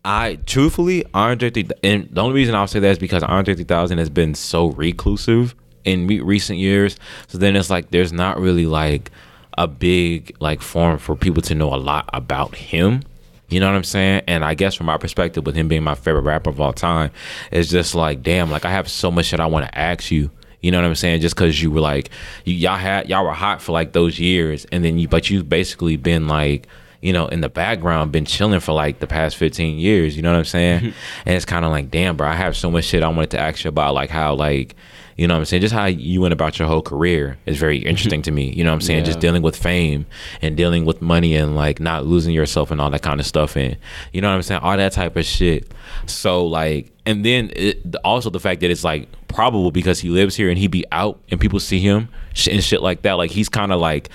I 0.03 0.39
truthfully 0.45 1.05
Andre 1.13 1.49
3000 1.49 1.79
and 1.83 2.09
the 2.11 2.21
only 2.21 2.35
reason 2.35 2.55
I'll 2.55 2.67
say 2.67 2.79
that 2.79 2.91
is 2.91 2.99
because 2.99 3.23
Andre 3.23 3.55
3000 3.55 3.97
has 3.97 4.09
been 4.09 4.35
so 4.35 4.67
reclusive 4.71 5.55
in 5.83 6.07
re- 6.07 6.21
recent 6.21 6.59
years 6.59 6.97
so 7.27 7.37
then 7.37 7.55
it's 7.55 7.69
like 7.69 7.91
there's 7.91 8.13
not 8.13 8.39
really 8.39 8.65
like 8.65 9.11
a 9.57 9.67
big 9.67 10.35
like 10.39 10.61
forum 10.61 10.97
for 10.97 11.15
people 11.15 11.41
to 11.43 11.55
know 11.55 11.73
a 11.73 11.77
lot 11.77 12.09
about 12.13 12.55
him 12.55 13.01
you 13.49 13.59
know 13.59 13.67
what 13.67 13.75
I'm 13.75 13.83
saying? 13.83 14.23
And 14.27 14.43
I 14.43 14.55
guess 14.55 14.73
from 14.73 14.87
my 14.87 14.97
perspective, 14.97 15.45
with 15.45 15.55
him 15.55 15.67
being 15.67 15.83
my 15.83 15.95
favorite 15.95 16.23
rapper 16.23 16.49
of 16.49 16.59
all 16.59 16.73
time, 16.73 17.11
it's 17.51 17.69
just 17.69 17.93
like, 17.93 18.23
damn, 18.23 18.49
like 18.49 18.65
I 18.65 18.71
have 18.71 18.89
so 18.89 19.11
much 19.11 19.27
shit 19.27 19.39
I 19.39 19.45
want 19.45 19.65
to 19.67 19.77
ask 19.77 20.09
you. 20.11 20.31
You 20.61 20.71
know 20.71 20.81
what 20.81 20.87
I'm 20.87 20.95
saying? 20.95 21.21
Just 21.21 21.35
because 21.35 21.61
you 21.61 21.71
were 21.71 21.81
like, 21.81 22.09
you, 22.43 22.53
y'all 22.53 22.77
had 22.77 23.09
y'all 23.09 23.25
were 23.25 23.33
hot 23.33 23.61
for 23.61 23.71
like 23.71 23.93
those 23.93 24.19
years, 24.19 24.65
and 24.71 24.83
then 24.83 24.97
you, 24.97 25.07
but 25.07 25.29
you've 25.29 25.49
basically 25.49 25.97
been 25.97 26.27
like, 26.27 26.67
you 27.01 27.13
know, 27.13 27.27
in 27.27 27.41
the 27.41 27.49
background, 27.49 28.11
been 28.11 28.25
chilling 28.25 28.59
for 28.59 28.73
like 28.73 28.99
the 28.99 29.07
past 29.07 29.35
15 29.37 29.77
years. 29.77 30.15
You 30.15 30.23
know 30.23 30.31
what 30.31 30.39
I'm 30.39 30.45
saying? 30.45 30.79
Mm-hmm. 30.79 31.27
and 31.27 31.35
it's 31.35 31.45
kind 31.45 31.65
of 31.65 31.71
like, 31.71 31.91
damn, 31.91 32.17
bro, 32.17 32.27
I 32.27 32.33
have 32.35 32.57
so 32.57 32.71
much 32.71 32.85
shit 32.85 33.03
I 33.03 33.09
wanted 33.09 33.31
to 33.31 33.39
ask 33.39 33.63
you 33.63 33.69
about, 33.69 33.93
like 33.93 34.09
how 34.09 34.35
like. 34.35 34.75
You 35.15 35.27
know 35.27 35.35
what 35.35 35.39
I'm 35.39 35.45
saying? 35.45 35.61
Just 35.61 35.73
how 35.73 35.85
you 35.85 36.19
went 36.19 36.33
about 36.33 36.59
your 36.59 36.67
whole 36.67 36.81
career 36.81 37.37
is 37.45 37.57
very 37.57 37.77
interesting 37.77 38.21
to 38.23 38.31
me. 38.31 38.51
You 38.51 38.65
know 38.65 38.71
what 38.71 38.75
I'm 38.75 38.81
saying? 38.81 39.05
Just 39.05 39.19
dealing 39.19 39.41
with 39.41 39.55
fame 39.55 40.05
and 40.41 40.57
dealing 40.57 40.83
with 40.83 41.01
money 41.01 41.35
and 41.35 41.55
like 41.55 41.79
not 41.79 42.05
losing 42.05 42.33
yourself 42.33 42.69
and 42.69 42.81
all 42.81 42.89
that 42.89 43.01
kind 43.01 43.21
of 43.21 43.25
stuff 43.25 43.55
and 43.55 43.77
you 44.11 44.19
know 44.19 44.29
what 44.29 44.35
I'm 44.35 44.41
saying? 44.41 44.61
All 44.61 44.75
that 44.75 44.91
type 44.91 45.15
of 45.15 45.25
shit. 45.25 45.71
So 46.05 46.45
like, 46.45 46.91
and 47.05 47.23
then 47.23 47.51
it, 47.55 47.95
also 48.03 48.29
the 48.29 48.41
fact 48.41 48.59
that 48.61 48.71
it's 48.71 48.83
like 48.83 49.07
probable 49.29 49.71
because 49.71 49.99
he 49.99 50.09
lives 50.09 50.35
here 50.35 50.49
and 50.49 50.57
he 50.57 50.67
be 50.67 50.83
out 50.91 51.19
and 51.29 51.39
people 51.39 51.61
see 51.61 51.79
him 51.79 52.09
and 52.49 52.61
shit 52.61 52.81
like 52.81 53.03
that. 53.03 53.13
Like 53.13 53.31
he's 53.31 53.47
kind 53.47 53.71
of 53.71 53.79
like 53.79 54.09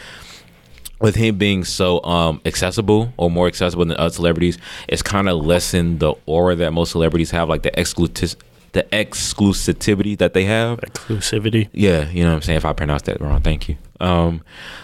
with 1.01 1.15
him 1.15 1.39
being 1.39 1.65
so 1.65 2.05
um 2.05 2.43
accessible 2.45 3.13
or 3.17 3.31
more 3.31 3.47
accessible 3.47 3.87
than 3.87 3.97
other 3.97 4.13
celebrities, 4.13 4.59
it's 4.87 5.03
kind 5.03 5.31
of 5.31 5.45
lessened 5.47 6.01
the 6.01 6.13
aura 6.27 6.55
that 6.57 6.73
most 6.73 6.93
celebrities 6.93 7.31
have, 7.31 7.49
like 7.49 7.63
the 7.63 7.71
exclusiv 7.71 8.37
the 8.73 8.85
exclusivity 8.93 10.17
that 10.19 10.35
they 10.35 10.45
have. 10.45 10.81
exclusivity 10.81 11.69
Yeah, 11.73 12.09
you 12.11 12.23
know 12.25 12.31
what 12.31 12.37
I'm 12.37 12.43
saying. 12.43 12.57
If 12.59 12.65
I 12.65 12.73
pronounced 12.73 13.07
that 13.07 13.21
wrong, 13.21 13.41
thank 13.41 13.69
you. 13.69 13.77
Um, 14.01 14.43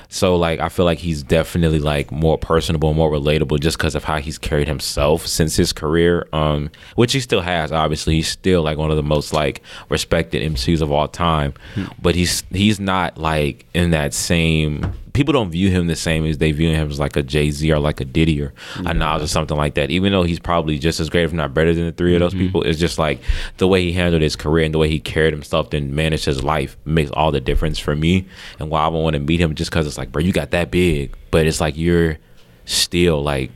so 0.09 0.37
like 0.37 0.61
I 0.61 0.69
feel 0.69 0.85
like 0.85 0.99
he's 0.99 1.23
definitely 1.23 1.79
like 1.79 2.11
more 2.13 2.39
personable, 2.39 2.95
more 2.95 3.11
relatable, 3.11 3.61
just 3.61 3.77
because 3.77 3.95
of 3.95 4.05
how 4.05 4.19
he's 4.19 4.39
carried 4.39 4.69
himself 4.69 5.27
since 5.27 5.57
his 5.57 5.73
career. 5.73 6.27
Um, 6.33 6.71
which 6.95 7.13
he 7.13 7.21
still 7.21 7.41
has. 7.41 7.73
Obviously, 7.73 8.15
he's 8.17 8.29
still 8.29 8.63
like 8.63 8.79
one 8.79 8.91
of 8.91 8.97
the 8.97 9.03
most 9.03 9.33
like 9.33 9.63
respected 9.89 10.43
MCs 10.53 10.81
of 10.81 10.93
all 10.93 11.09
time. 11.09 11.55
But 12.01 12.15
he's 12.15 12.45
he's 12.51 12.79
not 12.79 13.19
like 13.19 13.67
in 13.75 13.91
that 13.91 14.15
same. 14.15 14.93
People 15.13 15.33
don't 15.33 15.51
view 15.51 15.71
him 15.71 15.87
the 15.87 15.97
same 15.97 16.27
as 16.27 16.37
they 16.37 16.53
view 16.53 16.69
him 16.71 16.91
as 16.91 17.01
like 17.01 17.17
a 17.17 17.23
Jay 17.23 17.51
Z 17.51 17.73
or 17.73 17.79
like 17.79 18.03
a 18.03 18.05
Diddy 18.05 18.39
or 18.43 18.53
a 18.85 18.93
Nas 18.93 19.23
or 19.23 19.27
something 19.27 19.57
like 19.57 19.73
that. 19.75 19.91
Even 19.91 20.13
though 20.13 20.25
he's 20.25 20.39
probably 20.39 20.79
just 20.79 21.01
as 21.01 21.09
great, 21.09 21.25
if 21.25 21.33
not 21.33 21.55
better 21.55 21.73
than 21.73 21.87
the 21.87 21.93
three 21.93 22.15
of 22.15 22.21
those 22.21 22.35
people, 22.35 22.63
it's 22.63 22.79
just 22.79 22.99
like 22.99 23.21
the 23.57 23.67
way 23.67 23.83
he 23.83 23.93
handled 23.93 24.21
his 24.21 24.37
career 24.37 24.67
and 24.67 24.75
the 24.75 24.79
way 24.79 24.91
he 24.91 25.01
carried 25.01 25.33
himself 25.33 25.73
and 25.73 25.93
managed 25.95 26.27
his 26.27 26.45
life 26.45 26.77
makes 26.85 27.11
all 27.13 27.33
the 27.33 27.41
difference 27.41 27.79
for 27.79 27.97
me. 27.97 28.27
And 28.59 28.69
why 28.69 28.85
I 28.85 28.89
want 29.07 29.15
to 29.15 29.21
meet 29.21 29.41
him 29.41 29.55
just 29.55 29.71
because 29.71 29.87
it's 29.87 29.99
like, 29.99 30.13
bro, 30.13 30.23
you 30.23 30.33
got 30.33 30.51
that 30.51 30.71
big, 30.71 31.15
but 31.31 31.47
it's 31.47 31.61
like 31.61 31.77
you're 31.77 32.19
still 32.65 33.23
like 33.23 33.51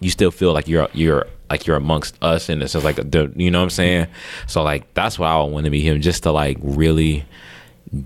you 0.00 0.10
still 0.10 0.30
feel 0.30 0.52
like 0.52 0.68
you're 0.68 0.88
you're 0.92 1.26
like 1.50 1.66
you're 1.66 1.76
amongst 1.76 2.16
us 2.22 2.48
and 2.48 2.62
it's 2.62 2.72
just 2.72 2.84
like 2.84 2.96
the 2.96 3.32
you 3.36 3.50
know 3.50 3.58
what 3.58 3.64
I'm 3.64 3.70
saying. 3.70 4.06
So 4.46 4.62
like 4.62 4.92
that's 4.94 5.18
why 5.18 5.30
I 5.30 5.42
want 5.42 5.64
to 5.64 5.70
meet 5.70 5.82
him 5.82 6.00
just 6.00 6.22
to 6.22 6.32
like 6.32 6.58
really 6.60 7.24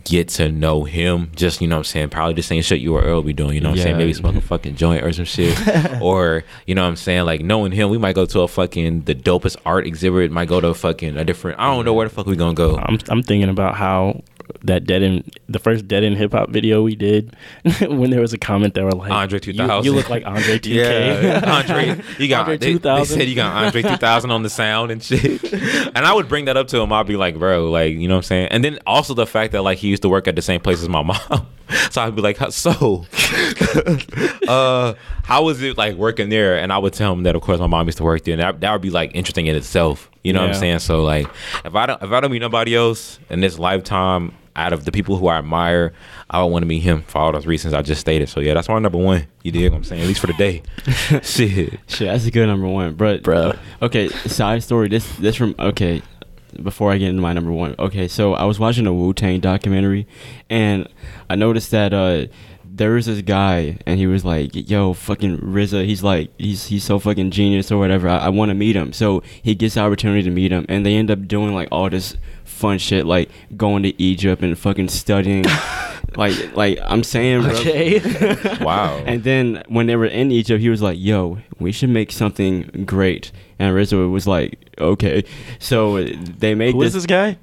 get 0.05 0.28
to 0.28 0.51
know 0.51 0.84
him. 0.84 1.30
Just 1.34 1.61
you 1.61 1.68
know 1.68 1.76
what 1.76 1.80
I'm 1.80 1.84
saying, 1.84 2.09
probably 2.11 2.34
the 2.34 2.43
same 2.43 2.62
shit 2.62 2.80
you 2.80 2.95
or 2.95 3.03
Earl 3.03 3.22
be 3.22 3.32
doing. 3.32 3.55
You 3.55 3.61
know 3.61 3.70
what 3.70 3.78
I'm 3.78 3.84
saying? 3.84 3.97
Maybe 3.97 4.12
smoke 4.12 4.36
a 4.36 4.41
fucking 4.41 4.76
joint 4.76 5.05
or 5.05 5.12
some 5.12 5.24
shit. 5.24 5.57
or 6.03 6.45
you 6.66 6.74
know 6.74 6.82
what 6.82 6.89
I'm 6.89 6.97
saying, 6.97 7.24
like 7.24 7.41
knowing 7.41 7.72
him, 7.72 7.91
we 7.91 7.99
might 7.99 8.14
go 8.14 8.26
to 8.26 8.41
a 8.41 8.49
fucking 8.49 9.03
the 9.03 9.14
dopest 9.14 9.57
art 9.64 9.86
exhibit. 9.86 10.30
Might 10.30 10.49
go 10.49 10.61
to 10.61 10.68
a 10.68 10.74
fucking 10.74 11.16
a 11.16 11.24
different. 11.24 11.59
I 11.59 11.66
don't 11.66 11.84
know 11.84 11.95
where 11.95 12.09
the 12.09 12.14
fuck 12.14 12.26
we 12.26 12.36
gonna 12.36 12.55
go. 12.55 12.76
I'm 12.76 12.99
I'm 13.09 13.22
thinking 13.22 13.49
about 13.49 13.76
how 13.76 14.22
that 14.64 14.84
dead 14.84 15.02
end 15.02 15.38
the 15.48 15.59
first 15.59 15.86
dead 15.86 16.04
end 16.04 16.16
hip 16.16 16.32
hop 16.32 16.50
video 16.50 16.82
we 16.82 16.96
did 16.96 17.36
when 17.80 18.11
there 18.11 18.20
was 18.20 18.32
a 18.32 18.38
comment 18.38 18.74
that 18.74 18.84
were 18.84 18.92
like 18.92 19.11
Andre 19.11 19.38
2000. 19.38 19.84
You, 19.84 19.92
look 19.96 20.11
like 20.11 20.26
Andre 20.26 20.59
2K. 20.59 20.74
Yeah, 20.74 21.56
Andre. 21.56 22.02
You 22.18 22.28
got 22.28 22.40
Andre 22.48 22.56
they, 22.56 22.74
they 22.74 23.04
said 23.04 23.28
you 23.28 23.34
got 23.34 23.54
Andre 23.54 23.82
2000 23.82 24.30
on 24.30 24.42
the 24.42 24.50
sound 24.50 24.90
and 24.90 25.02
shit. 25.02 25.42
And 25.98 26.06
I 26.06 26.12
would 26.12 26.28
bring 26.28 26.44
that 26.44 26.56
up 26.56 26.68
to 26.68 26.78
him. 26.78 26.92
I'd 26.92 27.06
be 27.06 27.16
like, 27.16 27.38
bro, 27.38 27.70
like 27.70 27.94
you 27.94 28.09
know 28.09 28.14
what 28.14 28.18
I'm 28.18 28.22
saying. 28.24 28.48
And 28.48 28.62
then 28.62 28.78
also 28.86 29.14
the 29.14 29.26
fact 29.26 29.52
that 29.52 29.62
like 29.62 29.78
he 29.78 29.88
used 29.88 30.02
to 30.02 30.09
work 30.09 30.28
at 30.28 30.36
the 30.36 30.42
same 30.42 30.61
place 30.61 30.82
as 30.82 30.88
my 30.88 31.02
mom. 31.02 31.46
So 31.90 32.02
I'd 32.02 32.16
be 32.16 32.22
like, 32.22 32.38
so, 32.50 33.04
uh, 34.48 34.94
how 35.24 35.44
was 35.44 35.62
it 35.62 35.76
like 35.76 35.96
working 35.96 36.30
there? 36.30 36.59
And 36.59 36.72
I 36.72 36.78
would 36.78 36.94
tell 36.94 37.12
him 37.12 37.24
that 37.24 37.36
of 37.36 37.42
course 37.42 37.61
my 37.61 37.66
mom 37.66 37.86
used 37.86 37.98
to 37.98 38.04
work 38.04 38.24
there, 38.24 38.32
and 38.32 38.40
that, 38.40 38.61
that 38.61 38.72
would 38.72 38.80
be 38.80 38.90
like 38.90 39.14
interesting 39.14 39.46
in 39.46 39.56
itself. 39.56 40.11
You 40.24 40.32
know 40.32 40.40
what 40.40 40.50
I'm 40.50 40.56
saying? 40.56 40.78
So 40.80 41.02
like, 41.02 41.26
if 41.64 41.74
I 41.74 41.86
don't 41.86 42.02
if 42.02 42.11
I 42.11 42.20
don't 42.20 42.30
meet 42.30 42.40
nobody 42.40 42.74
else 42.74 43.18
in 43.30 43.40
this 43.40 43.59
lifetime, 43.59 44.32
out 44.59 44.72
of 44.72 44.84
the 44.84 44.92
people 44.92 45.16
who 45.16 45.28
I 45.28 45.38
admire, 45.38 45.92
I 46.28 46.42
would 46.42 46.50
want 46.50 46.62
to 46.62 46.66
meet 46.66 46.80
him 46.80 47.02
for 47.02 47.18
all 47.18 47.32
those 47.32 47.46
reasons 47.46 47.72
I 47.74 47.82
just 47.82 48.00
stated. 48.00 48.28
So 48.28 48.40
yeah, 48.40 48.54
that's 48.54 48.68
my 48.68 48.78
number 48.80 48.98
one. 48.98 49.26
You 49.44 49.52
dig 49.52 49.70
what 49.70 49.76
I'm 49.76 49.84
saying? 49.84 50.02
At 50.02 50.09
least 50.09 50.20
for 50.20 50.26
the 50.26 50.32
day. 50.34 50.62
Shit. 51.22 51.78
Shit, 51.86 52.09
that's 52.09 52.26
a 52.26 52.30
good 52.30 52.46
number 52.46 52.66
one, 52.66 52.94
but 52.94 53.22
Bro. 53.22 53.52
Okay, 53.80 54.09
side 54.09 54.62
story. 54.62 54.88
This 54.88 55.11
this 55.16 55.36
from 55.36 55.54
okay. 55.59 56.02
Before 56.62 56.90
I 56.90 56.96
get 56.96 57.11
into 57.11 57.20
my 57.20 57.34
number 57.34 57.52
one, 57.52 57.74
okay, 57.78 58.09
so 58.09 58.32
I 58.32 58.44
was 58.44 58.59
watching 58.59 58.86
a 58.86 58.92
Wu 58.92 59.12
Tang 59.12 59.38
documentary, 59.38 60.09
and 60.48 60.88
I 61.28 61.36
noticed 61.36 61.70
that 61.72 61.92
uh, 61.92 62.26
there 62.64 62.92
was 62.92 63.04
this 63.04 63.20
guy, 63.20 63.78
and 63.84 63.98
he 63.98 64.06
was 64.06 64.24
like, 64.24 64.50
"Yo, 64.54 64.94
fucking 64.94 65.38
RZA, 65.38 65.84
he's 65.84 66.02
like, 66.02 66.30
he's 66.38 66.66
he's 66.66 66.84
so 66.84 66.98
fucking 66.98 67.32
genius 67.32 67.70
or 67.70 67.78
whatever. 67.78 68.09
I, 68.09 68.18
I 68.18 68.28
want 68.30 68.48
to 68.48 68.54
meet 68.54 68.76
him." 68.76 68.94
So 68.94 69.22
he 69.42 69.54
gets 69.54 69.74
the 69.74 69.80
opportunity 69.80 70.22
to 70.22 70.30
meet 70.30 70.50
him, 70.50 70.64
and 70.70 70.86
they 70.86 70.94
end 70.96 71.11
up 71.11 71.28
doing 71.28 71.54
like 71.54 71.68
all 71.70 71.90
this 71.90 72.16
fun 72.59 72.78
shit, 72.78 73.06
like 73.06 73.30
going 73.56 73.82
to 73.84 73.92
Egypt 74.02 74.42
and 74.42 74.59
fucking 74.59 74.88
studying. 74.88 75.44
like, 76.16 76.56
like 76.56 76.78
I'm 76.82 77.02
saying, 77.02 77.42
bro. 77.42 77.52
Okay. 77.52 78.00
Wow. 78.64 79.02
And 79.06 79.22
then 79.24 79.62
when 79.68 79.86
they 79.86 79.96
were 79.96 80.06
in 80.06 80.30
Egypt, 80.32 80.61
he 80.61 80.68
was 80.68 80.82
like, 80.82 80.98
"Yo, 80.98 81.38
we 81.59 81.70
should 81.72 81.90
make 81.90 82.11
something 82.12 82.84
great." 82.86 83.30
And 83.59 83.74
RZA 83.74 84.11
was 84.11 84.26
like, 84.26 84.59
"Okay." 84.78 85.24
So 85.59 86.02
they 86.04 86.54
made 86.54 86.74
Who 86.74 86.82
is 86.82 86.92
this 86.92 87.06
guy? 87.06 87.38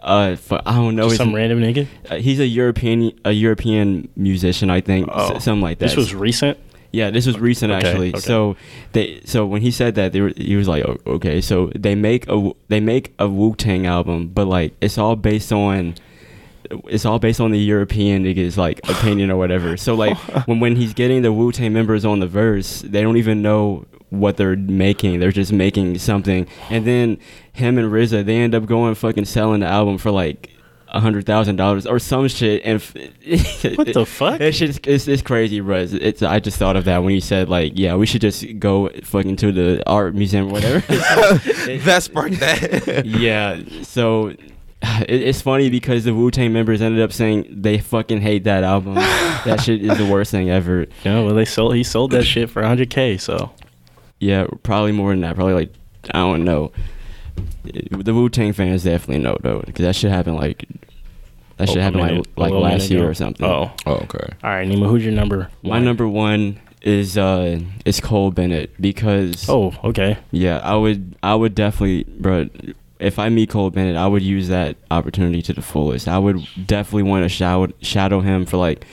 Uh, 0.00 0.36
fu- 0.36 0.58
I 0.66 0.74
don't 0.74 0.94
know. 0.96 1.04
Just 1.08 1.12
his- 1.12 1.18
some 1.18 1.34
random 1.34 1.60
nigga. 1.60 1.86
Uh, 2.10 2.16
he's 2.16 2.38
a 2.40 2.46
European, 2.46 3.12
a 3.24 3.32
European 3.32 4.08
musician, 4.16 4.68
I 4.70 4.82
think, 4.82 5.08
s- 5.08 5.14
Oh. 5.16 5.38
something 5.38 5.62
like 5.62 5.78
that. 5.78 5.86
This 5.86 5.96
was 5.96 6.14
recent. 6.14 6.58
Yeah, 6.92 7.10
this 7.10 7.26
was 7.26 7.38
recent 7.38 7.72
Okay, 7.72 7.88
actually. 7.88 8.08
okay. 8.10 8.20
So 8.20 8.56
they 8.92 9.22
so 9.24 9.46
when 9.46 9.62
he 9.62 9.70
said 9.70 9.94
that 9.94 10.12
they 10.12 10.20
were 10.20 10.32
he 10.36 10.56
was 10.56 10.68
like 10.68 10.84
"Oh, 10.84 10.98
okay 11.06 11.40
so 11.40 11.70
they 11.74 11.94
make 11.94 12.28
a 12.28 12.52
they 12.68 12.80
make 12.80 13.14
a 13.18 13.28
Wu 13.28 13.54
Tang 13.54 13.86
album 13.86 14.28
but 14.28 14.46
like 14.46 14.74
it's 14.80 14.98
all 14.98 15.16
based 15.16 15.52
on 15.52 15.94
it's 16.88 17.04
all 17.04 17.18
based 17.18 17.40
on 17.40 17.50
the 17.50 17.58
European 17.58 18.24
niggas 18.24 18.56
like 18.56 18.80
opinion 18.88 19.30
or 19.30 19.36
whatever. 19.36 19.76
So 19.76 19.94
like 19.94 20.16
when 20.46 20.60
when 20.60 20.76
he's 20.76 20.94
getting 20.94 21.22
the 21.22 21.32
Wu 21.32 21.50
Tang 21.52 21.72
members 21.72 22.04
on 22.04 22.20
the 22.20 22.26
verse, 22.28 22.82
they 22.82 23.02
don't 23.02 23.16
even 23.16 23.42
know 23.42 23.86
what 24.10 24.36
they're 24.36 24.56
making. 24.56 25.20
They're 25.20 25.32
just 25.32 25.52
making 25.52 25.98
something, 25.98 26.46
and 26.68 26.86
then 26.86 27.18
him 27.54 27.78
and 27.78 27.90
RZA 27.90 28.24
they 28.26 28.36
end 28.36 28.54
up 28.54 28.66
going 28.66 28.94
fucking 28.94 29.24
selling 29.24 29.60
the 29.60 29.66
album 29.66 29.96
for 29.98 30.10
like 30.10 30.50
a 30.92 31.00
hundred 31.00 31.24
thousand 31.26 31.56
dollars 31.56 31.86
or 31.86 31.98
some 31.98 32.28
shit. 32.28 32.62
And 32.64 32.76
f- 32.76 32.94
What 33.76 33.92
the 33.94 34.04
fuck? 34.06 34.40
It's 34.40 34.58
just 34.58 34.86
it's, 34.86 35.08
it's 35.08 35.22
crazy, 35.22 35.60
bro. 35.60 35.78
It's, 35.78 35.92
it's 35.94 36.22
I 36.22 36.38
just 36.38 36.58
thought 36.58 36.76
of 36.76 36.84
that 36.84 37.02
when 37.02 37.14
you 37.14 37.20
said 37.20 37.48
like 37.48 37.72
yeah 37.76 37.96
we 37.96 38.06
should 38.06 38.20
just 38.20 38.44
go 38.58 38.88
fucking 39.02 39.36
to 39.36 39.52
the 39.52 39.82
art 39.88 40.14
museum 40.14 40.48
or 40.48 40.52
whatever. 40.52 40.78
that 40.86 42.02
sparked 42.02 42.38
that. 42.40 43.04
yeah, 43.06 43.60
so 43.82 44.26
it, 44.28 44.38
it's 45.08 45.40
funny 45.40 45.70
because 45.70 46.04
the 46.04 46.14
Wu 46.14 46.30
Tang 46.30 46.52
members 46.52 46.82
ended 46.82 47.00
up 47.02 47.12
saying 47.12 47.46
they 47.48 47.78
fucking 47.78 48.20
hate 48.20 48.44
that 48.44 48.62
album. 48.62 48.94
that 48.96 49.62
shit 49.64 49.82
is 49.82 49.96
the 49.96 50.06
worst 50.06 50.30
thing 50.30 50.50
ever. 50.50 50.86
Yeah, 51.04 51.22
well 51.22 51.34
they 51.34 51.44
sold 51.46 51.74
he 51.74 51.84
sold 51.84 52.10
that 52.12 52.24
shit 52.24 52.50
for 52.50 52.62
100k. 52.62 53.18
So 53.20 53.50
Yeah, 54.18 54.46
probably 54.62 54.92
more 54.92 55.10
than 55.10 55.22
that. 55.22 55.36
Probably 55.36 55.54
like 55.54 55.72
I 56.10 56.18
don't 56.18 56.44
know. 56.44 56.72
The 57.64 58.12
Wu 58.14 58.28
Tang 58.28 58.52
fans 58.52 58.84
definitely 58.84 59.22
know 59.22 59.36
though, 59.40 59.62
because 59.64 59.84
that 59.84 59.94
should 59.96 60.10
happen 60.10 60.34
like 60.34 60.66
that 61.56 61.68
should 61.68 61.74
shit 61.74 61.78
a 61.78 61.82
happened 61.82 62.02
minute- 62.04 62.26
like 62.36 62.50
like 62.50 62.60
last 62.62 62.90
year 62.90 63.08
or 63.08 63.14
something. 63.14 63.46
Oh, 63.46 63.70
Oh, 63.86 63.92
okay. 63.94 64.28
all 64.42 64.50
right, 64.50 64.66
Nima. 64.68 64.88
Who's 64.88 65.04
your 65.04 65.14
number? 65.14 65.48
My 65.62 65.70
one? 65.70 65.84
number 65.84 66.08
one 66.08 66.58
is 66.82 67.16
uh 67.16 67.60
is 67.84 68.00
Cole 68.00 68.32
Bennett 68.32 68.70
because 68.80 69.48
Oh, 69.48 69.72
okay. 69.84 70.18
Yeah, 70.32 70.58
I 70.58 70.74
would 70.74 71.14
I 71.22 71.34
would 71.34 71.54
definitely 71.54 72.04
bro 72.18 72.48
if 72.98 73.18
I 73.18 73.28
meet 73.28 73.50
Cole 73.50 73.70
Bennett, 73.70 73.96
I 73.96 74.06
would 74.06 74.22
use 74.22 74.48
that 74.48 74.76
opportunity 74.90 75.42
to 75.42 75.52
the 75.52 75.62
fullest. 75.62 76.08
I 76.08 76.18
would 76.18 76.46
definitely 76.66 77.04
want 77.04 77.24
to 77.24 77.28
shadow 77.28 77.72
shadow 77.80 78.20
him 78.20 78.44
for 78.46 78.56
like 78.56 78.84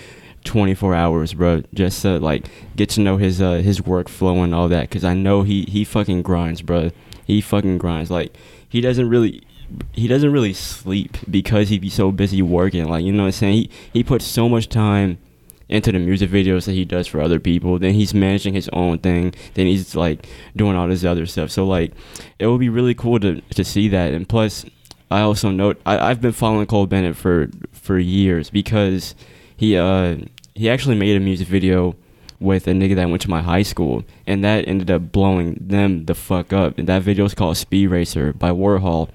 24 0.45 0.95
hours, 0.95 1.33
bro, 1.33 1.63
just 1.73 2.01
to 2.03 2.19
like 2.19 2.45
get 2.75 2.89
to 2.89 3.01
know 3.01 3.17
his 3.17 3.41
uh 3.41 3.53
his 3.55 3.81
workflow 3.81 4.43
and 4.43 4.53
all 4.53 4.67
that 4.69 4.89
cuz 4.91 5.03
I 5.03 5.13
know 5.15 5.41
he 5.41 5.63
he 5.63 5.83
fucking 5.83 6.21
grinds, 6.21 6.61
bro. 6.61 6.91
He 7.29 7.41
fucking 7.41 7.77
grinds 7.77 8.09
like 8.09 8.35
he 8.67 8.81
doesn't 8.81 9.07
really 9.07 9.43
he 9.91 10.07
doesn't 10.07 10.31
really 10.31 10.53
sleep 10.53 11.15
because 11.29 11.69
he 11.69 11.77
be 11.77 11.89
so 11.89 12.11
busy 12.11 12.41
working. 12.41 12.89
Like, 12.89 13.05
you 13.05 13.11
know 13.11 13.23
what 13.23 13.27
I'm 13.27 13.31
saying? 13.33 13.53
He 13.53 13.69
he 13.93 14.03
puts 14.03 14.25
so 14.25 14.49
much 14.49 14.67
time 14.67 15.19
into 15.67 15.91
the 15.91 15.99
music 15.99 16.31
videos 16.31 16.65
that 16.65 16.73
he 16.73 16.83
does 16.83 17.05
for 17.05 17.21
other 17.21 17.39
people. 17.39 17.77
Then 17.77 17.93
he's 17.93 18.15
managing 18.15 18.55
his 18.55 18.67
own 18.69 18.97
thing. 18.97 19.35
Then 19.53 19.67
he's 19.67 19.95
like 19.95 20.27
doing 20.55 20.75
all 20.75 20.87
this 20.87 21.03
other 21.03 21.27
stuff. 21.27 21.51
So 21.51 21.67
like, 21.67 21.93
it 22.39 22.47
would 22.47 22.59
be 22.59 22.69
really 22.69 22.95
cool 22.95 23.19
to 23.19 23.41
to 23.41 23.63
see 23.63 23.87
that. 23.89 24.11
And 24.13 24.27
plus, 24.27 24.65
I 25.11 25.21
also 25.21 25.51
note 25.51 25.79
I, 25.85 26.09
I've 26.09 26.21
been 26.21 26.31
following 26.31 26.65
Cole 26.65 26.87
Bennett 26.87 27.15
for 27.15 27.49
for 27.71 27.99
years 27.99 28.49
because 28.49 29.13
he 29.55 29.77
uh 29.77 30.17
he 30.55 30.67
actually 30.67 30.95
made 30.95 31.15
a 31.15 31.19
music 31.19 31.47
video 31.47 31.95
with 32.39 32.67
a 32.67 32.71
nigga 32.71 32.95
that 32.95 33.09
went 33.09 33.21
to 33.23 33.29
my 33.29 33.41
high 33.41 33.63
school, 33.63 34.03
and 34.25 34.43
that 34.43 34.67
ended 34.67 34.89
up 34.89 35.11
blowing 35.11 35.57
them 35.59 36.05
the 36.05 36.15
fuck 36.15 36.53
up. 36.53 36.77
And 36.77 36.87
that 36.87 37.01
video 37.03 37.25
is 37.25 37.33
called 37.33 37.57
Speed 37.57 37.87
Racer 37.87 38.33
by 38.33 38.51
Warhol. 38.51 39.09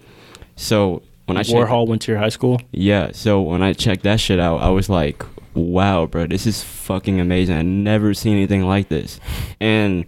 So 0.57 1.03
when 1.27 1.37
I 1.39 1.43
checked- 1.43 1.57
Warhol 1.57 1.89
went 1.89 2.03
to 2.03 2.12
your 2.12 2.18
high 2.20 2.29
school. 2.29 2.61
yeah, 2.72 3.11
so 3.12 3.41
when 3.41 3.62
I 3.62 3.72
checked 3.72 4.03
that 4.03 4.20
shit 4.20 4.39
out, 4.39 4.59
I 4.61 4.68
was 4.68 4.89
like, 4.91 5.25
wow, 5.55 6.07
bro, 6.07 6.27
this 6.27 6.47
is 6.47 6.62
fucking 6.62 7.18
amazing. 7.20 7.57
I 7.57 7.62
never 7.62 8.12
seen 8.14 8.37
anything 8.37 8.62
like 8.66 8.89
this. 8.89 9.20
And 9.61 10.05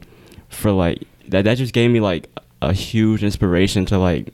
for 0.48 0.70
like 0.72 1.02
that 1.28 1.44
that 1.44 1.56
just 1.56 1.72
gave 1.72 1.90
me 1.90 2.00
like 2.00 2.28
a 2.62 2.72
huge 2.72 3.22
inspiration 3.24 3.84
to 3.86 3.98
like 3.98 4.32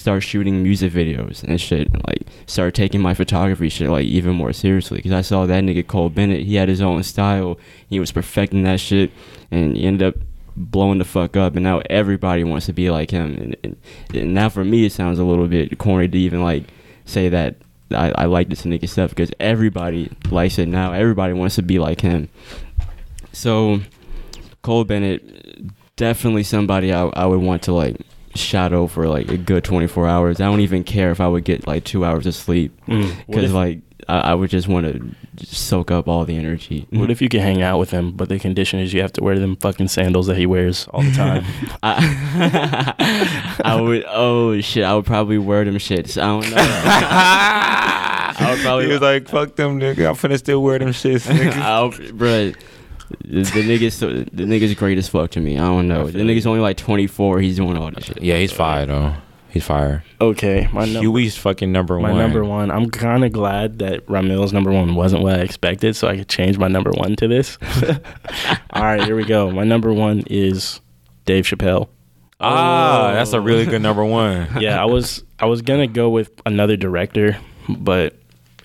start 0.00 0.22
shooting 0.22 0.62
music 0.62 0.92
videos 0.92 1.42
and 1.44 1.60
shit 1.60 1.92
like 2.06 2.22
start 2.46 2.74
taking 2.74 3.02
my 3.02 3.12
photography 3.12 3.68
shit 3.68 3.90
like 3.90 4.06
even 4.06 4.34
more 4.34 4.52
seriously. 4.52 4.96
Because 4.96 5.12
I 5.12 5.20
saw 5.20 5.44
that 5.46 5.62
nigga 5.62 5.86
Cole 5.86 6.08
Bennett 6.08 6.46
he 6.46 6.54
had 6.54 6.68
his 6.68 6.80
own 6.80 7.02
style. 7.02 7.58
He 7.88 8.00
was 8.00 8.10
perfecting 8.10 8.62
that 8.62 8.80
shit 8.80 9.10
and 9.50 9.76
he 9.76 9.84
ended 9.84 10.14
up 10.14 10.22
blowing 10.56 10.98
the 10.98 11.04
fuck 11.04 11.36
up 11.36 11.54
and 11.54 11.62
now 11.62 11.82
everybody 11.90 12.44
wants 12.44 12.66
to 12.66 12.72
be 12.72 12.90
like 12.90 13.10
him. 13.10 13.34
And, 13.34 13.56
and, 13.62 13.76
and 14.14 14.34
now 14.34 14.48
for 14.48 14.64
me 14.64 14.86
it 14.86 14.92
sounds 14.92 15.18
a 15.18 15.24
little 15.24 15.46
bit 15.46 15.76
corny 15.76 16.08
to 16.08 16.18
even 16.18 16.42
like 16.42 16.64
say 17.04 17.28
that 17.28 17.56
I, 17.90 18.12
I 18.16 18.24
like 18.24 18.48
this 18.48 18.62
nigga 18.62 18.88
stuff 18.88 19.10
because 19.10 19.30
everybody 19.38 20.10
likes 20.30 20.58
it 20.58 20.66
now. 20.66 20.92
Everybody 20.92 21.34
wants 21.34 21.56
to 21.56 21.62
be 21.62 21.78
like 21.78 22.00
him. 22.00 22.30
So 23.32 23.80
Cole 24.62 24.84
Bennett 24.84 25.66
definitely 25.96 26.44
somebody 26.44 26.90
I, 26.90 27.02
I 27.08 27.26
would 27.26 27.42
want 27.42 27.62
to 27.64 27.74
like 27.74 27.96
shadow 28.34 28.86
for 28.86 29.08
like 29.08 29.28
a 29.30 29.36
good 29.36 29.64
24 29.64 30.06
hours 30.08 30.40
I 30.40 30.44
don't 30.44 30.60
even 30.60 30.84
care 30.84 31.10
if 31.10 31.20
I 31.20 31.26
would 31.28 31.44
get 31.44 31.66
like 31.66 31.84
two 31.84 32.04
hours 32.04 32.26
of 32.26 32.34
sleep 32.34 32.72
Mm. 32.86 33.12
Because 33.26 33.44
if- 33.44 33.52
like 33.52 33.80
I, 34.08 34.18
I 34.30 34.34
would 34.34 34.50
just 34.50 34.66
want 34.66 34.86
to 34.86 35.44
soak 35.46 35.90
up 35.90 36.08
all 36.08 36.24
the 36.24 36.36
energy 36.36 36.86
What 36.90 37.10
if 37.10 37.20
you 37.22 37.28
could 37.28 37.40
hang 37.40 37.60
out 37.62 37.78
with 37.78 37.90
him, 37.90 38.12
but 38.12 38.28
the 38.28 38.38
condition 38.38 38.78
is 38.80 38.92
you 38.94 39.02
have 39.02 39.12
to 39.14 39.22
wear 39.22 39.38
them 39.38 39.56
fucking 39.56 39.88
sandals 39.88 40.26
that 40.26 40.36
he 40.36 40.46
wears 40.46 40.86
all 40.88 41.02
the 41.02 41.10
time? 41.12 41.44
I, 41.82 43.60
I 43.64 43.80
would. 43.80 44.04
Oh 44.08 44.58
shit! 44.60 44.84
I 44.84 44.94
would 44.94 45.04
probably 45.06 45.38
wear 45.38 45.64
them 45.64 45.76
shits. 45.76 46.20
I 46.20 46.26
don't 46.26 46.50
know. 46.50 46.56
I 48.42 48.50
would 48.52 48.60
probably. 48.60 48.86
he 48.86 48.92
was 48.92 49.00
like, 49.02 49.28
"Fuck 49.28 49.56
them, 49.56 49.78
nigga. 49.80 50.08
I'm 50.08 50.14
finna 50.14 50.38
still 50.38 50.62
wear 50.62 50.78
them 50.78 50.88
shits, 50.90 51.26
nigga." 51.30 51.52
I'll, 51.60 51.90
bruh, 51.90 52.56
the, 53.24 53.42
the 53.42 53.62
nigga's 53.62 53.94
so, 53.94 54.08
the 54.12 54.44
nigga's 54.44 54.74
great 54.74 54.98
as 54.98 55.08
fuck 55.08 55.30
to 55.32 55.40
me. 55.40 55.56
I 55.58 55.62
don't 55.62 55.88
know. 55.88 56.08
The 56.08 56.20
nigga's 56.20 56.46
only 56.46 56.60
like 56.60 56.76
24. 56.76 57.40
He's 57.40 57.56
doing 57.56 57.76
all 57.76 57.90
this 57.90 58.04
shit. 58.04 58.22
yeah, 58.22 58.36
he's 58.36 58.52
fire 58.52 58.86
though. 58.86 59.14
He's 59.50 59.64
fire. 59.64 60.04
okay, 60.20 60.68
my 60.72 60.84
number. 60.84 61.00
Huey's 61.00 61.36
fucking 61.36 61.72
number 61.72 61.96
My 61.98 62.10
one. 62.10 62.12
My 62.18 62.22
number 62.22 62.44
one. 62.44 62.70
I'm 62.70 62.88
kind 62.88 63.24
of 63.24 63.32
glad 63.32 63.80
that 63.80 64.06
Rahmil's 64.06 64.52
number 64.52 64.70
one 64.70 64.94
wasn't 64.94 65.24
what 65.24 65.40
I 65.40 65.42
expected, 65.42 65.96
so 65.96 66.06
I 66.06 66.18
could 66.18 66.28
change 66.28 66.56
my 66.56 66.68
number 66.68 66.92
one 66.92 67.16
to 67.16 67.26
this. 67.26 67.58
All 68.70 68.82
right, 68.84 69.02
here 69.02 69.16
we 69.16 69.24
go. 69.24 69.50
My 69.50 69.64
number 69.64 69.92
one 69.92 70.22
is 70.28 70.80
Dave 71.24 71.46
Chappelle. 71.46 71.88
Ah, 72.38 73.10
that's 73.12 73.32
a 73.32 73.40
really 73.40 73.66
good 73.66 73.82
number 73.82 74.04
one. 74.04 74.48
Yeah, 74.60 74.80
I 74.80 74.84
was 74.84 75.24
I 75.40 75.46
was 75.46 75.62
gonna 75.62 75.88
go 75.88 76.10
with 76.10 76.30
another 76.46 76.76
director, 76.76 77.36
but 77.68 78.19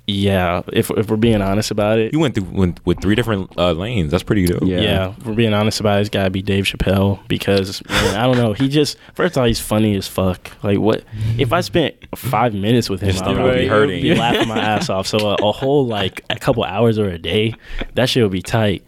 Yeah, 0.08 0.62
if 0.72 0.91
if 0.91 1.10
we're 1.10 1.18
being 1.18 1.41
honest 1.41 1.72
about 1.72 1.97
it, 1.97 2.14
You 2.14 2.20
went 2.20 2.36
through 2.36 2.43
went, 2.51 2.86
with 2.86 3.01
three 3.01 3.16
different 3.16 3.51
uh, 3.58 3.72
lanes. 3.72 4.12
That's 4.12 4.22
pretty 4.24 4.45
dope. 4.45 4.62
Yeah. 4.64 4.80
Yeah. 4.80 5.14
if 5.18 5.26
we're 5.26 5.34
being 5.34 5.53
honest 5.53 5.80
about 5.80 5.97
it, 5.97 6.01
it's 6.01 6.10
gotta 6.12 6.30
be 6.30 6.43
Dave 6.43 6.66
Chappelle 6.66 7.28
because 7.28 7.84
man, 7.89 8.16
I 8.16 8.28
don't 8.28 8.38
know. 8.38 8.53
He 8.53 8.68
just 8.70 8.97
first 9.16 9.36
of 9.36 9.41
all, 9.41 9.47
he's 9.47 9.60
funny 9.60 9.95
as 9.95 10.08
fuck. 10.08 10.51
Like 10.64 10.78
what 10.78 11.03
if 11.39 11.51
I 11.51 11.62
spent 11.62 11.95
five 12.16 12.53
minutes 12.53 12.88
with 12.88 13.01
him, 13.01 13.10
Your 13.10 13.18
stomach 13.18 13.39
I 13.39 13.43
would 13.45 13.58
be 13.58 13.68
hurting. 13.68 14.01
be 14.03 14.14
laughing 14.14 14.47
my 14.47 14.60
ass 14.60 14.89
off. 14.91 15.08
So 15.08 15.18
a, 15.18 15.34
a 15.36 15.51
whole 15.51 15.88
like 15.88 16.24
a 16.30 16.36
couple 16.36 16.64
hours 16.64 16.99
or 16.99 17.10
a 17.10 17.18
day, 17.18 17.56
that 17.95 18.08
shit 18.08 18.22
would 18.22 18.32
be 18.32 18.43
tight. 18.43 18.84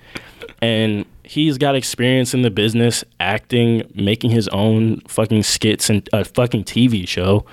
And 0.62 1.06
he's 1.28 1.58
got 1.58 1.76
experience 1.76 2.34
in 2.34 2.42
the 2.42 2.50
business, 2.50 3.04
acting, 3.20 3.84
making 3.94 4.32
his 4.32 4.48
own 4.50 5.02
fucking 5.02 5.44
skits 5.44 5.90
and 5.90 6.08
a 6.14 6.24
fucking 6.24 6.64
TV 6.64 7.08
show, 7.08 7.46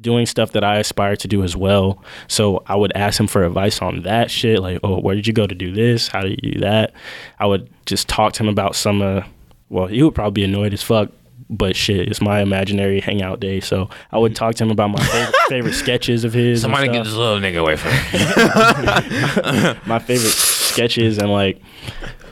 doing 0.00 0.26
stuff 0.26 0.52
that 0.52 0.62
I 0.62 0.76
aspire 0.78 1.16
to 1.16 1.28
do 1.28 1.42
as 1.42 1.56
well. 1.56 2.02
So 2.28 2.62
I 2.66 2.76
would 2.76 2.92
ask 2.94 3.18
him 3.18 3.26
for 3.26 3.44
advice 3.44 3.80
on 3.80 4.02
that 4.02 4.30
shit, 4.30 4.60
like, 4.60 4.80
oh, 4.82 5.00
where 5.00 5.14
did 5.14 5.26
you 5.26 5.32
go 5.32 5.46
to 5.46 5.54
do 5.54 5.72
this? 5.72 6.08
How 6.08 6.20
do 6.20 6.28
you 6.28 6.36
do 6.36 6.60
that? 6.60 6.92
I 7.38 7.46
would 7.46 7.70
just 7.86 8.08
talk 8.08 8.34
to 8.34 8.42
him 8.42 8.48
about 8.48 8.76
some, 8.76 9.00
uh, 9.00 9.22
well, 9.70 9.86
he 9.86 10.02
would 10.02 10.14
probably 10.14 10.42
be 10.42 10.44
annoyed 10.44 10.74
as 10.74 10.82
fuck. 10.82 11.10
But 11.48 11.76
shit, 11.76 12.08
it's 12.08 12.22
my 12.22 12.40
imaginary 12.40 13.00
hangout 13.00 13.38
day, 13.40 13.60
so 13.60 13.90
I 14.10 14.16
would 14.16 14.34
talk 14.34 14.54
to 14.54 14.64
him 14.64 14.70
about 14.70 14.88
my 14.88 15.04
favorite, 15.04 15.34
favorite 15.48 15.74
sketches 15.74 16.24
of 16.24 16.32
his. 16.32 16.62
Somebody 16.62 16.88
get 16.88 17.04
this 17.04 17.12
little 17.12 17.38
nigga 17.38 17.60
away 17.60 17.76
from 17.76 17.90
me. 17.90 19.78
my 19.86 19.98
favorite 19.98 20.30
sketches 20.30 21.18
and 21.18 21.30
like 21.30 21.60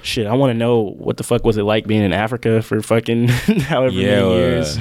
shit 0.02 0.26
i 0.26 0.32
want 0.34 0.50
to 0.50 0.54
know 0.54 0.94
what 0.98 1.16
the 1.16 1.22
fuck 1.22 1.44
was 1.44 1.56
it 1.56 1.62
like 1.62 1.86
being 1.86 2.02
in 2.02 2.12
africa 2.12 2.62
for 2.62 2.80
fucking 2.80 3.28
however 3.28 3.94
Yeah, 3.94 4.20
many 4.22 4.34
years. 4.36 4.78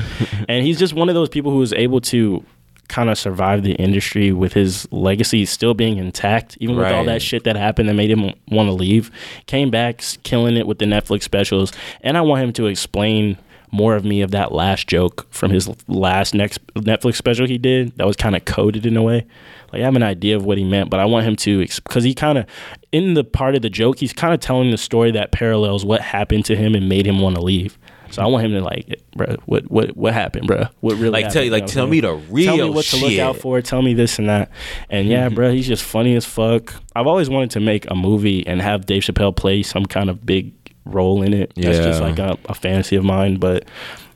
And 0.47 0.65
he's 0.65 0.79
just 0.79 0.93
one 0.93 1.09
of 1.09 1.15
those 1.15 1.29
people 1.29 1.51
who 1.51 1.57
was 1.59 1.73
able 1.73 2.01
to 2.01 2.43
kind 2.87 3.09
of 3.09 3.17
survive 3.19 3.61
the 3.61 3.73
industry 3.73 4.31
with 4.31 4.53
his 4.53 4.87
legacy 4.91 5.45
still 5.45 5.73
being 5.75 5.97
intact 5.97 6.57
even 6.59 6.75
with 6.75 6.87
all 6.91 7.03
that 7.05 7.21
shit 7.21 7.43
that 7.43 7.55
happened 7.55 7.87
that 7.87 7.93
made 7.93 8.09
him 8.09 8.33
want 8.47 8.67
to 8.67 8.73
leave. 8.73 9.11
Came 9.45 9.69
back 9.69 10.01
killing 10.23 10.57
it 10.57 10.65
with 10.65 10.79
the 10.79 10.85
netflix 10.85 11.23
specials 11.23 11.71
and 12.01 12.17
i 12.17 12.21
want 12.21 12.41
him 12.41 12.51
to 12.53 12.65
explain 12.65 13.37
more 13.71 13.95
of 13.95 14.03
me 14.03 14.21
of 14.21 14.31
that 14.31 14.51
last 14.51 14.87
joke 14.87 15.27
from 15.31 15.51
his 15.51 15.69
last 15.87 16.33
next 16.33 16.65
Netflix 16.73 17.17
special 17.17 17.45
he 17.45 17.59
did 17.59 17.95
that 17.97 18.07
was 18.07 18.15
kind 18.15 18.35
of 18.35 18.43
coded 18.45 18.83
in 18.83 18.97
a 18.97 19.03
way. 19.03 19.27
Like 19.71 19.81
I 19.81 19.85
have 19.85 19.95
an 19.95 20.03
idea 20.03 20.35
of 20.35 20.45
what 20.45 20.57
he 20.57 20.63
meant, 20.63 20.89
but 20.89 20.99
I 20.99 21.05
want 21.05 21.25
him 21.25 21.35
to 21.37 21.59
because 21.59 22.03
he 22.03 22.13
kind 22.13 22.37
of 22.37 22.45
in 22.91 23.13
the 23.13 23.23
part 23.23 23.55
of 23.55 23.61
the 23.61 23.69
joke 23.69 23.99
he's 23.99 24.13
kind 24.13 24.33
of 24.33 24.39
telling 24.39 24.71
the 24.71 24.77
story 24.77 25.11
that 25.11 25.31
parallels 25.31 25.85
what 25.85 26.01
happened 26.01 26.45
to 26.45 26.55
him 26.55 26.75
and 26.75 26.89
made 26.89 27.05
him 27.05 27.19
want 27.19 27.35
to 27.35 27.41
leave. 27.41 27.77
So 28.11 28.23
I 28.23 28.25
want 28.25 28.45
him 28.45 28.51
to 28.53 28.61
like, 28.61 29.01
bro, 29.15 29.35
what 29.45 29.69
what 29.69 29.95
what 29.95 30.13
happened, 30.13 30.47
bro? 30.47 30.65
What 30.79 30.95
really? 30.95 31.09
Like, 31.09 31.25
happened? 31.25 31.33
tell- 31.33 31.43
You 31.43 31.51
like, 31.51 31.63
know 31.63 31.67
tell 31.67 31.87
me 31.87 31.99
the 31.99 32.13
real 32.13 32.55
Tell 32.57 32.67
me 32.67 32.73
what 32.73 32.85
to 32.85 32.97
look 32.97 33.19
out 33.19 33.37
for. 33.37 33.61
Tell 33.61 33.81
me 33.81 33.93
this 33.93 34.17
and 34.19 34.29
that. 34.29 34.49
And 34.89 35.07
yeah, 35.07 35.27
mm-hmm. 35.27 35.35
bro, 35.35 35.51
he's 35.51 35.67
just 35.67 35.83
funny 35.83 36.15
as 36.15 36.25
fuck. 36.25 36.73
I've 36.95 37.07
always 37.07 37.29
wanted 37.29 37.51
to 37.51 37.59
make 37.59 37.89
a 37.89 37.95
movie 37.95 38.45
and 38.47 38.61
have 38.61 38.85
Dave 38.85 39.03
Chappelle 39.03 39.35
play 39.35 39.63
some 39.63 39.85
kind 39.85 40.09
of 40.09 40.25
big 40.25 40.53
role 40.85 41.21
in 41.21 41.33
it. 41.33 41.51
Yeah. 41.55 41.71
That's 41.71 41.85
just 41.85 42.01
like 42.01 42.19
a, 42.19 42.37
a 42.45 42.55
fantasy 42.55 42.95
of 42.95 43.03
mine, 43.03 43.37
but 43.37 43.65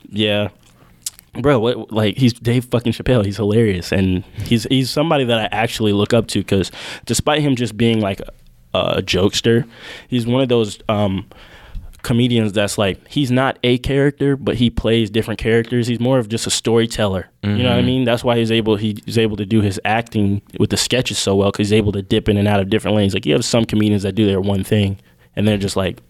yeah. 0.08 0.48
Bro, 1.38 1.58
what 1.60 1.92
like 1.92 2.16
he's 2.16 2.32
Dave 2.32 2.64
fucking 2.66 2.92
Chappelle. 2.92 3.24
He's 3.24 3.36
hilarious, 3.36 3.92
and 3.92 4.22
he's 4.44 4.64
he's 4.64 4.90
somebody 4.90 5.24
that 5.24 5.38
I 5.38 5.48
actually 5.56 5.92
look 5.92 6.12
up 6.14 6.26
to 6.28 6.38
because 6.40 6.70
despite 7.06 7.40
him 7.42 7.56
just 7.56 7.76
being 7.76 8.00
like 8.00 8.20
a, 8.72 8.78
a 8.78 9.02
jokester, 9.02 9.68
he's 10.08 10.26
one 10.26 10.42
of 10.42 10.48
those 10.48 10.78
um, 10.88 11.26
comedians 12.02 12.52
that's 12.52 12.76
like 12.76 13.06
he's 13.08 13.30
not 13.30 13.58
a 13.64 13.78
character, 13.78 14.36
but 14.36 14.56
he 14.56 14.68
plays 14.70 15.10
different 15.10 15.38
characters. 15.38 15.86
He's 15.86 16.00
more 16.00 16.18
of 16.18 16.28
just 16.28 16.46
a 16.46 16.50
storyteller. 16.50 17.28
You 17.42 17.50
know 17.62 17.70
what 17.70 17.78
I 17.78 17.82
Mhm. 17.82 17.86
mean? 17.86 18.04
That's 18.04 18.22
why 18.24 18.38
he's 18.38 18.52
able 18.52 18.76
he's 18.76 19.18
able 19.18 19.36
to 19.36 19.46
do 19.46 19.60
his 19.60 19.80
acting 19.84 20.40
with 20.58 20.70
the 20.70 20.76
sketches 20.76 21.18
so 21.18 21.34
well 21.34 21.50
because 21.50 21.68
he's 21.68 21.72
able 21.78 21.92
to 21.92 22.02
dip 22.02 22.28
in 22.28 22.36
and 22.36 22.46
out 22.48 22.60
of 22.60 22.70
different 22.70 22.96
lanes. 22.96 23.12
Like 23.14 23.26
you 23.26 23.32
have 23.32 23.44
some 23.44 23.64
comedians 23.64 24.02
that 24.02 24.12
do 24.14 24.26
their 24.26 24.40
one 24.40 24.64
thing, 24.64 24.98
and 25.36 25.48
they're 25.48 25.56
just 25.58 25.76
like, 25.76 26.00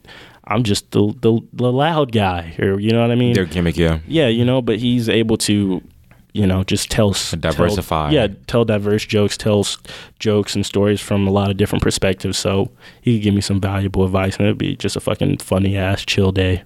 I'm 0.47 0.62
just 0.62 0.90
the 0.90 1.12
the, 1.20 1.40
the 1.53 1.72
loud 1.72 2.12
guy, 2.12 2.55
or 2.59 2.78
you 2.78 2.90
know 2.90 3.01
what 3.01 3.11
I 3.11 3.14
mean? 3.14 3.34
Their 3.34 3.47
gimmick, 3.47 3.76
yeah. 3.76 3.99
yeah, 4.07 4.28
you 4.28 4.45
know, 4.45 4.61
but 4.62 4.78
he's 4.78 5.09
able 5.09 5.36
to, 5.38 5.82
you 6.32 6.47
know, 6.47 6.64
just 6.64 6.90
tell 6.90 7.11
s- 7.11 7.30
tell- 7.30 7.40
Diversify. 7.40 8.11
yeah, 8.11 8.28
tell 8.47 8.64
diverse 8.64 9.07
jokes, 9.07 9.36
tell 9.38 9.61
s- 9.61 9.78
jokes 10.18 10.55
and 10.55 10.66
stories 10.66 11.01
from 11.01 11.26
a 11.26 11.30
lot 11.30 11.51
of 11.51 11.57
different 11.57 11.82
perspectives. 11.82 12.38
So 12.38 12.70
he 13.01 13.16
could 13.18 13.24
give 13.24 13.34
me 13.34 13.40
some 13.40 13.61
valuable 13.61 14.05
advice, 14.05 14.36
and 14.36 14.47
it'd 14.47 14.59
be 14.59 14.76
just 14.76 14.97
a 14.97 15.01
fucking 15.01 15.38
funny 15.38 15.76
ass 15.76 16.05
chill 16.05 16.30
day. 16.32 16.62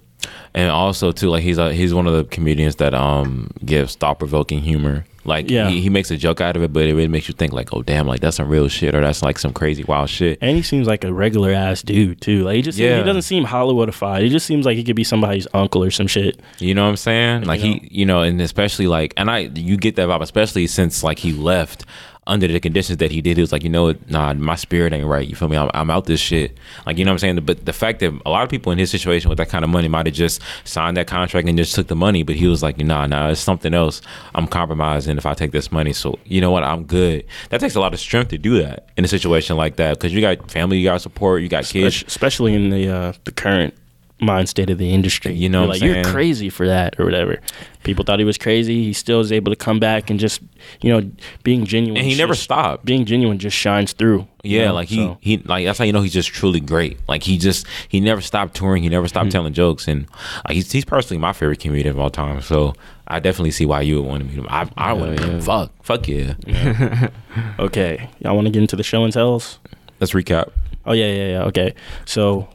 And 0.53 0.69
also 0.71 1.11
too, 1.11 1.29
like 1.29 1.43
he's 1.43 1.57
a, 1.57 1.73
he's 1.73 1.93
one 1.93 2.07
of 2.07 2.13
the 2.13 2.23
comedians 2.25 2.77
that 2.77 2.93
um 2.93 3.51
gives 3.63 3.95
thought 3.95 4.19
provoking 4.19 4.59
humor. 4.61 5.05
Like 5.25 5.49
Yeah. 5.49 5.69
he, 5.69 5.81
he 5.81 5.89
makes 5.89 6.09
a 6.11 6.17
joke 6.17 6.41
out 6.41 6.55
of 6.55 6.63
it, 6.63 6.73
but 6.73 6.83
it 6.87 6.95
really 6.95 7.07
makes 7.07 7.27
you 7.27 7.33
think 7.35 7.53
like, 7.53 7.71
oh 7.73 7.83
damn, 7.83 8.07
like 8.07 8.19
that's 8.19 8.37
some 8.37 8.49
real 8.49 8.67
shit 8.67 8.95
or 8.95 9.01
that's 9.01 9.21
like 9.21 9.37
some 9.37 9.53
crazy 9.53 9.83
wild 9.83 10.09
shit. 10.09 10.39
And 10.41 10.55
he 10.55 10.63
seems 10.63 10.87
like 10.87 11.03
a 11.03 11.13
regular 11.13 11.51
ass 11.51 11.83
dude 11.83 12.19
too. 12.19 12.43
Like 12.43 12.55
he 12.55 12.61
just 12.63 12.77
Yeah. 12.79 12.97
he 12.97 13.03
doesn't 13.03 13.21
seem 13.23 13.45
Hollywoodified. 13.45 14.21
He 14.23 14.29
just 14.29 14.45
seems 14.47 14.65
like 14.65 14.75
he 14.75 14.83
could 14.83 14.95
be 14.95 15.03
somebody's 15.03 15.47
uncle 15.53 15.83
or 15.83 15.91
some 15.91 16.07
shit. 16.07 16.39
You 16.57 16.73
know 16.73 16.83
what 16.83 16.89
I'm 16.89 16.97
saying? 16.97 17.43
Like 17.43 17.59
know? 17.61 17.65
he, 17.67 17.87
you 17.91 18.05
know, 18.05 18.21
and 18.21 18.41
especially 18.41 18.87
like, 18.87 19.13
and 19.17 19.29
I, 19.29 19.39
you 19.53 19.77
get 19.77 19.95
that 19.97 20.07
vibe, 20.09 20.21
especially 20.21 20.65
since 20.67 21.03
like 21.03 21.19
he 21.19 21.31
left 21.33 21.85
under 22.29 22.47
the 22.47 22.59
conditions 22.59 22.97
that 22.97 23.11
he 23.11 23.21
did. 23.21 23.37
He 23.37 23.41
was 23.41 23.51
like, 23.51 23.63
you 23.63 23.69
know, 23.69 23.83
what? 23.83 24.09
nah, 24.09 24.33
my 24.33 24.55
spirit 24.55 24.93
ain't 24.93 25.05
right. 25.07 25.27
You 25.27 25.35
feel 25.35 25.49
me? 25.49 25.57
I'm, 25.57 25.69
I'm 25.73 25.89
out 25.89 26.05
this 26.05 26.19
shit. 26.19 26.57
Like, 26.85 26.97
you 26.97 27.03
know 27.03 27.09
what 27.11 27.15
I'm 27.15 27.19
saying? 27.19 27.45
But 27.45 27.65
the 27.65 27.73
fact 27.73 27.99
that 27.99 28.13
a 28.25 28.29
lot 28.29 28.43
of 28.43 28.49
people 28.49 28.71
in 28.71 28.77
his 28.77 28.91
situation 28.91 29.29
with 29.29 29.37
that 29.39 29.49
kind 29.49 29.63
of 29.63 29.69
money 29.69 29.87
might 29.87 30.05
have 30.05 30.15
just 30.15 30.41
signed 30.63 30.95
that 30.97 31.07
contract 31.07 31.47
and 31.47 31.57
just 31.57 31.75
took 31.75 31.87
the 31.87 31.95
money, 31.95 32.23
but 32.23 32.35
he 32.35 32.47
was 32.47 32.61
like, 32.63 32.77
nah, 32.77 33.05
nah, 33.07 33.29
it's 33.29 33.41
something 33.41 33.73
else. 33.73 34.01
I'm 34.35 34.47
compromising 34.47 35.17
if 35.17 35.25
I 35.25 35.33
take 35.33 35.51
this 35.51 35.71
money. 35.71 35.91
So 35.91 36.19
you 36.25 36.39
know 36.39 36.51
what? 36.51 36.63
I'm 36.63 36.83
good. 36.85 37.25
That 37.49 37.59
takes 37.59 37.75
a 37.75 37.79
lot 37.79 37.93
of 37.93 37.99
strength 37.99 38.29
to 38.29 38.37
do 38.37 38.61
that 38.61 38.87
in 38.95 39.03
a 39.03 39.07
situation 39.07 39.57
like 39.57 39.75
that 39.77 39.97
because 39.97 40.13
you 40.13 40.21
got 40.21 40.49
family, 40.51 40.77
you 40.77 40.85
got 40.85 41.01
support, 41.01 41.41
you 41.41 41.49
got 41.49 41.65
kids. 41.65 41.95
Especially- 41.95 42.07
especially 42.29 42.53
in 42.53 42.69
the 42.69 42.89
uh, 42.89 43.13
the 43.23 43.31
current 43.31 43.73
mind 44.21 44.49
state 44.49 44.69
of 44.69 44.77
the 44.77 44.93
industry. 44.93 45.33
You 45.33 45.49
know 45.49 45.61
You're 45.61 45.67
like 45.69 45.81
you're 45.81 46.03
crazy 46.03 46.49
for 46.49 46.67
that 46.67 46.99
or 46.99 47.05
whatever. 47.05 47.39
People 47.83 48.03
thought 48.03 48.19
he 48.19 48.25
was 48.25 48.37
crazy. 48.37 48.83
He 48.83 48.93
still 48.93 49.21
is 49.21 49.31
able 49.31 49.51
to 49.51 49.55
come 49.55 49.79
back 49.79 50.09
and 50.09 50.19
just 50.19 50.41
you 50.81 50.91
know 50.91 51.09
being 51.43 51.65
genuine. 51.65 51.97
And 51.97 52.05
he 52.07 52.15
never 52.17 52.33
just- 52.33 52.43
stopped. 52.43 52.85
Being 52.85 53.05
genuine 53.05 53.39
just 53.39 53.55
shines 53.55 53.93
through. 53.93 54.27
you 54.43 54.59
Yeah, 54.59 54.67
know? 54.67 54.73
like 54.73 54.89
he 54.89 54.97
So- 54.97 55.17
he 55.21 55.37
like 55.37 55.65
that's 55.65 55.79
how 55.79 55.85
you 55.85 55.93
know 55.93 56.01
he's 56.01 56.13
just 56.13 56.29
truly 56.29 56.59
great. 56.59 56.99
Like 57.07 57.23
he 57.23 57.37
just 57.37 57.65
he 57.87 57.99
never 58.01 58.21
stopped 58.21 58.55
touring. 58.55 58.83
He 58.83 58.89
never 58.89 59.07
stopped 59.07 59.27
Mm-hmm. 59.27 59.31
telling 59.31 59.53
jokes, 59.53 59.87
and 59.87 60.05
like 60.47 60.55
he's 60.55 60.71
he's 60.71 60.85
personally 60.85 61.19
my 61.19 61.33
favorite 61.33 61.59
comedian 61.59 61.89
of 61.95 61.99
all 61.99 62.09
time. 62.09 62.41
So 62.41 62.73
I 63.07 63.19
definitely 63.19 63.51
see 63.51 63.65
why 63.65 63.81
you 63.81 63.95
would 64.01 64.07
want 64.09 64.21
to 64.23 64.25
meet 64.29 64.35
him. 64.37 64.45
I 64.49 64.69
I 64.77 64.87
Hell 64.87 64.97
want 64.99 65.15
to 65.17 65.21
meet 65.23 65.29
him. 65.29 65.35
yeah. 65.39 65.45
Fuck 65.45 65.71
fuck 65.83 66.07
yeah. 66.07 67.07
Okay, 67.59 68.09
y'all 68.19 68.35
want 68.35 68.45
to 68.47 68.51
get 68.51 68.61
into 68.61 68.75
the 68.75 68.83
show 68.83 69.03
and 69.03 69.13
tells? 69.13 69.59
Let's 69.99 70.13
recap. 70.13 70.49
Oh 70.85 70.93
yeah, 70.93 71.11
yeah, 71.11 71.27
yeah. 71.29 71.43
Okay, 71.43 71.73
so 72.05 72.47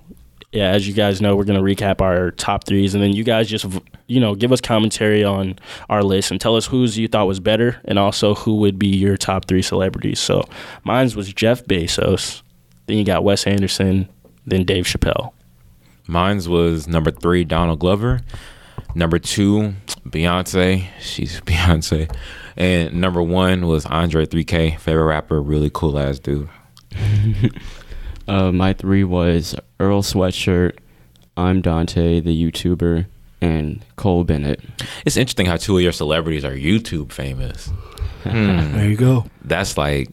yeah, 0.54 0.70
as 0.70 0.86
you 0.86 0.94
guys 0.94 1.20
know, 1.20 1.34
we're 1.34 1.44
gonna 1.44 1.60
recap 1.60 2.00
our 2.00 2.30
top 2.30 2.64
threes, 2.64 2.94
and 2.94 3.02
then 3.02 3.12
you 3.12 3.24
guys 3.24 3.48
just 3.48 3.66
you 4.06 4.20
know 4.20 4.36
give 4.36 4.52
us 4.52 4.60
commentary 4.60 5.24
on 5.24 5.58
our 5.90 6.04
list 6.04 6.30
and 6.30 6.40
tell 6.40 6.54
us 6.54 6.66
whose 6.66 6.96
you 6.96 7.08
thought 7.08 7.26
was 7.26 7.40
better, 7.40 7.80
and 7.86 7.98
also 7.98 8.36
who 8.36 8.56
would 8.58 8.78
be 8.78 8.86
your 8.86 9.16
top 9.16 9.46
three 9.46 9.62
celebrities. 9.62 10.20
So 10.20 10.44
mine's 10.84 11.16
was 11.16 11.32
Jeff 11.32 11.64
Bezos, 11.64 12.42
then 12.86 12.96
you 12.96 13.04
got 13.04 13.24
Wes 13.24 13.48
Anderson, 13.48 14.08
then 14.46 14.64
Dave 14.64 14.84
Chappelle. 14.84 15.32
Mine's 16.06 16.48
was 16.48 16.86
number 16.86 17.10
three, 17.10 17.42
Donald 17.42 17.80
Glover. 17.80 18.20
Number 18.94 19.18
two, 19.18 19.74
Beyonce. 20.08 20.86
She's 21.00 21.40
Beyonce. 21.40 22.14
And 22.56 22.94
number 23.00 23.20
one 23.20 23.66
was 23.66 23.86
Andre 23.86 24.24
3K, 24.24 24.78
favorite 24.78 25.06
rapper, 25.06 25.42
really 25.42 25.70
cool 25.74 25.98
ass 25.98 26.20
dude. 26.20 26.48
Uh, 28.26 28.52
my 28.52 28.72
three 28.72 29.04
was 29.04 29.54
Earl 29.80 30.02
Sweatshirt, 30.02 30.78
ImDontai, 31.36 32.22
the 32.24 32.50
YouTuber, 32.50 33.06
and 33.40 33.84
Cole 33.96 34.24
Bennett. 34.24 34.60
It's 35.04 35.16
interesting 35.16 35.46
how 35.46 35.56
two 35.56 35.76
of 35.76 35.82
your 35.82 35.92
celebrities 35.92 36.44
are 36.44 36.52
YouTube 36.54 37.12
famous. 37.12 37.70
Hmm. 38.24 38.72
There 38.72 38.88
you 38.88 38.96
go. 38.96 39.26
That's 39.44 39.76
like 39.76 40.08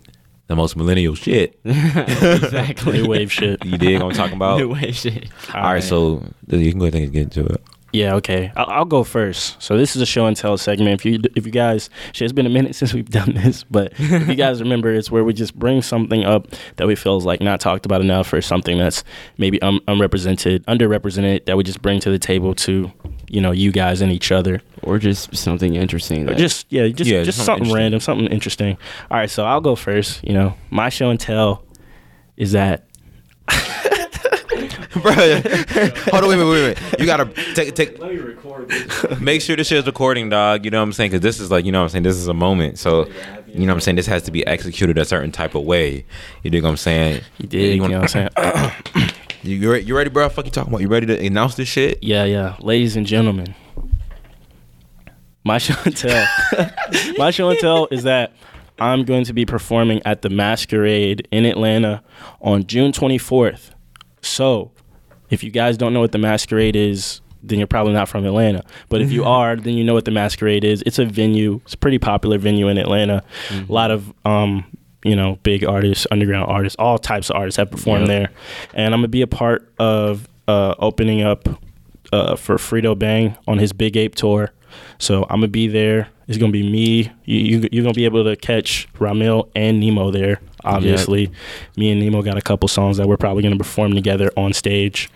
the 0.48 0.56
most 0.58 0.76
millennial 0.76 1.16
shit. 1.16 1.58
exactly. 1.64 3.02
New 3.02 3.08
wave 3.08 3.32
shit. 3.32 3.64
You 3.64 3.78
dig 3.78 4.02
what 4.02 4.08
I'm 4.08 4.12
talking 4.12 4.36
about? 4.36 4.58
New 4.60 4.74
wave 4.74 4.94
shit. 4.98 5.30
All 5.54 5.62
right, 5.62 5.82
so 5.82 6.22
you 6.50 6.72
can 6.72 6.80
go 6.80 6.88
ahead 6.88 7.02
and 7.02 7.14
get 7.14 7.22
into 7.22 7.46
it. 7.46 7.64
Yeah, 7.94 8.16
okay. 8.16 8.52
I'll, 8.56 8.66
I'll 8.70 8.86
go 8.86 9.04
first. 9.04 9.62
So 9.62 9.78
this 9.78 9.96
is 9.96 10.02
a 10.02 10.06
show 10.06 10.26
and 10.26 10.36
tell 10.38 10.58
segment. 10.58 10.94
If 10.94 11.06
you 11.06 11.20
if 11.36 11.46
you 11.46 11.52
guys, 11.52 11.90
shit, 12.14 12.26
it's 12.26 12.34
been 12.34 12.46
a 12.46 12.50
minute 12.50 12.76
since 12.82 12.94
we've 12.94 13.10
done 13.10 13.34
this, 13.34 13.64
but 13.64 13.94
if 13.98 14.28
you 14.28 14.36
guys 14.36 14.62
remember, 14.64 14.94
it's 14.94 15.12
where 15.12 15.24
we 15.24 15.34
just 15.34 15.58
bring 15.58 15.82
something 15.82 16.24
up 16.24 16.48
that 16.78 16.88
we 16.88 16.96
feel 16.96 17.18
is 17.18 17.26
like 17.26 17.42
not 17.42 17.60
talked 17.60 17.86
about 17.86 18.02
enough, 18.02 18.32
or 18.34 18.42
something 18.42 18.78
that's 18.78 19.04
maybe 19.38 19.62
un- 19.62 19.82
unrepresented, 19.88 20.66
underrepresented, 20.68 21.46
that 21.46 21.58
we 21.58 21.64
just 21.64 21.82
bring 21.82 22.00
to 22.00 22.10
the 22.10 22.20
table 22.20 22.56
to, 22.56 22.92
you 23.28 23.42
know, 23.42 23.52
you 23.52 23.72
guys 23.72 24.02
and 24.02 24.12
each 24.12 24.32
other. 24.32 24.62
Or 24.84 24.98
just 24.98 25.36
something 25.36 25.76
interesting. 25.76 26.28
Or 26.30 26.34
just 26.34 26.66
yeah, 26.72 26.88
just 26.88 27.10
Yeah, 27.10 27.24
just 27.24 27.38
something 27.38 27.66
something 27.66 27.76
random, 27.76 28.00
something 28.00 28.28
interesting. 28.28 28.78
All 29.12 29.18
right, 29.18 29.30
so 29.30 29.46
I'll 29.46 29.62
go 29.62 29.76
first. 29.76 30.24
You 30.24 30.34
know, 30.34 30.56
my 30.70 30.90
show 30.90 31.10
and 31.10 31.20
tell 31.20 31.64
is 32.38 32.54
that 32.54 32.86
bro. 35.02 35.12
Hold 35.14 36.24
on, 36.24 36.30
wait, 36.30 36.38
wait, 36.38 36.46
wait, 36.46 36.78
wait. 36.82 37.00
You 37.00 37.06
gotta 37.06 37.26
take 37.54 37.76
take. 37.76 38.00
Let 38.00 38.12
me 38.12 38.18
record. 38.18 38.72
Make 39.22 39.42
sure 39.42 39.56
this 39.56 39.68
shit 39.68 39.78
is 39.78 39.86
recording, 39.86 40.30
dog. 40.30 40.66
You 40.66 40.72
know 40.72 40.80
what 40.80 40.84
I'm 40.84 40.94
saying? 40.94 41.12
Because 41.12 41.22
this 41.22 41.40
is 41.40 41.50
like, 41.50 41.64
you 41.66 41.72
know 41.72 41.80
what 41.80 41.84
I'm 41.86 41.90
saying. 41.90 42.04
This 42.04 42.18
is 42.18 42.28
a 42.28 42.34
moment. 42.34 42.78
So, 42.78 43.08
you 43.48 43.62
know 43.62 43.68
what 43.68 43.76
I'm 43.76 43.80
saying. 43.82 43.96
This 43.96 44.08
has 44.08 44.24
to 44.24 44.32
be 44.32 44.46
executed 44.46 44.98
a 44.98 45.06
certain 45.06 45.32
type 45.32 45.56
of 45.56 45.64
way. 45.64 46.06
You 46.44 46.50
dig 46.50 46.64
what 46.64 46.70
I'm 46.70 46.78
saying? 46.78 47.22
You 47.38 47.48
did. 47.48 47.76
You, 47.76 47.82
wanna- 47.82 47.94
know 47.96 48.00
what 48.02 48.16
I'm 48.16 48.30
saying? 48.96 49.10
You, 49.44 49.56
you 49.56 49.72
ready, 49.72 49.86
you 49.86 49.98
ready, 49.98 50.12
bro? 50.12 50.30
Fuck 50.30 50.46
you 50.46 50.52
talking 50.52 50.72
about? 50.72 50.82
You 50.82 50.88
ready 50.88 51.08
to 51.08 51.26
announce 51.26 51.56
this 51.56 51.68
shit? 51.68 52.04
Yeah, 52.04 52.26
yeah. 52.26 52.58
Ladies 52.60 52.96
and 52.96 53.08
gentlemen, 53.08 53.56
my 55.44 55.58
show 55.58 55.74
and 55.84 55.98
tell, 55.98 56.28
my 57.18 57.32
show 57.32 57.50
and 57.50 57.58
tell 57.58 57.88
is 57.90 58.04
that 58.04 58.34
I'm 58.78 59.04
going 59.04 59.26
to 59.26 59.34
be 59.34 59.48
performing 59.48 60.00
at 60.06 60.22
the 60.22 60.30
Masquerade 60.30 61.28
in 61.32 61.46
Atlanta 61.46 62.04
on 62.40 62.68
June 62.68 62.92
24th. 62.92 63.72
So, 64.22 64.72
if 65.32 65.44
you 65.44 65.50
guys 65.50 65.78
don't 65.78 65.94
know 65.94 66.02
what 66.02 66.12
the 66.12 66.20
Masquerade 66.20 66.76
is, 66.76 67.22
then 67.42 67.58
you're 67.58 67.68
probably 67.68 67.94
not 67.94 68.08
from 68.08 68.26
Atlanta. 68.26 68.64
But 68.90 69.02
if 69.02 69.12
you 69.12 69.24
are, 69.38 69.56
then 69.56 69.74
you 69.74 69.84
know 69.84 69.96
what 69.96 70.06
the 70.06 70.12
Masquerade 70.12 70.64
is. 70.64 70.84
It's 70.86 71.00
a 71.00 71.06
venue. 71.06 71.60
It's 71.66 71.74
a 71.74 71.78
pretty 71.78 71.98
popular 71.98 72.38
venue 72.38 72.68
in 72.68 72.78
Atlanta. 72.78 73.24
A 73.52 73.72
lot 73.72 73.90
of 73.90 74.14
um, 74.26 74.66
you 75.04 75.16
know, 75.16 75.40
big 75.44 75.66
artists, 75.66 76.06
underground 76.12 76.50
artists, 76.50 76.76
all 76.78 77.00
types 77.00 77.30
of 77.30 77.36
artists 77.36 77.58
have 77.58 77.72
performed 77.72 78.08
there. 78.08 78.30
And 78.74 78.94
I'm 78.94 79.00
gonna 79.00 79.08
be 79.08 79.22
a 79.24 79.28
part 79.28 79.72
of 79.80 80.28
uh, 80.48 80.76
opening 80.80 81.22
up 81.22 81.48
uh, 82.14 82.36
for 82.36 82.58
Fredo 82.58 82.98
Bang 82.98 83.38
on 83.48 83.58
his 83.58 83.74
Big 83.74 83.98
Ape 83.98 84.16
tour. 84.16 84.52
So 85.00 85.24
I'm 85.24 85.38
gonna 85.40 85.48
be 85.48 85.68
there. 85.68 86.10
It's 86.28 86.38
gonna 86.38 86.52
be 86.52 86.70
me. 86.70 87.12
You, 87.26 87.40
you 87.40 87.70
you're 87.72 87.84
gonna 87.84 87.94
be 87.94 88.06
able 88.06 88.24
to 88.24 88.36
catch 88.36 88.88
Rahmil 88.94 89.50
and 89.56 89.80
Nemo 89.80 90.12
there. 90.12 90.40
Obviously, 90.64 91.32
me 91.78 91.92
and 91.92 92.02
Nemo 92.02 92.22
got 92.22 92.38
a 92.38 92.42
couple 92.42 92.68
songs 92.68 92.98
that 92.98 93.08
we're 93.08 93.18
probably 93.18 93.44
gonna 93.44 93.58
perform 93.58 93.94
together 93.94 94.32
on 94.38 94.54
stage. 94.54 95.10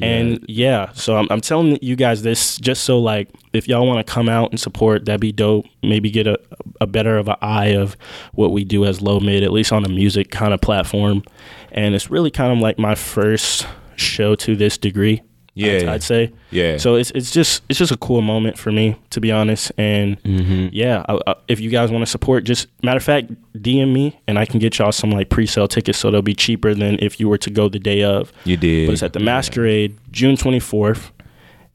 And 0.00 0.44
yeah, 0.48 0.90
so 0.92 1.16
I'm, 1.16 1.28
I'm 1.30 1.40
telling 1.40 1.78
you 1.80 1.94
guys 1.94 2.22
this 2.22 2.58
just 2.58 2.82
so 2.84 2.98
like 2.98 3.30
if 3.52 3.68
y'all 3.68 3.86
want 3.86 4.04
to 4.04 4.12
come 4.12 4.28
out 4.28 4.50
and 4.50 4.58
support, 4.58 5.04
that'd 5.04 5.20
be 5.20 5.30
dope. 5.30 5.66
Maybe 5.82 6.10
get 6.10 6.26
a, 6.26 6.38
a 6.80 6.86
better 6.86 7.16
of 7.16 7.28
an 7.28 7.36
eye 7.40 7.74
of 7.76 7.96
what 8.32 8.50
we 8.50 8.64
do 8.64 8.84
as 8.84 9.00
low 9.00 9.20
mid, 9.20 9.44
at 9.44 9.52
least 9.52 9.72
on 9.72 9.84
a 9.84 9.88
music 9.88 10.30
kind 10.30 10.52
of 10.52 10.60
platform. 10.60 11.22
And 11.70 11.94
it's 11.94 12.10
really 12.10 12.30
kind 12.30 12.52
of 12.52 12.58
like 12.58 12.78
my 12.78 12.96
first 12.96 13.68
show 13.96 14.34
to 14.36 14.56
this 14.56 14.78
degree. 14.78 15.22
Yeah. 15.54 15.78
I'd, 15.78 15.88
I'd 15.88 16.02
say. 16.02 16.32
Yeah. 16.50 16.76
So 16.76 16.96
it's 16.96 17.10
it's 17.12 17.30
just 17.30 17.62
it's 17.68 17.78
just 17.78 17.92
a 17.92 17.96
cool 17.96 18.20
moment 18.20 18.58
for 18.58 18.72
me 18.72 18.96
to 19.10 19.20
be 19.20 19.30
honest. 19.30 19.72
And 19.78 20.22
mm-hmm. 20.22 20.68
yeah, 20.72 21.04
I, 21.08 21.18
I, 21.26 21.34
if 21.48 21.60
you 21.60 21.70
guys 21.70 21.90
want 21.90 22.02
to 22.02 22.10
support, 22.10 22.44
just 22.44 22.66
matter 22.82 22.96
of 22.96 23.04
fact, 23.04 23.32
DM 23.54 23.92
me 23.92 24.20
and 24.26 24.38
I 24.38 24.44
can 24.44 24.58
get 24.58 24.78
y'all 24.78 24.92
some 24.92 25.10
like 25.10 25.30
pre-sale 25.30 25.68
tickets, 25.68 25.98
so 25.98 26.10
they'll 26.10 26.22
be 26.22 26.34
cheaper 26.34 26.74
than 26.74 26.98
if 27.00 27.20
you 27.20 27.28
were 27.28 27.38
to 27.38 27.50
go 27.50 27.68
the 27.68 27.78
day 27.78 28.02
of. 28.02 28.32
You 28.44 28.56
did. 28.56 28.86
But 28.86 28.94
it's 28.94 29.02
at 29.02 29.12
the 29.12 29.20
Masquerade, 29.20 29.96
June 30.10 30.36
24th. 30.36 31.10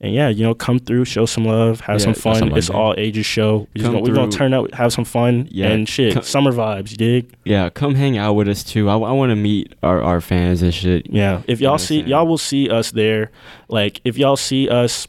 And 0.02 0.14
yeah, 0.14 0.30
you 0.30 0.44
know, 0.46 0.54
come 0.54 0.80
through, 0.80 1.04
show 1.06 1.26
some 1.26 1.44
love, 1.44 1.82
have 1.82 2.00
Yeah, 2.00 2.06
some 2.06 2.14
fun. 2.14 2.56
It's 2.56 2.70
like 2.70 2.78
all 2.78 2.96
ages 2.98 3.26
show. 3.26 3.68
We're, 3.76 3.82
just 3.82 3.86
gonna, 3.92 4.00
we're 4.00 4.16
gonna 4.16 4.32
turn 4.32 4.54
out, 4.54 4.74
have 4.74 4.94
some 4.94 5.04
fun 5.04 5.50
Yeah, 5.52 5.68
and 5.68 5.90
shit. 5.90 6.14
come- 6.14 6.24
Summer 6.24 6.54
vibes, 6.54 6.92
you 6.92 6.98
dig? 6.98 7.36
Yeah, 7.44 7.70
come 7.70 7.96
hang 7.96 8.18
out 8.18 8.34
with 8.36 8.48
us 8.48 8.64
too. 8.64 8.88
I, 8.88 8.94
I 8.94 9.12
want 9.12 9.32
to 9.32 9.36
meet 9.36 9.74
our, 9.84 10.02
our 10.02 10.22
fans 10.22 10.62
and 10.62 10.74
shit. 10.74 11.08
Yeah. 11.12 11.42
If 11.48 11.60
y'all 11.60 11.78
see, 11.78 12.00
y'all 12.02 12.26
will 12.28 12.38
see 12.38 12.70
us 12.70 12.92
there. 12.92 13.32
Like, 13.68 14.00
if 14.06 14.18
y'all 14.18 14.38
see 14.38 14.70
us, 14.70 15.06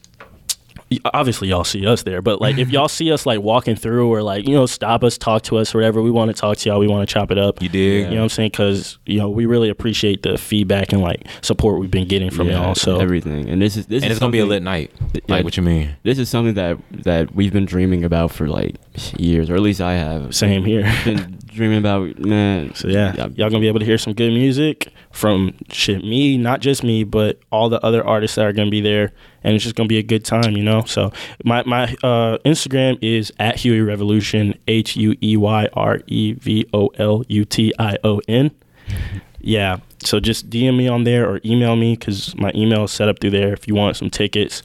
obviously 1.05 1.49
y'all 1.49 1.65
see 1.65 1.87
us 1.87 2.03
there. 2.03 2.23
But 2.23 2.41
like, 2.41 2.59
if 2.59 2.71
y'all 2.71 2.89
see 3.01 3.13
us 3.13 3.27
like 3.27 3.41
walking 3.41 3.77
through 3.77 4.13
or 4.13 4.23
like 4.23 4.47
you 4.47 4.55
know 4.55 4.67
stop 4.67 5.05
us, 5.05 5.17
talk 5.17 5.43
to 5.43 5.59
us, 5.59 5.75
or 5.75 5.79
whatever, 5.79 6.03
we 6.03 6.11
want 6.11 6.35
to 6.35 6.41
talk 6.41 6.57
to 6.59 6.69
y'all. 6.69 6.79
We 6.79 6.89
want 6.89 7.09
to 7.09 7.13
chop 7.13 7.31
it 7.31 7.39
up. 7.39 7.63
You 7.63 7.69
dig? 7.69 8.05
You 8.05 8.11
know 8.11 8.17
what 8.17 8.23
I'm 8.23 8.29
saying? 8.31 8.51
Because 8.51 8.99
you 9.07 9.19
know 9.19 9.29
we 9.29 9.47
really 9.47 9.69
appreciate 9.69 10.23
the 10.23 10.37
feedback 10.37 10.93
and 10.93 11.01
like 11.01 11.27
support 11.43 11.81
we've 11.81 11.91
been 11.91 12.09
getting 12.09 12.31
from 12.31 12.49
Yeah, 12.49 12.63
y'all. 12.63 12.75
So 12.75 13.01
everything, 13.01 13.49
and 13.49 13.61
this 13.63 13.77
is 13.77 13.87
this 13.87 14.03
and 14.03 14.11
is 14.11 14.17
it's 14.17 14.21
gonna 14.21 14.33
be 14.33 14.41
a 14.41 14.47
lit 14.47 14.63
night. 14.63 14.93
Yeah. 15.13 15.21
Like 15.29 15.45
what 15.45 15.57
you 15.57 15.63
mean? 15.63 15.97
This 16.03 16.19
is 16.19 16.29
something 16.29 16.55
that 16.55 16.79
that 16.91 17.35
we've 17.35 17.53
been 17.53 17.67
dreaming 17.67 18.05
about 18.05 18.33
for 18.33 18.49
like 18.49 18.77
years, 19.17 19.51
or 19.51 19.55
at 19.55 19.63
least 19.63 19.81
I 19.81 19.95
have. 19.95 20.35
same 20.35 20.65
here. 20.65 20.93
Been 21.05 21.39
dreaming 21.61 21.79
about 21.79 22.19
man. 22.19 22.75
So 22.75 22.89
yeah, 22.89 23.15
y'all 23.15 23.51
gonna 23.51 23.61
be 23.61 23.69
able 23.69 23.81
to 23.81 23.85
hear 23.85 23.99
some 23.99 24.15
good 24.15 24.33
music 24.33 24.91
from 25.11 25.55
shit 25.71 26.03
me, 26.03 26.39
not 26.39 26.61
just 26.61 26.83
me, 26.83 27.05
but 27.05 27.39
all 27.53 27.69
the 27.69 27.85
other 27.85 28.03
artists 28.05 28.37
that 28.37 28.47
are 28.47 28.53
gonna 28.55 28.71
be 28.71 28.81
there, 28.81 29.13
and 29.45 29.55
it's 29.55 29.63
just 29.63 29.77
gonna 29.77 29.87
be 29.87 29.99
a 29.99 30.03
good 30.03 30.25
time, 30.25 30.57
you 30.57 30.65
know. 30.65 30.85
So 30.85 31.13
my 31.45 31.63
my 31.65 31.85
uh, 32.03 32.39
Instagram 32.47 32.99
is 33.03 33.31
at 33.39 33.57
Huey 33.57 33.83
Revolution, 33.83 34.55
H 34.69 34.97
U 34.97 35.15
E 35.23 35.37
Y 35.37 35.69
R 35.75 36.01
E 36.07 36.33
V 36.33 36.67
O 36.73 36.87
L 36.99 37.25
U 37.29 37.45
T 37.45 37.75
I 37.79 37.99
O 38.05 38.23
N. 38.27 38.51
Yeah, 39.43 39.81
so 40.03 40.19
just 40.19 40.49
DM 40.49 40.79
me 40.79 40.89
on 40.89 41.05
there 41.05 41.29
or 41.29 41.41
email 41.45 41.77
me 41.77 41.95
because 41.95 42.35
my 42.37 42.53
email 42.55 42.85
is 42.85 42.93
set 42.93 43.09
up 43.09 43.21
through 43.21 43.31
there 43.31 43.53
if 43.53 43.69
you 43.69 43.75
want 43.75 43.99
some 43.99 44.09
tickets, 44.09 44.63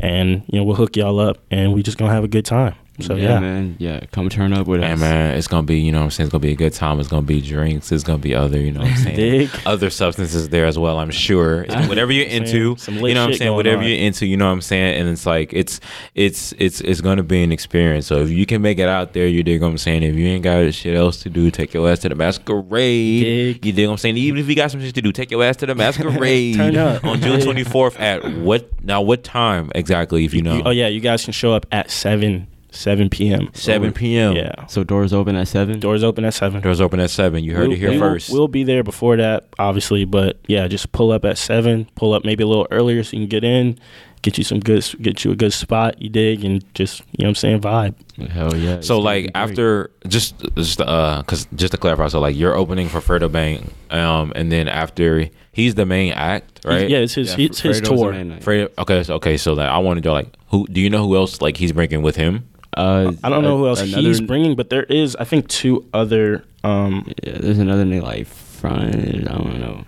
and 0.00 0.44
you 0.46 0.58
know 0.58 0.64
we'll 0.64 0.76
hook 0.76 0.96
y'all 0.96 1.20
up 1.20 1.38
and 1.50 1.74
we 1.74 1.82
just 1.82 1.98
gonna 1.98 2.12
have 2.12 2.24
a 2.24 2.28
good 2.28 2.46
time. 2.46 2.74
So 3.00 3.14
yeah, 3.14 3.34
yeah, 3.34 3.40
man. 3.40 3.76
Yeah, 3.78 4.00
come 4.10 4.28
turn 4.28 4.52
up 4.52 4.66
with 4.66 4.82
Hey 4.82 4.92
us. 4.92 4.98
man, 5.00 5.36
it's 5.36 5.46
gonna 5.46 5.62
be, 5.62 5.78
you 5.78 5.92
know 5.92 5.98
what 5.98 6.04
I'm 6.04 6.10
saying, 6.10 6.26
it's 6.26 6.32
gonna 6.32 6.42
be 6.42 6.50
a 6.52 6.56
good 6.56 6.72
time. 6.72 6.98
It's 6.98 7.08
gonna 7.08 7.22
be 7.22 7.40
drinks, 7.40 7.92
it's 7.92 8.02
gonna 8.02 8.18
be 8.18 8.34
other, 8.34 8.58
you 8.60 8.72
know 8.72 8.80
what 8.80 8.90
I'm 8.90 8.96
saying? 9.04 9.16
Dig. 9.16 9.50
Other 9.66 9.88
substances 9.90 10.48
there 10.48 10.66
as 10.66 10.78
well, 10.78 10.98
I'm 10.98 11.10
sure. 11.12 11.64
Whatever 11.86 12.10
you're 12.10 12.26
into, 12.26 12.76
some 12.76 12.96
you 12.96 13.14
know 13.14 13.22
what 13.26 13.32
I'm 13.32 13.36
saying, 13.36 13.54
whatever 13.54 13.82
on. 13.82 13.88
you're 13.88 13.98
into, 13.98 14.26
you 14.26 14.36
know 14.36 14.46
what 14.46 14.52
I'm 14.52 14.60
saying? 14.62 15.00
And 15.00 15.08
it's 15.08 15.26
like 15.26 15.52
it's 15.52 15.78
it's 16.16 16.52
it's 16.58 16.80
it's 16.80 17.00
gonna 17.00 17.22
be 17.22 17.42
an 17.44 17.52
experience. 17.52 18.06
So 18.06 18.16
if 18.22 18.30
you 18.30 18.44
can 18.46 18.62
make 18.62 18.78
it 18.78 18.88
out 18.88 19.12
there, 19.12 19.28
you 19.28 19.42
dig 19.44 19.60
what 19.62 19.68
I'm 19.68 19.78
saying. 19.78 20.02
If 20.02 20.16
you 20.16 20.26
ain't 20.26 20.42
got 20.42 20.74
shit 20.74 20.96
else 20.96 21.20
to 21.22 21.30
do, 21.30 21.50
take 21.52 21.72
your 21.74 21.88
ass 21.88 22.00
to 22.00 22.08
the 22.08 22.14
masquerade. 22.16 23.22
Dig. 23.22 23.64
You 23.66 23.72
dig 23.72 23.86
what 23.86 23.92
I'm 23.92 23.98
saying? 23.98 24.16
Even 24.16 24.40
if 24.40 24.48
you 24.48 24.54
got 24.56 24.70
some 24.72 24.80
shit 24.80 24.94
to 24.96 25.02
do, 25.02 25.12
take 25.12 25.30
your 25.30 25.44
ass 25.44 25.56
to 25.58 25.66
the 25.66 25.74
masquerade. 25.76 26.56
Turn 26.56 26.76
up. 26.76 27.04
on 27.04 27.20
June 27.20 27.38
24th 27.40 27.98
at 28.00 28.24
what 28.38 28.68
now 28.84 29.00
what 29.02 29.22
time 29.22 29.70
exactly 29.74 30.24
if 30.24 30.34
you 30.34 30.42
know? 30.42 30.56
You- 30.56 30.62
oh 30.66 30.70
yeah, 30.70 30.88
you 30.88 31.00
guys 31.00 31.22
can 31.24 31.32
show 31.32 31.52
up 31.52 31.66
at 31.70 31.90
seven 31.90 32.46
seven 32.70 33.08
p.m. 33.08 33.48
7 33.54 33.92
p.m. 33.92 34.36
Yeah, 34.36 34.66
So 34.66 34.84
doors 34.84 35.12
open 35.12 35.36
at 35.36 35.48
seven. 35.48 35.80
doors 35.80 36.04
open 36.04 36.24
at 36.24 36.34
seven. 36.34 36.60
Doors 36.60 36.80
open 36.80 37.00
at 37.00 37.10
7. 37.10 37.42
You 37.42 37.54
heard 37.54 37.68
We'll- 37.68 37.72
it 37.72 37.78
here 37.78 37.90
we'll- 37.90 37.98
first. 38.00 38.30
We'll 38.30 38.48
be 38.48 38.62
there 38.64 38.82
before 38.84 39.16
that, 39.16 39.44
obviously, 39.58 40.04
but 40.04 40.38
yeah, 40.46 40.66
just 40.68 40.92
pull 40.92 41.10
up 41.12 41.24
at 41.24 41.38
seven. 41.38 41.88
Pull 41.94 42.12
up 42.12 42.24
maybe 42.24 42.44
a 42.44 42.46
little 42.46 42.66
earlier 42.70 43.02
so 43.02 43.16
you 43.16 43.22
can 43.22 43.28
get 43.28 43.44
in, 43.44 43.78
get 44.22 44.36
you 44.36 44.44
some 44.44 44.60
good, 44.60 44.84
get 45.00 45.24
you 45.24 45.30
a 45.32 45.36
good 45.36 45.52
spot. 45.52 46.00
You 46.02 46.08
dig, 46.10 46.44
and 46.44 46.62
just 46.74 47.00
you 47.16 47.22
know 47.24 47.26
what 47.26 47.28
I'm 47.30 47.34
saying, 47.36 47.60
vibe. 47.60 47.94
Hell 48.30 48.54
yeah. 48.56 48.80
So 48.80 48.98
like 48.98 49.30
after 49.34 49.90
just 50.06 50.34
just 50.56 50.80
uh 50.80 51.22
cuz 51.26 51.46
just 51.54 51.72
to 51.72 51.78
clarify 51.78 52.08
so 52.08 52.18
like 52.20 52.36
you're 52.36 52.54
opening 52.56 52.88
for 52.88 53.00
Fredo 53.00 53.30
Bang 53.30 53.70
um 53.90 54.32
and 54.34 54.50
then 54.50 54.66
after 54.66 55.28
he's 55.52 55.74
the 55.76 55.86
main 55.86 56.12
act, 56.12 56.60
right? 56.64 56.90
Yeah, 56.90 56.98
it's 56.98 57.14
his, 57.14 57.36
Yeah, 57.38 57.46
it's 57.46 57.60
his 57.60 57.80
Fredo's 57.80 57.88
the 57.90 57.96
tour. 57.96 58.12
main 58.12 58.28
night. 58.30 58.40
Fredo 58.42 58.68
okay, 58.78 59.02
so, 59.04 59.14
okay, 59.14 59.36
so 59.36 59.54
that 59.54 59.68
I 59.68 59.78
wanted 59.78 60.02
to 60.02 60.12
like 60.12 60.34
who 60.48 60.66
do 60.66 60.80
you 60.80 60.90
know 60.90 61.06
who 61.06 61.14
else 61.16 61.40
like 61.40 61.56
he's 61.56 61.72
bringing 61.72 62.02
with 62.02 62.16
him? 62.16 62.48
Uh, 62.78 63.12
I 63.24 63.28
don't 63.28 63.42
know 63.42 63.58
who 63.58 63.66
else 63.68 63.80
another- 63.82 64.02
he's 64.02 64.20
bringing, 64.20 64.54
but 64.54 64.70
there 64.70 64.84
is, 64.84 65.16
I 65.16 65.24
think, 65.24 65.48
two 65.48 65.84
other. 65.92 66.44
Um, 66.64 67.10
Yeah, 67.24 67.38
there's 67.38 67.58
another 67.58 67.84
name 67.84 68.02
like 68.02 68.26
front. 68.26 68.94
I 68.94 69.32
don't 69.36 69.60
know. 69.60 69.84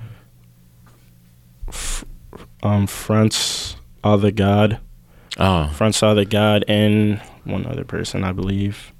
um, 2.62 2.86
fronts 2.86 3.76
other 4.04 4.30
god, 4.30 4.78
Oh. 5.38 5.68
fronts 5.74 6.02
other 6.02 6.24
god, 6.24 6.64
and 6.68 7.20
one 7.44 7.66
other 7.66 7.84
person, 7.84 8.24
I 8.24 8.32
believe. 8.32 8.92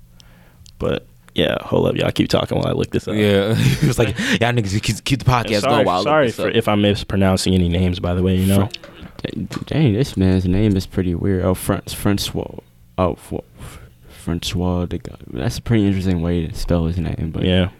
But 0.78 1.06
yeah, 1.34 1.56
hold 1.62 1.88
up, 1.88 1.96
y'all 1.96 2.10
keep 2.10 2.28
talking 2.28 2.58
while 2.58 2.68
I 2.68 2.72
look 2.72 2.90
this 2.90 3.06
up. 3.08 3.14
Yeah. 3.16 3.54
he 3.80 3.86
was 3.86 3.98
like, 3.98 4.16
"Y'all 4.18 4.52
niggas 4.52 4.80
keep, 4.82 5.04
keep 5.04 5.18
the 5.20 5.30
podcast 5.30 5.60
sorry, 5.62 5.74
going 5.74 5.86
while 5.86 5.96
I 5.96 5.98
look 5.98 6.04
sorry 6.06 6.26
this 6.28 6.36
for 6.36 6.48
up." 6.48 6.54
if 6.54 6.68
I'm 6.68 6.82
mispronouncing 6.82 7.54
any 7.54 7.68
names. 7.68 7.98
By 8.00 8.14
the 8.14 8.22
way, 8.22 8.36
you 8.36 8.46
know. 8.46 8.68
Dang, 9.22 9.48
dang, 9.66 9.92
this 9.92 10.16
man's 10.16 10.46
name 10.46 10.76
is 10.76 10.86
pretty 10.86 11.14
weird. 11.14 11.44
Oh, 11.44 11.54
French, 11.54 11.94
Francois. 11.94 12.60
Oh, 13.00 13.12
F- 13.12 13.80
Francois. 14.08 14.86
The 14.86 14.98
guy. 14.98 15.16
That's 15.28 15.58
a 15.58 15.62
pretty 15.62 15.86
interesting 15.86 16.22
way 16.22 16.46
to 16.46 16.54
spell 16.54 16.86
his 16.86 16.98
name. 16.98 17.30
But 17.32 17.44
Yeah. 17.44 17.70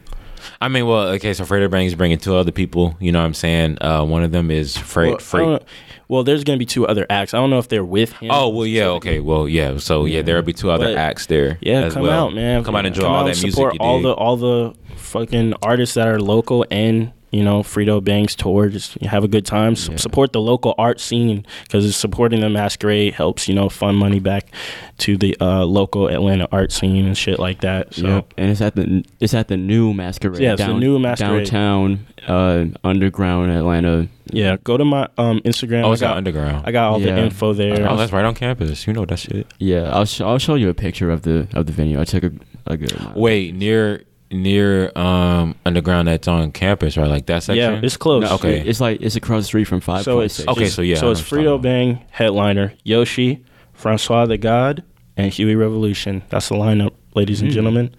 I 0.59 0.69
mean, 0.69 0.87
well, 0.87 1.09
okay, 1.09 1.35
so 1.35 1.45
Fredo 1.45 1.71
Bang's 1.71 1.95
bringing 1.95 2.17
two 2.17 2.35
other 2.35 2.51
people, 2.51 2.97
you 2.99 3.13
know 3.13 3.19
what 3.21 3.27
I'm 3.27 3.35
saying? 3.35 3.77
Uh 3.83 4.05
one 4.05 4.23
of 4.23 4.33
them 4.33 4.51
is 4.51 4.75
Freight 4.77 5.09
Well, 5.11 5.17
I 5.17 5.21
Freight 5.59 5.63
well, 6.09 6.25
there's 6.25 6.45
gonna 6.45 6.57
be 6.59 6.65
two 6.65 6.87
other 6.87 7.07
acts. 7.11 7.35
I 7.35 7.37
don't 7.39 7.51
know 7.51 7.59
if 7.59 7.69
they're 7.69 7.85
with 7.85 8.13
him. 8.15 8.31
Oh 8.33 8.49
well, 8.49 8.67
yeah, 8.67 8.87
okay, 8.99 9.21
well, 9.21 9.47
yeah. 9.47 9.77
So 9.77 10.07
yeah, 10.07 10.23
there'll 10.23 10.43
be 10.43 10.55
two 10.55 10.71
other 10.71 10.87
But, 10.87 10.97
acts 10.97 11.27
there. 11.27 11.59
Yeah, 11.61 11.83
as 11.83 11.93
come 11.93 12.05
well. 12.05 12.29
out, 12.29 12.35
man. 12.35 12.65
Come 12.65 12.75
out 12.75 12.81
and 12.87 12.89
enjoy 12.89 13.03
Come 13.03 13.13
all 13.13 13.19
out 13.21 13.25
that 13.27 13.35
and 13.37 13.43
music. 13.43 13.51
Support 13.59 13.75
You 13.75 13.81
all 13.81 13.97
dig. 13.99 14.05
the 14.05 14.13
all 14.15 14.37
the 14.39 14.75
fucking 14.97 15.55
artists 15.63 15.95
that 15.97 16.09
are 16.09 16.19
local 16.21 16.65
and 16.71 17.13
you 17.31 17.43
know 17.45 17.63
Fredo 17.63 18.03
Bang's 18.03 18.35
tour. 18.35 18.69
Just 18.69 18.95
have 19.03 19.25
a 19.25 19.29
good 19.29 19.47
time. 19.47 19.73
S- 19.73 19.89
Yeah. 19.89 19.97
Support 19.97 20.33
the 20.33 20.41
local 20.41 20.75
art 20.79 21.01
scene 21.01 21.45
because 21.65 21.95
supporting 21.97 22.41
the 22.41 22.49
masquerade 22.51 23.15
helps 23.15 23.49
you 23.49 23.55
know 23.55 23.69
fund 23.69 23.97
money 23.99 24.21
back 24.21 24.53
to 24.99 25.17
the 25.17 25.37
uh, 25.41 25.65
local 25.65 26.09
Atlanta 26.09 26.49
art 26.53 26.73
scene 26.73 27.07
and 27.07 27.17
shit 27.17 27.39
like 27.39 27.61
that. 27.63 27.95
So 27.95 28.07
Yep. 28.07 28.35
and 28.37 28.51
it's 28.51 28.61
at 28.61 28.75
the 28.77 29.05
it's 29.21 29.35
at 29.35 29.49
the 29.49 29.57
new 29.57 29.93
masquerade. 29.95 30.41
Yeah, 30.43 30.53
it's 30.55 30.65
the 30.65 30.75
new 30.75 30.99
Masquerade. 30.99 31.45
downtown, 31.51 32.07
uh, 32.27 32.65
underground 32.85 33.51
Atlanta. 33.51 34.09
yeah, 34.33 34.57
go 34.63 34.77
to 34.77 34.85
my 34.85 35.09
um 35.19 35.41
Instagram. 35.45 35.85
Oh, 35.85 35.91
I 35.91 35.93
it's 35.93 36.01
got 36.03 36.17
underground. 36.17 36.65
I 36.67 36.73
got 36.73 36.93
all 36.93 37.01
Yeah. 37.01 37.15
the 37.17 37.23
info 37.23 37.53
there. 37.53 37.89
oh, 37.89 37.97
that's 37.97 38.13
right 38.13 38.25
on 38.25 38.35
campus. 38.35 38.87
You 38.87 38.93
know 38.93 39.05
that 39.07 39.19
shit. 39.19 39.47
Yeah, 39.59 39.91
I'll 39.95 40.05
sh- 40.05 40.21
I'll 40.21 40.39
show 40.39 40.55
you 40.57 40.69
a 40.69 40.75
picture 40.75 41.11
of 41.11 41.23
the 41.23 41.47
of 41.55 41.67
the 41.67 41.73
venue. 41.73 42.01
I 42.01 42.05
took 42.05 42.25
a 42.25 42.33
a 42.67 42.77
good. 42.77 43.15
Wait, 43.17 43.55
near 43.55 44.03
near 44.31 44.97
um 44.97 45.55
underground 45.67 46.09
that's 46.09 46.29
on 46.29 46.53
campus, 46.53 46.97
right? 46.97 47.09
Like 47.09 47.27
that 47.27 47.43
section. 47.43 47.75
Yeah, 47.75 47.81
it's 47.83 47.97
close. 47.97 48.23
No, 48.23 48.35
Okay. 48.37 48.61
It's 48.61 48.81
like 48.81 49.01
it's 49.03 49.17
across 49.17 49.43
the 49.43 49.47
street 49.47 49.65
from 49.65 49.81
Five 49.81 50.05
So 50.05 50.21
it's 50.21 50.35
Station. 50.35 50.51
Okay, 50.51 50.69
so 50.69 50.83
yeah, 50.83 50.97
So 50.97 51.11
it's 51.11 51.21
know 51.33 51.39
what 51.39 51.45
Fredo 51.61 51.63
Bang 51.63 52.05
headliner 52.11 52.73
Yoshi, 52.85 53.45
Francois 53.73 54.27
the 54.27 54.39
God, 54.39 54.83
and 55.17 55.33
Huey 55.33 55.55
Revolution. 55.57 56.23
That's 56.29 56.49
the 56.49 56.55
lineup, 56.55 56.93
ladies 57.15 57.43
and 57.43 57.51
gentlemen. 57.51 57.95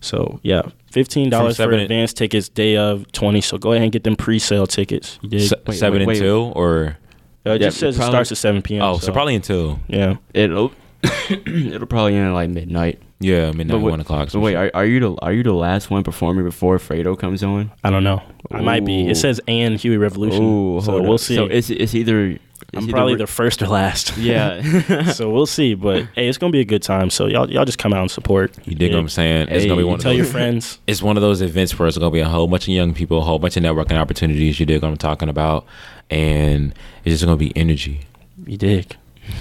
So 0.00 0.40
yeah, 0.42 0.62
fifteen 0.90 1.30
dollars 1.30 1.56
for 1.56 1.62
seven- 1.64 1.80
advance 1.80 2.12
tickets, 2.12 2.48
day 2.48 2.76
of 2.76 3.10
twenty. 3.12 3.40
So 3.40 3.56
go 3.58 3.72
ahead 3.72 3.82
and 3.84 3.92
get 3.92 4.04
them 4.04 4.16
pre-sale 4.16 4.66
tickets. 4.66 5.18
You 5.22 5.28
dig? 5.30 5.40
Se- 5.48 5.56
Wait, 5.66 5.76
seven 5.76 6.00
wait, 6.00 6.06
wait. 6.08 6.16
until 6.18 6.52
or 6.54 6.98
Uh, 7.46 7.50
it 7.52 7.60
Yeah, 7.62 7.68
just 7.68 7.78
says 7.78 7.96
probably- 7.96 8.08
it 8.08 8.12
starts 8.12 8.32
at 8.32 8.38
seven 8.38 8.60
p.m. 8.62 8.82
oh, 8.82 8.98
so, 8.98 9.12
probably 9.12 9.34
until 9.36 9.78
yeah. 9.88 10.16
It'll 10.34 10.72
it'll 11.30 11.86
probably 11.86 12.14
end 12.16 12.26
at 12.28 12.32
like 12.32 12.50
midnight. 12.50 13.00
Yeah 13.20 13.50
midnight 13.52 13.80
wait- 13.80 13.90
one 13.90 14.00
o'clock. 14.00 14.26
But 14.26 14.32
some 14.32 14.42
wait, 14.42 14.54
are, 14.56 14.70
are 14.74 14.84
you 14.86 15.00
the 15.00 15.14
are 15.22 15.32
you 15.32 15.42
the 15.42 15.52
last 15.54 15.90
one 15.90 16.02
performing 16.04 16.44
before 16.44 16.78
Fredo 16.78 17.18
comes 17.18 17.42
on? 17.42 17.70
I 17.84 17.90
don't 17.90 18.04
know. 18.04 18.22
I 18.50 18.60
might 18.60 18.84
be. 18.84 19.08
It 19.08 19.16
says 19.16 19.40
and 19.48 19.78
Huey 19.78 19.96
Revolution. 19.96 20.42
Ooh, 20.42 20.80
so 20.82 20.92
hold 20.92 21.02
we'll 21.04 21.14
up. 21.14 21.20
see. 21.20 21.34
So 21.36 21.46
it's 21.46 21.70
it's 21.70 21.94
either 21.94 22.28
it's 22.30 22.40
I'm 22.74 22.82
either 22.84 22.92
probably 22.92 23.14
re- 23.14 23.18
the 23.18 23.26
first 23.26 23.60
or 23.62 23.68
last. 23.68 24.16
yeah. 24.16 25.02
so 25.12 25.30
we'll 25.30 25.46
see. 25.46 25.74
But 25.74 26.04
hey, 26.14 26.28
it's 26.28 26.38
gonna 26.38 26.52
be 26.52 26.60
a 26.60 26.64
good 26.64 26.82
time. 26.82 27.10
So 27.10 27.26
y'all 27.26 27.50
y'all 27.50 27.64
just 27.64 27.78
come 27.78 27.92
out 27.92 28.00
and 28.02 28.10
support. 28.10 28.56
you 28.66 28.74
dig 28.74 28.92
what 28.92 28.98
I'm 29.00 29.08
saying? 29.08 29.48
It's 29.50 29.62
Hey, 29.64 29.68
gonna 29.68 29.80
be 29.80 29.84
one 29.84 29.96
of 29.96 30.00
Tell 30.00 30.10
those. 30.12 30.18
your 30.18 30.26
friends. 30.26 30.78
it's 30.86 31.02
one 31.02 31.16
of 31.16 31.22
those 31.22 31.42
events 31.42 31.78
where 31.78 31.88
it's 31.88 31.98
gonna 31.98 32.10
be 32.10 32.20
a 32.20 32.28
whole 32.28 32.46
bunch 32.48 32.64
of 32.64 32.68
young 32.74 32.94
people, 32.94 33.18
a 33.18 33.22
whole 33.22 33.38
bunch 33.38 33.56
of 33.56 33.62
networking 33.62 33.98
opportunities. 33.98 34.60
You 34.60 34.66
dig 34.66 34.82
what 34.82 34.88
I'm 34.88 34.96
talking 34.96 35.28
about, 35.28 35.66
and 36.10 36.72
it's 37.04 37.14
just 37.14 37.24
gonna 37.24 37.36
be 37.36 37.56
energy, 37.56 38.00
You 38.46 38.56
dig. 38.56 38.96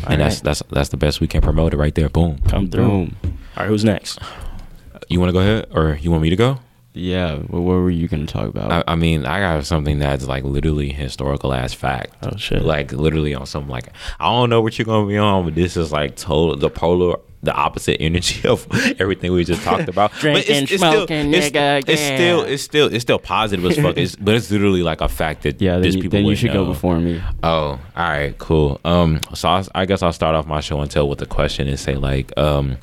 And 0.08 0.22
that's 0.22 0.42
that's 0.42 0.62
that's 0.72 0.90
the 0.90 0.98
best 0.98 1.22
we 1.22 1.28
can 1.28 1.42
promote 1.42 1.74
it 1.74 1.78
right 1.78 1.94
there. 1.96 2.10
Boom. 2.10 2.40
Come 2.48 2.70
through. 2.70 2.88
Boom. 2.88 3.16
All 3.24 3.32
right, 3.58 3.68
who's 3.68 3.86
next? 3.86 4.20
You 5.10 5.20
want 5.20 5.30
to 5.30 5.34
go 5.34 5.40
ahead, 5.40 5.68
or 5.72 5.98
you 6.02 6.12
want 6.12 6.24
me 6.24 6.30
to 6.30 6.36
go? 6.36 6.60
Yeah. 6.96 7.40
Well, 7.50 7.62
what 7.62 7.76
were 7.76 7.90
you 7.90 8.08
gonna 8.08 8.26
talk 8.26 8.48
about? 8.48 8.72
I, 8.72 8.94
I 8.94 8.96
mean, 8.96 9.26
I 9.26 9.40
got 9.40 9.66
something 9.66 10.00
that's 10.00 10.26
like 10.28 10.46
literally 10.46 10.92
historical 10.92 11.54
ass 11.54 11.74
fact. 11.74 12.16
Oh 12.24 12.38
shit. 12.38 12.64
Like 12.64 12.94
literally 12.94 13.36
on 13.36 13.46
something 13.46 13.70
like 13.70 13.90
I 14.20 14.32
don't 14.32 14.50
know 14.50 14.62
what 14.62 14.80
you're 14.80 14.86
gonna 14.86 15.08
be 15.08 15.18
on, 15.18 15.44
but 15.44 15.56
this 15.56 15.76
is 15.76 15.92
like 15.92 16.16
total 16.16 16.56
the 16.56 16.70
polar 16.70 17.18
the 17.46 17.54
opposite 17.54 18.02
energy 18.02 18.48
of 18.48 18.68
everything 19.00 19.32
we 19.32 19.44
just 19.44 19.64
talked 19.64 19.88
about. 19.88 20.12
But 20.12 20.20
Drinking, 20.20 20.68
still, 20.68 20.78
smoking, 20.78 21.34
it's, 21.34 21.50
nigga, 21.50 21.88
it's 21.88 22.02
yeah. 22.02 22.16
still 22.16 22.42
it's 22.42 22.64
still 22.64 22.94
it's 22.94 23.02
still 23.02 23.20
positive 23.20 23.66
as 23.66 23.78
fuck. 23.78 23.96
It's, 24.06 24.16
but 24.16 24.36
it's 24.36 24.52
literally 24.52 24.84
like 24.84 25.02
a 25.02 25.08
fact 25.08 25.44
that 25.44 25.62
yeah. 25.62 25.78
Then, 25.78 25.94
you, 25.94 26.02
people 26.02 26.20
then 26.20 26.26
you 26.26 26.36
should 26.36 26.52
go 26.52 26.66
before 26.66 27.00
me. 27.00 27.22
Oh, 27.44 27.50
all 27.50 27.80
right, 27.96 28.38
cool. 28.38 28.82
Um, 28.84 29.22
so 29.34 29.50
I, 29.50 29.64
I 29.74 29.86
guess 29.86 30.04
I'll 30.04 30.14
start 30.14 30.36
off 30.36 30.46
my 30.48 30.60
show 30.60 30.82
and 30.82 30.92
tell 30.92 31.08
with 31.08 31.22
a 31.22 31.26
question 31.26 31.68
and 31.68 31.80
say 31.80 31.96
like, 31.96 32.38
um, 32.38 32.78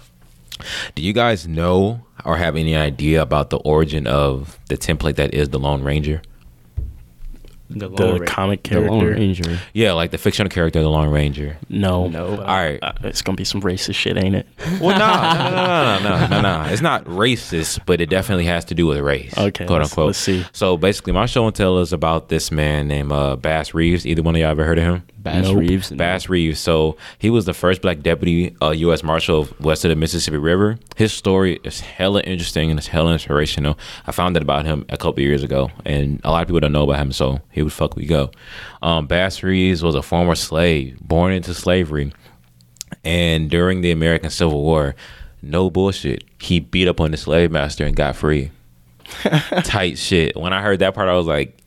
do 0.95 1.03
you 1.03 1.13
guys 1.13 1.47
know 1.47 2.01
or 2.25 2.37
have 2.37 2.57
any 2.57 2.77
idea 2.77 3.21
about 3.21 3.51
the 3.51 3.59
origin 3.59 4.07
of 4.07 4.59
the 4.69 4.77
template 4.77 5.17
that 5.17 5.35
is 5.35 5.51
the 5.51 5.59
Lone 5.59 5.83
Ranger? 5.83 6.23
the, 7.79 7.89
the 7.89 8.21
ra- 8.21 8.27
comic 8.27 8.63
character. 8.63 9.15
The 9.15 9.59
yeah, 9.73 9.93
like 9.93 10.11
the 10.11 10.19
fictional 10.19 10.51
character, 10.51 10.81
the 10.83 10.89
Lone 10.89 11.11
Ranger. 11.11 11.57
No, 11.69 12.09
no. 12.09 12.31
All 12.31 12.37
right, 12.37 12.79
uh, 12.83 12.93
it's 13.03 13.23
gonna 13.23 13.37
be 13.37 13.45
some 13.45 13.63
racist 13.63 13.95
shit, 13.95 14.17
ain't 14.17 14.35
it? 14.35 14.47
Well, 14.81 14.99
no, 14.99 15.07
no, 15.07 15.51
no, 15.51 16.27
no, 16.27 16.27
no, 16.29 16.43
no, 16.43 16.65
no, 16.65 16.73
It's 16.73 16.83
not 16.83 17.05
racist, 17.05 17.81
but 17.87 18.01
it 18.01 18.09
definitely 18.09 18.47
has 18.47 18.65
to 18.67 18.75
do 18.75 18.87
with 18.87 18.99
race. 19.01 19.37
Okay, 19.37 19.67
quote 19.67 19.81
let's, 19.81 19.93
unquote. 19.93 20.07
Let's 20.09 20.19
see. 20.19 20.45
So 20.53 20.77
basically, 20.77 21.13
my 21.13 21.27
show 21.27 21.47
and 21.47 21.55
tell 21.55 21.79
is 21.79 21.93
about 21.93 22.29
this 22.29 22.51
man 22.51 22.89
named 22.89 23.13
uh, 23.13 23.37
Bass 23.37 23.75
Reeves. 23.75 24.07
Either 24.07 24.23
one 24.23 24.35
of 24.35 24.41
y'all 24.41 24.51
ever 24.51 24.65
heard 24.65 24.79
of 24.79 24.85
him? 24.85 25.03
Bass 25.23 25.45
Nope. 25.45 25.59
Reeves. 25.59 25.91
Bass 25.91 26.29
Reeves. 26.29 26.59
So 26.59 26.97
he 27.19 27.31
was 27.31 27.45
the 27.45 27.55
first 27.55 27.81
black 27.81 28.01
deputy 28.01 28.57
uh, 28.61 28.71
U.S. 28.71 29.03
Marshal 29.03 29.49
west 29.61 29.85
of 29.85 29.91
the 29.91 29.97
Mississippi 29.97 30.37
River. 30.39 30.79
His 30.97 31.13
story 31.13 31.61
is 31.63 31.81
hella 31.81 32.21
interesting 32.23 32.71
and 32.71 32.79
it's 32.79 32.89
hella 32.89 33.13
inspirational. 33.13 33.79
I 34.07 34.13
found 34.13 34.37
out 34.37 34.43
about 34.43 34.65
him 34.65 34.85
a 34.89 34.97
couple 34.97 35.23
years 35.23 35.43
ago, 35.43 35.71
and 35.85 36.21
a 36.25 36.31
lot 36.31 36.43
of 36.43 36.49
people 36.49 36.61
don't 36.61 36.73
know 36.73 36.85
about 36.85 36.99
him. 36.99 37.13
So 37.13 37.41
here 37.51 37.65
would 37.65 37.73
fuck 37.73 37.95
we 37.95 38.07
go. 38.07 38.31
Um, 38.83 39.07
Bass 39.07 39.43
Reeves 39.43 39.83
was 39.83 39.95
a 39.95 40.03
former 40.03 40.35
slave 40.35 40.99
born 41.01 41.33
into 41.33 41.55
slavery, 41.55 42.13
and 43.05 43.49
during 43.51 43.81
the 43.81 43.91
American 43.93 44.31
Civil 44.31 44.63
War, 44.63 44.95
no 45.41 45.71
bullshit, 45.71 46.25
he 46.41 46.61
beat 46.61 46.89
up 46.89 47.01
on 47.01 47.11
the 47.11 47.17
slave 47.17 47.51
master 47.51 47.85
and 47.85 47.95
got 47.97 48.17
free. 48.17 48.51
Tight 49.65 49.99
shit. 49.99 50.37
When 50.37 50.53
I 50.53 50.63
heard 50.63 50.79
that 50.81 50.95
part, 50.95 51.09
I 51.09 51.15
was 51.15 51.27
like, 51.27 51.59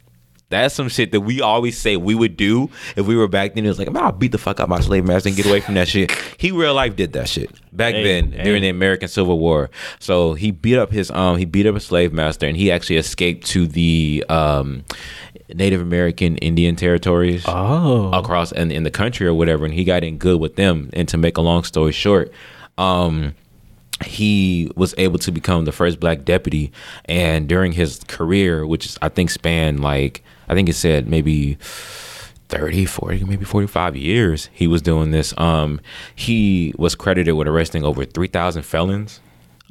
that's 0.62 0.76
some 0.76 0.90
shit 0.90 1.12
that 1.12 1.22
we 1.22 1.42
always 1.42 1.78
say 1.78 1.98
we 1.98 2.16
would 2.16 2.38
do 2.38 2.70
if 2.96 3.06
we 3.06 3.16
were 3.16 3.28
back 3.28 3.54
then. 3.56 3.66
It 3.66 3.70
was 3.70 3.80
like, 3.80 3.92
man, 3.92 4.04
I'll 4.04 4.12
beat 4.12 4.32
the 4.32 4.38
fuck 4.38 4.60
out 4.60 4.70
my 4.70 4.80
slave 4.80 5.06
master 5.06 5.30
and 5.30 5.36
get 5.38 5.46
away 5.46 5.60
from 5.62 5.76
that 5.76 5.88
shit. 5.88 6.12
He 6.38 6.52
real 6.52 6.74
life 6.74 6.96
did 6.96 7.14
that 7.14 7.28
shit 7.30 7.50
back 7.76 7.94
Hey, 7.96 8.04
then 8.04 8.32
hey. 8.32 8.44
during 8.44 8.62
the 8.62 8.70
American 8.70 9.08
Civil 9.08 9.40
War. 9.40 9.70
So 10.00 10.34
he 10.34 10.52
beat 10.52 10.78
up 10.78 10.92
his 10.92 11.12
um 11.12 11.38
he 11.38 11.46
beat 11.46 11.66
up 11.66 11.76
a 11.76 11.80
slave 11.80 12.14
master 12.14 12.46
and 12.48 12.56
he 12.58 12.72
actually 12.72 12.98
escaped 12.98 13.46
to 13.48 13.68
the 13.68 14.24
um 14.30 14.84
Native 15.54 15.80
American 15.82 16.38
Indian 16.38 16.76
territories 16.76 17.44
Oh. 17.48 18.10
across 18.12 18.52
in, 18.52 18.72
in 18.72 18.82
the 18.84 18.90
country 18.90 19.28
or 19.28 19.34
whatever, 19.36 19.64
and 19.66 19.74
he 19.74 19.84
got 19.84 20.04
in 20.04 20.18
good 20.18 20.40
with 20.40 20.56
them. 20.56 20.90
And 20.94 21.08
to 21.10 21.18
make 21.18 21.38
a 21.38 21.42
long 21.42 21.64
story 21.64 21.92
short, 21.92 22.32
um, 22.80 23.36
he 24.04 24.72
was 24.76 24.94
able 24.98 25.20
to 25.20 25.32
become 25.32 25.66
the 25.66 25.72
first 25.72 26.00
black 26.00 26.26
deputy. 26.26 26.72
And 27.06 27.48
during 27.48 27.74
his 27.74 28.02
career, 28.08 28.66
which 28.66 28.86
is, 28.86 28.98
I 29.02 29.10
think 29.10 29.30
spanned 29.30 29.82
like 29.82 30.24
I 30.48 30.54
think 30.54 30.70
it 30.70 30.74
said 30.74 31.08
maybe 31.08 31.58
30, 32.50 32.86
40, 32.86 33.24
maybe 33.26 33.46
45 33.46 33.96
years, 33.96 34.50
he 34.54 34.68
was 34.68 34.82
doing 34.82 35.12
this. 35.12 35.34
Um, 35.38 35.82
he 36.16 36.74
was 36.78 36.96
credited 36.96 37.34
with 37.36 37.48
arresting 37.48 37.84
over 37.84 38.06
3,000 38.06 38.64
felons. 38.64 39.20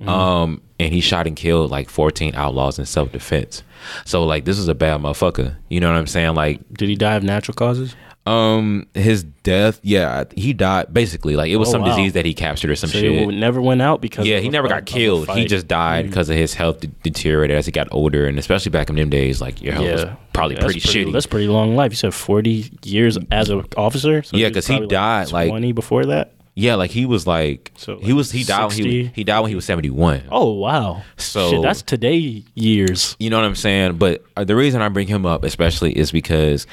Um, 0.07 0.61
and 0.81 0.93
he 0.93 1.01
shot 1.01 1.29
and 1.29 1.37
killed 1.37 1.71
like 1.71 1.89
14 1.89 2.35
outlaws 2.35 2.81
in 2.81 2.85
self 2.87 3.13
defense. 3.13 3.63
So 4.05 4.25
like 4.25 4.45
this 4.45 4.59
is 4.59 4.67
a 4.67 4.75
bad 4.75 5.01
motherfucker. 5.01 5.55
You 5.69 5.79
know 5.79 5.91
what 5.91 5.99
I'm 5.99 6.09
saying? 6.09 6.35
Like 6.35 6.61
Did 6.75 6.89
he 6.89 6.97
die 6.97 7.15
of 7.15 7.23
natural 7.23 7.55
causes? 7.55 7.95
Um, 8.27 8.87
his 8.95 9.23
death, 9.43 9.81
yeah, 9.83 10.25
he 10.35 10.53
died 10.55 10.93
basically. 10.95 11.37
Like 11.37 11.51
it 11.51 11.57
was 11.57 11.69
Oh, 11.69 11.73
some 11.73 11.83
wow. 11.83 11.89
disease 11.89 12.15
that 12.15 12.25
he 12.25 12.33
captured 12.33 12.71
or 12.71 12.77
some 12.77 12.89
So 12.89 12.99
shit. 12.99 13.13
he 13.19 13.27
never 13.27 13.61
went 13.61 13.83
out 13.83 14.01
because 14.01 14.27
yeah, 14.27 14.39
he 14.39 14.49
never 14.49 14.67
got 14.69 14.87
killed. 14.87 15.29
He 15.31 15.45
just 15.45 15.69
died 15.69 16.07
Mm. 16.07 16.09
because 16.09 16.31
of 16.31 16.37
his 16.37 16.55
health 16.55 16.81
de- 16.81 16.87
deteriorated 17.03 17.57
as 17.57 17.67
he 17.67 17.73
got 17.73 17.87
older, 17.91 18.27
and 18.27 18.39
especially 18.39 18.71
back 18.71 18.89
in 18.89 18.97
them 18.97 19.11
days, 19.11 19.41
like 19.43 19.61
your 19.61 19.75
health 19.75 19.91
was 19.93 20.01
Yeah, 20.05 20.15
probably 20.33 20.55
That's 20.57 20.65
pretty, 20.67 20.81
shitty. 20.81 21.13
That's 21.13 21.27
pretty 21.27 21.49
long 21.49 21.77
life. 21.77 21.93
You 21.93 21.97
said 21.97 22.15
forty 22.15 22.71
years 22.83 23.19
as 23.31 23.51
an 23.51 23.65
officer. 23.77 24.23
So 24.23 24.37
Yeah, 24.39 24.49
because 24.49 24.67
he 24.67 24.75
probably, 24.75 24.89
died, 24.89 25.31
like- 25.33 25.51
twenty 25.51 25.73
before 25.73 26.07
that. 26.07 26.33
yeah, 26.55 26.77
like 26.77 26.93
he 26.93 27.05
was 27.05 27.27
like, 27.27 27.73
So, 27.77 27.99
he 27.99 28.15
was 28.15 28.31
he 28.33 28.39
like, 28.39 28.47
died 28.47 28.67
when 28.69 28.77
he 28.87 29.03
was, 29.03 29.11
he 29.15 29.25
died 29.25 29.41
when 29.41 29.51
he 29.51 29.55
was 29.55 29.67
seventy 29.67 29.91
one. 29.91 30.23
Oh 30.31 30.53
wow. 30.53 31.03
So- 31.19 31.51
Shit, 31.51 31.61
that's 31.63 31.83
today 31.83 32.43
years. 32.55 33.17
You 33.19 33.29
know 33.29 33.37
what 33.37 33.45
I'm 33.45 33.55
saying? 33.55 33.99
But 33.99 34.25
uh, 34.35 34.45
the 34.45 34.57
reason 34.57 34.81
I 34.81 34.89
bring 34.89 35.09
him 35.09 35.27
up, 35.27 35.45
especially, 35.45 35.93
is 35.99 36.11
because 36.11 36.67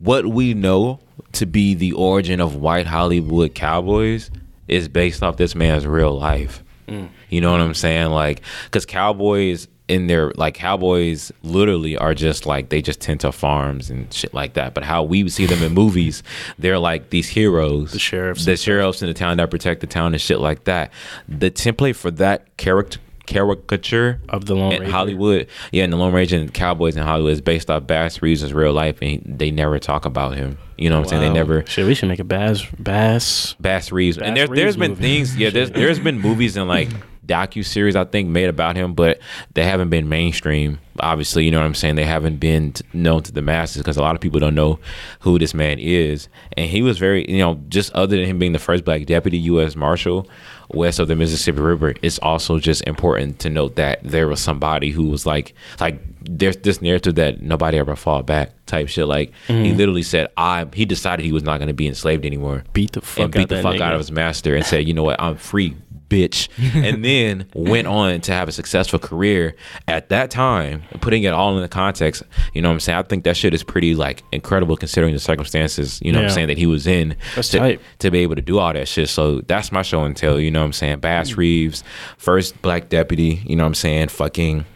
what 0.00 0.26
we 0.26 0.54
know 0.54 0.98
to 1.32 1.46
be 1.46 1.74
the 1.74 1.92
origin 1.92 2.40
of 2.40 2.56
white 2.56 2.86
Hollywood 2.86 3.54
cowboys 3.54 4.30
is 4.66 4.88
based 4.88 5.22
off 5.22 5.36
this 5.36 5.54
man's 5.54 5.86
real 5.86 6.18
life. 6.18 6.64
Mm. 6.88 7.08
You 7.28 7.40
know 7.40 7.52
what 7.52 7.60
I'm 7.60 7.74
saying? 7.74 8.10
Like, 8.10 8.42
because 8.64 8.86
cowboys 8.86 9.68
in 9.88 10.06
their 10.06 10.30
like 10.36 10.54
cowboys 10.54 11.32
literally 11.42 11.96
are 11.96 12.14
just 12.14 12.46
like 12.46 12.68
they 12.68 12.80
just 12.80 13.00
tend 13.00 13.18
to 13.20 13.32
farms 13.32 13.90
and 13.90 14.12
shit 14.12 14.32
like 14.32 14.54
that. 14.54 14.72
But 14.72 14.84
how 14.84 15.02
we 15.02 15.28
see 15.28 15.46
them 15.46 15.62
in 15.64 15.72
movies, 15.72 16.22
they're 16.58 16.78
like 16.78 17.10
these 17.10 17.28
heroes, 17.28 17.92
The 17.92 17.98
sheriffs 17.98 18.44
the 18.44 18.56
sheriffs 18.56 19.02
in 19.02 19.08
the 19.08 19.14
town 19.14 19.36
that 19.38 19.50
protect 19.50 19.80
the 19.80 19.88
town 19.88 20.14
and 20.14 20.20
shit 20.20 20.38
like 20.38 20.64
that. 20.64 20.92
The 21.28 21.50
template 21.50 21.96
for 21.96 22.12
that 22.12 22.56
character 22.56 23.00
caricature 23.30 24.20
Of 24.28 24.46
the 24.46 24.54
Lone 24.54 24.72
in 24.72 24.80
Ranger. 24.80 24.92
Hollywood, 24.92 25.46
yeah, 25.72 25.84
and 25.84 25.92
the 25.92 25.96
Lone 25.96 26.12
Ranger 26.12 26.36
and 26.36 26.52
Cowboys 26.52 26.96
in 26.96 27.02
Hollywood 27.02 27.32
is 27.32 27.40
based 27.40 27.70
off 27.70 27.86
Bass 27.86 28.20
Reeves' 28.20 28.52
real 28.52 28.72
life, 28.72 28.98
and 29.00 29.10
he, 29.10 29.22
they 29.24 29.50
never 29.50 29.78
talk 29.78 30.04
about 30.04 30.34
him. 30.36 30.58
You 30.76 30.90
know 30.90 30.96
what 30.96 31.04
I'm 31.04 31.08
saying? 31.08 31.22
They 31.22 31.38
never 31.38 31.64
Shit, 31.66 31.86
we 31.86 31.94
should 31.94 32.08
make 32.08 32.18
a 32.18 32.24
bass 32.24 32.66
bass. 32.78 33.54
Bass 33.60 33.92
Reeves, 33.92 34.16
Bass 34.18 34.26
and 34.26 34.36
there, 34.36 34.46
Reeves 34.46 34.60
there's 34.60 34.76
been 34.76 34.92
movie. 34.92 35.02
things, 35.02 35.36
yeah, 35.36 35.50
there's 35.50 35.70
there's 35.70 35.98
been 36.00 36.18
movies 36.18 36.56
and 36.56 36.68
like 36.68 36.88
docu 37.26 37.64
series 37.64 37.96
I 37.96 38.04
think 38.04 38.28
made 38.28 38.48
about 38.48 38.76
him, 38.76 38.94
but 38.94 39.20
they 39.54 39.64
haven't 39.64 39.90
been 39.90 40.08
mainstream. 40.08 40.78
Obviously, 41.00 41.44
you 41.44 41.50
know 41.50 41.58
what 41.58 41.66
I'm 41.66 41.74
saying. 41.74 41.94
They 41.96 42.04
haven't 42.04 42.36
been 42.38 42.74
known 42.92 43.22
to 43.22 43.32
the 43.32 43.40
masses 43.42 43.78
because 43.78 43.96
a 43.96 44.02
lot 44.02 44.14
of 44.14 44.20
people 44.20 44.40
don't 44.40 44.54
know 44.54 44.78
who 45.20 45.38
this 45.38 45.54
man 45.54 45.78
is, 45.78 46.28
and 46.56 46.68
he 46.68 46.82
was 46.82 46.98
very, 46.98 47.30
you 47.30 47.38
know, 47.38 47.60
just 47.68 47.92
other 47.94 48.16
than 48.16 48.26
him 48.26 48.38
being 48.38 48.52
the 48.52 48.58
first 48.58 48.84
black 48.84 49.06
deputy 49.06 49.38
U.S. 49.38 49.76
Marshal 49.76 50.28
west 50.72 50.98
of 51.00 51.08
the 51.08 51.16
Mississippi 51.16 51.60
River, 51.60 51.94
it's 52.02 52.18
also 52.20 52.58
just 52.60 52.82
important 52.86 53.38
to 53.40 53.50
note 53.50 53.74
that 53.76 53.98
there 54.04 54.28
was 54.28 54.40
somebody 54.40 54.90
who 54.90 55.08
was 55.08 55.26
like, 55.26 55.52
like 55.80 56.00
there's 56.22 56.56
this 56.58 56.80
narrative 56.82 57.16
that 57.16 57.42
nobody 57.42 57.76
ever 57.78 57.96
fought 57.96 58.24
back 58.26 58.52
type 58.66 58.88
shit. 58.88 59.06
Like 59.06 59.32
Mm-hmm. 59.48 59.64
he 59.64 59.72
literally 59.74 60.02
said, 60.04 60.28
I 60.36 60.66
he 60.72 60.84
decided 60.84 61.24
he 61.24 61.32
was 61.32 61.42
not 61.42 61.58
going 61.58 61.68
to 61.68 61.74
be 61.74 61.88
enslaved 61.88 62.24
anymore 62.24 62.62
Beat 62.72 62.92
the 62.92 63.00
fuck 63.00 63.24
and 63.24 63.32
beat 63.32 63.48
the 63.48 63.62
fuck 63.62 63.76
nigga. 63.76 63.80
out 63.80 63.94
of 63.94 63.98
his 63.98 64.12
master 64.12 64.54
and 64.54 64.64
said, 64.64 64.86
you 64.86 64.94
know 64.94 65.02
what, 65.02 65.20
I'm 65.20 65.36
free, 65.36 65.76
bitch. 66.10 66.48
and 66.74 67.02
then 67.02 67.46
went 67.54 67.86
on 67.86 68.20
to 68.20 68.32
have 68.32 68.48
a 68.48 68.52
successful 68.52 68.98
career 68.98 69.56
at 69.88 70.10
that 70.10 70.30
time, 70.30 70.82
putting 71.00 71.22
it 71.22 71.32
all 71.32 71.56
in 71.56 71.62
the 71.62 71.68
context. 71.68 72.22
You 72.52 72.60
know 72.60 72.68
what 72.68 72.74
I'm 72.74 72.80
saying? 72.80 72.98
I 72.98 73.02
think 73.02 73.24
that 73.24 73.36
shit 73.36 73.54
is 73.54 73.62
pretty 73.62 73.94
like 73.94 74.22
incredible 74.32 74.76
considering 74.76 75.14
the 75.14 75.20
circumstances, 75.20 75.98
you 76.02 76.12
know 76.12 76.18
what 76.18 76.26
I'm 76.26 76.34
saying, 76.34 76.48
that 76.48 76.58
he 76.58 76.66
was 76.66 76.86
in 76.86 77.16
to, 77.36 77.78
to 78.00 78.10
be 78.10 78.18
able 78.18 78.34
to 78.34 78.42
do 78.42 78.58
all 78.58 78.72
that 78.74 78.88
shit. 78.88 79.08
So 79.08 79.40
that's 79.40 79.72
my 79.72 79.82
show 79.82 80.04
and 80.04 80.14
tell, 80.14 80.38
you 80.38 80.50
know 80.50 80.60
what 80.60 80.66
I'm 80.66 80.72
saying? 80.74 81.00
Bass 81.00 81.36
Reeves, 81.36 81.82
first 82.18 82.60
black 82.60 82.90
deputy, 82.90 83.40
you 83.46 83.56
know 83.56 83.62
what 83.62 83.68
I'm 83.68 83.74
saying? 83.74 84.08
Fucking 84.08 84.66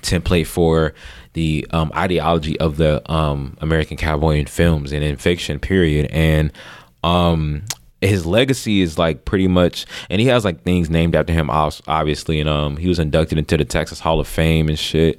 template 0.00 0.46
for 0.46 0.94
the 1.34 1.66
um, 1.70 1.92
ideology 1.94 2.58
of 2.60 2.76
the 2.76 3.10
um, 3.10 3.56
American 3.60 3.96
cowboy 3.96 4.36
in 4.36 4.46
films 4.46 4.92
and 4.92 5.04
in 5.04 5.16
fiction, 5.16 5.58
period. 5.58 6.10
And 6.10 6.52
um, 7.04 7.62
his 8.02 8.26
legacy 8.26 8.82
is 8.82 8.98
like 8.98 9.24
pretty 9.24 9.48
much, 9.48 9.86
and 10.10 10.20
he 10.20 10.26
has 10.28 10.44
like 10.44 10.62
things 10.62 10.90
named 10.90 11.14
after 11.14 11.32
him, 11.32 11.48
obviously. 11.50 12.40
And 12.40 12.48
um, 12.48 12.76
he 12.76 12.88
was 12.88 12.98
inducted 12.98 13.38
into 13.38 13.56
the 13.56 13.64
Texas 13.64 14.00
Hall 14.00 14.20
of 14.20 14.28
Fame 14.28 14.68
and 14.68 14.78
shit. 14.78 15.18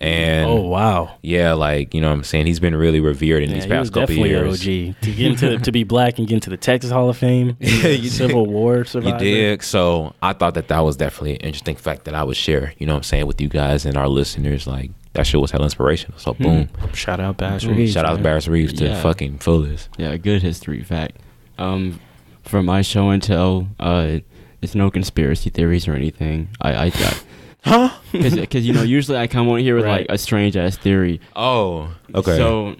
And 0.00 0.46
Oh 0.50 0.62
wow. 0.62 1.16
yeah, 1.22 1.52
like 1.52 1.94
you 1.94 2.00
know, 2.00 2.08
what 2.08 2.14
I'm 2.14 2.24
saying 2.24 2.46
he's 2.46 2.58
been 2.58 2.74
really 2.74 2.98
revered 2.98 3.44
in 3.44 3.50
Yeah, 3.50 3.54
these 3.54 3.64
he 3.66 3.70
was 3.70 3.88
past 3.90 3.92
couple 3.92 4.06
definitely 4.16 4.30
years. 4.30 4.66
an 4.66 4.90
OG 4.90 5.00
to 5.02 5.12
get 5.12 5.26
into 5.30 5.58
to 5.60 5.70
be 5.70 5.84
black 5.84 6.18
and 6.18 6.26
get 6.26 6.34
into 6.34 6.50
the 6.50 6.56
Texas 6.56 6.90
Hall 6.90 7.08
of 7.08 7.16
Fame. 7.16 7.56
you 7.60 8.08
Civil 8.08 8.44
dig. 8.44 8.52
War 8.52 8.78
You 8.94 9.18
did. 9.18 9.62
So 9.62 10.12
I 10.20 10.32
thought 10.32 10.54
that 10.54 10.66
that 10.68 10.80
was 10.80 10.96
definitely 10.96 11.34
an 11.34 11.42
interesting 11.42 11.76
fact 11.76 12.04
that 12.06 12.14
I 12.16 12.24
would 12.24 12.36
share. 12.36 12.72
You 12.78 12.86
know 12.86 12.94
what 12.94 12.98
I'm 12.98 13.02
saying 13.04 13.26
with 13.26 13.40
you 13.40 13.48
guys 13.48 13.86
and 13.86 13.96
our 13.96 14.08
listeners. 14.08 14.66
Like 14.66 14.90
that 15.12 15.24
shit 15.24 15.40
was 15.40 15.52
hella 15.52 15.64
inspirational. 15.64 16.18
So 16.18 16.34
boom, 16.34 16.68
Shout 16.94 17.20
out 17.20 17.36
Bass 17.36 17.62
Mm. 17.64 17.76
Reeves. 17.76 17.92
shout 17.92 18.04
out 18.04 18.16
to. 18.16 18.22
Barris 18.24 18.48
Reeves 18.48 18.72
to 18.72 18.86
Yeah. 18.86 19.00
fucking 19.02 19.38
fullest. 19.38 19.88
Yeah, 19.98 20.16
good 20.16 20.42
history 20.42 20.82
fact. 20.82 21.18
Um, 21.58 22.00
from 22.42 22.66
my 22.66 22.82
show 22.82 23.10
and 23.10 23.22
tell, 23.22 23.68
uh, 23.80 24.18
it's 24.60 24.74
no 24.74 24.90
conspiracy 24.90 25.50
theories 25.50 25.88
or 25.88 25.94
anything. 25.94 26.48
I, 26.60 26.72
I, 26.74 26.84
I 26.94 27.16
Huh? 27.64 27.90
because 28.10 28.66
you 28.66 28.72
know 28.72 28.82
usually 28.82 29.16
I 29.18 29.28
come 29.28 29.48
on 29.48 29.60
here 29.60 29.76
with 29.76 29.84
Right. 29.84 30.00
like 30.00 30.06
a 30.10 30.18
strange 30.18 30.56
ass 30.56 30.76
theory. 30.76 31.20
Oh, 31.36 31.94
okay. 32.12 32.36
So, 32.36 32.74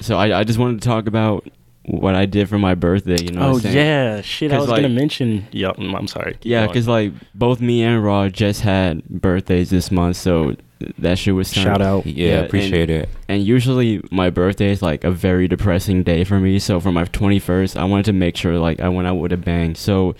so 0.00 0.16
I, 0.16 0.38
I 0.40 0.44
just 0.44 0.58
wanted 0.60 0.80
to 0.80 0.88
talk 0.88 1.08
about 1.08 1.48
what 1.86 2.14
I 2.14 2.26
did 2.26 2.48
for 2.48 2.56
my 2.56 2.76
birthday. 2.76 3.20
You 3.20 3.32
know. 3.32 3.40
what 3.40 3.48
Oh 3.48 3.54
I'm 3.56 3.60
saying? 3.62 3.76
yeah, 3.76 4.20
shit! 4.20 4.52
I 4.52 4.58
was 4.58 4.68
gonna 4.68 4.88
mention. 4.88 5.48
Yeah, 5.50 5.72
I'm 5.76 6.06
sorry. 6.06 6.34
Keep 6.34 6.44
Yeah, 6.44 6.68
because 6.68 6.86
like 6.86 7.12
both 7.34 7.60
me 7.60 7.82
and 7.82 8.04
Raw 8.04 8.28
just 8.28 8.60
had 8.60 9.02
birthdays 9.08 9.70
this 9.70 9.90
month, 9.90 10.16
so 10.16 10.54
that 10.98 11.18
shit 11.18 11.34
was 11.34 11.52
kinda- 11.52 11.70
shout 11.70 11.82
out. 11.82 12.06
yeah, 12.06 12.26
yeah, 12.28 12.34
appreciate 12.40 12.90
it. 12.90 13.08
And 13.28 13.42
usually 13.42 14.00
my 14.10 14.30
birthday 14.30 14.70
is 14.70 14.82
like 14.82 15.04
a 15.04 15.10
very 15.10 15.48
depressing 15.48 16.02
day 16.02 16.24
for 16.24 16.38
me. 16.40 16.58
So 16.58 16.80
for 16.80 16.92
my 16.92 17.04
21st, 17.04 17.76
I 17.76 17.84
wanted 17.84 18.06
to 18.06 18.12
make 18.12 18.36
sure 18.36 18.58
like 18.58 18.80
I 18.80 18.88
went 18.88 19.06
out 19.08 19.16
with 19.16 19.32
a 19.32 19.36
bang. 19.36 19.74
So 19.74 20.14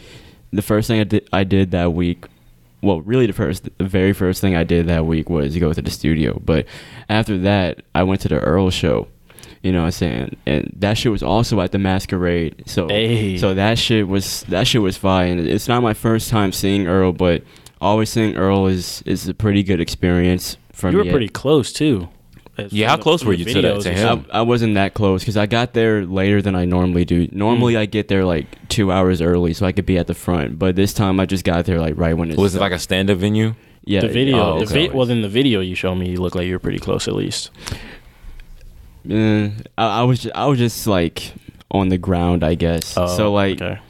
the 0.52 0.62
first 0.62 0.88
thing 0.88 1.00
I 1.00 1.04
did, 1.04 1.28
I 1.32 1.44
did 1.44 1.70
that 1.72 1.92
week, 1.92 2.24
well, 2.82 3.00
really 3.00 3.26
the 3.26 3.32
first, 3.32 3.68
the 3.78 3.84
very 3.84 4.12
first 4.12 4.40
thing 4.40 4.54
I 4.56 4.64
did 4.64 4.86
that 4.88 5.06
week 5.06 5.30
was 5.30 5.56
go 5.56 5.72
to 5.72 5.80
the 5.82 5.90
studio. 5.90 6.40
But 6.44 6.66
after 7.08 7.38
that, 7.38 7.82
I 7.94 8.02
went 8.02 8.20
to 8.22 8.28
the 8.28 8.38
Earl 8.40 8.70
show. 8.70 9.06
You 9.62 9.70
know 9.70 9.80
what 9.82 9.86
I'm 9.86 9.90
saying? 9.92 10.36
And 10.44 10.74
that 10.80 10.98
shit 10.98 11.12
was 11.12 11.22
also 11.22 11.60
at 11.60 11.70
the 11.70 11.78
Masquerade. 11.78 12.64
So 12.66 12.88
Hey. 12.88 13.36
so 13.38 13.54
that 13.54 13.78
shit 13.78 14.08
was 14.08 14.42
that 14.48 14.66
shit 14.66 14.82
was 14.82 14.96
fine. 14.96 15.38
It's 15.38 15.68
not 15.68 15.84
my 15.84 15.94
first 15.94 16.30
time 16.30 16.50
seeing 16.50 16.88
Earl, 16.88 17.12
but 17.12 17.42
always 17.82 18.10
seeing 18.10 18.36
Earl 18.36 18.66
is 18.66 19.02
is 19.06 19.28
a 19.28 19.34
pretty 19.34 19.62
good 19.62 19.80
experience 19.80 20.56
for 20.72 20.90
You 20.90 20.98
were 20.98 21.04
me. 21.04 21.10
pretty 21.10 21.28
close 21.28 21.72
too. 21.72 22.08
Yeah, 22.68 22.88
how 22.90 22.96
the- 22.96 23.02
close 23.02 23.24
were 23.24 23.32
you 23.32 23.46
to 23.46 23.62
that- 23.62 23.80
to 23.80 23.92
him? 23.92 24.26
I, 24.30 24.38
I 24.38 24.42
wasn't 24.42 24.74
that 24.74 24.92
close 24.94 25.22
because 25.22 25.36
I 25.38 25.46
got 25.46 25.72
there 25.72 26.04
later 26.04 26.42
than 26.42 26.54
I 26.54 26.64
normally 26.66 27.04
do. 27.06 27.26
Normally, 27.32 27.76
I 27.78 27.86
get 27.86 28.08
there 28.08 28.24
like 28.26 28.46
two 28.68 28.92
hours 28.92 29.22
early 29.22 29.54
so 29.54 29.64
I 29.66 29.72
could 29.72 29.86
be 29.86 29.96
at 29.98 30.06
the 30.06 30.14
front. 30.14 30.58
But 30.58 30.76
this 30.76 30.92
time, 30.92 31.18
I 31.18 31.24
just 31.26 31.44
got 31.44 31.64
there 31.64 31.80
like 31.80 31.94
right 31.96 32.14
when 32.16 32.30
it 32.30 32.36
Was 32.36 32.54
it 32.54 32.60
like 32.60 32.72
a 32.72 32.78
stand-up 32.78 33.16
venue? 33.18 33.54
yeah? 33.84 34.00
the 34.02 34.08
video, 34.08 34.38
Oh, 34.38 34.60
the 34.60 34.66
vi- 34.66 34.88
well, 34.90 35.06
then 35.06 35.22
the 35.22 35.28
video 35.30 35.60
you 35.60 35.74
showed 35.74 35.94
me, 35.96 36.10
you 36.10 36.20
look 36.20 36.34
like 36.34 36.46
you 36.46 36.52
were 36.52 36.58
pretty 36.60 36.78
close 36.78 37.08
at 37.08 37.14
least. 37.14 37.50
eh, 39.08 39.50
I, 39.78 40.00
I 40.00 40.02
was 40.02 40.20
just, 40.20 40.34
I 40.36 40.46
was 40.46 40.58
just 40.58 40.86
like 40.86 41.32
on 41.70 41.88
the 41.88 41.98
ground, 41.98 42.44
I 42.44 42.54
guess. 42.54 42.96
Oh, 42.96 43.06
so 43.16 43.32
like, 43.32 43.60
okay. 43.62 43.80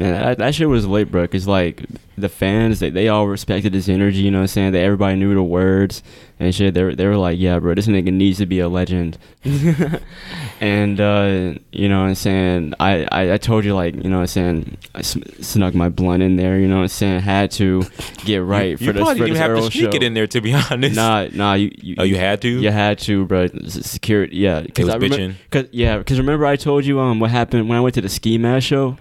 Man, 0.00 0.12
that, 0.20 0.38
that 0.38 0.54
shit 0.54 0.68
was 0.68 0.86
lit, 0.86 1.10
bro. 1.10 1.26
Cause 1.28 1.46
like 1.46 1.84
the 2.18 2.28
fans, 2.28 2.80
they, 2.80 2.90
they 2.90 3.08
all 3.08 3.26
respected 3.26 3.72
his 3.74 3.88
energy. 3.88 4.20
You 4.22 4.30
know 4.30 4.38
what 4.38 4.42
I'm 4.42 4.48
saying? 4.48 4.72
They 4.72 4.82
everybody 4.84 5.16
knew 5.16 5.34
the 5.34 5.42
words 5.42 6.02
and 6.38 6.54
shit. 6.54 6.74
They 6.74 6.82
were 6.82 6.94
they 6.94 7.06
were 7.06 7.16
like, 7.16 7.38
yeah, 7.38 7.58
bro, 7.58 7.74
this 7.74 7.86
nigga 7.86 8.12
needs 8.12 8.38
to 8.38 8.46
be 8.46 8.58
a 8.60 8.68
legend. 8.68 9.16
and 10.60 11.00
uh, 11.00 11.54
you 11.72 11.88
know 11.88 12.00
what 12.02 12.08
I'm 12.08 12.14
saying? 12.14 12.74
I, 12.80 13.06
I 13.10 13.32
I 13.34 13.36
told 13.38 13.64
you 13.64 13.74
like 13.74 13.94
you 13.94 14.04
know 14.10 14.16
what 14.16 14.22
I'm 14.22 14.26
saying. 14.28 14.76
I 14.94 15.02
sm- 15.02 15.22
snuck 15.40 15.74
my 15.74 15.88
blunt 15.88 16.22
in 16.22 16.36
there. 16.36 16.58
You 16.58 16.68
know 16.68 16.76
what 16.76 16.82
I'm 16.82 16.88
saying? 16.88 17.20
Had 17.20 17.50
to 17.52 17.82
get 18.24 18.38
right 18.38 18.76
for 18.78 18.84
you 18.84 18.92
this 18.92 19.00
You 19.00 19.04
probably 19.04 19.18
for 19.20 19.26
didn't 19.26 19.36
have 19.38 19.56
to 19.56 19.62
sneak 19.70 19.90
show. 19.92 19.96
it 19.96 20.02
in 20.02 20.14
there, 20.14 20.26
to 20.26 20.40
be 20.40 20.52
honest. 20.70 20.96
Nah, 20.96 21.28
nah. 21.32 21.54
You, 21.54 21.70
you 21.80 21.94
Oh, 21.98 22.02
you 22.04 22.16
had 22.16 22.40
to? 22.42 22.48
You 22.48 22.70
had 22.70 22.98
to, 23.00 23.24
bro. 23.26 23.46
Security, 23.68 24.36
yeah. 24.36 24.64
They 24.74 24.84
was 24.84 24.94
I 24.94 24.98
remem- 24.98 25.08
bitching? 25.10 25.34
Cause 25.50 25.66
yeah, 25.72 25.98
because 25.98 26.18
remember 26.18 26.46
I 26.46 26.56
told 26.56 26.84
you 26.84 27.00
um 27.00 27.20
what 27.20 27.30
happened 27.30 27.68
when 27.68 27.78
I 27.78 27.80
went 27.80 27.94
to 27.94 28.00
the 28.00 28.08
ski 28.08 28.38
mask 28.38 28.66
show. 28.66 28.96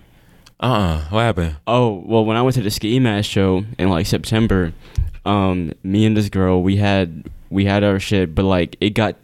Uh-uh. 0.60 1.02
What 1.10 1.22
happened? 1.22 1.56
Oh 1.66 2.04
well, 2.06 2.26
when 2.26 2.36
I 2.38 2.42
went 2.42 2.56
to 2.56 2.62
the 2.62 2.72
ski 2.72 3.00
mask 3.00 3.30
show 3.30 3.64
in 3.78 3.90
like 3.90 4.06
September, 4.06 4.74
um, 5.26 5.72
me 5.84 6.06
and 6.06 6.16
this 6.18 6.30
girl 6.30 6.62
we 6.62 6.78
had 6.78 7.30
we 7.50 7.66
had 7.66 7.84
our 7.84 8.00
shit, 8.00 8.36
but 8.36 8.44
like 8.44 8.76
it 8.82 8.92
got. 8.92 9.16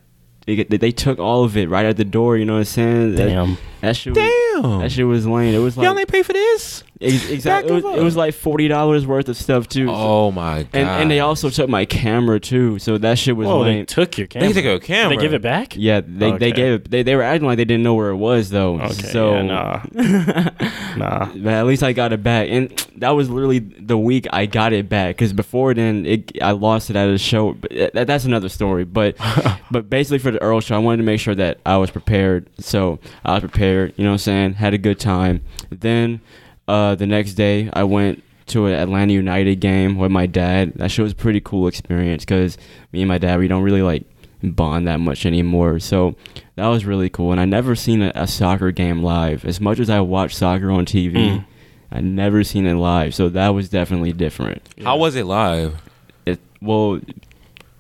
They, 0.48 0.62
they 0.62 0.92
took 0.92 1.18
all 1.18 1.44
of 1.44 1.58
it 1.58 1.70
right 1.70 1.88
at 1.88 1.98
the 1.98 2.06
door. 2.06 2.38
You 2.38 2.46
know 2.46 2.54
what 2.54 2.60
I'm 2.60 2.66
saying? 2.66 3.16
That- 3.16 3.30
Damn. 3.30 3.58
That, 3.82 3.96
shit. 3.96 4.14
Damn. 4.14 4.62
Was, 4.62 4.82
that 4.82 4.92
shit 4.92 5.08
was 5.08 5.26
lame. 5.26 5.56
It 5.56 5.58
was 5.58 5.76
like 5.76 5.86
Y'all 5.86 5.98
ain't 5.98 6.08
pay 6.08 6.22
for 6.22 6.34
this? 6.34 6.84
Ex- 7.02 7.30
exactly. 7.30 7.78
It 7.78 7.84
was, 7.84 7.98
it 7.98 8.04
was 8.04 8.16
like 8.16 8.34
forty 8.34 8.68
dollars 8.68 9.06
worth 9.06 9.28
of 9.30 9.38
stuff 9.38 9.68
too. 9.68 9.88
Oh 9.90 10.32
my 10.32 10.64
god. 10.64 10.70
and 10.74 10.90
and 10.90 11.12
they 11.12 11.20
also 11.20 11.50
took 11.50 11.70
my 11.70 11.86
camera 11.86 12.40
too. 12.40 12.80
So 12.80 12.98
that 12.98 13.18
shit 13.18 13.36
was 13.36 13.48
Whoa, 13.48 13.64
they 13.64 13.76
lame. 13.76 13.86
took 13.86 14.18
your 14.18 14.28
camera. 14.28 14.48
They 14.48 14.54
took 14.54 14.64
your 14.66 14.80
camera. 14.80 15.16
They 15.16 15.22
give 15.22 15.34
it 15.34 15.42
back. 15.42 15.76
Yeah, 15.76 16.02
they 16.06 16.28
Okay. 16.28 16.38
they 16.38 16.52
gave 16.52 16.74
it. 16.74 16.92
They, 16.92 17.04
they 17.04 17.16
were 17.16 17.24
acting 17.24 17.48
like 17.48 17.58
they 17.58 17.66
didn't 17.66 17.84
know 17.84 17.94
where 17.96 18.10
it 18.10 18.16
was 18.18 18.50
though. 18.50 18.80
Okay. 18.80 18.94
so 18.94 19.34
yeah, 19.36 19.42
nah. 19.42 19.82
nah. 20.98 21.26
but 21.36 21.54
at 21.54 21.66
least 21.66 21.84
I 21.84 21.94
got 21.94 22.14
it 22.14 22.24
back, 22.24 22.48
and 22.50 22.70
that 22.98 23.12
was 23.12 23.30
literally 23.30 23.60
the 23.60 23.98
week 23.98 24.28
I 24.32 24.46
got 24.46 24.74
it 24.74 24.90
back. 24.90 25.16
Because 25.16 25.34
before 25.34 25.74
then, 25.74 26.06
it 26.06 26.42
I 26.42 26.52
lost 26.52 26.90
it 26.90 26.96
at 26.96 27.10
a 27.10 27.18
show. 27.18 27.54
But 27.54 27.72
uh, 27.78 27.90
that, 27.94 28.08
that's 28.08 28.26
another 28.26 28.50
story. 28.50 28.84
But 28.86 29.18
but 29.72 29.90
basically 29.90 30.20
for 30.20 30.32
the 30.32 30.42
Earl 30.42 30.62
show, 30.62 30.76
I 30.76 30.80
wanted 30.80 30.98
to 30.98 31.04
make 31.04 31.20
sure 31.20 31.36
that 31.36 31.60
I 31.66 31.78
was 31.78 31.92
prepared. 31.92 32.50
So 32.60 33.00
I 33.24 33.34
was 33.34 33.42
prepared. 33.42 33.94
You 33.98 34.04
know 34.04 34.12
what 34.12 34.16
I'm 34.16 34.20
saying? 34.20 34.54
Had 34.54 34.74
a 34.74 34.78
good 34.78 35.00
time. 35.00 35.42
Then 35.70 36.22
uh, 36.68 36.96
the 36.96 37.06
next 37.06 37.34
day, 37.34 37.70
I 37.74 37.84
went 37.84 38.24
to 38.48 38.68
an 38.68 38.74
Atlanta 38.74 39.14
United 39.14 39.60
game 39.60 39.98
with 39.98 40.12
my 40.12 40.26
dad. 40.26 40.74
That 40.76 40.92
shit 40.92 41.04
was 41.04 41.12
a 41.14 41.16
pretty 41.16 41.42
cool 41.42 41.68
experience 41.68 42.24
because 42.24 42.58
me 42.92 43.02
and 43.02 43.08
my 43.08 43.18
dad 43.18 43.40
we 43.40 43.48
don't 43.48 43.64
really 43.64 43.82
like 43.82 44.04
bond 44.44 44.88
that 44.88 45.00
much 45.00 45.26
anymore. 45.26 45.80
So 45.80 46.16
that 46.56 46.68
was 46.68 46.86
really 46.86 47.10
cool. 47.10 47.32
And 47.32 47.42
I 47.42 47.46
never 47.46 47.76
seen 47.76 48.02
a, 48.04 48.12
a 48.14 48.28
soccer 48.28 48.72
game 48.72 49.02
live. 49.02 49.46
As 49.46 49.60
much 49.60 49.80
as 49.80 49.90
I 49.90 50.00
watch 50.02 50.36
soccer 50.36 50.70
on 50.72 50.86
TV, 50.86 51.14
Mm. 51.16 51.46
I 51.92 52.02
never 52.02 52.44
seen 52.44 52.66
it 52.66 52.74
live. 52.76 53.16
So 53.16 53.30
that 53.30 53.50
was 53.50 53.70
definitely 53.70 54.12
different. 54.12 54.62
How 54.84 54.98
was 54.98 55.16
it 55.16 55.26
live? 55.26 55.82
It 56.26 56.40
well. 56.62 57.00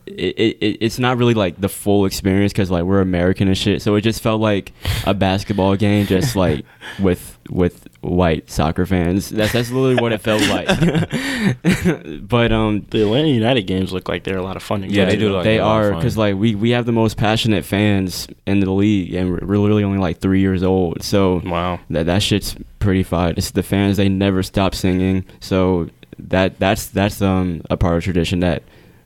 It, 0.07 0.35
it, 0.37 0.57
it- 0.61 0.77
it's 0.81 0.99
not 0.99 1.17
really 1.17 1.33
like 1.33 1.59
the 1.59 1.69
full 1.69 2.05
experience 2.05 2.53
because 2.53 2.69
like 2.69 2.83
we're 2.83 3.01
American 3.01 3.47
and 3.47 3.57
shit, 3.57 3.81
so 3.81 3.95
it 3.95 4.01
just 4.01 4.21
felt 4.21 4.39
like 4.39 4.71
a 5.05 5.13
basketball 5.13 5.75
game, 5.75 6.05
just 6.05 6.35
like 6.45 6.63
with 6.99 7.37
with 7.49 7.87
white 8.01 8.49
soccer 8.51 8.85
fans. 8.85 9.29
That's 9.29 9.51
that's 9.53 9.71
literally 9.71 9.95
what 10.01 10.11
it 10.13 10.19
felt 10.21 10.41
like. 10.49 10.67
but 12.27 12.51
um, 12.51 12.85
The 12.89 13.01
Atlanta 13.03 13.27
United 13.29 13.63
games 13.63 13.91
look 13.93 14.07
like 14.07 14.23
they're 14.23 14.37
a 14.37 14.43
lot 14.43 14.55
of 14.57 14.63
fun. 14.63 14.83
Yeah, 14.83 15.05
go 15.05 15.11
they 15.11 15.17
do 15.17 15.31
look- 15.31 15.43
they 15.43 15.57
a 15.59 15.65
lot 15.65 15.83
of 15.85 15.91
are 15.93 15.95
because 15.95 16.17
like 16.17 16.35
we 16.35 16.55
we 16.55 16.69
have 16.71 16.85
the 16.85 16.91
most 16.91 17.17
passionate 17.17 17.65
fans 17.65 18.27
in 18.45 18.59
the 18.59 18.71
league, 18.71 19.13
and 19.13 19.31
we're 19.31 19.39
we're 19.45 19.57
literally 19.57 19.83
only 19.83 19.99
like 19.99 20.19
three 20.19 20.39
years 20.39 20.63
old. 20.63 21.03
So 21.03 21.41
Wow. 21.45 21.79
that 21.89 22.05
that 22.05 22.21
shit's 22.21 22.55
pretty 22.79 23.03
fun. 23.03 23.33
It's 23.37 23.51
the 23.51 23.63
fans; 23.63 23.97
they 23.97 24.09
never 24.09 24.43
stop 24.43 24.75
singing. 24.75 25.25
So 25.39 25.89
that 26.19 26.59
that's 26.59 26.87
that's 26.87 27.21
um 27.21 27.61
a 27.69 27.75
part 27.77 27.97
of 27.97 28.03
tradition 28.03 28.39
that 28.39 28.63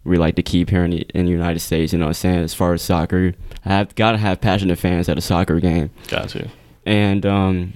we 0.10 0.18
like 0.18 0.36
to 0.36 0.44
keep 0.44 0.69
here 0.69 0.84
in 0.84 0.91
the, 0.91 1.02
in 1.14 1.26
the 1.26 1.31
United 1.31 1.60
States. 1.60 1.94
You 1.94 1.99
know, 1.99 2.06
what 2.06 2.10
I'm 2.10 2.14
saying 2.15 2.40
as 2.40 2.53
far 2.53 2.73
as 2.73 2.81
soccer, 2.81 3.34
I 3.65 3.69
have 3.69 3.95
gotta 3.95 4.18
have 4.18 4.41
passionate 4.41 4.77
fans 4.80 5.07
at 5.10 5.18
a 5.18 5.22
soccer 5.22 5.60
game, 5.60 5.90
Got 6.07 6.30
to. 6.30 6.49
and 6.86 7.26
um 7.26 7.73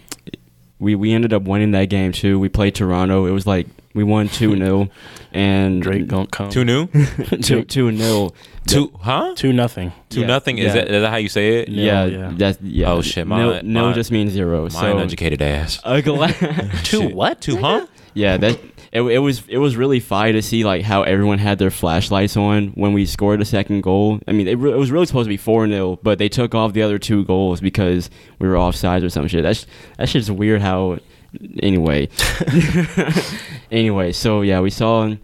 we 0.80 0.96
we 0.96 1.14
ended 1.14 1.32
up 1.34 1.44
winning 1.44 1.72
that 1.72 1.86
game 1.90 2.12
too. 2.12 2.40
We 2.40 2.50
played 2.50 2.76
Toronto. 2.76 3.26
It 3.26 3.32
was 3.32 3.46
like 3.48 3.68
we 3.94 4.04
won 4.04 4.28
two 4.28 4.58
0 4.58 4.90
and 5.32 5.82
Drake 5.82 6.08
don't 6.08 6.30
come. 6.32 6.50
Two 6.50 6.66
new? 6.66 6.88
two 7.42 7.64
two 7.64 7.96
0 7.96 8.32
Two 8.68 8.92
huh? 9.02 9.34
Two 9.36 9.52
nothing. 9.54 9.92
Two 10.10 10.22
Yeah, 10.22 10.28
nothing? 10.28 10.58
Is 10.58 10.68
yeah. 10.68 10.74
that 10.74 10.88
is 10.90 11.02
that 11.04 11.10
how 11.10 11.18
you 11.18 11.30
say 11.30 11.60
it? 11.60 11.70
Nil, 11.70 11.78
Yeah, 11.86 12.06
yeah. 12.06 12.32
that's 12.36 12.60
yeah. 12.62 12.92
Oh, 12.92 13.02
shit, 13.02 13.28
my- 13.28 13.38
no, 13.38 13.62
no 13.62 13.88
my- 13.88 13.94
just 13.94 14.10
means 14.12 14.32
zero. 14.32 14.64
My 14.64 14.70
so 14.70 14.92
uneducated 14.98 15.42
ass. 15.42 15.80
a 15.84 16.02
gla- 16.02 16.34
Two 16.84 17.10
what? 17.10 17.40
Two 17.42 17.58
huh? 17.58 17.86
yeah, 18.14 18.38
that 18.38 18.60
it, 18.94 19.02
it 19.02 19.18
was 19.18 19.44
it 19.48 19.58
was 19.58 19.76
really 19.76 20.00
fire 20.00 20.32
to 20.32 20.42
see 20.42 20.64
like 20.64 20.84
how 20.84 21.02
everyone 21.02 21.40
had 21.40 21.58
their 21.58 21.72
flashlights 21.72 22.38
on 22.38 22.68
when 22.70 22.94
we 22.94 23.08
scored 23.08 23.42
a 23.42 23.46
second 23.46 23.82
goal. 23.82 24.20
I 24.28 24.34
mean, 24.34 24.48
it, 24.48 24.56
re- 24.56 24.72
it 24.72 24.78
was 24.78 24.92
really 24.92 25.08
supposed 25.08 25.26
to 25.26 25.30
be 25.30 25.38
four 25.38 25.68
0 25.68 25.98
but 26.04 26.20
they 26.20 26.30
took 26.30 26.54
off 26.54 26.74
the 26.74 26.84
other 26.84 27.00
two 27.00 27.26
goals 27.26 27.60
because 27.60 28.12
we 28.38 28.48
were 28.48 28.56
offsides 28.56 29.04
or 29.04 29.10
some 29.10 29.28
shit. 29.28 29.42
That's 29.42 29.66
that 29.98 30.10
shit's 30.10 30.30
weird. 30.30 30.62
How 30.62 31.00
anyway, 31.64 32.08
anyway. 33.72 34.12
So 34.12 34.42
yeah, 34.42 34.60
we 34.60 34.70
saw 34.70 35.16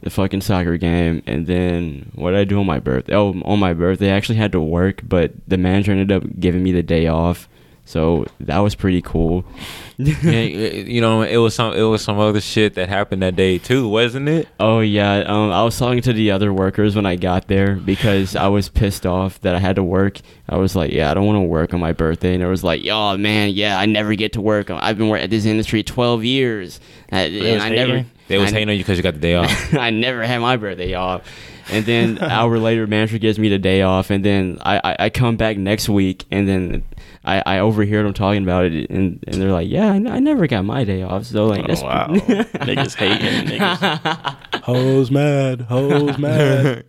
the 0.00 0.10
fucking 0.10 0.40
soccer 0.40 0.76
game, 0.76 1.22
and 1.24 1.46
then 1.46 2.10
what 2.16 2.32
did 2.32 2.40
I 2.40 2.44
do 2.44 2.58
on 2.58 2.66
my 2.66 2.80
birthday? 2.80 3.14
Oh, 3.14 3.40
on 3.44 3.60
my 3.60 3.72
birthday, 3.72 4.10
I 4.10 4.16
actually 4.16 4.38
had 4.38 4.50
to 4.50 4.60
work, 4.60 5.00
but 5.04 5.32
the 5.46 5.56
manager 5.56 5.92
ended 5.92 6.10
up 6.10 6.24
giving 6.40 6.64
me 6.64 6.72
the 6.72 6.82
day 6.82 7.06
off. 7.06 7.48
So 7.92 8.24
that 8.40 8.56
was 8.60 8.74
pretty 8.74 9.02
cool. 9.02 9.44
yeah, 9.98 10.40
you 10.40 11.02
know, 11.02 11.20
it 11.20 11.36
was 11.36 11.54
some 11.54 11.74
it 11.74 11.82
was 11.82 12.00
some 12.02 12.18
other 12.18 12.40
shit 12.40 12.72
that 12.76 12.88
happened 12.88 13.20
that 13.20 13.36
day 13.36 13.58
too, 13.58 13.86
wasn't 13.86 14.30
it? 14.30 14.48
Oh 14.58 14.80
yeah, 14.80 15.18
um, 15.26 15.52
I 15.52 15.62
was 15.62 15.78
talking 15.78 16.00
to 16.00 16.14
the 16.14 16.30
other 16.30 16.54
workers 16.54 16.96
when 16.96 17.04
I 17.04 17.16
got 17.16 17.48
there 17.48 17.74
because 17.76 18.34
I 18.34 18.48
was 18.48 18.70
pissed 18.70 19.04
off 19.04 19.38
that 19.42 19.54
I 19.54 19.58
had 19.58 19.76
to 19.76 19.82
work. 19.82 20.20
I 20.48 20.56
was 20.56 20.74
like, 20.74 20.90
yeah, 20.90 21.10
I 21.10 21.14
don't 21.14 21.26
want 21.26 21.36
to 21.36 21.42
work 21.42 21.74
on 21.74 21.80
my 21.80 21.92
birthday, 21.92 22.32
and 22.32 22.42
it 22.42 22.46
was 22.46 22.64
like, 22.64 22.82
yo, 22.82 23.18
man, 23.18 23.50
yeah, 23.50 23.78
I 23.78 23.84
never 23.84 24.14
get 24.14 24.32
to 24.32 24.40
work. 24.40 24.70
I've 24.70 24.96
been 24.96 25.08
working 25.10 25.24
at 25.24 25.30
this 25.30 25.44
industry 25.44 25.82
twelve 25.82 26.24
years, 26.24 26.80
and 27.10 27.34
They 27.34 27.58
I 27.60 27.68
never. 27.68 27.92
hating? 27.98 28.10
They 28.32 28.38
was 28.38 28.50
I- 28.50 28.54
hating 28.54 28.70
on 28.70 28.74
you 28.76 28.82
because 28.82 28.96
you 28.96 29.02
got 29.02 29.14
the 29.14 29.20
day 29.20 29.34
off. 29.34 29.74
I 29.74 29.90
never 29.90 30.24
had 30.24 30.38
my 30.40 30.56
birthday 30.56 30.94
off. 30.94 31.22
And 31.70 31.84
then 31.86 32.18
an 32.18 32.24
hour 32.30 32.58
later, 32.58 32.86
manager 32.86 33.18
gives 33.18 33.38
me 33.38 33.48
the 33.48 33.58
day 33.58 33.82
off, 33.82 34.10
and 34.10 34.24
then 34.24 34.58
I, 34.62 34.80
I, 34.82 34.96
I 35.06 35.10
come 35.10 35.36
back 35.36 35.56
next 35.56 35.88
week, 35.88 36.24
and 36.30 36.48
then 36.48 36.82
I, 37.24 37.40
I 37.46 37.58
overhear 37.60 38.02
them 38.02 38.12
talking 38.12 38.42
about 38.42 38.64
it, 38.64 38.90
and, 38.90 39.22
and 39.28 39.40
they're 39.40 39.52
like, 39.52 39.68
"Yeah, 39.68 39.92
I, 39.92 39.96
n- 39.96 40.08
I 40.08 40.18
never 40.18 40.48
got 40.48 40.64
my 40.64 40.82
day 40.82 41.02
off." 41.02 41.24
So 41.26 41.46
like, 41.46 41.62
Oh, 41.64 41.66
that's 41.68 41.82
wow. 41.82 42.06
niggas 42.10 42.96
hating. 42.96 43.46
Niggas. 43.58 44.62
Hoes 44.64 45.10
mad. 45.12 45.60
Hoes 45.62 46.18
mad. 46.18 46.84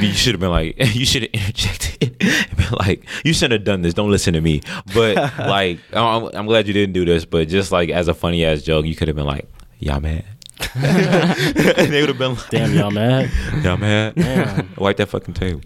you 0.00 0.12
should 0.12 0.34
have 0.34 0.40
been 0.40 0.50
like, 0.50 0.76
you 0.94 1.04
should 1.04 1.22
have 1.22 1.30
interjected 1.32 2.16
been 2.18 2.72
like, 2.78 3.06
you 3.24 3.32
shouldn't 3.32 3.52
have 3.60 3.64
done 3.64 3.82
this. 3.82 3.94
Don't 3.94 4.10
listen 4.10 4.34
to 4.34 4.40
me. 4.40 4.60
But 4.94 5.16
like, 5.38 5.80
I'm, 5.92 6.24
I'm 6.34 6.46
glad 6.46 6.68
you 6.68 6.72
didn't 6.74 6.92
do 6.92 7.04
this. 7.04 7.24
But 7.24 7.48
just 7.48 7.72
like 7.72 7.88
as 7.90 8.06
a 8.08 8.14
funny 8.14 8.44
ass 8.44 8.62
joke, 8.62 8.86
you 8.86 8.94
could 8.94 9.08
have 9.08 9.16
been 9.16 9.26
like, 9.26 9.48
y'all 9.80 9.98
mad. 10.00 10.24
And 10.74 10.84
they 11.92 12.00
would 12.00 12.08
have 12.10 12.18
been 12.18 12.34
like, 12.34 12.48
Damn, 12.50 12.74
y'all 12.74 12.90
mad? 12.90 13.30
y'all 13.62 13.76
mad. 13.76 14.14
Damn. 14.14 14.72
Wipe 14.76 14.96
that 14.98 15.08
fucking 15.08 15.34
table. 15.34 15.60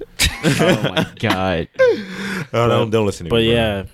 oh 0.44 0.82
my 0.94 1.06
god. 1.18 1.68
Oh, 2.52 2.68
don't, 2.68 2.90
don't 2.90 3.04
listen 3.06 3.24
to 3.24 3.30
But 3.30 3.40
me. 3.42 3.48
bro. 3.48 3.54
yeah, 3.56 3.84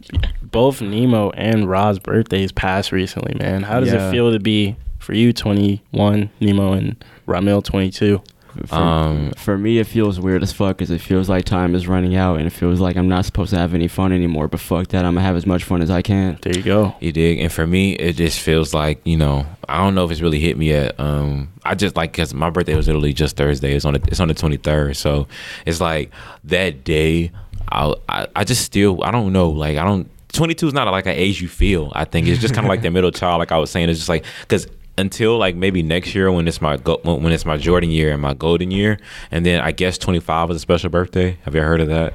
both 0.43 0.82
Nemo 0.82 1.31
and 1.31 1.66
Ra's 1.70 1.98
birthdays 1.98 2.52
passed 2.52 2.93
recently, 2.93 3.35
man. 3.39 3.62
How 3.62 3.81
does 3.81 3.90
Yeah. 3.90 4.09
it 4.09 4.10
feel 4.10 4.32
to 4.32 4.39
be 4.39 4.77
for 4.98 5.14
you 5.14 5.32
21, 5.32 6.28
Nemo, 6.40 6.72
and 6.72 7.02
Rahmil 7.27 7.64
22? 7.64 8.20
For, 8.66 8.74
Um, 8.74 9.31
for 9.37 9.57
me, 9.57 9.78
it 9.78 9.87
feels 9.87 10.20
weird 10.20 10.43
as 10.43 10.53
fuck 10.53 10.77
because 10.77 10.91
it 10.91 11.01
feels 11.01 11.28
like 11.28 11.45
time 11.45 11.74
is 11.74 11.89
running 11.89 12.15
out, 12.16 12.37
and 12.37 12.47
it 12.47 12.51
feels 12.51 12.81
like 12.81 12.97
I'm 12.97 13.09
not 13.09 13.24
supposed 13.24 13.51
to 13.51 13.59
have 13.59 13.74
any 13.74 13.89
fun 13.89 14.12
anymore. 14.12 14.49
But 14.49 14.61
fuck 14.61 14.89
that, 14.89 15.05
I'm 15.05 15.15
gonna 15.15 15.27
have 15.27 15.37
as 15.37 15.47
much 15.47 15.65
fun 15.65 15.82
as 15.82 15.91
I 15.91 16.03
can. 16.03 16.39
There 16.43 16.55
you 16.55 16.62
go. 16.62 16.95
You 17.01 17.12
dig? 17.12 17.39
And 17.39 17.51
for 17.53 17.66
me, 17.66 17.93
it 17.93 18.15
just 18.16 18.41
feels 18.41 18.74
like 18.74 19.01
you 19.05 19.16
know, 19.16 19.47
I 19.69 19.78
don't 19.78 19.95
know 19.95 20.05
if 20.05 20.11
it's 20.11 20.20
really 20.20 20.41
hit 20.41 20.57
me 20.59 20.69
yet. 20.69 20.99
Um, 21.01 21.49
I 21.65 21.74
just 21.74 21.97
like 21.97 22.12
because 22.12 22.35
my 22.35 22.51
birthday 22.51 22.74
was 22.74 22.87
literally 22.87 23.12
just 23.12 23.37
Thursday. 23.37 23.74
It's 23.74 23.85
on 23.85 23.95
the 23.95 24.03
it's 24.09 24.20
on 24.20 24.28
the 24.28 24.35
twenty 24.35 24.57
third, 24.57 24.97
so 24.97 25.27
it's 25.66 25.81
like 25.81 26.11
that 26.45 26.85
day. 26.85 27.31
I, 27.73 27.95
I 28.09 28.27
I 28.37 28.45
just 28.45 28.62
still 28.65 29.03
I 29.05 29.11
don't 29.11 29.32
know. 29.32 29.51
Like 29.51 29.77
I 29.78 29.85
don't. 29.85 30.11
Twenty 30.32 30.55
two 30.55 30.69
is 30.69 30.74
not 30.74 30.87
like 30.91 31.07
an 31.07 31.12
age 31.16 31.41
you 31.43 31.49
feel. 31.49 31.93
I 31.95 32.05
think 32.05 32.28
it's 32.28 32.41
just 32.41 32.55
kind 32.55 32.65
of 32.65 32.69
like 32.69 32.82
the 32.82 32.91
middle 32.93 33.11
child. 33.11 33.39
Like 33.41 33.51
I 33.53 33.59
was 33.59 33.70
saying, 33.70 33.89
it's 33.89 33.99
just 33.99 34.09
like 34.09 34.24
because 34.43 34.66
until 34.98 35.38
like 35.38 35.56
maybe 35.56 35.82
next 35.82 36.14
year 36.14 36.30
when 36.30 36.46
it's 36.48 36.60
my 36.60 36.76
go- 36.76 37.00
when 37.04 37.32
it's 37.32 37.46
my 37.46 37.56
Jordan 37.56 37.90
year 37.90 38.12
and 38.12 38.20
my 38.20 38.34
golden 38.34 38.70
year, 38.70 38.98
and 39.30 39.44
then 39.46 39.60
I 39.60 39.72
guess 39.72 39.98
twenty 39.98 40.20
five 40.20 40.50
is 40.50 40.56
a 40.56 40.60
special 40.60 40.90
birthday. 40.90 41.38
Have 41.44 41.54
you 41.54 41.62
heard 41.62 41.80
of 41.80 41.88
that? 41.88 42.14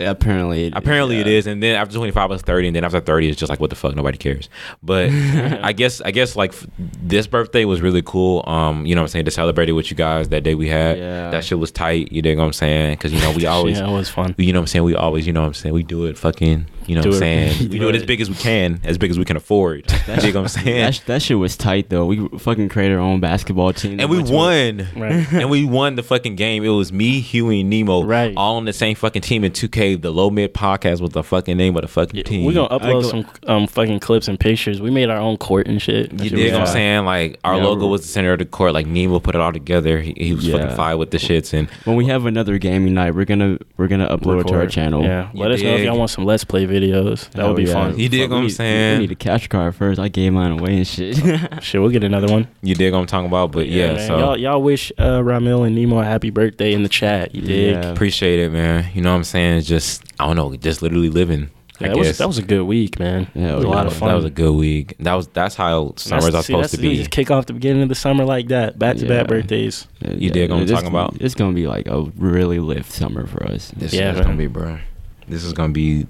Apparently, 0.00 0.66
it, 0.66 0.72
Apparently 0.74 1.18
it 1.18 1.26
yeah. 1.26 1.34
is, 1.34 1.46
and 1.46 1.62
then 1.62 1.76
after 1.76 1.94
twenty 1.96 2.10
five 2.10 2.30
is 2.32 2.42
thirty, 2.42 2.66
and 2.66 2.74
then 2.74 2.84
after 2.84 3.00
thirty 3.00 3.28
it's 3.28 3.38
just 3.38 3.50
like 3.50 3.60
what 3.60 3.70
the 3.70 3.76
fuck, 3.76 3.94
nobody 3.94 4.18
cares. 4.18 4.48
But 4.82 5.10
I 5.62 5.72
guess 5.72 6.00
I 6.00 6.10
guess 6.10 6.34
like 6.36 6.52
f- 6.52 6.66
this 6.78 7.26
birthday 7.26 7.64
was 7.64 7.80
really 7.80 8.02
cool. 8.02 8.42
Um, 8.46 8.86
you 8.86 8.94
know 8.94 9.02
what 9.02 9.06
I'm 9.06 9.08
saying 9.12 9.24
to 9.26 9.30
celebrate 9.30 9.68
it 9.68 9.72
with 9.72 9.90
you 9.90 9.96
guys 9.96 10.30
that 10.30 10.42
day 10.42 10.54
we 10.54 10.68
had. 10.68 10.98
Yeah. 10.98 11.30
That 11.30 11.44
shit 11.44 11.58
was 11.58 11.70
tight. 11.70 12.10
You 12.10 12.22
dig 12.22 12.38
what 12.38 12.44
I'm 12.44 12.52
saying? 12.52 12.94
Because 12.94 13.12
you 13.12 13.20
know 13.20 13.32
we 13.32 13.46
always. 13.54 13.78
yeah, 13.78 13.88
it 13.88 13.92
was 13.92 14.08
fun. 14.08 14.34
You 14.38 14.52
know 14.52 14.58
what 14.60 14.62
I'm 14.64 14.66
saying? 14.68 14.84
We 14.84 14.94
always, 14.96 15.26
you 15.26 15.32
know 15.32 15.42
what 15.42 15.48
I'm 15.48 15.54
saying? 15.54 15.74
We 15.74 15.82
do 15.84 16.06
it 16.06 16.18
fucking, 16.18 16.66
you 16.88 16.94
know 16.96 17.02
Do 17.02 17.10
what 17.10 17.16
I'm 17.22 17.22
it. 17.22 17.52
saying? 17.52 17.70
We 17.74 17.78
do 17.78 17.88
it 17.88 17.94
as 17.96 18.04
big 18.04 18.20
as 18.20 18.28
we 18.28 18.36
can, 18.36 18.80
as 18.84 18.98
big 18.98 19.10
as 19.10 19.18
we 19.18 19.24
can 19.24 19.36
afford. 19.36 19.90
You 20.06 20.16
dig 20.20 20.34
what 20.34 20.42
I'm 20.42 20.48
saying? 20.48 20.76
That, 20.84 21.02
that 21.06 21.22
shit 21.22 21.38
was 21.38 21.56
tight 21.56 21.88
though. 21.88 22.04
We 22.06 22.28
fucking 22.38 22.68
created 22.68 22.94
our 22.94 23.00
own 23.00 23.20
basketball 23.20 23.72
team, 23.72 23.98
and 24.00 24.10
we 24.10 24.22
won. 24.22 24.86
Right. 24.96 25.26
and 25.32 25.48
we 25.50 25.64
won 25.64 25.94
the 25.96 26.02
fucking 26.02 26.36
game. 26.36 26.62
It 26.62 26.68
was 26.68 26.92
me, 26.92 27.20
Huey, 27.20 27.62
and 27.62 27.70
Nemo, 27.70 28.04
Right. 28.04 28.34
all 28.36 28.56
on 28.56 28.64
the 28.66 28.72
same 28.72 28.94
fucking 28.96 29.22
team 29.22 29.44
in 29.44 29.52
2K. 29.52 30.00
The 30.02 30.10
Low 30.10 30.28
Mid 30.30 30.52
Podcast 30.54 31.00
was 31.00 31.10
the 31.10 31.22
fucking 31.24 31.56
name 31.56 31.74
of 31.76 31.82
the 31.82 31.88
fucking 31.88 32.22
team. 32.24 32.44
We're 32.44 32.52
gonna 32.52 32.68
upload 32.78 33.02
go- 33.02 33.08
some 33.08 33.26
um 33.46 33.66
fucking 33.66 34.00
clips 34.00 34.28
and 34.28 34.38
pictures. 34.38 34.80
We 34.82 34.90
made 34.90 35.08
our 35.10 35.18
own 35.18 35.36
court 35.38 35.66
and 35.66 35.80
shit. 35.80 36.10
That 36.16 36.22
You 36.24 36.30
shit 36.30 36.38
dig 36.38 36.52
what 36.52 36.60
I'm 36.62 36.66
saying? 36.66 37.04
Like 37.06 37.40
our 37.44 37.56
Yeah, 37.56 37.64
logo 37.64 37.86
was 37.86 38.02
the 38.02 38.08
center 38.08 38.32
of 38.34 38.38
the 38.40 38.44
court. 38.44 38.74
Like 38.74 38.86
Nemo 38.86 39.20
put 39.20 39.34
it 39.34 39.40
all 39.40 39.52
together. 39.52 40.00
He, 40.00 40.14
he 40.18 40.34
was 40.34 40.44
fucking 40.46 40.68
Yeah. 40.68 40.74
fire 40.76 40.96
with 40.98 41.10
the 41.10 41.18
shits 41.18 41.52
and 41.54 41.68
When 41.84 41.96
we 41.96 42.06
have 42.06 42.26
another 42.26 42.58
gaming 42.58 42.92
night, 42.94 43.14
we're 43.14 43.24
gonna 43.24 43.58
we're 43.78 43.88
gonna 43.88 44.08
upload 44.14 44.42
it 44.42 44.48
to 44.48 44.54
our 44.54 44.66
channel. 44.66 45.02
Yeah, 45.02 45.30
You 45.32 45.40
let 45.42 45.50
us 45.52 45.62
know 45.62 45.74
if 45.76 45.84
y'all 45.84 45.98
want 45.98 46.10
some 46.10 46.24
let's 46.26 46.44
play 46.44 46.66
videos. 46.66 46.73
That 46.80 47.34
Hell 47.36 47.48
would 47.48 47.56
be 47.56 47.64
yeah. 47.64 47.72
fun. 47.72 47.98
You 47.98 48.08
dig 48.08 48.22
Fuck, 48.22 48.30
what 48.30 48.38
we 48.40 48.44
I'm 48.44 48.50
saying? 48.50 48.98
We 49.00 49.06
need 49.06 49.12
a 49.12 49.16
cash 49.16 49.48
card 49.48 49.74
first. 49.74 49.98
I 50.00 50.08
gave 50.08 50.32
mine 50.32 50.52
away 50.58 50.76
and 50.78 50.86
shit. 50.86 51.16
Shit, 51.62 51.80
we'll 51.80 51.90
get 51.90 52.04
another 52.04 52.32
one. 52.32 52.48
you 52.62 52.74
dig 52.74 52.92
what 52.92 53.00
I'm 53.00 53.06
talking 53.06 53.26
about. 53.26 53.52
But 53.52 53.68
yeah, 53.68 53.94
man. 53.94 54.06
so 54.06 54.18
y'all, 54.18 54.36
y'all 54.36 54.62
wish 54.62 54.92
uh, 54.98 55.20
Rahmil 55.20 55.66
and 55.66 55.74
Nemo 55.76 55.98
a 55.98 56.04
happy 56.04 56.30
birthday 56.30 56.72
in 56.72 56.82
the 56.82 56.88
chat. 56.88 57.34
You 57.34 57.42
dig? 57.42 57.72
Yeah. 57.76 57.90
appreciate 57.92 58.40
it, 58.40 58.50
man. 58.52 58.90
You 58.94 59.02
know 59.02 59.10
what 59.10 59.16
I'm 59.18 59.24
saying? 59.24 59.58
It's 59.58 59.68
just 59.68 60.02
I 60.18 60.26
don't 60.26 60.36
know, 60.36 60.54
just 60.56 60.82
literally 60.82 61.10
living. 61.10 61.50
Yeah, 61.80 61.88
I 61.88 61.90
that 61.90 61.96
was 61.98 62.18
that 62.18 62.28
was 62.28 62.38
a 62.38 62.42
good 62.42 62.62
week, 62.62 63.00
man. 63.00 63.26
Yeah, 63.34 63.52
it 63.52 63.54
was 63.56 63.64
a 63.64 63.68
lot 63.68 63.86
of 63.88 63.94
fun. 63.94 64.08
That 64.08 64.14
was 64.14 64.24
a 64.24 64.30
good 64.30 64.52
week. 64.54 64.94
That 65.00 65.14
was 65.14 65.26
that's 65.26 65.56
how 65.56 65.86
That's- 65.86 66.02
summers 66.04 66.32
are 66.32 66.42
see, 66.44 66.52
supposed 66.52 66.70
to 66.70 66.76
the 66.76 66.82
thing, 66.82 66.90
be. 66.92 66.96
Just 66.98 67.10
kick 67.10 67.32
off 67.32 67.46
the 67.46 67.52
beginning 67.52 67.82
of 67.82 67.88
the 67.88 67.96
summer 67.96 68.24
like 68.24 68.46
that, 68.48 68.78
back 68.78 68.96
to 68.98 69.02
back 69.08 69.22
Yeah. 69.22 69.22
birthdays. 69.24 69.88
You 70.00 70.30
dig 70.30 70.50
what 70.50 70.58
I'm 70.58 70.62
it's 70.62 70.70
talking 70.70 70.92
gonna- 70.92 71.06
about? 71.06 71.20
It's 71.20 71.34
gonna 71.34 71.52
be 71.52 71.66
like 71.66 71.88
a 71.88 72.02
really 72.16 72.60
lift 72.60 72.92
summer 72.92 73.26
for 73.26 73.42
us. 73.44 73.72
This 73.76 73.92
Yeah, 73.92 74.12
is 74.14 74.20
gonna 74.20 74.36
be, 74.36 74.46
bro. 74.46 74.78
This 75.26 75.42
is 75.42 75.52
gonna 75.52 75.72
be. 75.72 76.06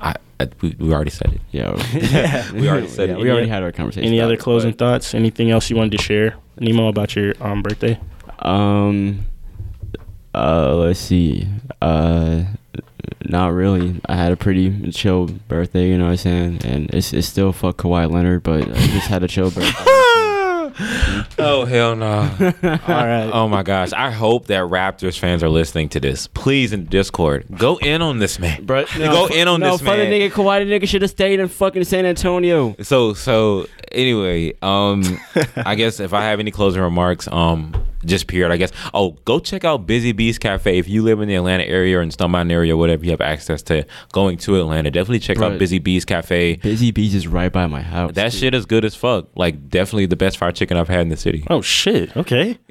I, 0.00 0.14
I 0.40 0.48
we, 0.60 0.76
we 0.78 0.92
already 0.92 1.10
said 1.10 1.32
it. 1.34 1.40
Yeah, 1.52 1.72
We 2.52 2.68
already 2.68 2.88
said 2.88 3.08
yeah, 3.08 3.16
it. 3.16 3.20
We 3.20 3.30
already 3.30 3.48
had 3.48 3.62
our 3.62 3.72
conversation. 3.72 4.06
Any 4.08 4.20
other 4.20 4.36
closing 4.36 4.70
but- 4.72 4.78
thoughts? 4.78 5.14
Anything 5.14 5.50
else 5.50 5.70
you 5.70 5.76
wanted 5.76 5.96
to 5.96 6.02
share, 6.02 6.34
Nemo, 6.58 6.88
about 6.88 7.14
your 7.16 7.34
um 7.40 7.62
birthday? 7.62 7.98
Um, 8.40 9.26
uh, 10.34 10.74
let's 10.74 10.98
see. 11.00 11.48
Uh, 11.80 12.44
not 13.26 13.52
really. 13.52 14.00
I 14.06 14.16
had 14.16 14.32
a 14.32 14.36
pretty 14.36 14.90
chill 14.92 15.26
birthday. 15.48 15.88
You 15.88 15.98
know 15.98 16.04
what 16.06 16.10
I'm 16.12 16.16
saying? 16.18 16.60
And 16.64 16.90
it's 16.94 17.12
it's 17.12 17.28
still 17.28 17.52
fuck 17.52 17.76
Kawhi 17.78 18.10
Leonard, 18.10 18.42
but 18.42 18.62
I 18.68 18.86
just 18.88 19.06
had 19.08 19.22
a 19.22 19.28
chill 19.28 19.50
birthday. 19.50 19.90
Oh 21.44 21.64
hell 21.64 21.96
no! 21.96 22.06
All 22.40 22.78
right. 22.88 23.30
Oh 23.32 23.48
my 23.48 23.62
gosh! 23.62 23.92
I 23.92 24.10
hope 24.10 24.46
that 24.46 24.62
Raptors 24.64 25.18
fans 25.18 25.42
are 25.42 25.48
listening 25.48 25.88
to 25.90 26.00
this. 26.00 26.26
Please 26.28 26.72
in 26.72 26.86
Discord, 26.86 27.46
go 27.56 27.76
in 27.78 28.02
on 28.02 28.18
this 28.18 28.38
man. 28.38 28.64
Bro, 28.64 28.86
go 28.96 29.26
in 29.26 29.48
on 29.48 29.60
no, 29.60 29.72
this 29.72 29.82
man. 29.82 29.98
the 29.98 30.04
nigga 30.04 30.30
Kawhi. 30.30 30.66
Nigga 30.66 30.88
should 30.88 31.02
have 31.02 31.10
stayed 31.10 31.40
in 31.40 31.48
fucking 31.48 31.84
San 31.84 32.06
Antonio. 32.06 32.74
So 32.82 33.14
so 33.14 33.66
anyway, 33.92 34.54
um, 34.62 35.18
I 35.56 35.74
guess 35.74 36.00
if 36.00 36.12
I 36.12 36.22
have 36.24 36.40
any 36.40 36.50
closing 36.50 36.82
remarks, 36.82 37.28
um, 37.28 37.74
just 38.06 38.26
period. 38.26 38.52
I 38.52 38.56
guess. 38.56 38.72
Oh, 38.92 39.12
go 39.24 39.38
check 39.38 39.64
out 39.64 39.86
Busy 39.86 40.12
Bees 40.12 40.38
Cafe 40.38 40.78
if 40.78 40.88
you 40.88 41.02
live 41.02 41.20
in 41.20 41.28
the 41.28 41.34
Atlanta 41.34 41.64
area 41.64 41.98
or 41.98 42.02
in 42.02 42.10
Stone 42.10 42.32
Mountain 42.32 42.50
area, 42.52 42.74
or 42.74 42.78
whatever. 42.78 43.04
You 43.04 43.10
have 43.10 43.20
access 43.20 43.62
to 43.64 43.86
going 44.12 44.38
to 44.38 44.60
Atlanta. 44.60 44.90
Definitely 44.90 45.20
check 45.20 45.36
Bro. 45.38 45.52
out 45.52 45.58
Busy 45.58 45.78
Bees 45.78 46.04
Cafe. 46.04 46.56
Busy 46.56 46.90
Bees 46.90 47.14
is 47.14 47.26
right 47.26 47.52
by 47.52 47.66
my 47.66 47.82
house. 47.82 48.12
That 48.14 48.32
dude. 48.32 48.40
shit 48.40 48.54
is 48.54 48.66
good 48.66 48.84
as 48.84 48.94
fuck. 48.94 49.28
Like 49.36 49.68
definitely 49.68 50.06
the 50.06 50.16
best 50.16 50.38
fried 50.38 50.54
chicken 50.54 50.76
I've 50.76 50.88
had 50.88 51.00
in 51.00 51.08
the 51.08 51.16
city. 51.16 51.44
Oh 51.50 51.60
shit. 51.60 52.16
Okay. 52.16 52.58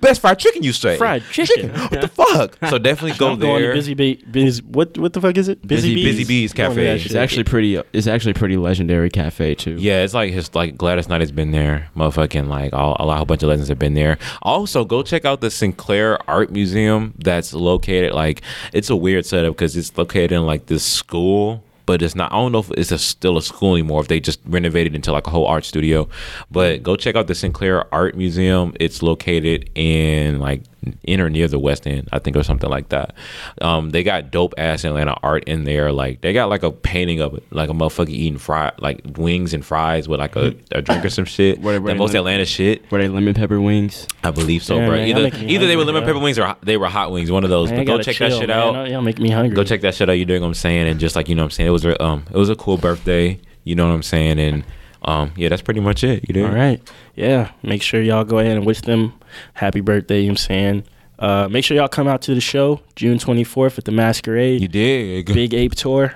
best 0.00 0.20
fried 0.20 0.38
chicken 0.38 0.62
you 0.62 0.72
say? 0.72 0.96
Fried 0.96 1.22
chicken. 1.30 1.70
What 1.70 2.00
the 2.00 2.08
fuck? 2.08 2.56
So 2.68 2.78
definitely 2.90 3.18
go 3.18 3.32
I'm 3.32 3.38
going 3.38 3.60
to 3.60 3.66
there. 3.66 3.74
busy 3.74 3.94
bee. 3.94 4.22
Busy, 4.30 4.62
what 4.62 4.96
what 4.98 5.12
the 5.12 5.20
fuck 5.20 5.36
is 5.36 5.48
it? 5.48 5.66
Busy- 5.66 5.94
Busy 5.94 6.24
Bees 6.24 6.52
Going 6.52 6.70
to 6.70 6.76
Cafe. 6.76 6.94
It's 6.96 7.06
It's 7.06 7.14
actually 7.14 7.44
pretty. 7.44 7.80
It's 7.92 8.06
actually 8.06 8.34
pretty 8.34 8.56
legendary 8.56 9.10
cafe 9.10 9.54
too. 9.54 9.76
Yeah, 9.78 10.02
it's 10.02 10.14
like 10.14 10.32
his 10.32 10.54
like 10.54 10.76
Gladys 10.76 11.08
Knight 11.08 11.20
has 11.20 11.32
been 11.32 11.50
there, 11.50 11.88
motherfucking 11.96 12.48
like 12.48 12.72
all, 12.72 12.96
a 12.98 13.04
lot, 13.04 13.20
a 13.20 13.24
bunch 13.24 13.42
of 13.42 13.48
legends 13.48 13.68
have 13.68 13.78
been 13.78 13.94
there. 13.94 14.09
Also, 14.42 14.84
go 14.84 15.02
check 15.02 15.24
out 15.24 15.40
the 15.40 15.50
Sinclair 15.50 16.18
Art 16.28 16.50
Museum 16.50 17.14
that's 17.18 17.52
located 17.52 18.12
like 18.12 18.42
it's 18.72 18.90
a 18.90 18.96
weird 18.96 19.26
setup 19.26 19.54
because 19.54 19.76
it's 19.76 19.96
located 19.96 20.32
in 20.32 20.46
like 20.46 20.66
this 20.66 20.84
school, 20.84 21.62
but 21.86 22.02
it's 22.02 22.14
not. 22.14 22.32
I 22.32 22.36
don't 22.36 22.52
know 22.52 22.60
if 22.60 22.70
it's 22.72 22.92
a, 22.92 22.98
still 22.98 23.36
a 23.36 23.42
school 23.42 23.74
anymore. 23.74 24.00
If 24.00 24.08
they 24.08 24.20
just 24.20 24.40
renovated 24.46 24.94
into 24.94 25.12
like 25.12 25.26
a 25.26 25.30
whole 25.30 25.46
art 25.46 25.64
studio, 25.64 26.08
but 26.50 26.82
go 26.82 26.96
check 26.96 27.16
out 27.16 27.26
the 27.26 27.34
Sinclair 27.34 27.92
Art 27.92 28.16
Museum. 28.16 28.74
It's 28.78 29.02
located 29.02 29.70
in 29.74 30.38
like 30.38 30.62
in 31.02 31.20
or 31.20 31.28
near 31.28 31.46
the 31.48 31.58
West 31.58 31.86
End, 31.86 32.08
I 32.12 32.18
think, 32.18 32.36
or 32.36 32.42
something 32.42 32.70
like 32.70 32.88
that. 32.90 33.14
Um, 33.60 33.90
they 33.90 34.02
got 34.02 34.30
dope 34.30 34.54
ass 34.56 34.84
Atlanta 34.84 35.14
art 35.22 35.44
in 35.44 35.64
there. 35.64 35.92
Like 35.92 36.20
they 36.22 36.32
got 36.32 36.48
like 36.48 36.62
a 36.62 36.70
painting 36.70 37.20
of 37.20 37.34
it, 37.34 37.44
like 37.52 37.68
a 37.68 37.72
motherfucker 37.72 38.08
eating 38.08 38.38
fry, 38.38 38.72
like 38.78 39.00
wings 39.16 39.52
and 39.54 39.64
fries 39.64 40.08
with 40.08 40.20
like 40.20 40.36
a, 40.36 40.54
a 40.72 40.80
drink 40.82 41.04
or 41.04 41.10
some 41.10 41.24
shit. 41.26 41.60
Where- 41.60 41.80
where 41.80 41.92
that 41.94 41.98
most 41.98 42.12
lim- 42.12 42.20
Atlanta 42.20 42.44
shit. 42.44 42.90
Were 42.90 42.98
they 42.98 43.08
lemon 43.08 43.34
pepper 43.34 43.60
wings? 43.60 44.06
I 44.24 44.30
believe 44.30 44.62
so, 44.62 44.76
Damn, 44.78 44.88
bro. 44.88 44.96
man, 44.96 45.08
y'all 45.08 45.18
either 45.18 45.30
making 45.30 45.50
either 45.50 45.66
they 45.66 45.76
were 45.76 45.84
lemon 45.84 46.02
bro. 46.02 46.12
pepper 46.14 46.22
wings 46.24 46.38
or 46.38 46.56
they 46.62 46.76
were 46.76 46.88
hot 46.88 47.12
wings. 47.12 47.30
One 47.30 47.44
of 47.44 47.50
those. 47.50 47.70
Man, 47.70 47.80
but 47.80 47.86
go 47.86 47.92
gotta 47.98 48.04
check 48.04 48.16
that 48.18 48.32
shit 48.38 48.48
man. 48.48 48.58
out. 48.76 48.88
Y'all 48.88 49.02
make 49.02 49.18
me 49.18 49.30
hungry. 49.30 49.54
Go 49.54 49.64
check 49.64 49.80
that 49.82 49.94
shit 49.94 50.08
out. 50.08 50.12
You 50.12 50.24
doing 50.24 50.40
what 50.42 50.48
I'm 50.48 50.54
saying? 50.54 50.88
And 50.88 50.98
just 51.00 51.14
like 51.16 51.28
you 51.28 51.34
know 51.34 51.42
what 51.42 51.46
I'm 51.46 51.50
saying, 51.52 51.68
it 51.68 51.72
was 51.72 51.84
a 51.84 52.02
um 52.02 52.24
it 52.30 52.36
was 52.36 52.48
a 52.48 52.56
cool 52.56 52.76
birthday. 52.76 53.38
You 53.64 53.74
know 53.74 53.86
what 53.88 53.94
I'm 53.94 54.02
saying? 54.02 54.38
And 54.38 54.64
um 55.02 55.32
yeah, 55.36 55.48
that's 55.48 55.62
pretty 55.62 55.80
much 55.80 56.04
it. 56.04 56.24
You 56.28 56.34
did. 56.34 56.44
All 56.44 56.52
right. 56.54 56.80
Yeah. 57.14 57.50
Make 57.62 57.82
sure 57.82 58.00
y'all 58.02 58.24
go 58.24 58.38
ahead 58.38 58.56
and 58.56 58.66
wish 58.66 58.80
them 58.82 59.12
happy 59.54 59.80
birthday. 59.80 60.20
You 60.20 60.28
know 60.28 60.32
what 60.32 60.40
I'm 60.40 60.46
saying? 60.46 60.84
Uh, 61.18 61.48
make 61.50 61.64
sure 61.64 61.76
y'all 61.76 61.88
come 61.88 62.08
out 62.08 62.22
to 62.22 62.34
the 62.34 62.40
show 62.40 62.80
June 62.96 63.18
24th 63.18 63.78
at 63.78 63.84
the 63.84 63.92
Masquerade. 63.92 64.62
You 64.62 64.68
did. 64.68 65.26
Big 65.26 65.52
Ape 65.54 65.74
Tour. 65.74 66.14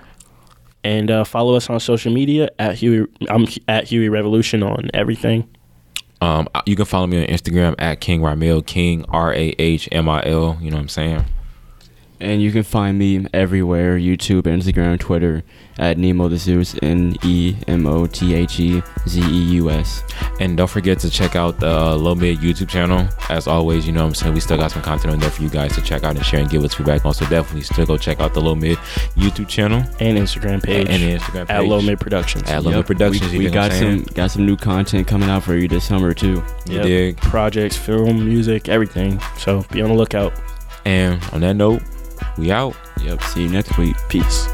And 0.83 1.11
uh, 1.11 1.25
follow 1.25 1.55
us 1.55 1.71
on 1.71 1.81
social 1.81 2.13
media 2.13 2.51
at 2.59 2.75
Huey. 2.77 3.07
I'm 3.29 3.47
at 3.69 3.85
Huey 3.85 4.09
Revolution 4.09 4.63
on 4.63 4.91
everything. 4.93 5.49
Um, 6.21 6.49
you 6.67 6.77
can 6.77 6.85
follow 6.85 7.07
me 7.07 7.23
on 7.23 7.29
Instagram 7.29 7.75
at 7.79 8.01
King 8.01 8.21
Rahmil, 8.21 8.65
King 8.67 9.05
R 9.09 9.33
A 9.33 9.55
H 9.59 9.89
M 9.93 10.09
I 10.09 10.23
L. 10.25 10.59
You 10.61 10.71
know 10.71 10.77
what 10.77 10.83
I'm 10.83 10.89
saying? 10.89 11.25
And 12.25 12.41
you 12.41 12.51
can 12.53 12.63
find 12.63 12.99
me 12.99 13.27
everywhere 13.35 13.99
YouTube, 13.99 14.43
Instagram, 14.43 14.99
Twitter 14.99 15.45
at 15.79 15.99
Nemo 15.99 16.29
the 16.29 16.39
Zeus, 16.39 16.75
N 16.83 17.17
E 17.23 17.55
M 17.69 17.87
O 17.87 18.07
T 18.07 18.35
H 18.35 18.59
E 18.59 18.83
Z 19.07 19.21
E 19.21 19.45
U 19.57 19.71
S. 19.71 20.03
And 20.41 20.57
don't 20.57 20.71
forget 20.71 20.99
to 21.01 21.11
check 21.11 21.37
out 21.37 21.61
the 21.61 21.69
uh, 21.69 21.95
Low 21.97 22.15
Mid 22.15 22.39
YouTube 22.39 22.69
channel. 22.69 23.07
As 23.29 23.47
always, 23.47 23.87
you 23.87 23.93
know 23.93 24.03
what 24.03 24.09
I'm 24.09 24.15
saying? 24.15 24.35
We 24.35 24.41
still 24.41 24.57
got 24.57 24.71
some 24.71 24.81
content 24.81 25.13
on 25.13 25.21
there 25.21 25.31
for 25.31 25.43
you 25.43 25.51
guys 25.51 25.75
to 25.75 25.83
check 25.83 26.03
out 26.03 26.17
and 26.17 26.25
share 26.25 26.41
and 26.41 26.49
give 26.49 26.65
us 26.65 26.73
feedback 26.73 27.05
on. 27.05 27.13
So 27.13 27.27
definitely 27.27 27.63
still 27.63 27.85
go 27.85 27.99
check 27.99 28.21
out 28.21 28.33
the 28.33 28.41
Low 28.41 28.55
Mid 28.55 28.79
YouTube 29.17 29.49
channel 29.49 29.85
and 30.01 30.17
Instagram 30.17 30.63
page. 30.63 30.89
And, 30.89 31.03
and 31.03 31.21
Instagram 31.21 31.47
page. 31.47 31.57
At 31.57 31.67
Low 31.67 31.83
Mid 31.83 32.01
Productions. 32.01 32.49
At 32.49 32.65
Low 32.65 32.71
Mid 32.71 32.87
Productions. 32.87 33.33
We, 33.33 33.39
we 33.41 33.51
got 33.51 33.71
some 33.73 34.03
got 34.15 34.31
some 34.31 34.47
new 34.47 34.57
content 34.57 35.07
coming 35.07 35.29
out 35.29 35.43
for 35.43 35.55
you 35.57 35.69
this 35.69 35.85
summer 35.85 36.15
too. 36.15 36.43
You 36.67 36.77
yep. 36.77 36.83
dig? 36.85 37.17
Projects, 37.19 37.77
film, 37.77 38.25
music, 38.25 38.71
everything. 38.71 39.21
So 39.37 39.63
be 39.71 39.83
on 39.83 39.91
the 39.91 39.97
lookout. 39.97 40.33
And 40.87 41.23
on 41.33 41.41
that 41.41 41.55
note, 41.55 41.83
we 42.37 42.51
out. 42.51 42.77
Yep. 43.01 43.23
See 43.23 43.43
you 43.43 43.49
next 43.49 43.77
week. 43.79 43.97
Peace. 44.09 44.49